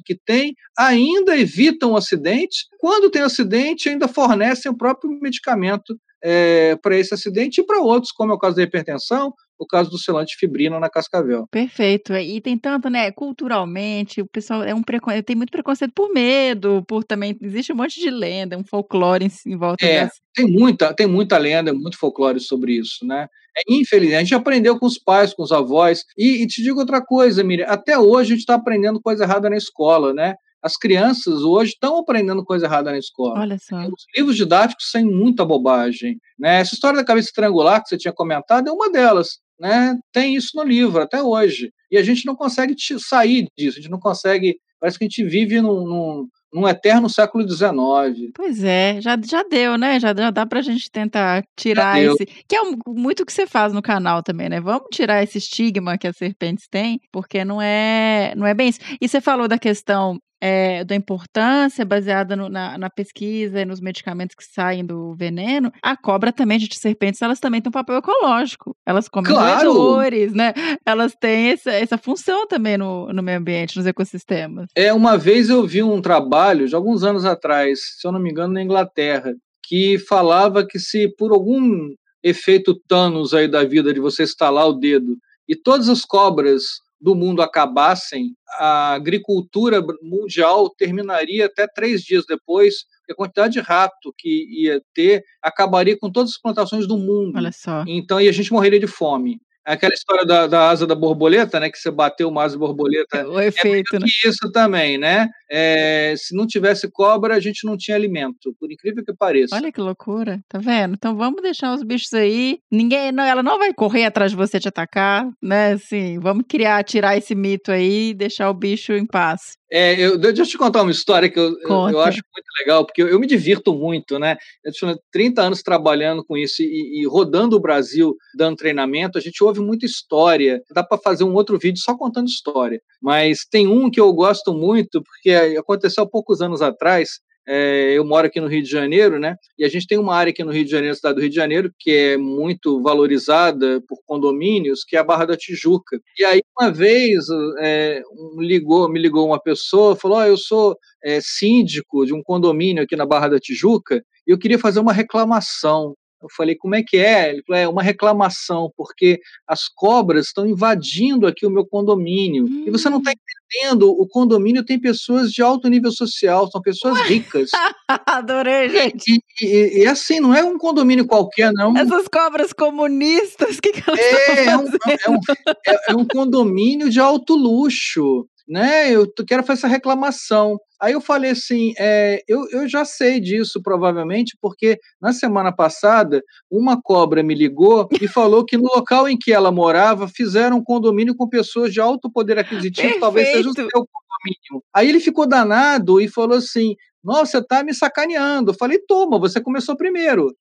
que 0.04 0.16
tem 0.16 0.56
ainda 0.78 1.38
evitam 1.38 1.95
acidentes. 1.95 2.66
Quando 2.80 3.10
tem 3.10 3.22
acidente, 3.22 3.88
ainda 3.88 4.08
fornecem 4.08 4.72
o 4.72 4.78
próprio 4.78 5.10
medicamento 5.22 5.97
é, 6.22 6.76
para 6.78 6.97
esse 6.97 7.14
acidente 7.14 7.62
e 7.62 7.66
para 7.66 7.82
outros, 7.82 8.12
como 8.12 8.32
é 8.32 8.36
o 8.36 8.39
caso 8.39 8.56
da 8.56 8.64
hipertensão, 8.64 9.34
o 9.64 9.68
caso 9.68 9.89
do 9.89 9.97
selante 9.97 10.36
fibrina 10.38 10.80
na 10.80 10.89
cascavel. 10.89 11.47
Perfeito. 11.49 12.14
E 12.14 12.39
tem 12.41 12.57
tanto, 12.57 12.89
né, 12.89 13.11
culturalmente, 13.11 14.22
o 14.22 14.28
pessoal 14.28 14.64
é 14.64 14.74
um 14.74 14.84
preconceito, 14.84 15.26
tem 15.26 15.36
muito 15.36 15.51
preconceito 15.51 15.93
por 15.93 16.11
medo, 16.14 16.84
por 16.88 17.03
também 17.03 17.38
existe 17.41 17.74
um 17.74 17.76
monte 17.76 17.99
de 17.99 18.09
lenda, 18.09 18.57
um 18.57 18.64
folclore 18.64 19.26
em, 19.26 19.51
em 19.51 19.57
volta 19.57 19.86
é, 19.86 20.03
dessa. 20.03 20.16
tem 20.34 20.45
muita, 20.45 20.93
tem 20.93 21.07
muita 21.07 21.38
lenda, 21.38 21.74
muito 21.74 21.97
folclore 21.97 22.39
sobre 22.39 22.74
isso, 22.74 23.05
né? 23.05 23.28
É, 23.55 23.61
infelizmente, 23.70 24.16
a 24.16 24.20
gente 24.22 24.36
aprendeu 24.36 24.80
com 24.80 24.86
os 24.86 24.97
pais, 24.97 25.34
com 25.34 25.43
os 25.43 25.51
avós. 25.51 26.03
E, 26.18 26.43
e 26.43 26.47
te 26.47 26.61
digo 26.64 26.80
outra 26.80 27.03
coisa, 27.03 27.43
Miriam, 27.43 27.68
até 27.68 27.97
hoje 27.97 28.32
a 28.32 28.36
gente 28.36 28.39
está 28.39 28.55
aprendendo 28.55 29.01
coisa 29.01 29.24
errada 29.24 29.49
na 29.49 29.57
escola, 29.57 30.14
né? 30.14 30.36
As 30.64 30.78
crianças 30.78 31.41
hoje 31.41 31.72
estão 31.72 31.97
aprendendo 31.97 32.45
coisa 32.45 32.66
errada 32.66 32.89
na 32.89 32.97
escola. 32.97 33.41
Olha 33.41 33.57
só. 33.59 33.76
Os 33.80 34.05
livros 34.16 34.38
didáticos 34.38 34.89
têm 34.91 35.03
muita 35.03 35.43
bobagem. 35.43 36.18
Né? 36.39 36.61
Essa 36.61 36.74
história 36.74 36.97
da 36.97 37.05
cabeça 37.05 37.32
triangular 37.36 37.84
que 37.84 37.89
você 37.89 37.97
tinha 37.97 38.14
comentado 38.14 38.70
é 38.70 38.72
uma 38.72 38.89
delas. 38.89 39.39
Né? 39.59 39.97
Tem 40.14 40.36
isso 40.36 40.51
no 40.55 40.64
livro 40.64 41.01
até 41.01 41.22
hoje. 41.22 41.70
E 41.91 41.97
a 41.97 42.03
gente 42.03 42.26
não 42.26 42.34
consegue 42.34 42.76
sair 42.97 43.45
disso, 43.57 43.78
a 43.78 43.82
gente 43.82 43.91
não 43.91 43.99
consegue. 43.99 44.57
Parece 44.80 44.97
que 44.97 45.03
a 45.03 45.07
gente 45.07 45.24
vive 45.24 45.61
num, 45.61 45.86
num, 45.86 46.28
num 46.53 46.68
eterno 46.68 47.09
século 47.09 47.47
XIX. 47.47 48.32
Pois 48.34 48.64
é, 48.64 49.01
já, 49.01 49.18
já 49.22 49.43
deu, 49.43 49.78
né? 49.78 49.99
Já, 49.99 50.14
já 50.16 50.32
dá 50.32 50.45
pra 50.45 50.61
gente 50.61 50.89
tentar 50.89 51.43
tirar 51.57 52.01
esse. 52.01 52.26
Que 52.47 52.55
é 52.55 52.61
um, 52.61 52.78
muito 52.88 53.26
que 53.26 53.34
você 53.34 53.47
faz 53.47 53.74
no 53.74 53.82
canal 53.82 54.22
também, 54.24 54.49
né? 54.49 54.61
Vamos 54.61 54.88
tirar 54.91 55.24
esse 55.24 55.38
estigma 55.38 55.97
que 55.97 56.07
as 56.07 56.16
serpentes 56.16 56.68
têm, 56.70 57.01
porque 57.11 57.43
não 57.43 57.61
é, 57.61 58.34
não 58.38 58.45
é 58.45 58.53
bem 58.53 58.70
isso. 58.70 58.80
E 59.01 59.07
você 59.07 59.20
falou 59.20 59.47
da 59.47 59.57
questão 59.57 60.20
é, 60.46 60.84
da 60.84 60.94
importância 60.94 61.86
baseada 61.86 62.36
no, 62.36 62.50
na, 62.50 62.78
na, 62.78 62.89
pesquisa 62.89 63.62
e 63.62 63.66
nos 63.66 63.80
medicamentos 63.80 64.36
que 64.36 64.44
saem 64.44 64.86
do 64.86 65.16
veneno, 65.16 65.72
a 65.82 65.96
cobra 65.96 66.34
também, 66.34 66.60
de 66.60 66.68
serpentes, 66.78 67.22
elas 67.22 67.39
também 67.39 67.62
têm 67.62 67.70
um 67.70 67.72
papel 67.72 67.96
ecológico. 67.96 68.76
Elas 68.86 69.08
comem 69.08 69.32
claro. 69.32 69.72
roedores, 69.72 70.34
né? 70.34 70.54
Elas 70.86 71.16
têm 71.16 71.52
essa, 71.52 71.72
essa 71.72 71.98
função 71.98 72.46
também 72.46 72.78
no, 72.78 73.08
no 73.14 73.24
meio 73.24 73.38
ambiente, 73.38 73.78
nos 73.78 73.86
ecossistemas. 73.86 74.68
É, 74.76 74.91
uma 74.91 75.18
vez 75.18 75.50
eu 75.50 75.66
vi 75.66 75.82
um 75.82 76.02
trabalho, 76.02 76.68
de 76.68 76.76
alguns 76.76 77.06
anos 77.06 77.24
atrás, 77.24 77.80
se 77.98 78.06
eu 78.06 78.12
não 78.12 78.20
me 78.20 78.30
engano, 78.30 78.54
na 78.54 78.62
Inglaterra, 78.62 79.34
que 79.66 79.98
falava 79.98 80.68
que 80.68 80.78
se 80.78 81.08
por 81.18 81.32
algum 81.32 81.94
efeito 82.22 82.78
Thanos 82.86 83.34
aí 83.34 83.48
da 83.48 83.64
vida 83.64 83.94
de 83.94 84.02
você 84.02 84.24
estalar 84.24 84.68
o 84.68 84.74
dedo 84.74 85.16
e 85.48 85.56
todas 85.56 85.88
as 85.88 86.02
cobras 86.02 86.64
do 87.04 87.14
mundo 87.14 87.41
acabassem, 87.41 88.34
a 88.58 88.93
agricultura 88.93 89.84
mundial 90.01 90.70
terminaria 90.70 91.47
até 91.47 91.68
três 91.68 92.01
dias 92.01 92.24
depois, 92.26 92.86
e 93.10 93.12
a 93.12 93.16
quantidade 93.16 93.54
de 93.54 93.60
rato 93.60 94.16
que 94.18 94.64
ia 94.64 94.82
ter 94.95 95.22
acabaria 95.41 95.99
com 95.99 96.10
todas 96.10 96.32
as 96.32 96.41
plantações 96.41 96.88
do 96.88 96.97
mundo. 96.97 97.34
Olha 97.36 97.51
só. 97.51 97.84
Então, 97.86 98.22
e 98.22 98.30
a 98.30 98.32
gente 98.32 98.54
morreria 98.54 98.80
de 98.80 98.88
fome. 98.88 99.41
Aquela 99.66 99.93
história 99.93 100.26
da, 100.26 100.47
da, 100.47 100.70
asa 100.70 100.86
da 100.86 100.95
borboleta, 100.95 101.59
né? 101.59 101.70
Que 101.70 101.78
você 101.78 101.89
bateu 101.89 102.28
uma 102.28 102.43
asa 102.43 102.57
borboleta. 102.57 103.28
O 103.28 103.39
efeito, 103.39 103.95
é 103.95 103.99
né? 103.99 104.05
Isso 104.26 104.51
também, 104.51 104.97
né? 104.97 105.28
É, 105.49 106.14
se 106.18 106.36
não 106.36 106.45
tivesse 106.45 106.89
cobra, 106.91 107.36
a 107.36 107.39
gente 107.39 107.66
não 107.66 107.78
tinha 107.78 107.95
alimento, 107.95 108.53
por 108.59 108.72
incrível 108.72 109.03
que 109.05 109.14
pareça. 109.14 109.55
Olha 109.55 109.72
que 109.72 109.80
loucura, 109.80 110.41
tá 110.49 110.59
vendo? 110.59 110.95
Então 110.95 111.16
vamos 111.16 111.41
deixar 111.41 111.74
os 111.74 111.84
bichos 111.84 112.14
aí. 112.14 112.59
Ninguém, 112.72 113.11
não, 113.11 113.24
ela 113.24 113.43
não 113.43 113.57
vai 113.57 113.74
correr 113.74 114.05
atrás 114.05 114.32
de 114.32 114.38
você 114.38 114.59
te 114.59 114.68
atacar, 114.68 115.30
né? 115.41 115.74
Assim, 115.74 116.20
vamos 116.20 116.45
criar, 116.47 116.84
tirar 116.84 117.18
esse 117.18 117.34
mito 117.34 117.72
aí 117.72 118.09
e 118.09 118.14
deixar 118.14 118.49
o 118.49 118.53
bicho 118.53 118.93
em 118.93 119.05
paz. 119.05 119.57
É, 119.76 120.00
eu, 120.00 120.20
deixa 120.20 120.44
eu 120.44 120.46
te 120.46 120.56
contar 120.56 120.84
uma 120.84 120.92
história 120.92 121.28
que 121.28 121.40
eu, 121.40 121.58
eu, 121.62 121.90
eu, 121.90 122.00
acho 122.00 122.22
muito 122.32 122.48
legal, 122.60 122.86
porque 122.86 123.02
eu, 123.02 123.08
eu, 123.08 123.20
me 123.20 123.26
divirto 123.26 123.74
muito, 123.74 124.20
né? 124.20 124.38
Eu 124.64 124.72
tenho 124.72 125.00
30 125.12 125.42
anos 125.42 125.64
trabalhando 125.64 126.24
com 126.24 126.38
isso 126.38 126.62
e, 126.62 127.02
e, 127.02 127.08
rodando 127.08 127.56
o 127.56 127.60
Brasil, 127.60 128.16
dando 128.38 128.56
treinamento, 128.56 129.18
a 129.18 129.22
gente 129.22 129.44
ouve 129.44 129.62
muita 129.62 129.84
história. 129.84 130.62
Dá 130.72 130.84
para 130.84 131.00
fazer 131.00 131.24
um 131.24 131.34
outro 131.34 131.58
vídeo 131.58 131.82
só 131.82 131.98
contando 131.98 132.28
história. 132.28 132.80
Mas 133.02 133.48
tem 133.50 133.66
um 133.66 133.90
que 133.90 134.00
eu 134.00 134.14
gosto 134.14 134.54
muito, 134.54 135.02
porque 135.02 135.32
aconteceu 135.58 136.04
há 136.04 136.08
poucos 136.08 136.40
anos 136.40 136.62
atrás, 136.62 137.10
é, 137.48 137.94
eu 137.94 138.06
moro 138.06 138.28
aqui 138.28 138.39
no 138.39 138.48
Rio 138.48 138.64
de 138.64 138.70
Janeiro, 138.70 139.20
né? 139.20 139.36
E 139.58 139.66
a 139.66 139.70
gente 139.70 139.88
tem 139.88 139.98
uma 139.98 140.16
área 140.16 140.32
aqui 140.32 140.44
no 140.44 140.52
Rio 140.52 140.64
de 140.64 140.72
Janeiro, 140.72 140.96
cidade 140.96 141.16
do 141.16 141.22
Rio 141.22 141.30
de 141.30 141.36
Janeiro, 141.36 141.72
que 141.80 141.91
é 141.91 142.18
muito 142.18 142.82
valorizada 142.82 143.82
por 143.88 144.00
condomínios, 144.06 144.84
que 144.84 144.96
é 144.96 145.00
a 145.00 145.04
Barra 145.04 145.26
da 145.26 145.38
Tijuca. 145.38 146.00
E 146.18 146.24
aí, 146.24 146.41
uma 146.58 146.72
vez, 146.72 147.26
é, 147.60 148.02
ligou, 148.38 148.89
me 148.89 149.00
ligou 149.00 149.28
uma 149.28 149.41
pessoa, 149.41 149.96
falou: 149.96 150.18
oh, 150.18 150.24
eu 150.24 150.38
sou 150.38 150.78
é, 151.04 151.20
síndico 151.22 152.06
de 152.06 152.14
um 152.14 152.24
condomínio 152.24 152.84
aqui 152.84 152.96
na 152.96 153.06
Barra 153.06 153.28
da 153.28 153.39
Tijuca 153.39 154.04
e 154.28 154.32
eu 154.32 154.39
queria 154.39 154.60
fazer 154.60 154.80
uma 154.80 154.94
reclamação. 154.94 155.96
Eu 156.24 156.30
falei, 156.36 156.56
como 156.56 156.74
é 156.74 156.82
que 156.82 156.98
é? 156.98 157.32
Ele 157.32 157.44
falou, 157.46 157.62
é 157.62 157.68
uma 157.68 157.84
reclamação, 157.84 158.72
porque 158.78 159.20
as 159.46 159.68
cobras 159.68 160.28
estão 160.28 160.48
invadindo 160.48 161.28
aqui 161.28 161.46
o 161.46 161.50
meu 161.50 161.66
condomínio. 161.66 162.46
Hum. 162.46 162.64
E 162.66 162.72
você 162.72 162.90
não 162.90 163.00
está 163.00 163.12
hum. 163.12 163.14
entendendo, 163.14 163.90
o 163.90 164.08
condomínio 164.08 164.64
tem 164.64 164.80
pessoas 164.80 165.32
de 165.32 165.42
alto 165.42 165.68
nível 165.68 165.92
social, 165.92 166.50
são 166.50 166.62
pessoas 166.62 167.00
ricas. 167.02 167.50
Adorei, 168.08 168.70
gente. 168.70 169.22
E, 169.42 169.46
e, 169.46 169.84
e, 169.84 169.86
assim, 169.86 170.22
não 170.22 170.34
é 170.34 170.44
um 170.44 170.58
condomínio 170.58 171.06
qualquer, 171.06 171.52
não. 171.52 171.76
Essas 171.78 172.08
cobras 172.08 172.54
comunistas, 172.54 173.58
o 173.58 173.62
que, 173.62 173.74
que 173.74 173.84
elas 173.86 174.00
é, 174.00 174.46
é 174.46 174.58
um, 174.58 174.68
é, 174.68 175.10
um, 175.10 175.20
é, 175.68 175.92
é 175.92 175.96
um 175.96 176.06
condomínio 176.06 176.90
de 176.90 177.02
alto 177.02 177.36
luxo. 177.36 178.28
Né? 178.48 178.91
Eu 178.91 179.08
quero 179.28 179.44
fazer 179.44 179.60
essa 179.60 179.68
reclamação. 179.68 180.58
Aí 180.82 180.94
eu 180.94 181.02
falei 181.02 181.32
assim, 181.32 181.74
é, 181.80 182.22
eu, 182.28 182.46
eu 182.52 182.68
já 182.68 182.84
sei 182.84 183.20
disso 183.20 183.62
provavelmente, 183.64 184.38
porque 184.41 184.78
na 185.02 185.14
semana 185.14 185.52
passada 185.52 186.22
uma 186.52 186.82
cobra 186.82 187.24
me 187.24 187.34
ligou 187.34 187.88
e 188.02 188.08
falou 188.08 188.44
que 188.44 188.58
no 188.58 188.64
local 188.64 189.08
em 189.08 189.18
que 189.18 189.32
ela 189.32 189.52
morava 189.52 190.08
fizeram 190.08 190.58
um 190.58 190.64
condomínio 190.64 191.16
com 191.16 191.28
pessoas 191.28 191.72
de 191.72 191.80
alto 191.80 192.12
poder 192.12 192.38
aquisitivo, 192.38 192.82
Perfeito. 192.82 193.00
talvez 193.00 193.28
seja 193.30 193.50
o 193.50 193.54
seu 193.54 193.70
condomínio. 193.70 194.64
Aí 194.74 194.89
ele 194.89 195.00
ficou 195.00 195.28
danado 195.28 196.02
e 196.02 196.08
falou 196.10 196.38
assim, 196.38 196.76
nossa, 197.04 197.39
você 197.39 197.46
tá 197.46 197.64
me 197.64 197.74
sacaneando. 197.74 198.52
Eu 198.52 198.56
falei, 198.56 198.80
toma, 198.80 199.20
você 199.20 199.41
começou 199.41 199.76
primeiro. 199.76 200.36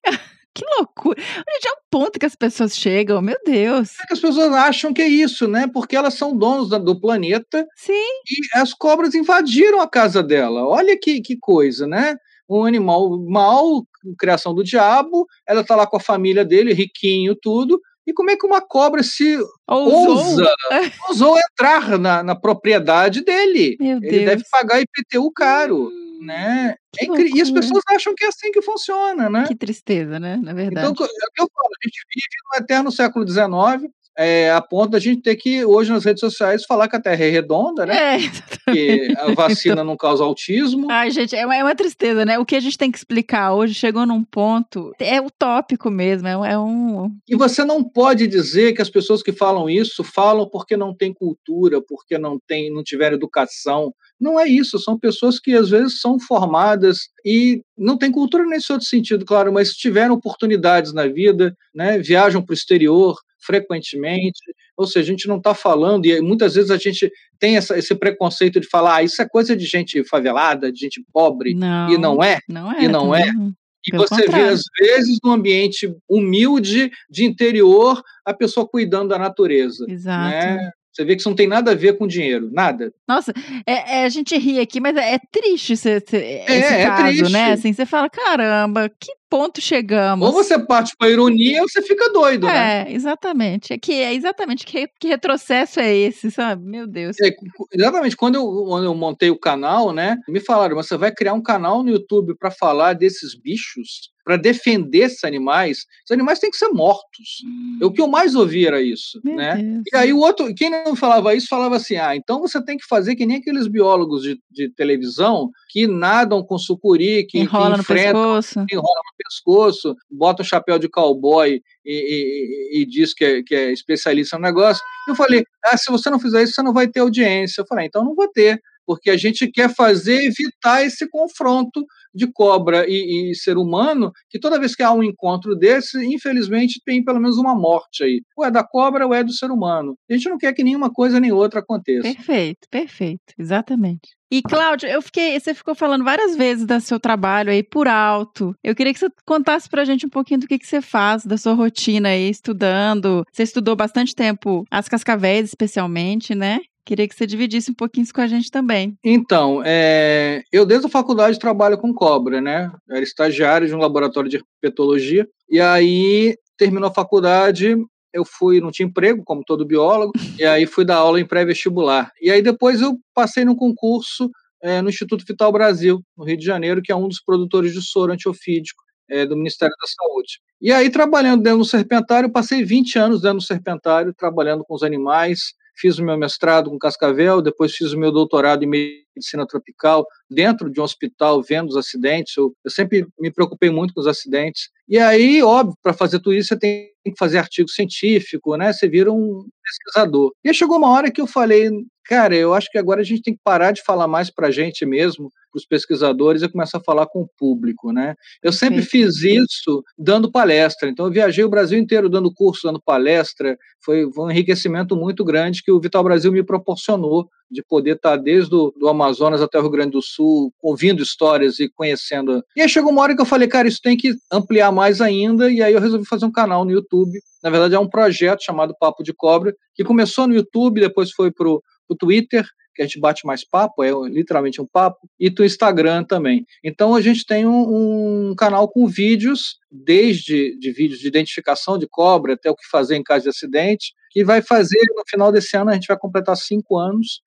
Que 0.55 0.63
loucura. 0.77 1.19
Gente, 1.21 1.67
é 1.67 1.71
o 1.71 1.77
ponto 1.89 2.19
que 2.19 2.25
as 2.25 2.35
pessoas 2.35 2.75
chegam, 2.77 3.21
meu 3.21 3.37
Deus. 3.45 3.99
É 3.99 4.05
que 4.05 4.13
as 4.13 4.19
pessoas 4.19 4.53
acham 4.53 4.93
que 4.93 5.01
é 5.01 5.07
isso, 5.07 5.47
né? 5.47 5.65
Porque 5.73 5.95
elas 5.95 6.13
são 6.13 6.37
donos 6.37 6.69
do 6.69 6.99
planeta 6.99 7.65
Sim. 7.75 7.91
e 7.93 8.57
as 8.59 8.73
cobras 8.73 9.15
invadiram 9.15 9.81
a 9.81 9.87
casa 9.89 10.21
dela. 10.21 10.65
Olha 10.67 10.97
que, 10.99 11.21
que 11.21 11.35
coisa, 11.37 11.87
né? 11.87 12.15
Um 12.47 12.65
animal 12.65 13.17
mau, 13.27 13.83
criação 14.19 14.53
do 14.53 14.63
diabo, 14.63 15.25
ela 15.47 15.63
tá 15.63 15.75
lá 15.75 15.87
com 15.87 15.97
a 15.97 16.01
família 16.01 16.45
dele, 16.45 16.73
riquinho, 16.73 17.35
tudo. 17.35 17.81
E 18.05 18.11
como 18.13 18.29
é 18.29 18.35
que 18.35 18.45
uma 18.45 18.59
cobra 18.61 19.01
se 19.01 19.37
Ousou. 19.67 20.09
ousa, 20.09 20.53
ousou 21.07 21.37
entrar 21.39 21.97
na, 21.97 22.21
na 22.21 22.35
propriedade 22.35 23.23
dele? 23.23 23.77
Meu 23.79 23.97
Ele 23.97 24.09
Deus. 24.09 24.25
deve 24.25 24.43
pagar 24.51 24.81
IPTU 24.81 25.31
caro, 25.31 25.87
Hum, 25.87 26.02
né? 26.23 26.75
É 26.99 27.05
incri- 27.05 27.29
E 27.35 27.41
as 27.41 27.49
loucura. 27.49 27.61
pessoas 27.61 27.83
acham 27.89 28.13
que 28.15 28.23
é 28.25 28.27
assim 28.27 28.51
que 28.51 28.61
funciona, 28.61 29.29
né? 29.29 29.45
Que 29.47 29.55
tristeza, 29.55 30.19
né? 30.19 30.39
Na 30.41 30.53
verdade. 30.53 30.89
Então, 30.91 31.05
é 31.05 31.09
o 31.09 31.31
que 31.33 31.41
eu 31.41 31.49
falo, 31.53 31.69
a 31.69 31.87
gente 31.87 31.99
vive 32.13 32.27
no 32.51 32.63
eterno 32.63 32.91
século 32.91 33.27
XIX, 33.27 33.91
é, 34.15 34.51
a 34.51 34.61
ponto 34.61 34.91
da 34.91 34.99
gente 34.99 35.23
ter 35.23 35.35
que, 35.35 35.65
hoje, 35.65 35.91
nas 35.91 36.05
redes 36.05 36.19
sociais, 36.19 36.65
falar 36.65 36.87
que 36.87 36.95
a 36.95 37.01
Terra 37.01 37.23
é 37.25 37.29
redonda, 37.29 37.83
né? 37.83 38.17
É, 38.17 38.71
Que 38.71 39.11
a 39.17 39.31
vacina 39.33 39.83
não 39.83 39.97
causa 39.97 40.23
autismo. 40.23 40.87
Ai, 40.91 41.09
gente, 41.09 41.35
é 41.35 41.43
uma, 41.43 41.55
é 41.55 41.63
uma 41.63 41.73
tristeza, 41.75 42.23
né? 42.23 42.37
O 42.37 42.45
que 42.45 42.55
a 42.55 42.59
gente 42.59 42.77
tem 42.77 42.91
que 42.91 42.97
explicar 42.99 43.53
hoje 43.55 43.73
chegou 43.73 44.05
num 44.05 44.23
ponto. 44.23 44.93
É 44.99 45.19
utópico 45.19 45.89
mesmo. 45.89 46.27
É, 46.27 46.51
é 46.53 46.57
um. 46.59 47.09
E 47.27 47.35
você 47.35 47.65
não 47.65 47.83
pode 47.83 48.27
dizer 48.27 48.73
que 48.73 48.81
as 48.83 48.89
pessoas 48.89 49.23
que 49.23 49.31
falam 49.33 49.67
isso 49.67 50.03
falam 50.03 50.47
porque 50.47 50.77
não 50.77 50.93
têm 50.95 51.11
cultura, 51.11 51.81
porque 51.81 52.15
não, 52.19 52.37
tem, 52.47 52.71
não 52.71 52.83
tiveram 52.83 53.15
educação. 53.17 53.91
Não 54.19 54.39
é 54.39 54.47
isso, 54.47 54.79
são 54.79 54.97
pessoas 54.97 55.39
que 55.39 55.53
às 55.53 55.69
vezes 55.69 55.99
são 55.99 56.19
formadas 56.19 57.09
e 57.25 57.61
não 57.77 57.97
têm 57.97 58.11
cultura 58.11 58.45
nesse 58.45 58.71
outro 58.71 58.87
sentido, 58.87 59.25
claro, 59.25 59.51
mas 59.51 59.73
tiveram 59.73 60.13
oportunidades 60.15 60.93
na 60.93 61.07
vida, 61.07 61.55
né? 61.75 61.97
viajam 61.97 62.41
para 62.41 62.51
o 62.51 62.55
exterior 62.55 63.17
frequentemente, 63.45 64.39
ou 64.77 64.87
seja, 64.87 65.01
a 65.01 65.11
gente 65.11 65.27
não 65.27 65.37
está 65.37 65.53
falando, 65.53 66.05
e 66.05 66.21
muitas 66.21 66.55
vezes 66.55 66.71
a 66.71 66.77
gente 66.77 67.11
tem 67.39 67.57
essa- 67.57 67.77
esse 67.77 67.93
preconceito 67.95 68.59
de 68.59 68.67
falar, 68.69 68.95
ah, 68.97 69.03
isso 69.03 69.21
é 69.21 69.27
coisa 69.27 69.55
de 69.55 69.65
gente 69.65 70.03
favelada, 70.05 70.71
de 70.71 70.79
gente 70.79 71.03
pobre, 71.11 71.53
Não. 71.53 71.89
e 71.91 71.97
não 71.97 72.23
é. 72.23 72.39
Não 72.47 72.71
é. 72.71 72.83
e 72.83 72.87
não 72.87 73.13
é. 73.13 73.25
também. 73.25 73.53
E 73.85 73.91
Pelo 73.91 74.07
você 74.07 74.15
vê, 74.15 74.23
contrário. 74.27 74.47
às 74.53 74.61
vezes, 74.79 75.17
num 75.21 75.31
ambiente 75.33 75.93
humilde, 76.09 76.89
de 77.09 77.25
interior, 77.25 78.01
a 78.25 78.33
pessoa 78.33 78.65
cuidando 78.65 79.09
da 79.09 79.19
natureza. 79.19 79.85
Exato. 79.89 80.29
Né? 80.29 80.71
Você 80.93 81.03
vê 81.03 81.15
que 81.15 81.21
isso 81.21 81.29
não 81.29 81.35
tem 81.35 81.47
nada 81.47 81.71
a 81.71 81.75
ver 81.75 81.97
com 81.97 82.05
dinheiro, 82.05 82.49
nada. 82.51 82.93
Nossa, 83.07 83.33
é, 83.65 84.01
é, 84.01 84.05
a 84.05 84.09
gente 84.09 84.37
ri 84.37 84.59
aqui, 84.59 84.79
mas 84.79 84.95
é, 84.95 85.15
é 85.15 85.19
triste 85.31 85.73
esse, 85.73 85.89
esse, 85.89 86.15
esse 86.15 86.51
é 86.51 86.85
caso, 86.85 87.03
triste. 87.03 87.31
né? 87.31 87.53
Assim, 87.53 87.73
você 87.73 87.85
fala, 87.85 88.09
caramba, 88.09 88.89
que 88.99 89.11
ponto 89.27 89.59
chegamos? 89.59 90.27
Ou 90.27 90.31
você 90.31 90.59
parte 90.59 90.95
para 90.95 91.09
ironia 91.09 91.63
ou 91.63 91.67
você 91.67 91.81
fica 91.81 92.11
doido, 92.11 92.45
né? 92.45 92.83
É, 92.87 92.93
exatamente. 92.93 93.73
É 93.73 93.77
que 93.79 93.93
é 93.93 94.13
exatamente 94.13 94.63
que, 94.63 94.87
que 94.99 95.07
retrocesso 95.07 95.79
é 95.79 95.91
esse, 95.95 96.29
sabe? 96.29 96.63
Meu 96.63 96.85
Deus. 96.85 97.17
É, 97.19 97.33
Exatamente, 97.73 98.15
quando 98.15 98.35
eu, 98.35 98.45
quando 98.67 98.85
eu 98.85 98.93
montei 98.93 99.31
o 99.31 99.39
canal, 99.39 99.91
né, 99.91 100.17
me 100.27 100.39
falaram, 100.39 100.75
você 100.75 100.95
vai 100.95 101.11
criar 101.11 101.33
um 101.33 101.41
canal 101.41 101.81
no 101.81 101.89
YouTube 101.89 102.35
para 102.37 102.51
falar 102.51 102.93
desses 102.93 103.33
bichos, 103.33 104.12
para 104.23 104.37
defender 104.37 104.99
esses 104.99 105.23
animais. 105.23 105.79
Os 106.05 106.11
animais 106.11 106.39
têm 106.39 106.49
que 106.49 106.57
ser 106.57 106.69
mortos. 106.69 107.43
O 107.81 107.91
que 107.91 108.01
eu 108.01 108.07
mais 108.07 108.35
ouvi 108.35 108.65
era 108.65 108.81
isso, 108.81 109.19
Meu 109.23 109.35
né? 109.35 109.55
Deus. 109.57 109.83
E 109.93 109.97
aí 109.97 110.13
o 110.13 110.19
outro, 110.19 110.53
quem 110.55 110.69
não 110.69 110.95
falava 110.95 111.35
isso, 111.35 111.47
falava 111.49 111.75
assim, 111.75 111.97
ah, 111.97 112.15
então 112.15 112.39
você 112.39 112.63
tem 112.63 112.77
que 112.77 112.85
fazer 112.87 113.15
que 113.15 113.25
nem 113.25 113.37
aqueles 113.37 113.67
biólogos 113.67 114.23
de, 114.23 114.39
de 114.49 114.69
televisão 114.69 115.49
que 115.69 115.87
nadam 115.87 116.43
com 116.43 116.57
sucuri, 116.57 117.23
que, 117.25 117.31
que 117.31 117.39
Enrola 117.39 117.71
no 117.75 117.81
enfrentam, 117.81 118.35
pescoço. 118.35 118.65
enrola 118.71 119.01
no 119.05 119.13
pescoço, 119.17 119.95
bota 120.09 120.41
um 120.41 120.45
chapéu 120.45 120.79
de 120.79 120.87
cowboy 120.87 121.61
e, 121.85 121.91
e- 121.91 122.79
e- 122.79 122.81
e 122.81 122.85
diz 122.85 123.13
que 123.13 123.25
é, 123.25 123.43
que 123.43 123.53
é 123.55 123.71
especialista 123.73 124.37
no 124.37 124.43
negócio. 124.43 124.81
Eu 125.07 125.15
falei, 125.15 125.43
ah, 125.65 125.75
se 125.77 125.91
você 125.91 126.09
não 126.09 126.19
fizer 126.19 126.43
isso, 126.43 126.53
você 126.53 126.63
não 126.63 126.71
vai 126.73 126.87
ter 126.87 127.01
audiência. 127.01 127.61
Eu 127.61 127.65
falei, 127.67 127.83
ah, 127.83 127.87
então 127.87 128.03
não 128.05 128.15
vou 128.15 128.27
ter, 128.29 128.59
porque 128.85 129.09
a 129.09 129.17
gente 129.17 129.47
quer 129.51 129.73
fazer, 129.73 130.25
evitar 130.25 130.83
esse 130.83 131.09
confronto 131.09 131.85
de 132.13 132.31
cobra 132.31 132.85
e, 132.87 133.31
e 133.31 133.35
ser 133.35 133.57
humano, 133.57 134.11
que 134.29 134.39
toda 134.39 134.59
vez 134.59 134.75
que 134.75 134.83
há 134.83 134.91
um 134.91 135.03
encontro 135.03 135.55
desse, 135.55 135.97
infelizmente 136.05 136.81
tem 136.85 137.03
pelo 137.03 137.19
menos 137.19 137.37
uma 137.37 137.55
morte 137.55 138.03
aí. 138.03 138.21
Ou 138.37 138.45
é 138.45 138.51
da 138.51 138.63
cobra 138.63 139.05
ou 139.05 139.13
é 139.13 139.23
do 139.23 139.33
ser 139.33 139.49
humano. 139.49 139.95
A 140.09 140.13
gente 140.13 140.29
não 140.29 140.37
quer 140.37 140.53
que 140.53 140.63
nenhuma 140.63 140.91
coisa 140.91 141.19
nem 141.19 141.31
outra 141.31 141.59
aconteça. 141.59 142.03
Perfeito, 142.03 142.67
perfeito, 142.69 143.33
exatamente. 143.37 144.09
E 144.31 144.41
Cláudio, 144.41 144.89
eu 144.89 144.99
fiquei, 144.99 145.39
você 145.39 145.53
ficou 145.53 145.75
falando 145.75 146.03
várias 146.03 146.35
vezes 146.35 146.65
do 146.65 146.79
seu 146.81 146.99
trabalho 146.99 147.51
aí 147.51 147.61
por 147.61 147.87
alto. 147.87 148.55
Eu 148.63 148.73
queria 148.73 148.91
que 148.91 148.99
você 148.99 149.07
contasse 149.27 149.69
pra 149.69 149.85
gente 149.85 150.07
um 150.07 150.09
pouquinho 150.09 150.39
do 150.39 150.47
que, 150.47 150.57
que 150.57 150.65
você 150.65 150.81
faz, 150.81 151.23
da 151.23 151.37
sua 151.37 151.53
rotina 151.53 152.09
aí 152.09 152.31
estudando. 152.31 153.23
Você 153.31 153.43
estudou 153.43 153.75
bastante 153.75 154.15
tempo 154.15 154.65
as 154.71 154.89
cascavéis, 154.89 155.49
especialmente, 155.49 156.33
né? 156.33 156.61
Queria 156.85 157.07
que 157.07 157.15
você 157.15 157.25
dividisse 157.25 157.71
um 157.71 157.73
pouquinho 157.73 158.03
isso 158.03 158.13
com 158.13 158.21
a 158.21 158.27
gente 158.27 158.51
também. 158.51 158.97
Então, 159.03 159.61
é, 159.65 160.43
eu 160.51 160.65
desde 160.65 160.87
a 160.87 160.89
faculdade 160.89 161.39
trabalho 161.39 161.77
com 161.77 161.93
cobra, 161.93 162.41
né? 162.41 162.71
Eu 162.87 162.95
era 162.97 163.03
estagiário 163.03 163.67
de 163.67 163.73
um 163.73 163.79
laboratório 163.79 164.29
de 164.29 164.37
herpetologia. 164.37 165.27
E 165.49 165.61
aí, 165.61 166.35
terminou 166.57 166.89
a 166.89 166.93
faculdade, 166.93 167.75
eu 168.13 168.23
fui, 168.23 168.61
não 168.61 168.71
tinha 168.71 168.85
emprego, 168.85 169.23
como 169.23 169.43
todo 169.45 169.65
biólogo, 169.65 170.13
e 170.39 170.45
aí 170.45 170.65
fui 170.65 170.85
dar 170.85 170.97
aula 170.97 171.19
em 171.19 171.25
pré-vestibular. 171.25 172.11
E 172.21 172.29
aí 172.29 172.41
depois 172.41 172.81
eu 172.81 172.97
passei 173.13 173.43
num 173.43 173.55
concurso 173.55 174.29
é, 174.61 174.81
no 174.81 174.89
Instituto 174.89 175.25
Vital 175.27 175.51
Brasil, 175.51 176.01
no 176.17 176.23
Rio 176.23 176.37
de 176.37 176.45
Janeiro, 176.45 176.81
que 176.81 176.91
é 176.91 176.95
um 176.95 177.07
dos 177.07 177.21
produtores 177.21 177.73
de 177.73 177.81
soro 177.81 178.13
antiofídico 178.13 178.81
é, 179.09 179.25
do 179.25 179.35
Ministério 179.35 179.75
da 179.79 179.87
Saúde. 179.87 180.39
E 180.61 180.71
aí, 180.71 180.89
trabalhando 180.89 181.43
dentro 181.43 181.59
do 181.59 181.65
serpentário, 181.65 182.31
passei 182.31 182.63
20 182.63 182.97
anos 182.97 183.21
dentro 183.21 183.39
do 183.39 183.43
serpentário, 183.43 184.13
trabalhando 184.13 184.63
com 184.63 184.73
os 184.73 184.83
animais, 184.83 185.53
fiz 185.75 185.97
o 185.97 186.03
meu 186.03 186.17
mestrado 186.17 186.69
com 186.69 186.77
cascavel, 186.77 187.41
depois 187.41 187.73
fiz 187.73 187.93
o 187.93 187.99
meu 187.99 188.11
doutorado 188.11 188.63
em 188.63 188.67
medicina 189.15 189.45
tropical 189.47 190.05
dentro 190.29 190.69
de 190.71 190.79
um 190.79 190.83
hospital, 190.83 191.41
vendo 191.41 191.69
os 191.69 191.77
acidentes. 191.77 192.35
Eu, 192.37 192.53
eu 192.63 192.71
sempre 192.71 193.05
me 193.19 193.31
preocupei 193.31 193.69
muito 193.69 193.93
com 193.93 193.99
os 194.01 194.07
acidentes. 194.07 194.69
E 194.87 194.97
aí, 194.97 195.41
óbvio, 195.41 195.77
para 195.81 195.93
fazer 195.93 196.19
tudo 196.19 196.33
isso, 196.33 196.49
você 196.49 196.59
tem 196.59 196.92
que 197.11 197.19
fazer 197.19 197.37
artigo 197.37 197.69
científico, 197.69 198.55
né? 198.55 198.71
Você 198.71 198.87
vira 198.87 199.11
um 199.11 199.45
pesquisador. 199.63 200.31
E 200.43 200.49
aí 200.49 200.55
chegou 200.55 200.77
uma 200.77 200.89
hora 200.89 201.11
que 201.11 201.21
eu 201.21 201.27
falei, 201.27 201.69
cara, 202.05 202.35
eu 202.35 202.53
acho 202.53 202.69
que 202.69 202.77
agora 202.77 203.01
a 203.01 203.03
gente 203.03 203.21
tem 203.21 203.33
que 203.33 203.41
parar 203.43 203.71
de 203.71 203.81
falar 203.83 204.07
mais 204.07 204.29
para 204.29 204.47
a 204.47 204.51
gente 204.51 204.85
mesmo, 204.85 205.31
para 205.51 205.59
os 205.59 205.65
pesquisadores, 205.65 206.41
e 206.41 206.49
começar 206.49 206.79
a 206.79 206.83
falar 206.83 207.07
com 207.07 207.21
o 207.21 207.29
público, 207.37 207.91
né? 207.91 208.15
Eu 208.41 208.51
sempre 208.51 208.81
Perfeito. 208.81 209.13
fiz 209.13 209.23
isso 209.23 209.83
dando 209.97 210.31
palestra. 210.31 210.89
Então, 210.89 211.05
eu 211.05 211.11
viajei 211.11 211.43
o 211.43 211.49
Brasil 211.49 211.79
inteiro 211.79 212.09
dando 212.09 212.33
curso, 212.33 212.67
dando 212.67 212.81
palestra. 212.81 213.57
Foi, 213.83 214.11
foi 214.11 214.25
um 214.25 214.31
enriquecimento 214.31 214.95
muito 214.95 215.23
grande 215.23 215.63
que 215.63 215.71
o 215.71 215.79
Vital 215.79 216.03
Brasil 216.03 216.31
me 216.31 216.43
proporcionou 216.43 217.27
de 217.53 217.63
poder 217.63 217.95
estar 217.95 218.17
desde 218.17 218.53
o 218.55 218.73
do 218.75 218.89
Amazonas 218.89 219.41
até 219.41 219.59
o 219.59 219.61
Rio 219.61 219.69
Grande 219.69 219.91
do 219.91 220.01
Sul, 220.01 220.51
ouvindo 220.61 221.03
histórias 221.03 221.59
e 221.59 221.69
conhecendo. 221.69 222.43
E 222.55 222.61
aí 222.61 222.67
chegou 222.67 222.91
uma 222.91 223.01
hora 223.01 223.15
que 223.15 223.21
eu 223.21 223.25
falei, 223.25 223.47
cara, 223.47 223.67
isso 223.67 223.79
tem 223.81 223.95
que 223.95 224.15
ampliar 224.31 224.71
mais 224.71 224.99
ainda, 224.99 225.51
e 225.51 225.61
aí 225.61 225.73
eu 225.73 225.79
resolvi 225.79 226.05
fazer 226.05 226.25
um 226.25 226.31
canal 226.31 226.65
no 226.65 226.71
YouTube. 226.71 226.92
Na 227.41 227.49
verdade, 227.49 227.75
é 227.75 227.79
um 227.79 227.89
projeto 227.89 228.43
chamado 228.43 228.75
Papo 228.79 229.03
de 229.03 229.13
Cobra, 229.13 229.53
que 229.75 229.83
começou 229.83 230.27
no 230.27 230.35
YouTube, 230.35 230.81
depois 230.81 231.11
foi 231.11 231.31
para 231.31 231.47
o 231.47 231.61
Twitter, 231.97 232.45
que 232.75 232.81
a 232.81 232.85
gente 232.85 232.99
bate 232.99 233.25
mais 233.25 233.47
papo, 233.47 233.83
é 233.83 233.91
literalmente 234.09 234.61
um 234.61 234.65
papo, 234.65 235.07
e 235.19 235.29
do 235.29 235.45
Instagram 235.45 236.03
também. 236.03 236.45
Então 236.63 236.95
a 236.95 237.01
gente 237.01 237.25
tem 237.25 237.45
um, 237.45 238.29
um 238.31 238.35
canal 238.35 238.67
com 238.67 238.87
vídeos, 238.87 239.57
desde 239.71 240.57
de 240.57 240.71
vídeos 240.71 240.99
de 240.99 241.07
identificação 241.07 241.77
de 241.77 241.87
cobra 241.87 242.33
até 242.33 242.49
o 242.49 242.55
que 242.55 242.67
fazer 242.69 242.95
em 242.95 243.03
caso 243.03 243.23
de 243.23 243.29
acidente, 243.29 243.93
que 244.09 244.23
vai 244.23 244.41
fazer 244.41 244.79
no 244.95 245.03
final 245.07 245.31
desse 245.31 245.55
ano 245.55 245.69
a 245.69 245.73
gente 245.73 245.87
vai 245.87 245.97
completar 245.97 246.35
cinco 246.35 246.77
anos 246.77 247.21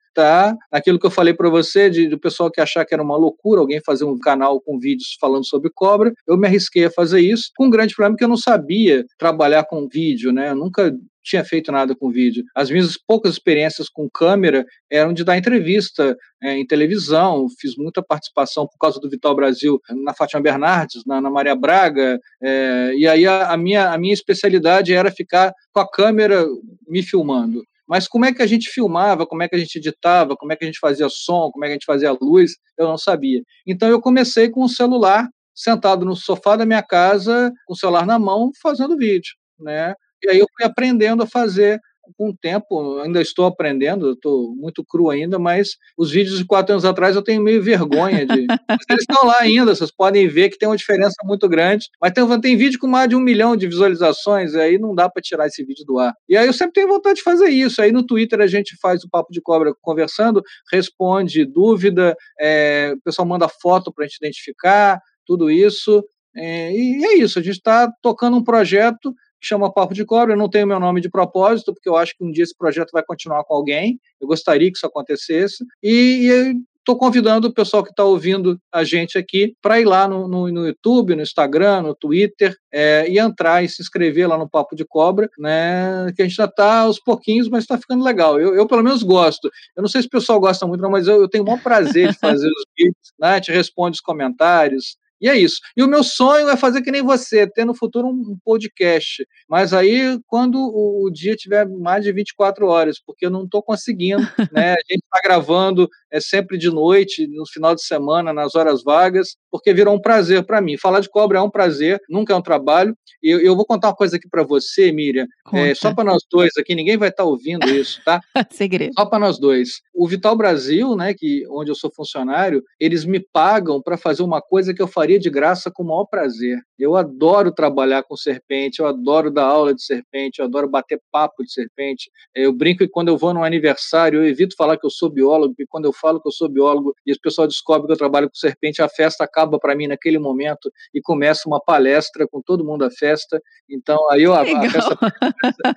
Aquilo 0.71 0.99
que 0.99 1.07
eu 1.07 1.11
falei 1.11 1.35
para 1.35 1.49
você, 1.49 1.91
de, 1.91 2.09
do 2.09 2.19
pessoal 2.19 2.51
que 2.51 2.61
achar 2.61 2.85
que 2.85 2.95
era 2.95 3.03
uma 3.03 3.17
loucura 3.17 3.61
alguém 3.61 3.81
fazer 3.85 4.05
um 4.05 4.19
canal 4.19 4.61
com 4.61 4.79
vídeos 4.79 5.17
falando 5.21 5.47
sobre 5.47 5.71
cobra, 5.75 6.13
eu 6.27 6.37
me 6.37 6.47
arrisquei 6.47 6.85
a 6.85 6.91
fazer 6.91 7.21
isso, 7.21 7.51
com 7.57 7.67
um 7.67 7.71
grande 7.71 7.95
problema 7.95 8.17
que 8.17 8.25
eu 8.25 8.29
não 8.29 8.37
sabia 8.37 9.05
trabalhar 9.19 9.65
com 9.65 9.89
vídeo, 9.89 10.33
né? 10.33 10.51
Eu 10.51 10.57
nunca 10.57 10.95
tinha 11.27 11.45
feito 11.45 11.73
nada 11.73 11.95
com 11.95 12.09
vídeo. 12.09 12.45
As 12.55 12.71
minhas 12.71 12.97
poucas 12.97 13.33
experiências 13.33 13.89
com 13.89 14.09
câmera 14.09 14.65
eram 14.89 15.13
de 15.13 15.25
dar 15.25 15.37
entrevista 15.37 16.17
é, 16.41 16.57
em 16.57 16.65
televisão, 16.65 17.49
fiz 17.59 17.77
muita 17.77 18.01
participação 18.01 18.67
por 18.67 18.79
causa 18.79 19.01
do 19.01 19.11
Vital 19.11 19.35
Brasil 19.35 19.81
na 20.05 20.15
Fátima 20.15 20.41
Bernardes, 20.41 21.05
na, 21.05 21.21
na 21.21 21.29
Maria 21.29 21.57
Braga, 21.57 22.21
é, 22.41 22.93
e 22.97 23.09
aí 23.09 23.27
a, 23.27 23.53
a, 23.53 23.57
minha, 23.57 23.91
a 23.91 23.99
minha 23.99 24.15
especialidade 24.15 24.93
era 24.93 25.11
ficar 25.11 25.53
com 25.73 25.81
a 25.81 25.91
câmera 25.91 26.47
me 26.87 27.03
filmando. 27.03 27.65
Mas 27.89 28.09
como 28.09 28.25
é 28.25 28.33
que 28.33 28.43
a 28.43 28.47
gente 28.47 28.69
filmava, 28.71 29.27
como 29.27 29.43
é 29.43 29.49
que 29.49 29.55
a 29.55 29.59
gente 29.59 29.77
editava, 29.77 30.37
como 30.37 30.53
é 30.53 30.57
que 30.57 30.65
a 30.65 30.67
gente 30.67 30.79
fazia 30.79 31.09
som, 31.09 31.51
como 31.51 31.65
é 31.65 31.69
que 31.69 31.73
a 31.73 31.75
gente 31.75 31.87
fazia 31.87 32.17
luz, 32.21 32.53
eu 32.79 32.87
não 32.89 32.99
sabia. 32.99 33.43
Então 33.67 33.89
eu 33.89 34.01
comecei 34.01 34.51
com 34.51 34.63
o 34.63 34.69
celular, 34.69 35.29
sentado 35.55 36.05
no 36.05 36.17
sofá 36.17 36.57
da 36.57 36.67
minha 36.67 36.83
casa, 36.83 37.53
com 37.67 37.75
o 37.75 37.77
celular 37.77 38.07
na 38.07 38.19
mão, 38.19 38.51
fazendo 38.63 38.97
vídeo, 38.97 39.33
né? 39.59 39.95
E 40.23 40.31
aí 40.31 40.39
eu 40.39 40.47
fui 40.57 40.67
aprendendo 40.67 41.23
a 41.23 41.27
fazer 41.27 41.81
com 42.17 42.31
o 42.31 42.37
tempo, 42.37 42.99
ainda 43.01 43.21
estou 43.21 43.47
aprendendo, 43.47 44.13
estou 44.13 44.55
muito 44.57 44.85
cru 44.85 45.11
ainda, 45.11 45.39
mas 45.39 45.77
os 45.97 46.11
vídeos 46.11 46.39
de 46.39 46.45
quatro 46.45 46.73
anos 46.73 46.85
atrás 46.85 47.17
eu 47.17 47.23
tenho 47.23 47.43
meio 47.43 47.63
vergonha 47.63 48.27
de. 48.27 48.47
eles 48.89 49.03
estão 49.09 49.27
lá 49.27 49.41
ainda, 49.41 49.75
vocês 49.75 49.91
podem 49.91 50.29
ver 50.29 50.51
que 50.51 50.59
tem 50.59 50.69
uma 50.69 50.77
diferença 50.77 51.17
muito 51.25 51.49
grande. 51.49 51.89
Mas 52.01 52.13
tem, 52.13 52.41
tem 52.41 52.57
vídeo 52.57 52.79
com 52.79 52.87
mais 52.87 53.09
de 53.09 53.17
um 53.17 53.21
milhão 53.21 53.57
de 53.57 53.67
visualizações, 53.67 54.55
e 54.55 54.61
aí 54.61 54.79
não 54.79 54.95
dá 54.95 55.09
para 55.09 55.23
tirar 55.23 55.47
esse 55.47 55.65
vídeo 55.65 55.85
do 55.85 55.99
ar. 55.99 56.15
E 56.29 56.37
aí 56.37 56.47
eu 56.47 56.53
sempre 56.53 56.75
tenho 56.75 56.89
vontade 56.89 57.17
de 57.17 57.23
fazer 57.23 57.49
isso. 57.49 57.81
Aí 57.81 57.93
no 57.93 58.05
Twitter 58.05 58.41
a 58.41 58.47
gente 58.47 58.77
faz 58.81 59.03
o 59.05 59.11
Papo 59.11 59.33
de 59.33 59.41
Cobra 59.41 59.73
conversando, 59.81 60.43
responde 60.71 61.45
dúvida, 61.45 62.17
é, 62.41 62.95
o 62.97 63.03
pessoal 63.03 63.27
manda 63.27 63.49
foto 63.49 63.93
para 63.93 64.05
a 64.05 64.09
gente 64.09 64.19
identificar, 64.19 65.01
tudo 65.27 65.51
isso. 65.51 66.05
É, 66.37 66.71
e 66.71 67.05
é 67.05 67.17
isso, 67.17 67.39
a 67.39 67.43
gente 67.43 67.57
está 67.57 67.91
tocando 68.03 68.37
um 68.37 68.45
projeto 68.45 69.15
que 69.41 69.47
chama 69.47 69.73
Papo 69.73 69.95
de 69.95 70.05
Cobra. 70.05 70.35
Eu 70.35 70.39
não 70.39 70.49
tenho 70.49 70.67
meu 70.67 70.81
nome 70.81 71.01
de 71.01 71.11
propósito, 71.11 71.73
porque 71.73 71.89
eu 71.89 71.97
acho 71.97 72.17
que 72.17 72.25
um 72.25 72.31
dia 72.31 72.45
esse 72.45 72.57
projeto 72.57 72.91
vai 72.93 73.03
continuar 73.03 73.45
com 73.45 73.55
alguém. 73.55 74.01
Eu 74.21 74.27
gostaria 74.27 74.71
que 74.71 74.77
isso 74.77 74.87
acontecesse. 74.87 75.65
E 75.83 76.55
estou 76.87 76.97
convidando 76.97 77.49
o 77.49 77.53
pessoal 77.53 77.83
que 77.83 77.91
está 77.91 78.05
ouvindo 78.05 78.61
a 78.73 78.85
gente 78.85 79.19
aqui 79.19 79.57
para 79.61 79.81
ir 79.81 79.85
lá 79.85 80.07
no, 80.07 80.29
no, 80.29 80.49
no, 80.53 80.67
YouTube, 80.69 81.17
no 81.17 81.23
Instagram, 81.23 81.83
no 81.83 81.97
Twitter 81.97 82.57
é, 82.73 83.11
e 83.11 83.19
entrar 83.19 83.65
e 83.65 83.69
se 83.69 83.83
inscrever 83.83 84.29
lá 84.29 84.39
no 84.39 84.49
Papo 84.49 84.77
de 84.77 84.85
Cobra, 84.85 85.29
né? 85.37 86.13
Que 86.15 86.23
a 86.23 86.25
gente 86.25 86.37
já 86.37 86.45
está 86.45 86.83
aos 86.83 87.01
pouquinhos, 87.01 87.49
mas 87.49 87.65
está 87.65 87.77
ficando 87.77 88.05
legal. 88.05 88.41
Eu, 88.41 88.55
eu, 88.55 88.69
pelo 88.69 88.85
menos, 88.85 89.03
gosto. 89.03 89.51
Eu 89.77 89.83
não 89.83 89.89
sei 89.89 90.01
se 90.01 90.07
o 90.07 90.11
pessoal 90.11 90.39
gosta 90.39 90.65
muito, 90.65 90.89
mas 90.89 91.09
eu, 91.09 91.21
eu 91.21 91.29
tenho 91.29 91.43
o 91.43 91.47
maior 91.47 91.61
prazer 91.61 92.13
de 92.13 92.19
fazer 92.19 92.49
os 92.49 92.65
vídeos, 92.79 93.13
né? 93.19 93.35
Gente 93.35 93.51
responde 93.51 93.97
os 93.97 94.01
comentários, 94.01 94.97
e 95.21 95.29
é 95.29 95.37
isso. 95.37 95.57
E 95.77 95.83
o 95.83 95.89
meu 95.89 96.03
sonho 96.03 96.49
é 96.49 96.57
fazer 96.57 96.83
que 96.83 96.91
nem 96.91 97.03
você, 97.03 97.47
ter 97.47 97.65
no 97.65 97.75
futuro 97.75 98.09
um 98.09 98.37
podcast. 98.45 99.27
Mas 99.49 99.73
aí, 99.73 100.19
quando 100.27 100.59
o, 100.59 101.11
dia 101.11 101.37
tiver 101.37 101.67
mais 101.69 102.05
de 102.05 102.13
24 102.13 102.67
horas, 102.67 103.01
porque 103.05 103.27
eu 103.27 103.31
não 103.31 103.45
estou 103.45 103.63
conseguindo, 103.63 104.23
né? 104.53 104.73
A 104.73 104.93
gente 104.93 105.05
está 105.05 105.21
gravando 105.23 105.89
é 106.17 106.21
sempre 106.21 106.57
de 106.57 106.71
noite, 106.71 107.27
no 107.27 107.47
final 107.47 107.75
de 107.75 107.83
semana, 107.83 108.33
nas 108.33 108.55
horas 108.55 108.83
vagas, 108.83 109.37
porque 109.51 109.75
virou 109.75 109.95
um 109.95 110.01
prazer 110.01 110.45
para 110.45 110.61
mim. 110.61 110.79
Falar 110.79 111.01
de 111.01 111.11
cobra 111.11 111.39
é 111.39 111.43
um 111.43 111.51
prazer, 111.51 112.01
nunca 112.09 112.33
é 112.33 112.37
um 112.37 112.43
trabalho. 112.43 112.97
E 113.23 113.31
eu, 113.31 113.41
eu 113.41 113.57
vou 113.57 113.67
contar 113.67 113.89
uma 113.89 113.95
coisa 113.95 114.17
aqui 114.17 114.29
para 114.29 114.43
você, 114.43 114.91
Miriam, 114.93 115.27
é, 115.53 115.75
só 115.75 115.95
para 115.95 116.05
nós 116.05 116.23
dois 116.31 116.53
aqui, 116.59 116.75
ninguém 116.75 116.97
vai 116.97 117.09
estar 117.09 117.25
tá 117.25 117.29
ouvindo 117.29 117.69
isso, 117.69 118.01
tá? 118.05 118.21
Segredo. 118.51 118.93
Só 118.95 119.05
para 119.05 119.19
nós 119.19 119.39
dois. 119.39 119.81
O 119.95 120.09
Vital 120.09 120.37
Brasil, 120.37 120.97
né, 120.97 121.13
que 121.13 121.45
onde 121.51 121.71
eu 121.71 121.75
sou 121.75 121.91
funcionário, 121.95 122.63
eles 122.81 123.05
me 123.05 123.21
pagam 123.21 123.83
para 123.83 123.97
fazer 123.97 124.23
uma 124.23 124.41
coisa 124.41 124.73
que 124.73 124.81
eu 124.81 124.89
faria 125.07 125.21
de 125.21 125.31
graça 125.31 125.71
com 125.71 125.85
o 125.85 125.87
maior 125.87 126.05
prazer. 126.05 126.59
Eu 126.77 126.97
adoro 126.97 127.53
trabalhar 127.53 128.03
com 128.03 128.17
serpente, 128.17 128.81
eu 128.81 128.87
adoro 128.87 129.31
dar 129.31 129.45
aula 129.45 129.73
de 129.73 129.83
serpente, 129.83 130.41
eu 130.41 130.47
adoro 130.47 130.69
bater 130.69 131.01
papo 131.13 131.45
de 131.45 131.53
serpente. 131.53 132.11
Eu 132.35 132.53
brinco 132.53 132.79
que 132.79 132.89
quando 132.89 133.09
eu 133.09 133.17
vou 133.17 133.33
num 133.33 133.45
aniversário, 133.45 134.19
eu 134.19 134.27
evito 134.27 134.57
falar 134.57 134.77
que 134.77 134.85
eu 134.85 134.91
sou 134.91 135.09
biólogo, 135.09 135.55
porque 135.55 135.67
quando 135.69 135.85
eu 135.85 135.93
falo 135.93 136.21
que 136.21 136.27
eu 136.27 136.33
sou 136.33 136.49
biólogo 136.49 136.93
e 137.07 137.13
o 137.13 137.21
pessoal 137.23 137.47
descobre 137.47 137.87
que 137.87 137.93
eu 137.93 137.97
trabalho 137.97 138.29
com 138.29 138.35
serpente, 138.35 138.83
a 138.83 138.89
festa 138.89 139.23
acaba 139.23 139.61
para 139.61 139.77
mim 139.77 139.87
naquele 139.87 140.19
momento 140.19 140.73
e 140.93 141.01
começa 141.01 141.49
uma 141.49 141.61
palestra 141.61 142.27
com 142.27 142.43
todo 142.43 142.65
mundo 142.65 142.85
à 142.85 142.91
festa. 142.91 143.41
Então, 143.71 144.11
aí 144.11 144.25
eu 144.25 144.35
a, 144.35 144.43
a 144.43 144.71
festa. 144.71 144.99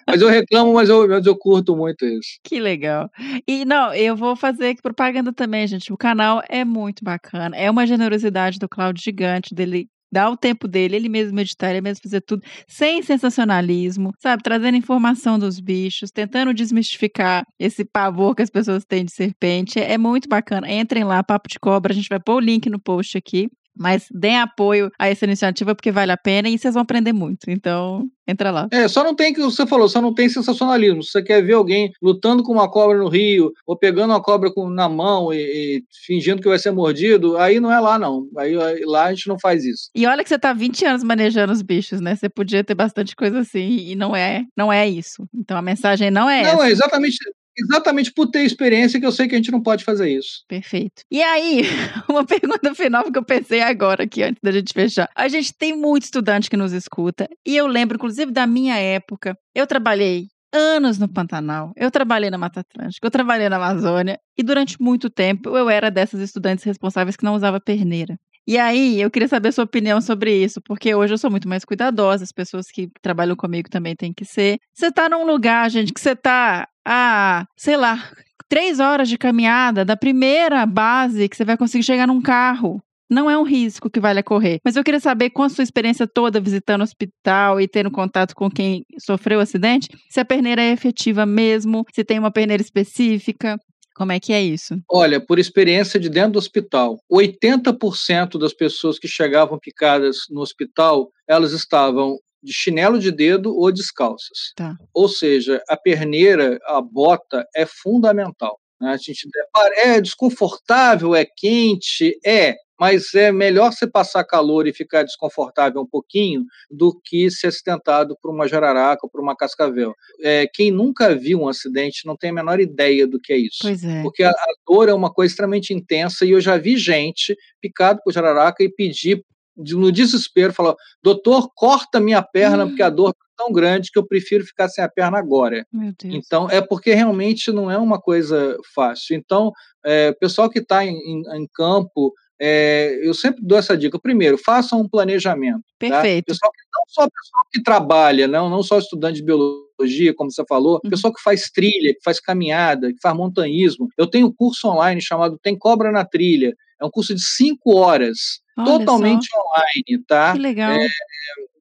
Mas 0.08 0.22
eu 0.22 0.28
reclamo, 0.28 0.74
mas 0.74 0.90
eu, 0.90 1.08
mas 1.08 1.26
eu 1.26 1.38
curto 1.38 1.76
muito 1.76 2.04
isso. 2.04 2.40
Que 2.44 2.60
legal. 2.60 3.12
E 3.48 3.64
não, 3.64 3.94
eu 3.94 4.16
vou 4.16 4.36
fazer 4.36 4.76
propaganda 4.82 5.32
também, 5.32 5.68
gente. 5.68 5.94
O 5.94 5.98
canal 5.98 6.42
é 6.50 6.66
muito 6.66 7.04
bacana. 7.04 7.56
É 7.56 7.70
uma 7.70 7.86
generosidade 7.86 8.58
do 8.58 8.68
Cláudio 8.68 9.04
gigante 9.20 9.54
dele 9.54 9.88
dar 10.12 10.32
o 10.32 10.38
tempo 10.38 10.68
dele, 10.68 10.96
ele 10.96 11.08
mesmo 11.08 11.40
editar, 11.40 11.70
ele 11.70 11.82
mesmo 11.82 12.02
fazer 12.02 12.22
tudo, 12.22 12.42
sem 12.68 13.04
sensacionalismo, 13.04 14.12
sabe? 14.20 14.42
Trazendo 14.42 14.76
informação 14.76 15.38
dos 15.38 15.60
bichos, 15.60 16.10
tentando 16.10 16.52
desmistificar 16.52 17.44
esse 17.60 17.86
pavor 17.86 18.34
que 18.34 18.42
as 18.42 18.50
pessoas 18.50 18.84
têm 18.86 19.06
de 19.06 19.14
serpente. 19.14 19.80
É 19.80 20.00
muito 20.00 20.28
bacana. 20.28 20.72
Entrem 20.72 21.04
lá, 21.04 21.24
Papo 21.24 21.48
de 21.48 21.60
Cobra, 21.60 21.94
a 21.94 21.96
gente 21.96 22.10
vai 22.10 22.20
pôr 22.20 22.38
o 22.38 22.40
link 22.40 22.68
no 22.70 22.80
post 22.80 23.18
aqui. 23.18 23.50
Mas 23.80 24.08
deem 24.12 24.40
apoio 24.40 24.92
a 25.00 25.08
essa 25.08 25.24
iniciativa 25.24 25.74
porque 25.74 25.92
vale 25.92 26.12
a 26.12 26.18
pena 26.18 26.50
e 26.50 26.58
vocês 26.58 26.74
vão 26.74 26.84
aprender 26.84 27.14
muito. 27.14 27.50
Então, 27.50 28.06
entra 28.28 28.52
lá. 28.52 28.68
É, 28.72 28.88
só 28.88 29.04
não 29.04 29.16
tem 29.16 29.34
que 29.34 29.40
você 29.40 29.66
falou, 29.66 29.88
só 29.88 30.02
não 30.02 30.14
tem 30.14 30.28
sensacionalismo. 30.28 31.02
Se 31.02 31.12
você 31.12 31.24
quer 31.24 31.42
ver 31.42 31.54
alguém 31.54 31.92
lutando 32.02 32.44
com 32.44 32.52
uma 32.52 32.70
cobra 32.70 32.98
no 32.98 33.08
rio, 33.08 33.54
ou 33.66 33.78
pegando 33.78 34.12
uma 34.12 34.22
cobra 34.22 34.52
com, 34.52 34.70
na 34.70 34.90
mão 34.90 35.34
e, 35.34 35.38
e, 35.38 35.84
fingindo 36.06 36.42
que 36.42 36.50
vai 36.50 36.60
ser 36.60 36.72
mordido, 36.72 37.38
aí 37.38 37.60
não 37.60 37.72
é 37.72 37.80
lá, 37.80 37.98
não. 37.98 38.28
Aí, 38.38 38.54
lá 38.86 39.06
a 39.06 39.14
gente 39.14 39.28
não 39.28 39.40
faz 39.40 39.64
isso. 39.64 39.90
E 39.96 40.06
olha 40.06 40.24
que 40.24 40.30
você 40.30 40.38
tá 40.38 40.52
20 40.52 40.86
anos 40.86 41.04
manejando 41.04 41.54
os 41.54 41.62
bichos, 41.62 42.02
né? 42.02 42.16
Você 42.16 42.28
podia 42.28 42.64
ter 42.64 42.76
bastante 42.76 43.16
coisa 43.16 43.40
assim, 43.40 43.78
e 43.78 43.96
não 43.96 44.16
é, 44.16 44.44
não 44.58 44.72
é 44.72 44.88
isso. 44.88 45.26
Então 45.34 45.58
a 45.58 45.62
mensagem 45.62 46.12
não 46.12 46.30
é 46.30 46.44
não, 46.44 46.50
essa. 46.50 46.58
Não, 46.58 46.64
é 46.66 46.72
exatamente 46.72 47.18
exatamente 47.60 48.12
por 48.12 48.28
ter 48.28 48.44
experiência 48.44 49.00
que 49.00 49.06
eu 49.06 49.12
sei 49.12 49.28
que 49.28 49.36
a 49.36 49.38
gente 49.38 49.52
não 49.52 49.62
pode 49.62 49.84
fazer 49.84 50.10
isso. 50.10 50.44
Perfeito. 50.48 51.04
E 51.12 51.22
aí, 51.22 51.64
uma 52.10 52.26
pergunta 52.26 52.74
final 52.76 53.12
que 53.12 53.18
eu 53.18 53.24
pensei 53.24 53.62
agora 53.62 54.04
aqui, 54.04 54.24
antes 54.24 54.40
da 54.42 54.52
gente 54.52 54.74
fechar. 54.74 55.10
A 55.16 55.28
gente 55.28 55.54
tem 55.54 55.76
muito 55.76 56.04
estudante 56.04 56.50
que 56.50 56.58
nos 56.58 56.74
escuta, 56.74 57.28
e 57.46 57.56
eu 57.56 57.68
lembro, 57.68 57.96
inclusive, 57.96 58.32
da 58.32 58.48
minha 58.48 58.78
época. 58.78 59.38
Eu 59.54 59.68
trabalhei 59.68 60.28
anos 60.52 60.98
no 60.98 61.08
Pantanal, 61.08 61.72
eu 61.76 61.92
trabalhei 61.92 62.30
na 62.30 62.38
Mata 62.38 62.62
Atlântica, 62.62 63.06
eu 63.06 63.12
trabalhei 63.12 63.50
na 63.50 63.58
Amazônia, 63.58 64.20
e 64.38 64.44
durante 64.44 64.82
muito 64.82 65.10
tempo 65.10 65.56
eu 65.56 65.70
era 65.70 65.92
dessas 65.92 66.20
estudantes 66.22 66.64
responsáveis 66.64 67.16
que 67.16 67.24
não 67.24 67.36
usava 67.36 67.60
perneira. 67.60 68.18
E 68.48 68.58
aí, 68.58 69.00
eu 69.00 69.12
queria 69.12 69.28
saber 69.28 69.50
a 69.50 69.52
sua 69.52 69.64
opinião 69.64 70.02
sobre 70.02 70.34
isso, 70.36 70.60
porque 70.66 70.96
hoje 70.96 71.14
eu 71.14 71.20
sou 71.20 71.30
muito 71.30 71.48
mais 71.48 71.64
cuidadosa, 71.64 72.24
as 72.24 72.32
pessoas 72.32 72.66
que 72.72 72.90
trabalham 73.00 73.36
comigo 73.36 73.70
também 73.70 73.96
têm 73.96 74.12
que 74.12 74.26
ser. 74.26 74.58
Você 74.74 74.92
tá 74.92 75.08
num 75.08 75.24
lugar, 75.24 75.70
gente, 75.70 75.94
que 75.94 76.02
você 76.02 76.16
tá 76.16 76.68
a, 76.92 77.46
sei 77.56 77.78
lá, 77.78 78.12
três 78.50 78.80
horas 78.80 79.08
de 79.08 79.16
caminhada 79.16 79.86
da 79.86 79.96
primeira 79.96 80.66
base 80.66 81.30
que 81.30 81.38
você 81.38 81.46
vai 81.46 81.56
conseguir 81.56 81.84
chegar 81.84 82.08
num 82.08 82.20
carro. 82.20 82.82
Não 83.08 83.30
é 83.30 83.38
um 83.38 83.44
risco 83.44 83.90
que 83.90 84.00
vale 84.00 84.20
a 84.20 84.24
correr. 84.24 84.60
Mas 84.64 84.76
eu 84.76 84.84
queria 84.84 85.00
saber, 85.00 85.30
com 85.30 85.44
a 85.44 85.50
sua 85.50 85.64
experiência 85.64 86.08
toda 86.08 86.42
visitando 86.42 86.82
o 86.82 86.84
hospital 86.84 87.62
e 87.62 87.68
tendo 87.68 87.92
contato 87.92 88.36
com 88.36 88.50
quem 88.50 88.86
sofreu 89.00 89.40
o 89.40 89.42
acidente, 89.42 89.88
se 90.10 90.20
a 90.20 90.26
perneira 90.26 90.62
é 90.62 90.72
efetiva 90.72 91.26
mesmo, 91.26 91.86
se 91.94 92.04
tem 92.04 92.18
uma 92.18 92.32
perneira 92.32 92.62
específica. 92.62 93.60
Como 93.96 94.12
é 94.12 94.20
que 94.20 94.32
é 94.32 94.42
isso? 94.42 94.80
Olha, 94.90 95.20
por 95.20 95.38
experiência 95.38 96.00
de 96.00 96.10
dentro 96.10 96.34
do 96.34 96.40
hospital, 96.40 96.98
80% 97.12 98.40
das 98.40 98.54
pessoas 98.54 98.98
que 98.98 99.08
chegavam 99.08 99.60
picadas 99.60 100.20
no 100.30 100.42
hospital, 100.42 101.10
elas 101.28 101.52
estavam 101.52 102.18
de 102.42 102.54
chinelo 102.54 103.00
de 103.00 103.12
dedo 103.12 103.56
ou 103.56 103.72
descalças. 103.72 104.54
Tá. 104.56 104.76
Ou 104.94 105.08
seja, 105.08 105.62
a 105.68 105.78
perneira, 105.78 106.58
a 106.66 106.82
bota 106.82 107.46
é 107.56 107.66
fundamental. 107.66 108.60
Né? 108.80 108.92
A 108.92 108.98
gente 108.98 109.28
é 109.76 110.00
desconfortável, 110.00 111.16
é 111.16 111.26
quente, 111.26 112.18
é, 112.26 112.56
mas 112.80 113.14
é 113.14 113.32
melhor 113.32 113.74
você 113.74 113.86
passar 113.86 114.24
calor 114.24 114.66
e 114.66 114.74
ficar 114.74 115.04
desconfortável 115.04 115.82
um 115.82 115.86
pouquinho 115.86 116.46
do 116.72 116.98
que 117.04 117.30
ser 117.30 117.48
acidentado 117.48 118.18
por 118.22 118.32
uma 118.32 118.48
jararaca 118.48 119.02
ou 119.04 119.10
por 119.10 119.20
uma 119.20 119.36
cascavel. 119.36 119.94
É, 120.22 120.48
quem 120.48 120.72
nunca 120.72 121.14
viu 121.14 121.42
um 121.42 121.50
acidente 121.50 122.06
não 122.06 122.16
tem 122.16 122.30
a 122.30 122.34
menor 122.34 122.60
ideia 122.60 123.06
do 123.06 123.20
que 123.20 123.34
é 123.34 123.38
isso. 123.38 123.60
Pois 123.62 123.84
é. 123.84 124.02
Porque 124.02 124.24
a, 124.24 124.30
a 124.30 124.54
dor 124.66 124.88
é 124.88 124.94
uma 124.94 125.12
coisa 125.12 125.34
extremamente 125.34 125.74
intensa 125.74 126.26
e 126.26 126.32
eu 126.32 126.40
já 126.40 126.58
vi 126.58 126.78
gente 126.78 127.36
picado 127.62 128.00
por 128.02 128.14
jararaca 128.14 128.64
e 128.64 128.70
pedir 128.70 129.22
no 129.60 129.92
desespero, 129.92 130.54
falar: 130.54 130.76
doutor, 131.04 131.50
corta 131.54 132.00
minha 132.00 132.22
perna, 132.22 132.66
porque 132.66 132.82
a 132.82 132.88
hum. 132.88 132.96
dor 132.96 133.10
é 133.10 133.30
tão 133.38 133.52
grande 133.52 133.92
que 133.92 134.00
eu 134.00 134.06
prefiro 134.06 134.46
ficar 134.46 134.68
sem 134.70 134.84
a 134.84 134.90
perna 134.90 135.18
agora. 135.18 135.66
Então, 136.04 136.50
é 136.50 136.62
porque 136.62 136.94
realmente 136.94 137.52
não 137.52 137.70
é 137.70 137.78
uma 137.78 138.00
coisa 138.00 138.58
fácil. 138.74 139.16
Então, 139.16 139.52
é, 139.86 140.12
pessoal 140.14 140.50
que 140.50 140.60
está 140.60 140.86
em, 140.86 140.96
em, 140.96 141.24
em, 141.38 141.48
campo, 141.54 142.14
é, 142.40 143.00
eu 143.02 143.14
sempre 143.14 143.42
dou 143.44 143.58
essa 143.58 143.78
dica. 143.78 144.00
Primeiro, 144.00 144.38
façam 144.38 144.82
um 144.82 144.88
planejamento. 144.88 145.62
Tá? 145.62 145.90
Perfeito. 145.90 146.26
Tá? 146.26 146.34
Pessoal 146.34 146.52
que, 146.52 146.60
não 146.74 146.84
só 146.88 147.02
pessoal 147.02 147.46
que 147.52 147.64
trabalha, 147.64 148.28
não, 148.28 148.50
não 148.50 148.64
só 148.64 148.78
estudante 148.78 149.18
de 149.18 149.26
biologia, 149.26 150.14
como 150.14 150.32
você 150.32 150.44
falou, 150.48 150.80
uhum. 150.84 150.90
pessoal 150.90 151.14
que 151.14 151.22
faz 151.22 151.50
trilha, 151.50 151.94
que 151.94 152.02
faz 152.04 152.20
caminhada, 152.20 152.94
que 152.94 153.00
faz 153.02 153.16
montanhismo. 153.16 153.88
Eu 153.98 154.08
tenho 154.08 154.28
um 154.28 154.34
curso 154.34 154.68
online 154.68 155.02
chamado 155.02 155.40
Tem 155.42 155.58
Cobra 155.58 155.92
na 155.92 156.06
Trilha. 156.06 156.56
É 156.82 156.86
um 156.86 156.90
curso 156.90 157.14
de 157.14 157.22
cinco 157.22 157.76
horas, 157.76 158.42
Olha 158.58 158.66
totalmente 158.66 159.28
só. 159.28 159.38
online, 159.38 160.04
tá? 160.08 160.34
Que 160.34 160.40
legal. 160.40 160.72
É, 160.72 160.88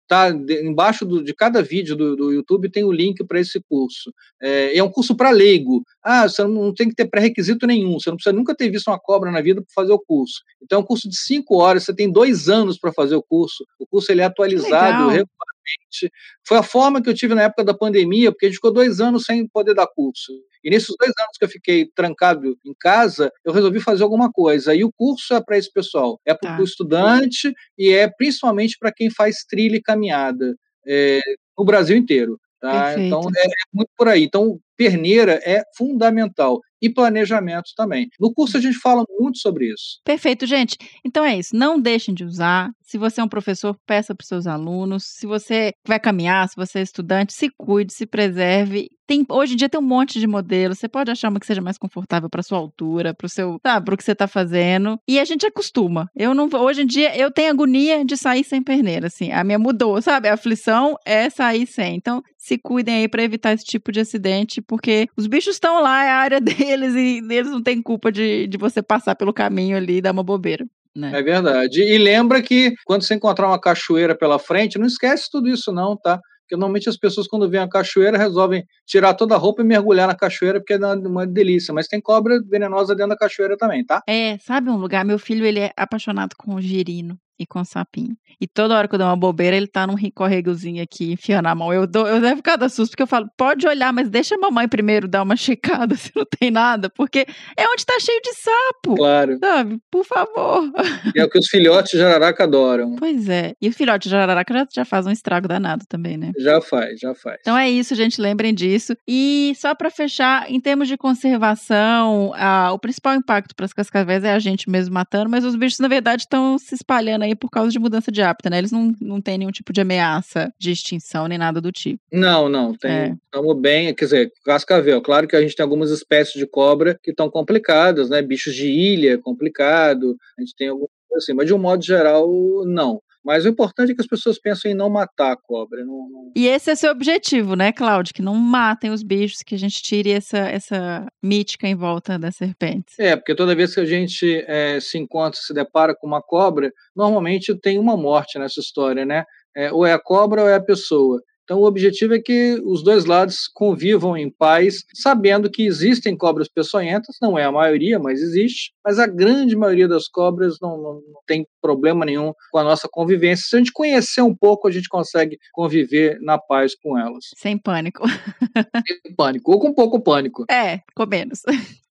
tá 0.09 0.31
embaixo 0.31 1.05
do, 1.05 1.23
de 1.23 1.35
cada 1.35 1.62
vídeo 1.62 1.95
do, 1.95 2.16
do 2.16 2.32
YouTube 2.32 2.70
tem 2.70 2.82
o 2.82 2.90
link 2.90 3.23
para 3.24 3.39
esse 3.39 3.61
curso. 3.69 4.12
É, 4.40 4.77
é 4.77 4.82
um 4.82 4.90
curso 4.90 5.15
para 5.15 5.31
leigo. 5.31 5.85
Ah, 6.03 6.27
você 6.27 6.43
não 6.45 6.73
tem 6.73 6.89
que 6.89 6.95
ter 6.95 7.07
pré-requisito 7.07 7.66
nenhum, 7.66 8.01
você 8.01 8.09
não 8.09 8.16
precisa 8.16 8.35
nunca 8.35 8.57
ter 8.57 8.70
visto 8.70 8.89
uma 8.89 8.99
cobra 8.99 9.31
na 9.31 9.43
vida 9.43 9.61
para 9.61 9.70
fazer 9.74 9.93
o 9.93 9.99
curso. 9.99 10.43
Então 10.62 10.78
é 10.78 10.82
um 10.82 10.86
curso 10.86 11.09
de 11.09 11.16
cinco 11.16 11.59
horas, 11.59 11.85
você 11.85 11.95
tem 11.95 12.11
dois 12.11 12.49
anos 12.49 12.78
para 12.78 12.93
fazer 12.93 13.16
o 13.16 13.23
curso. 13.23 13.65
O 13.78 13.86
curso 13.86 14.11
ele 14.11 14.23
é 14.23 14.24
atualizado 14.24 15.09
regularmente 15.09 15.28
realmente. 15.69 16.12
Foi 16.47 16.59
a 16.59 16.62
forma 16.62 17.03
que 17.03 17.09
eu 17.09 17.15
tive 17.15 17.35
na 17.35 17.43
época 17.43 17.65
da 17.65 17.74
pandemia, 17.74 18.32
porque 18.32 18.47
a 18.47 18.49
gente 18.49 18.57
ficou 18.57 18.73
dois 18.73 19.01
anos 19.01 19.24
sem 19.24 19.47
poder 19.49 19.74
dar 19.74 19.86
curso. 19.86 20.32
E 20.65 20.70
nesses 20.70 20.95
dois 20.99 21.12
anos 21.19 21.36
que 21.39 21.45
eu 21.45 21.49
fiquei 21.49 21.86
trancado 21.95 22.57
em 22.65 22.74
casa, 22.78 23.31
eu 23.45 23.53
resolvi 23.53 23.81
fazer 23.81 24.03
alguma 24.03 24.31
coisa. 24.31 24.74
E 24.74 24.82
o 24.85 24.93
curso 24.93 25.35
é 25.35 25.40
para 25.40 25.57
esse 25.59 25.73
pessoal, 25.73 26.20
é 26.27 26.35
para 26.35 26.55
o 26.55 26.57
Tá. 26.59 26.62
estudante 26.62 27.53
e 27.77 27.90
é 27.93 28.09
principalmente 28.09 28.77
para 28.78 28.93
quem 28.93 29.11
faz 29.11 29.45
trilha 29.49 29.77
e 29.77 29.82
caminhada 29.82 30.55
é, 30.86 31.20
no 31.57 31.65
Brasil 31.65 31.97
inteiro. 31.97 32.39
Tá? 32.61 32.99
Então 32.99 33.20
é, 33.36 33.47
é 33.47 33.51
muito 33.73 33.90
por 33.97 34.09
aí. 34.09 34.24
Então 34.24 34.59
perneira 34.77 35.40
é 35.45 35.62
fundamental 35.77 36.61
e 36.82 36.89
planejamento 36.89 37.70
também. 37.77 38.09
No 38.19 38.32
curso 38.32 38.57
a 38.57 38.61
gente 38.61 38.78
fala 38.78 39.05
muito 39.19 39.39
sobre 39.39 39.66
isso. 39.73 40.01
Perfeito, 40.05 40.47
gente. 40.47 40.77
Então 41.05 41.24
é 41.24 41.36
isso. 41.36 41.55
Não 41.55 41.81
deixem 41.81 42.15
de 42.15 42.24
usar. 42.24 42.70
Se 42.89 42.97
você 42.97 43.20
é 43.20 43.24
um 43.24 43.28
professor, 43.28 43.77
peça 43.86 44.15
para 44.15 44.23
os 44.23 44.28
seus 44.28 44.47
alunos. 44.47 45.05
Se 45.05 45.27
você 45.27 45.73
vai 45.86 46.01
caminhar, 46.01 46.48
se 46.48 46.56
você 46.56 46.78
é 46.78 46.82
estudante, 46.82 47.35
se 47.35 47.51
cuide, 47.55 47.93
se 47.93 48.06
preserve. 48.06 48.89
Tem, 49.06 49.27
hoje 49.28 49.52
em 49.52 49.56
dia 49.56 49.69
tem 49.69 49.78
um 49.78 49.85
monte 49.85 50.19
de 50.19 50.27
modelos. 50.27 50.78
Você 50.78 50.89
pode 50.89 51.10
achar 51.10 51.28
uma 51.28 51.39
que 51.39 51.44
seja 51.44 51.60
mais 51.60 51.77
confortável 51.77 52.31
para 52.31 52.43
sua 52.43 52.56
altura, 52.56 53.12
para 53.12 53.27
o 53.27 53.28
seu, 53.28 53.59
sabe, 53.62 53.85
para 53.85 53.94
o 53.94 53.97
que 53.97 54.05
você 54.05 54.12
está 54.12 54.27
fazendo. 54.27 54.98
E 55.06 55.20
a 55.20 55.24
gente 55.27 55.44
acostuma. 55.44 56.09
Eu 56.16 56.32
não, 56.35 56.48
hoje 56.51 56.81
em 56.81 56.86
dia 56.86 57.15
eu 57.15 57.31
tenho 57.31 57.51
agonia 57.51 58.02
de 58.06 58.16
sair 58.16 58.43
sem 58.43 58.62
perneira, 58.62 59.09
assim. 59.09 59.32
A 59.32 59.44
minha 59.44 59.59
mudou, 59.59 60.01
sabe? 60.01 60.27
A 60.28 60.32
aflição 60.32 60.97
é 61.05 61.28
sair 61.28 61.66
sem. 61.66 61.94
Então 61.94 62.23
se 62.39 62.56
cuidem 62.56 62.94
aí 62.97 63.09
para 63.09 63.23
evitar 63.23 63.52
esse 63.52 63.65
tipo 63.65 63.93
de 63.93 64.01
acidente, 64.01 64.62
porque 64.62 65.09
os 65.15 65.27
bichos 65.27 65.56
estão 65.56 65.82
lá, 65.82 66.05
é 66.05 66.09
a 66.09 66.16
área 66.16 66.40
deles 66.40 66.94
e 66.94 67.20
eles 67.31 67.51
não 67.51 67.62
têm 67.62 67.82
culpa 67.82 68.10
de, 68.10 68.47
de 68.47 68.56
você 68.56 68.82
passar 68.82 69.15
pelo 69.15 69.35
caminho 69.35 69.77
ali 69.77 69.98
e 69.98 70.01
dar 70.01 70.12
uma 70.12 70.23
bobeira. 70.23 70.65
Né? 70.99 71.12
É 71.15 71.23
verdade. 71.23 71.81
E 71.81 71.97
lembra 71.97 72.43
que 72.43 72.75
quando 72.85 73.03
você 73.03 73.15
encontrar 73.15 73.47
uma 73.47 73.61
cachoeira 73.61 74.16
pela 74.16 74.39
frente, 74.39 74.79
não 74.79 74.87
esquece 74.87 75.29
tudo 75.31 75.49
isso 75.49 75.73
não, 75.73 75.97
tá? 75.97 76.20
Porque 76.41 76.57
normalmente 76.57 76.89
as 76.89 76.97
pessoas, 76.97 77.29
quando 77.29 77.49
vêm 77.49 77.61
a 77.61 77.69
cachoeira, 77.69 78.19
resolvem 78.19 78.65
tirar 78.85 79.15
toda 79.15 79.35
a 79.35 79.39
roupa 79.39 79.62
e 79.62 79.65
mergulhar 79.65 80.09
na 80.09 80.15
cachoeira, 80.16 80.59
porque 80.59 80.73
é 80.73 80.79
uma 80.79 81.27
delícia. 81.27 81.73
Mas 81.73 81.87
tem 81.87 82.01
cobra 82.01 82.41
venenosa 82.43 82.97
dentro 82.97 83.11
da 83.11 83.16
cachoeira 83.16 83.57
também, 83.57 83.85
tá? 83.85 84.03
É, 84.09 84.39
sabe 84.39 84.70
um 84.70 84.77
lugar? 84.77 85.05
Meu 85.05 85.19
filho, 85.19 85.45
ele 85.45 85.61
é 85.61 85.73
apaixonado 85.77 86.35
com 86.37 86.55
o 86.55 86.61
girino 86.61 87.16
e 87.39 87.47
com 87.47 87.65
sapinho. 87.65 88.16
E 88.40 88.47
toda 88.47 88.77
hora 88.77 88.89
que 88.89 88.94
eu 88.94 88.98
dou 88.98 89.09
uma 89.09 89.16
bobeira, 89.16 89.56
ele 89.56 89.66
tá 89.66 89.86
num 89.86 89.97
corregozinho 90.15 90.82
aqui, 90.82 91.12
enfiando 91.12 91.47
a 91.47 91.55
mão. 91.55 91.73
Eu, 91.73 91.86
dou, 91.86 92.06
eu 92.06 92.19
levo 92.19 92.43
cada 92.43 92.69
susto, 92.69 92.93
porque 92.93 93.02
eu 93.02 93.06
falo, 93.06 93.28
pode 93.36 93.66
olhar, 93.66 93.93
mas 93.93 94.09
deixa 94.09 94.35
a 94.35 94.39
mamãe 94.39 94.69
primeiro 94.69 95.09
dar 95.09 95.23
uma 95.23 95.36
checada 95.36 95.94
se 95.97 96.12
não 96.15 96.24
tem 96.24 96.51
nada, 96.51 96.90
porque 96.90 97.27
é 97.56 97.69
onde 97.69 97.85
tá 97.85 97.98
cheio 98.01 98.20
de 98.23 98.32
sapo. 98.35 98.97
Claro. 98.97 99.39
Sabe? 99.39 99.78
Por 99.90 100.05
favor. 100.05 100.70
E 101.15 101.20
é 101.20 101.24
o 101.24 101.31
que 101.31 101.39
os 101.39 101.48
filhotes 101.48 101.93
de 101.93 101.98
jararaca 101.98 102.44
adoram. 102.44 102.97
Pois 102.97 103.28
é. 103.28 103.55
E 103.60 103.69
o 103.69 103.73
filhote 103.73 104.05
de 104.05 104.10
jararaca 104.10 104.55
já, 104.55 104.66
já 104.73 104.85
faz 104.85 105.06
um 105.06 105.10
estrago 105.10 105.48
danado 105.48 105.85
também, 105.89 106.16
né? 106.16 106.32
Já 106.39 106.60
faz, 106.60 107.01
já 107.01 107.15
faz. 107.15 107.39
Então 107.40 107.56
é 107.56 107.69
isso, 107.69 107.94
gente, 107.94 108.20
lembrem 108.20 108.55
disso. 108.55 108.97
E 109.06 109.52
só 109.56 109.74
para 109.74 109.90
fechar, 109.90 110.51
em 110.51 110.60
termos 110.60 110.89
de 110.89 110.97
conservação, 110.97 112.32
a, 112.35 112.73
o 112.73 112.78
principal 112.78 113.15
impacto 113.15 113.55
para 113.55 113.66
as 113.66 113.73
cascavéis 113.73 114.24
é 114.24 114.32
a 114.32 114.39
gente 114.39 114.70
mesmo 114.70 114.94
matando, 114.94 115.31
mas 115.31 115.44
os 115.44 115.56
bichos, 115.56 115.78
na 115.78 115.89
verdade, 115.89 116.23
estão 116.23 116.59
se 116.59 116.74
espalhando 116.74 117.23
aí 117.23 117.27
por 117.34 117.50
causa 117.50 117.70
de 117.70 117.78
mudança 117.78 118.10
de 118.10 118.22
hábito, 118.22 118.50
né? 118.50 118.59
Eles 118.59 118.72
não, 118.72 118.94
não 119.00 119.20
têm 119.20 119.38
nenhum 119.38 119.50
tipo 119.50 119.72
de 119.72 119.80
ameaça 119.80 120.52
de 120.59 120.70
extinção 120.70 121.26
nem 121.26 121.38
nada 121.38 121.60
do 121.60 121.72
tipo. 121.72 122.00
Não, 122.12 122.48
não, 122.48 122.74
tem. 122.74 122.90
É. 122.90 123.16
Estamos 123.24 123.60
bem, 123.60 123.94
quer 123.94 124.05
dizer, 124.05 124.32
cascavel. 124.44 125.00
Claro 125.00 125.26
que 125.26 125.36
a 125.36 125.40
gente 125.40 125.55
tem 125.55 125.62
algumas 125.62 125.90
espécies 125.90 126.34
de 126.34 126.46
cobra 126.46 126.98
que 127.02 127.10
estão 127.10 127.30
complicadas, 127.30 128.10
né? 128.10 128.22
Bichos 128.22 128.55
de 128.55 128.68
ilha, 128.68 129.18
complicado. 129.18 130.16
A 130.36 130.40
gente 130.40 130.55
tem 130.56 130.68
algumas 130.68 130.90
assim, 131.16 131.32
mas 131.32 131.46
de 131.46 131.55
um 131.55 131.59
modo 131.59 131.84
geral, 131.84 132.28
não. 132.66 133.00
Mas 133.28 133.44
o 133.44 133.48
importante 133.48 133.92
é 133.92 133.94
que 133.94 134.00
as 134.00 134.06
pessoas 134.06 134.38
pensem 134.38 134.72
em 134.72 134.74
não 134.74 134.88
matar 134.88 135.32
a 135.32 135.36
cobra. 135.36 135.84
Não, 135.84 136.09
não... 136.09 136.32
E 136.34 136.46
esse 136.46 136.70
é 136.70 136.74
seu 136.74 136.90
objetivo, 136.90 137.55
né, 137.55 137.72
Cláudio? 137.72 138.14
Que 138.14 138.22
não 138.22 138.34
matem 138.34 138.90
os 138.90 139.02
bichos, 139.02 139.42
que 139.42 139.55
a 139.55 139.59
gente 139.59 139.82
tire 139.82 140.10
essa, 140.10 140.38
essa 140.38 141.06
mítica 141.22 141.68
em 141.68 141.74
volta 141.74 142.18
das 142.18 142.36
serpentes. 142.36 142.98
É, 142.98 143.14
porque 143.14 143.34
toda 143.34 143.55
vez 143.55 143.74
que 143.74 143.80
a 143.80 143.84
gente 143.84 144.42
é, 144.48 144.80
se 144.80 144.96
encontra, 144.96 145.38
se 145.38 145.52
depara 145.52 145.94
com 145.94 146.06
uma 146.06 146.22
cobra, 146.22 146.72
normalmente 146.96 147.55
tem 147.60 147.78
uma 147.78 147.98
morte 147.98 148.38
nessa 148.38 148.60
história, 148.60 149.05
né? 149.05 149.24
É, 149.55 149.70
ou 149.70 149.84
é 149.84 149.92
a 149.92 149.98
cobra 149.98 150.44
ou 150.44 150.48
é 150.48 150.55
a 150.55 150.62
pessoa. 150.62 151.20
Então, 151.49 151.61
o 151.61 151.65
objetivo 151.65 152.12
é 152.12 152.20
que 152.20 152.61
os 152.62 152.85
dois 152.85 153.07
lados 153.07 153.49
convivam 153.49 154.15
em 154.15 154.29
paz, 154.29 154.85
sabendo 154.93 155.51
que 155.51 155.65
existem 155.65 156.15
cobras 156.15 156.47
peçonhentas, 156.47 157.16
não 157.23 157.39
é 157.39 157.45
a 157.45 157.51
maioria, 157.51 157.99
mas 157.99 158.20
existe, 158.20 158.75
mas 158.85 158.99
a 158.99 159.07
grande 159.07 159.57
maioria 159.57 159.89
das 159.89 160.09
cobras 160.09 160.59
não, 160.61 160.77
não, 160.77 160.95
não, 160.97 161.23
tem 161.27 161.47
problema 161.62 162.05
nenhum 162.05 162.35
com 162.53 162.59
a 162.59 162.62
nossa 162.62 162.87
convivência. 162.87 163.47
Se 163.49 163.57
a 163.57 163.59
gente 163.61 163.73
conhecer 163.73 164.20
um 164.20 164.37
pouco, 164.37 164.69
a 164.69 164.70
gente 164.70 164.91
consegue 164.91 165.39
conviver 165.51 166.19
na 166.20 166.37
paz 166.37 166.75
com 166.75 166.99
elas. 166.99 167.25
Sem 167.35 167.57
pânico. 167.57 168.07
Sem 168.07 169.15
pânico, 169.16 169.51
ou 169.51 169.59
com 169.59 169.73
pouco 169.73 169.99
pânico. 170.03 170.45
É, 170.51 170.83
com 170.95 171.07
menos. 171.07 171.41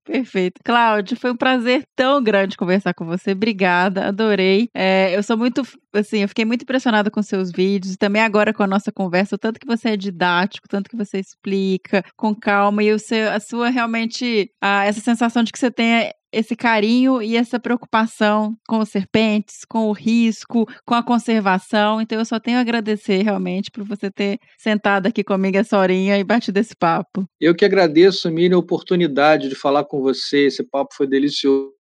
Perfeito. 0.08 0.62
Cláudio, 0.64 1.18
foi 1.18 1.32
um 1.32 1.36
prazer 1.36 1.84
tão 1.94 2.24
grande 2.24 2.56
conversar 2.56 2.94
com 2.94 3.06
você. 3.06 3.32
Obrigada, 3.32 4.08
adorei. 4.08 4.70
É, 4.74 5.14
eu 5.14 5.22
sou 5.22 5.38
muito, 5.38 5.64
assim, 5.94 6.20
eu 6.20 6.30
fiquei 6.30 6.46
muito 6.46 6.62
impressionada 6.62 7.12
com 7.12 7.22
seus 7.22 7.52
vídeos 7.52 7.94
e 7.94 7.98
também 7.98 8.22
agora 8.22 8.54
com 8.54 8.64
a 8.64 8.68
nossa 8.68 8.90
conversa, 8.90 9.36
o 9.36 9.38
tanto 9.38 9.60
que 9.60 9.68
você 9.68 9.90
é 9.90 9.98
didático, 9.98 10.66
tanto 10.70 10.90
que 10.90 10.96
você 10.96 11.20
explica 11.20 12.06
com 12.16 12.34
calma 12.34 12.82
e 12.84 12.94
o 12.94 12.98
seu, 12.98 13.30
a 13.30 13.40
sua 13.42 13.70
realmente, 13.70 14.50
a, 14.62 14.86
essa 14.86 15.02
sensação 15.02 15.44
de 15.44 15.52
que 15.52 15.60
você 15.60 15.70
tem 15.70 16.10
esse 16.32 16.56
carinho 16.56 17.22
e 17.22 17.36
essa 17.36 17.60
preocupação 17.60 18.56
com 18.68 18.80
os 18.80 18.90
serpentes, 18.90 19.66
com 19.68 19.88
o 19.88 19.94
risco, 19.94 20.66
com 20.86 20.94
a 20.94 21.04
conservação. 21.04 22.02
Então 22.02 22.18
eu 22.18 22.26
só 22.26 22.40
tenho 22.40 22.58
a 22.58 22.62
agradecer 22.62 23.24
realmente 23.24 23.72
por 23.72 23.84
você 23.84 24.12
ter 24.12 24.40
sentado 24.58 25.08
aqui 25.08 25.24
comigo 25.24 25.58
essa 25.58 25.78
horinha 25.78 26.18
e 26.18 26.24
batido 26.24 26.60
esse 26.60 26.76
papo. 26.76 27.26
Eu 27.40 27.56
que 27.56 27.66
agradeço, 27.66 28.30
Miriam, 28.32 28.58
a 28.58 28.60
oportunidade 28.60 29.49
de 29.49 29.56
falar 29.56 29.86
com 29.86 30.02
você. 30.02 30.48
Esse 30.48 30.64
papo 30.64 30.94
foi 30.95 31.08
delicioso. 31.08 31.78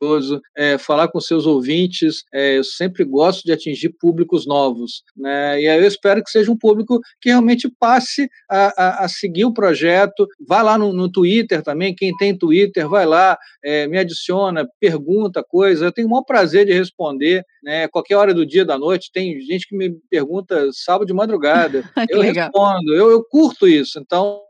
É, 0.55 0.77
falar 0.77 1.07
com 1.07 1.19
seus 1.21 1.45
ouvintes, 1.45 2.23
é, 2.33 2.57
eu 2.57 2.63
sempre 2.63 3.05
gosto 3.05 3.43
de 3.45 3.53
atingir 3.53 3.89
públicos 3.99 4.45
novos. 4.45 5.03
Né? 5.15 5.61
E 5.61 5.67
aí 5.67 5.79
eu 5.79 5.87
espero 5.87 6.21
que 6.21 6.29
seja 6.29 6.51
um 6.51 6.57
público 6.57 6.99
que 7.21 7.29
realmente 7.29 7.71
passe 7.79 8.27
a, 8.49 8.73
a, 8.77 9.05
a 9.05 9.07
seguir 9.07 9.45
o 9.45 9.53
projeto. 9.53 10.27
Vá 10.45 10.61
lá 10.61 10.77
no, 10.77 10.91
no, 10.91 11.09
Twitter 11.09 11.61
também. 11.61 11.95
Quem 11.95 12.15
tem 12.17 12.37
Twitter, 12.37 12.87
vai 12.89 13.05
lá, 13.05 13.37
é, 13.63 13.87
me 13.87 13.97
adiciona, 13.97 14.32
pergunta 14.79 15.43
coisa. 15.43 15.85
Eu 15.85 15.91
tenho 15.91 16.07
o 16.07 16.11
maior 16.11 16.23
prazer 16.23 16.65
de 16.65 16.73
responder. 16.73 17.45
Né? 17.63 17.87
Qualquer 17.87 18.15
hora 18.17 18.33
do 18.33 18.45
dia, 18.45 18.65
da 18.65 18.77
noite, 18.77 19.11
tem 19.11 19.39
gente 19.41 19.67
que 19.67 19.75
me 19.75 19.91
pergunta 20.09 20.69
sábado 20.73 21.07
de 21.07 21.13
madrugada. 21.13 21.83
eu 22.09 22.19
legal. 22.19 22.45
respondo, 22.45 22.93
eu, 22.93 23.09
eu 23.09 23.23
curto 23.23 23.67
isso. 23.67 23.99
Então, 23.99 24.41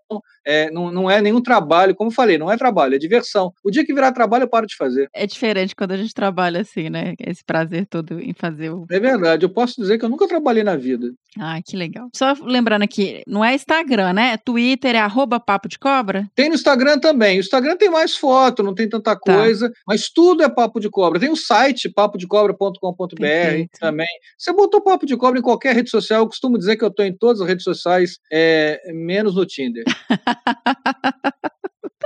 é, 0.46 0.70
não, 0.72 0.92
não 0.92 1.10
é 1.10 1.22
nenhum 1.22 1.42
trabalho, 1.42 1.96
como 1.96 2.10
eu 2.10 2.14
falei, 2.14 2.38
não 2.38 2.52
é 2.52 2.58
trabalho, 2.58 2.96
é 2.96 3.00
diversão. 3.00 3.54
O 3.64 3.72
dia 3.72 3.86
que 3.86 3.94
virar 3.94 4.12
trabalho, 4.12 4.44
eu 4.44 4.50
paro 4.50 4.68
de 4.68 4.76
fazer. 4.76 5.10
É 5.14 5.26
diferente 5.26 5.76
quando 5.76 5.92
a 5.92 5.98
gente 5.98 6.14
trabalha 6.14 6.62
assim, 6.62 6.90
né? 6.90 7.14
Esse 7.20 7.44
prazer 7.44 7.86
todo 7.86 8.20
em 8.20 8.34
fazer 8.34 8.70
o. 8.70 8.86
É 8.92 9.00
verdade, 9.00 9.46
eu 9.46 9.50
posso 9.50 9.80
dizer 9.80 9.98
que 9.98 10.06
eu 10.06 10.10
nunca 10.10 10.28
trabalhei 10.28 10.64
na 10.64 10.76
vida. 10.76 11.14
Ah, 11.40 11.60
que 11.66 11.76
legal. 11.76 12.10
Só 12.14 12.34
lembrando 12.42 12.84
aqui, 12.84 13.24
não 13.26 13.44
é 13.44 13.56
Instagram, 13.56 14.14
né? 14.14 14.38
Twitter 14.38 14.96
é 14.96 15.00
arroba 15.00 15.40
papo 15.40 15.68
de 15.68 15.80
cobra? 15.80 16.30
Tem 16.36 16.50
no 16.50 16.56
Instagram 16.56 17.00
também. 17.00 17.38
O 17.38 17.40
Instagram 17.40 17.78
tem 17.78 17.90
mais 17.90 18.16
foto, 18.16 18.62
não 18.62 18.76
tem 18.76 18.88
tanta 18.88 19.16
coisa, 19.16 19.70
tá. 19.70 19.76
mas 19.88 20.10
tudo 20.10 20.44
é 20.44 20.50
papo 20.50 20.80
de 20.80 20.90
cobra. 20.90 21.20
Tem 21.20 21.30
o 21.30 21.36
site 21.36 21.90
papodecobra.com.br 21.90 23.03
também. 23.08 24.08
Você 24.38 24.54
botou 24.54 24.82
papo 24.82 25.06
de 25.06 25.16
cobra 25.18 25.40
em 25.40 25.44
qualquer 25.44 25.76
rede 25.76 25.90
social, 25.90 26.22
eu 26.22 26.28
costumo 26.28 26.58
dizer 26.58 26.78
que 26.78 26.84
eu 26.84 26.90
estou 26.90 27.06
em 27.06 27.16
todas 27.16 27.42
as 27.42 27.48
redes 27.48 27.64
sociais, 27.64 28.20
é, 28.32 28.80
menos 28.94 29.36
no 29.36 29.46
Tinder. 29.46 29.84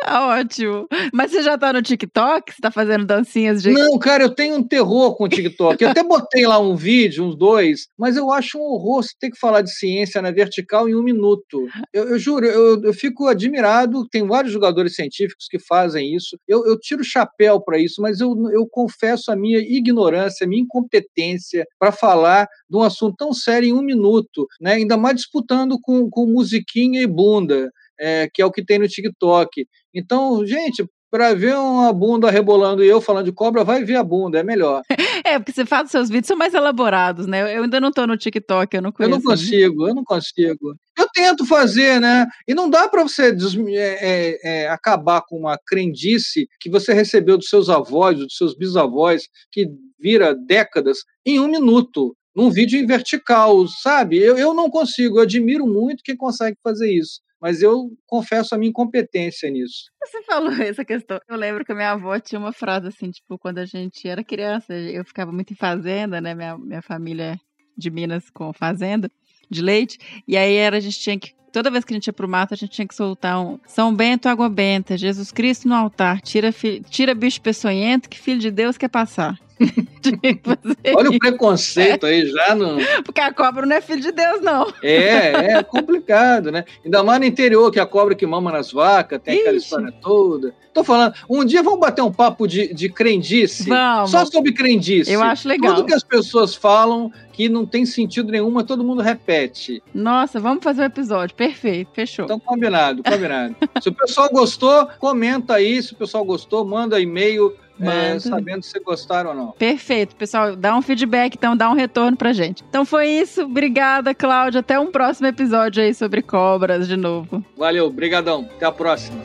Tá 0.07 0.25
ótimo. 0.39 0.88
Mas 1.13 1.31
você 1.31 1.43
já 1.43 1.57
tá 1.57 1.73
no 1.73 1.81
TikTok? 1.81 2.53
Você 2.53 2.61
tá 2.61 2.71
fazendo 2.71 3.05
dancinhas 3.05 3.61
de. 3.61 3.73
Não, 3.73 3.99
cara, 3.99 4.23
eu 4.23 4.34
tenho 4.34 4.55
um 4.55 4.63
terror 4.63 5.17
com 5.17 5.25
o 5.25 5.27
TikTok. 5.27 5.84
Eu 5.84 5.89
até 5.89 6.01
botei 6.01 6.47
lá 6.47 6.57
um 6.59 6.77
vídeo, 6.77 7.25
uns 7.25 7.35
dois, 7.35 7.89
mas 7.99 8.15
eu 8.15 8.31
acho 8.31 8.57
um 8.57 8.61
horror 8.61 9.03
você 9.03 9.09
ter 9.19 9.29
que 9.29 9.38
falar 9.38 9.61
de 9.61 9.69
ciência 9.69 10.21
na 10.21 10.31
vertical 10.31 10.88
em 10.88 10.95
um 10.95 11.03
minuto. 11.03 11.67
Eu, 11.91 12.11
eu 12.11 12.19
juro, 12.19 12.45
eu, 12.45 12.81
eu, 12.85 12.93
fico 12.93 13.27
admirado. 13.27 14.07
Tem 14.07 14.25
vários 14.25 14.53
jogadores 14.53 14.95
científicos 14.95 15.45
que 15.49 15.59
fazem 15.59 16.15
isso. 16.15 16.39
Eu, 16.47 16.65
eu 16.65 16.79
tiro 16.79 17.01
o 17.01 17.05
chapéu 17.05 17.59
para 17.59 17.77
isso, 17.77 18.01
mas 18.01 18.21
eu, 18.21 18.34
eu 18.53 18.65
confesso 18.65 19.29
a 19.29 19.35
minha 19.35 19.59
ignorância, 19.59 20.45
a 20.45 20.47
minha 20.47 20.63
incompetência 20.63 21.65
para 21.77 21.91
falar 21.91 22.47
de 22.69 22.77
um 22.77 22.81
assunto 22.81 23.17
tão 23.17 23.34
sério 23.34 23.67
em 23.67 23.73
um 23.73 23.81
minuto, 23.81 24.47
né? 24.61 24.75
ainda 24.75 24.95
mais 24.95 25.17
disputando 25.17 25.77
com, 25.81 26.09
com 26.09 26.25
musiquinha 26.27 27.01
e 27.01 27.07
bunda. 27.07 27.69
É, 27.99 28.29
que 28.31 28.43
é 28.43 28.45
o 28.45 28.51
que 28.51 28.63
tem 28.63 28.77
no 28.77 28.88
TikTok. 28.88 29.65
Então, 29.97 30.45
gente, 30.45 30.85
para 31.09 31.33
ver 31.33 31.55
uma 31.55 31.91
bunda 31.91 32.29
rebolando 32.29 32.83
e 32.83 32.87
eu 32.87 33.01
falando 33.01 33.25
de 33.25 33.31
cobra, 33.31 33.63
vai 33.63 33.83
ver 33.83 33.95
a 33.95 34.03
bunda, 34.03 34.39
é 34.39 34.43
melhor. 34.43 34.83
É, 35.25 35.37
porque 35.39 35.51
você 35.51 35.65
faz 35.65 35.85
os 35.85 35.91
seus 35.91 36.09
vídeos 36.09 36.27
são 36.27 36.37
mais 36.37 36.53
elaborados, 36.53 37.25
né? 37.25 37.57
Eu 37.57 37.63
ainda 37.63 37.81
não 37.81 37.91
tô 37.91 38.07
no 38.07 38.15
TikTok, 38.15 38.73
eu 38.73 38.81
não 38.81 38.93
conheço. 38.93 39.13
Eu 39.13 39.17
não 39.17 39.25
consigo, 39.25 39.87
eu 39.87 39.95
não 39.95 40.03
consigo. 40.03 40.75
Eu 40.97 41.07
tento 41.13 41.45
fazer, 41.45 41.99
né? 41.99 42.25
E 42.47 42.53
não 42.53 42.69
dá 42.69 42.87
para 42.87 43.03
você 43.03 43.35
é, 43.75 44.39
é, 44.43 44.69
acabar 44.69 45.21
com 45.27 45.37
uma 45.37 45.59
crendice 45.65 46.47
que 46.61 46.69
você 46.69 46.93
recebeu 46.93 47.37
dos 47.37 47.49
seus 47.49 47.67
avós, 47.67 48.17
dos 48.17 48.37
seus 48.37 48.55
bisavós, 48.55 49.23
que 49.51 49.67
vira 49.99 50.33
décadas, 50.33 50.99
em 51.25 51.39
um 51.39 51.47
minuto. 51.47 52.15
num 52.33 52.51
vídeo 52.51 52.79
em 52.79 52.85
vertical, 52.85 53.67
sabe? 53.81 54.17
Eu, 54.17 54.37
eu 54.37 54.53
não 54.53 54.69
consigo, 54.69 55.17
eu 55.17 55.23
admiro 55.23 55.65
muito 55.65 56.03
quem 56.03 56.15
consegue 56.15 56.55
fazer 56.63 56.89
isso. 56.89 57.19
Mas 57.47 57.61
eu 57.61 57.97
confesso 58.05 58.53
a 58.53 58.57
minha 58.57 58.69
incompetência 58.69 59.49
nisso. 59.49 59.89
Você 60.03 60.21
falou 60.23 60.51
essa 60.61 60.83
questão. 60.83 61.17
Eu 61.29 61.37
lembro 61.37 61.63
que 61.63 61.71
a 61.71 61.75
minha 61.75 61.91
avó 61.91 62.19
tinha 62.19 62.37
uma 62.37 62.51
frase 62.51 62.89
assim, 62.89 63.09
tipo, 63.09 63.39
quando 63.39 63.59
a 63.59 63.65
gente 63.65 64.05
era 64.05 64.21
criança, 64.21 64.73
eu 64.73 65.05
ficava 65.05 65.31
muito 65.31 65.53
em 65.53 65.55
fazenda, 65.55 66.19
né? 66.19 66.35
Minha, 66.35 66.57
minha 66.57 66.81
família 66.81 67.39
de 67.77 67.89
Minas 67.89 68.29
com 68.29 68.51
fazenda 68.51 69.09
de 69.49 69.61
leite. 69.61 69.97
E 70.27 70.35
aí 70.35 70.55
era, 70.55 70.75
a 70.75 70.81
gente 70.81 70.99
tinha 70.99 71.17
que 71.17 71.33
toda 71.53 71.71
vez 71.71 71.85
que 71.85 71.93
a 71.93 71.95
gente 71.95 72.07
ia 72.07 72.13
pro 72.13 72.27
mato, 72.27 72.53
a 72.53 72.57
gente 72.57 72.71
tinha 72.71 72.87
que 72.87 72.93
soltar 72.93 73.39
um 73.39 73.57
São 73.65 73.95
Bento, 73.95 74.27
água 74.27 74.49
benta, 74.49 74.97
Jesus 74.97 75.31
Cristo 75.31 75.69
no 75.69 75.73
altar, 75.73 76.19
tira, 76.19 76.53
tira 76.89 77.15
bicho 77.15 77.41
peçonhento 77.41 78.09
que 78.09 78.19
filho 78.19 78.41
de 78.41 78.51
Deus 78.51 78.77
quer 78.77 78.89
passar. 78.89 79.39
Olha 80.95 81.09
o 81.09 81.19
preconceito 81.19 82.05
é. 82.05 82.09
aí 82.09 82.27
já 82.27 82.55
no. 82.55 82.77
Porque 83.03 83.19
a 83.19 83.34
cobra 83.34 83.65
não 83.65 83.75
é 83.75 83.81
filho 83.81 84.01
de 84.01 84.11
Deus, 84.11 84.41
não. 84.41 84.71
É, 84.84 85.57
é 85.57 85.63
complicado, 85.63 86.51
né? 86.51 86.63
Ainda 86.84 87.03
mais 87.03 87.19
no 87.19 87.25
interior, 87.25 87.71
que 87.71 87.79
a 87.79 87.85
cobra 87.85 88.15
que 88.15 88.25
mama 88.25 88.51
nas 88.51 88.71
vacas, 88.71 89.19
tem 89.21 89.35
Ixi. 89.35 89.41
aquela 89.41 89.57
história 89.57 89.91
toda. 90.01 90.53
Tô 90.73 90.84
falando, 90.84 91.15
um 91.27 91.43
dia 91.43 91.63
vamos 91.63 91.79
bater 91.79 92.03
um 92.03 92.11
papo 92.11 92.47
de, 92.47 92.71
de 92.71 92.88
crendice. 92.88 93.67
Vamos. 93.67 94.11
Só 94.11 94.25
sobre 94.25 94.53
crendice. 94.53 95.11
Eu 95.11 95.23
acho 95.23 95.47
legal. 95.47 95.73
Tudo 95.73 95.88
que 95.88 95.93
as 95.93 96.03
pessoas 96.03 96.53
falam 96.53 97.11
que 97.34 97.49
não 97.49 97.65
tem 97.65 97.85
sentido 97.85 98.31
nenhum, 98.31 98.51
mas 98.51 98.65
todo 98.65 98.84
mundo 98.84 99.01
repete. 99.01 99.81
Nossa, 99.93 100.39
vamos 100.39 100.63
fazer 100.63 100.81
um 100.81 100.85
episódio. 100.85 101.35
Perfeito, 101.35 101.89
fechou. 101.93 102.25
Então, 102.25 102.39
combinado, 102.39 103.01
combinado. 103.03 103.55
se 103.81 103.89
o 103.89 103.93
pessoal 103.93 104.29
gostou, 104.29 104.88
comenta 104.99 105.55
aí. 105.55 105.81
Se 105.81 105.93
o 105.93 105.95
pessoal 105.95 106.23
gostou, 106.23 106.63
manda 106.63 106.99
e-mail 106.99 107.53
é, 107.79 108.19
sabendo 108.19 108.63
se 108.63 108.79
gostaram 108.79 109.29
ou 109.31 109.35
não. 109.35 109.51
Perfeito, 109.51 110.15
pessoal. 110.15 110.55
Dá 110.55 110.75
um 110.75 110.81
feedback, 110.81 111.35
então 111.35 111.55
dá 111.55 111.69
um 111.69 111.73
retorno 111.73 112.17
pra 112.17 112.33
gente. 112.33 112.63
Então 112.67 112.85
foi 112.85 113.07
isso. 113.07 113.43
Obrigada, 113.43 114.13
Cláudia. 114.13 114.59
Até 114.59 114.79
um 114.79 114.91
próximo 114.91 115.27
episódio 115.27 115.83
aí 115.83 115.93
sobre 115.93 116.21
cobras 116.21 116.87
de 116.87 116.97
novo. 116.97 117.43
Valeu, 117.55 117.89
brigadão. 117.89 118.47
Até 118.55 118.65
a 118.65 118.71
próxima. 118.71 119.19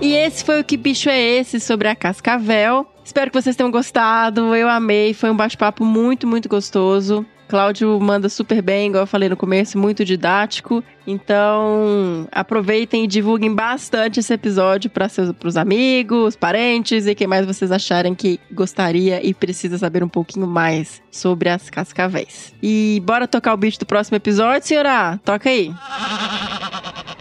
E 0.00 0.14
esse 0.14 0.44
foi 0.44 0.60
o 0.60 0.64
Que 0.64 0.76
Bicho 0.76 1.08
é 1.08 1.18
Esse 1.20 1.60
sobre 1.60 1.88
a 1.88 1.94
Cascavel. 1.94 2.86
Espero 3.04 3.30
que 3.30 3.40
vocês 3.40 3.56
tenham 3.56 3.70
gostado. 3.70 4.54
Eu 4.54 4.68
amei. 4.68 5.14
Foi 5.14 5.30
um 5.30 5.36
bate-papo 5.36 5.84
muito, 5.84 6.26
muito 6.26 6.48
gostoso. 6.48 7.24
Cláudio 7.52 8.00
manda 8.00 8.30
super 8.30 8.62
bem, 8.62 8.88
igual 8.88 9.02
eu 9.02 9.06
falei 9.06 9.28
no 9.28 9.36
começo, 9.36 9.76
muito 9.76 10.06
didático. 10.06 10.82
Então, 11.06 12.26
aproveitem 12.32 13.04
e 13.04 13.06
divulguem 13.06 13.54
bastante 13.54 14.20
esse 14.20 14.32
episódio 14.32 14.88
para 14.88 15.06
os 15.44 15.54
amigos, 15.58 16.34
parentes 16.34 17.06
e 17.06 17.14
quem 17.14 17.26
mais 17.26 17.44
vocês 17.44 17.70
acharem 17.70 18.14
que 18.14 18.40
gostaria 18.50 19.22
e 19.22 19.34
precisa 19.34 19.76
saber 19.76 20.02
um 20.02 20.08
pouquinho 20.08 20.46
mais 20.46 21.02
sobre 21.10 21.50
as 21.50 21.68
cascavéis. 21.68 22.54
E 22.62 23.02
bora 23.04 23.28
tocar 23.28 23.52
o 23.52 23.56
beat 23.58 23.78
do 23.78 23.84
próximo 23.84 24.16
episódio, 24.16 24.66
senhora? 24.66 25.20
Toca 25.22 25.50
aí. 25.50 25.70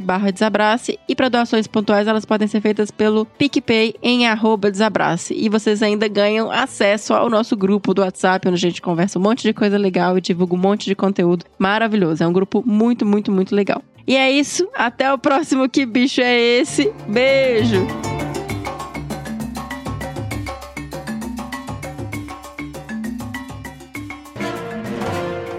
barra 0.00 0.30
Desabrace 0.30 0.98
e 1.08 1.14
para 1.14 1.28
doações 1.28 1.66
pontuais 1.66 2.06
elas 2.06 2.24
podem 2.24 2.46
ser 2.46 2.60
feitas 2.60 2.90
pelo 2.90 3.24
PicPay 3.24 3.94
em 4.02 4.28
arroba 4.28 4.70
Desabrace 4.70 5.34
e 5.34 5.48
vocês 5.48 5.82
ainda 5.82 6.06
ganham 6.08 6.50
acesso 6.50 7.14
ao 7.14 7.28
nosso 7.28 7.56
grupo 7.56 7.92
do 7.92 8.02
WhatsApp 8.02 8.48
onde 8.48 8.54
a 8.54 8.58
gente 8.70 8.80
conversa 8.82 9.18
um 9.18 9.22
monte 9.22 9.42
de 9.42 9.52
coisa 9.52 9.76
legal 9.76 10.16
e 10.16 10.20
divulga 10.20 10.54
um 10.54 10.58
monte 10.58 10.86
de 10.86 10.94
conteúdo 10.94 11.44
maravilhoso. 11.58 12.22
É 12.22 12.26
um 12.26 12.32
grupo 12.32 12.62
muito, 12.64 13.04
muito, 13.04 13.32
muito 13.32 13.54
legal. 13.54 13.82
E 14.06 14.16
é 14.16 14.30
isso, 14.30 14.68
até 14.74 15.12
o 15.12 15.18
próximo 15.18 15.68
Que 15.68 15.84
Bicho 15.84 16.20
é 16.20 16.38
Esse? 16.38 16.92
Beijo! 17.08 17.86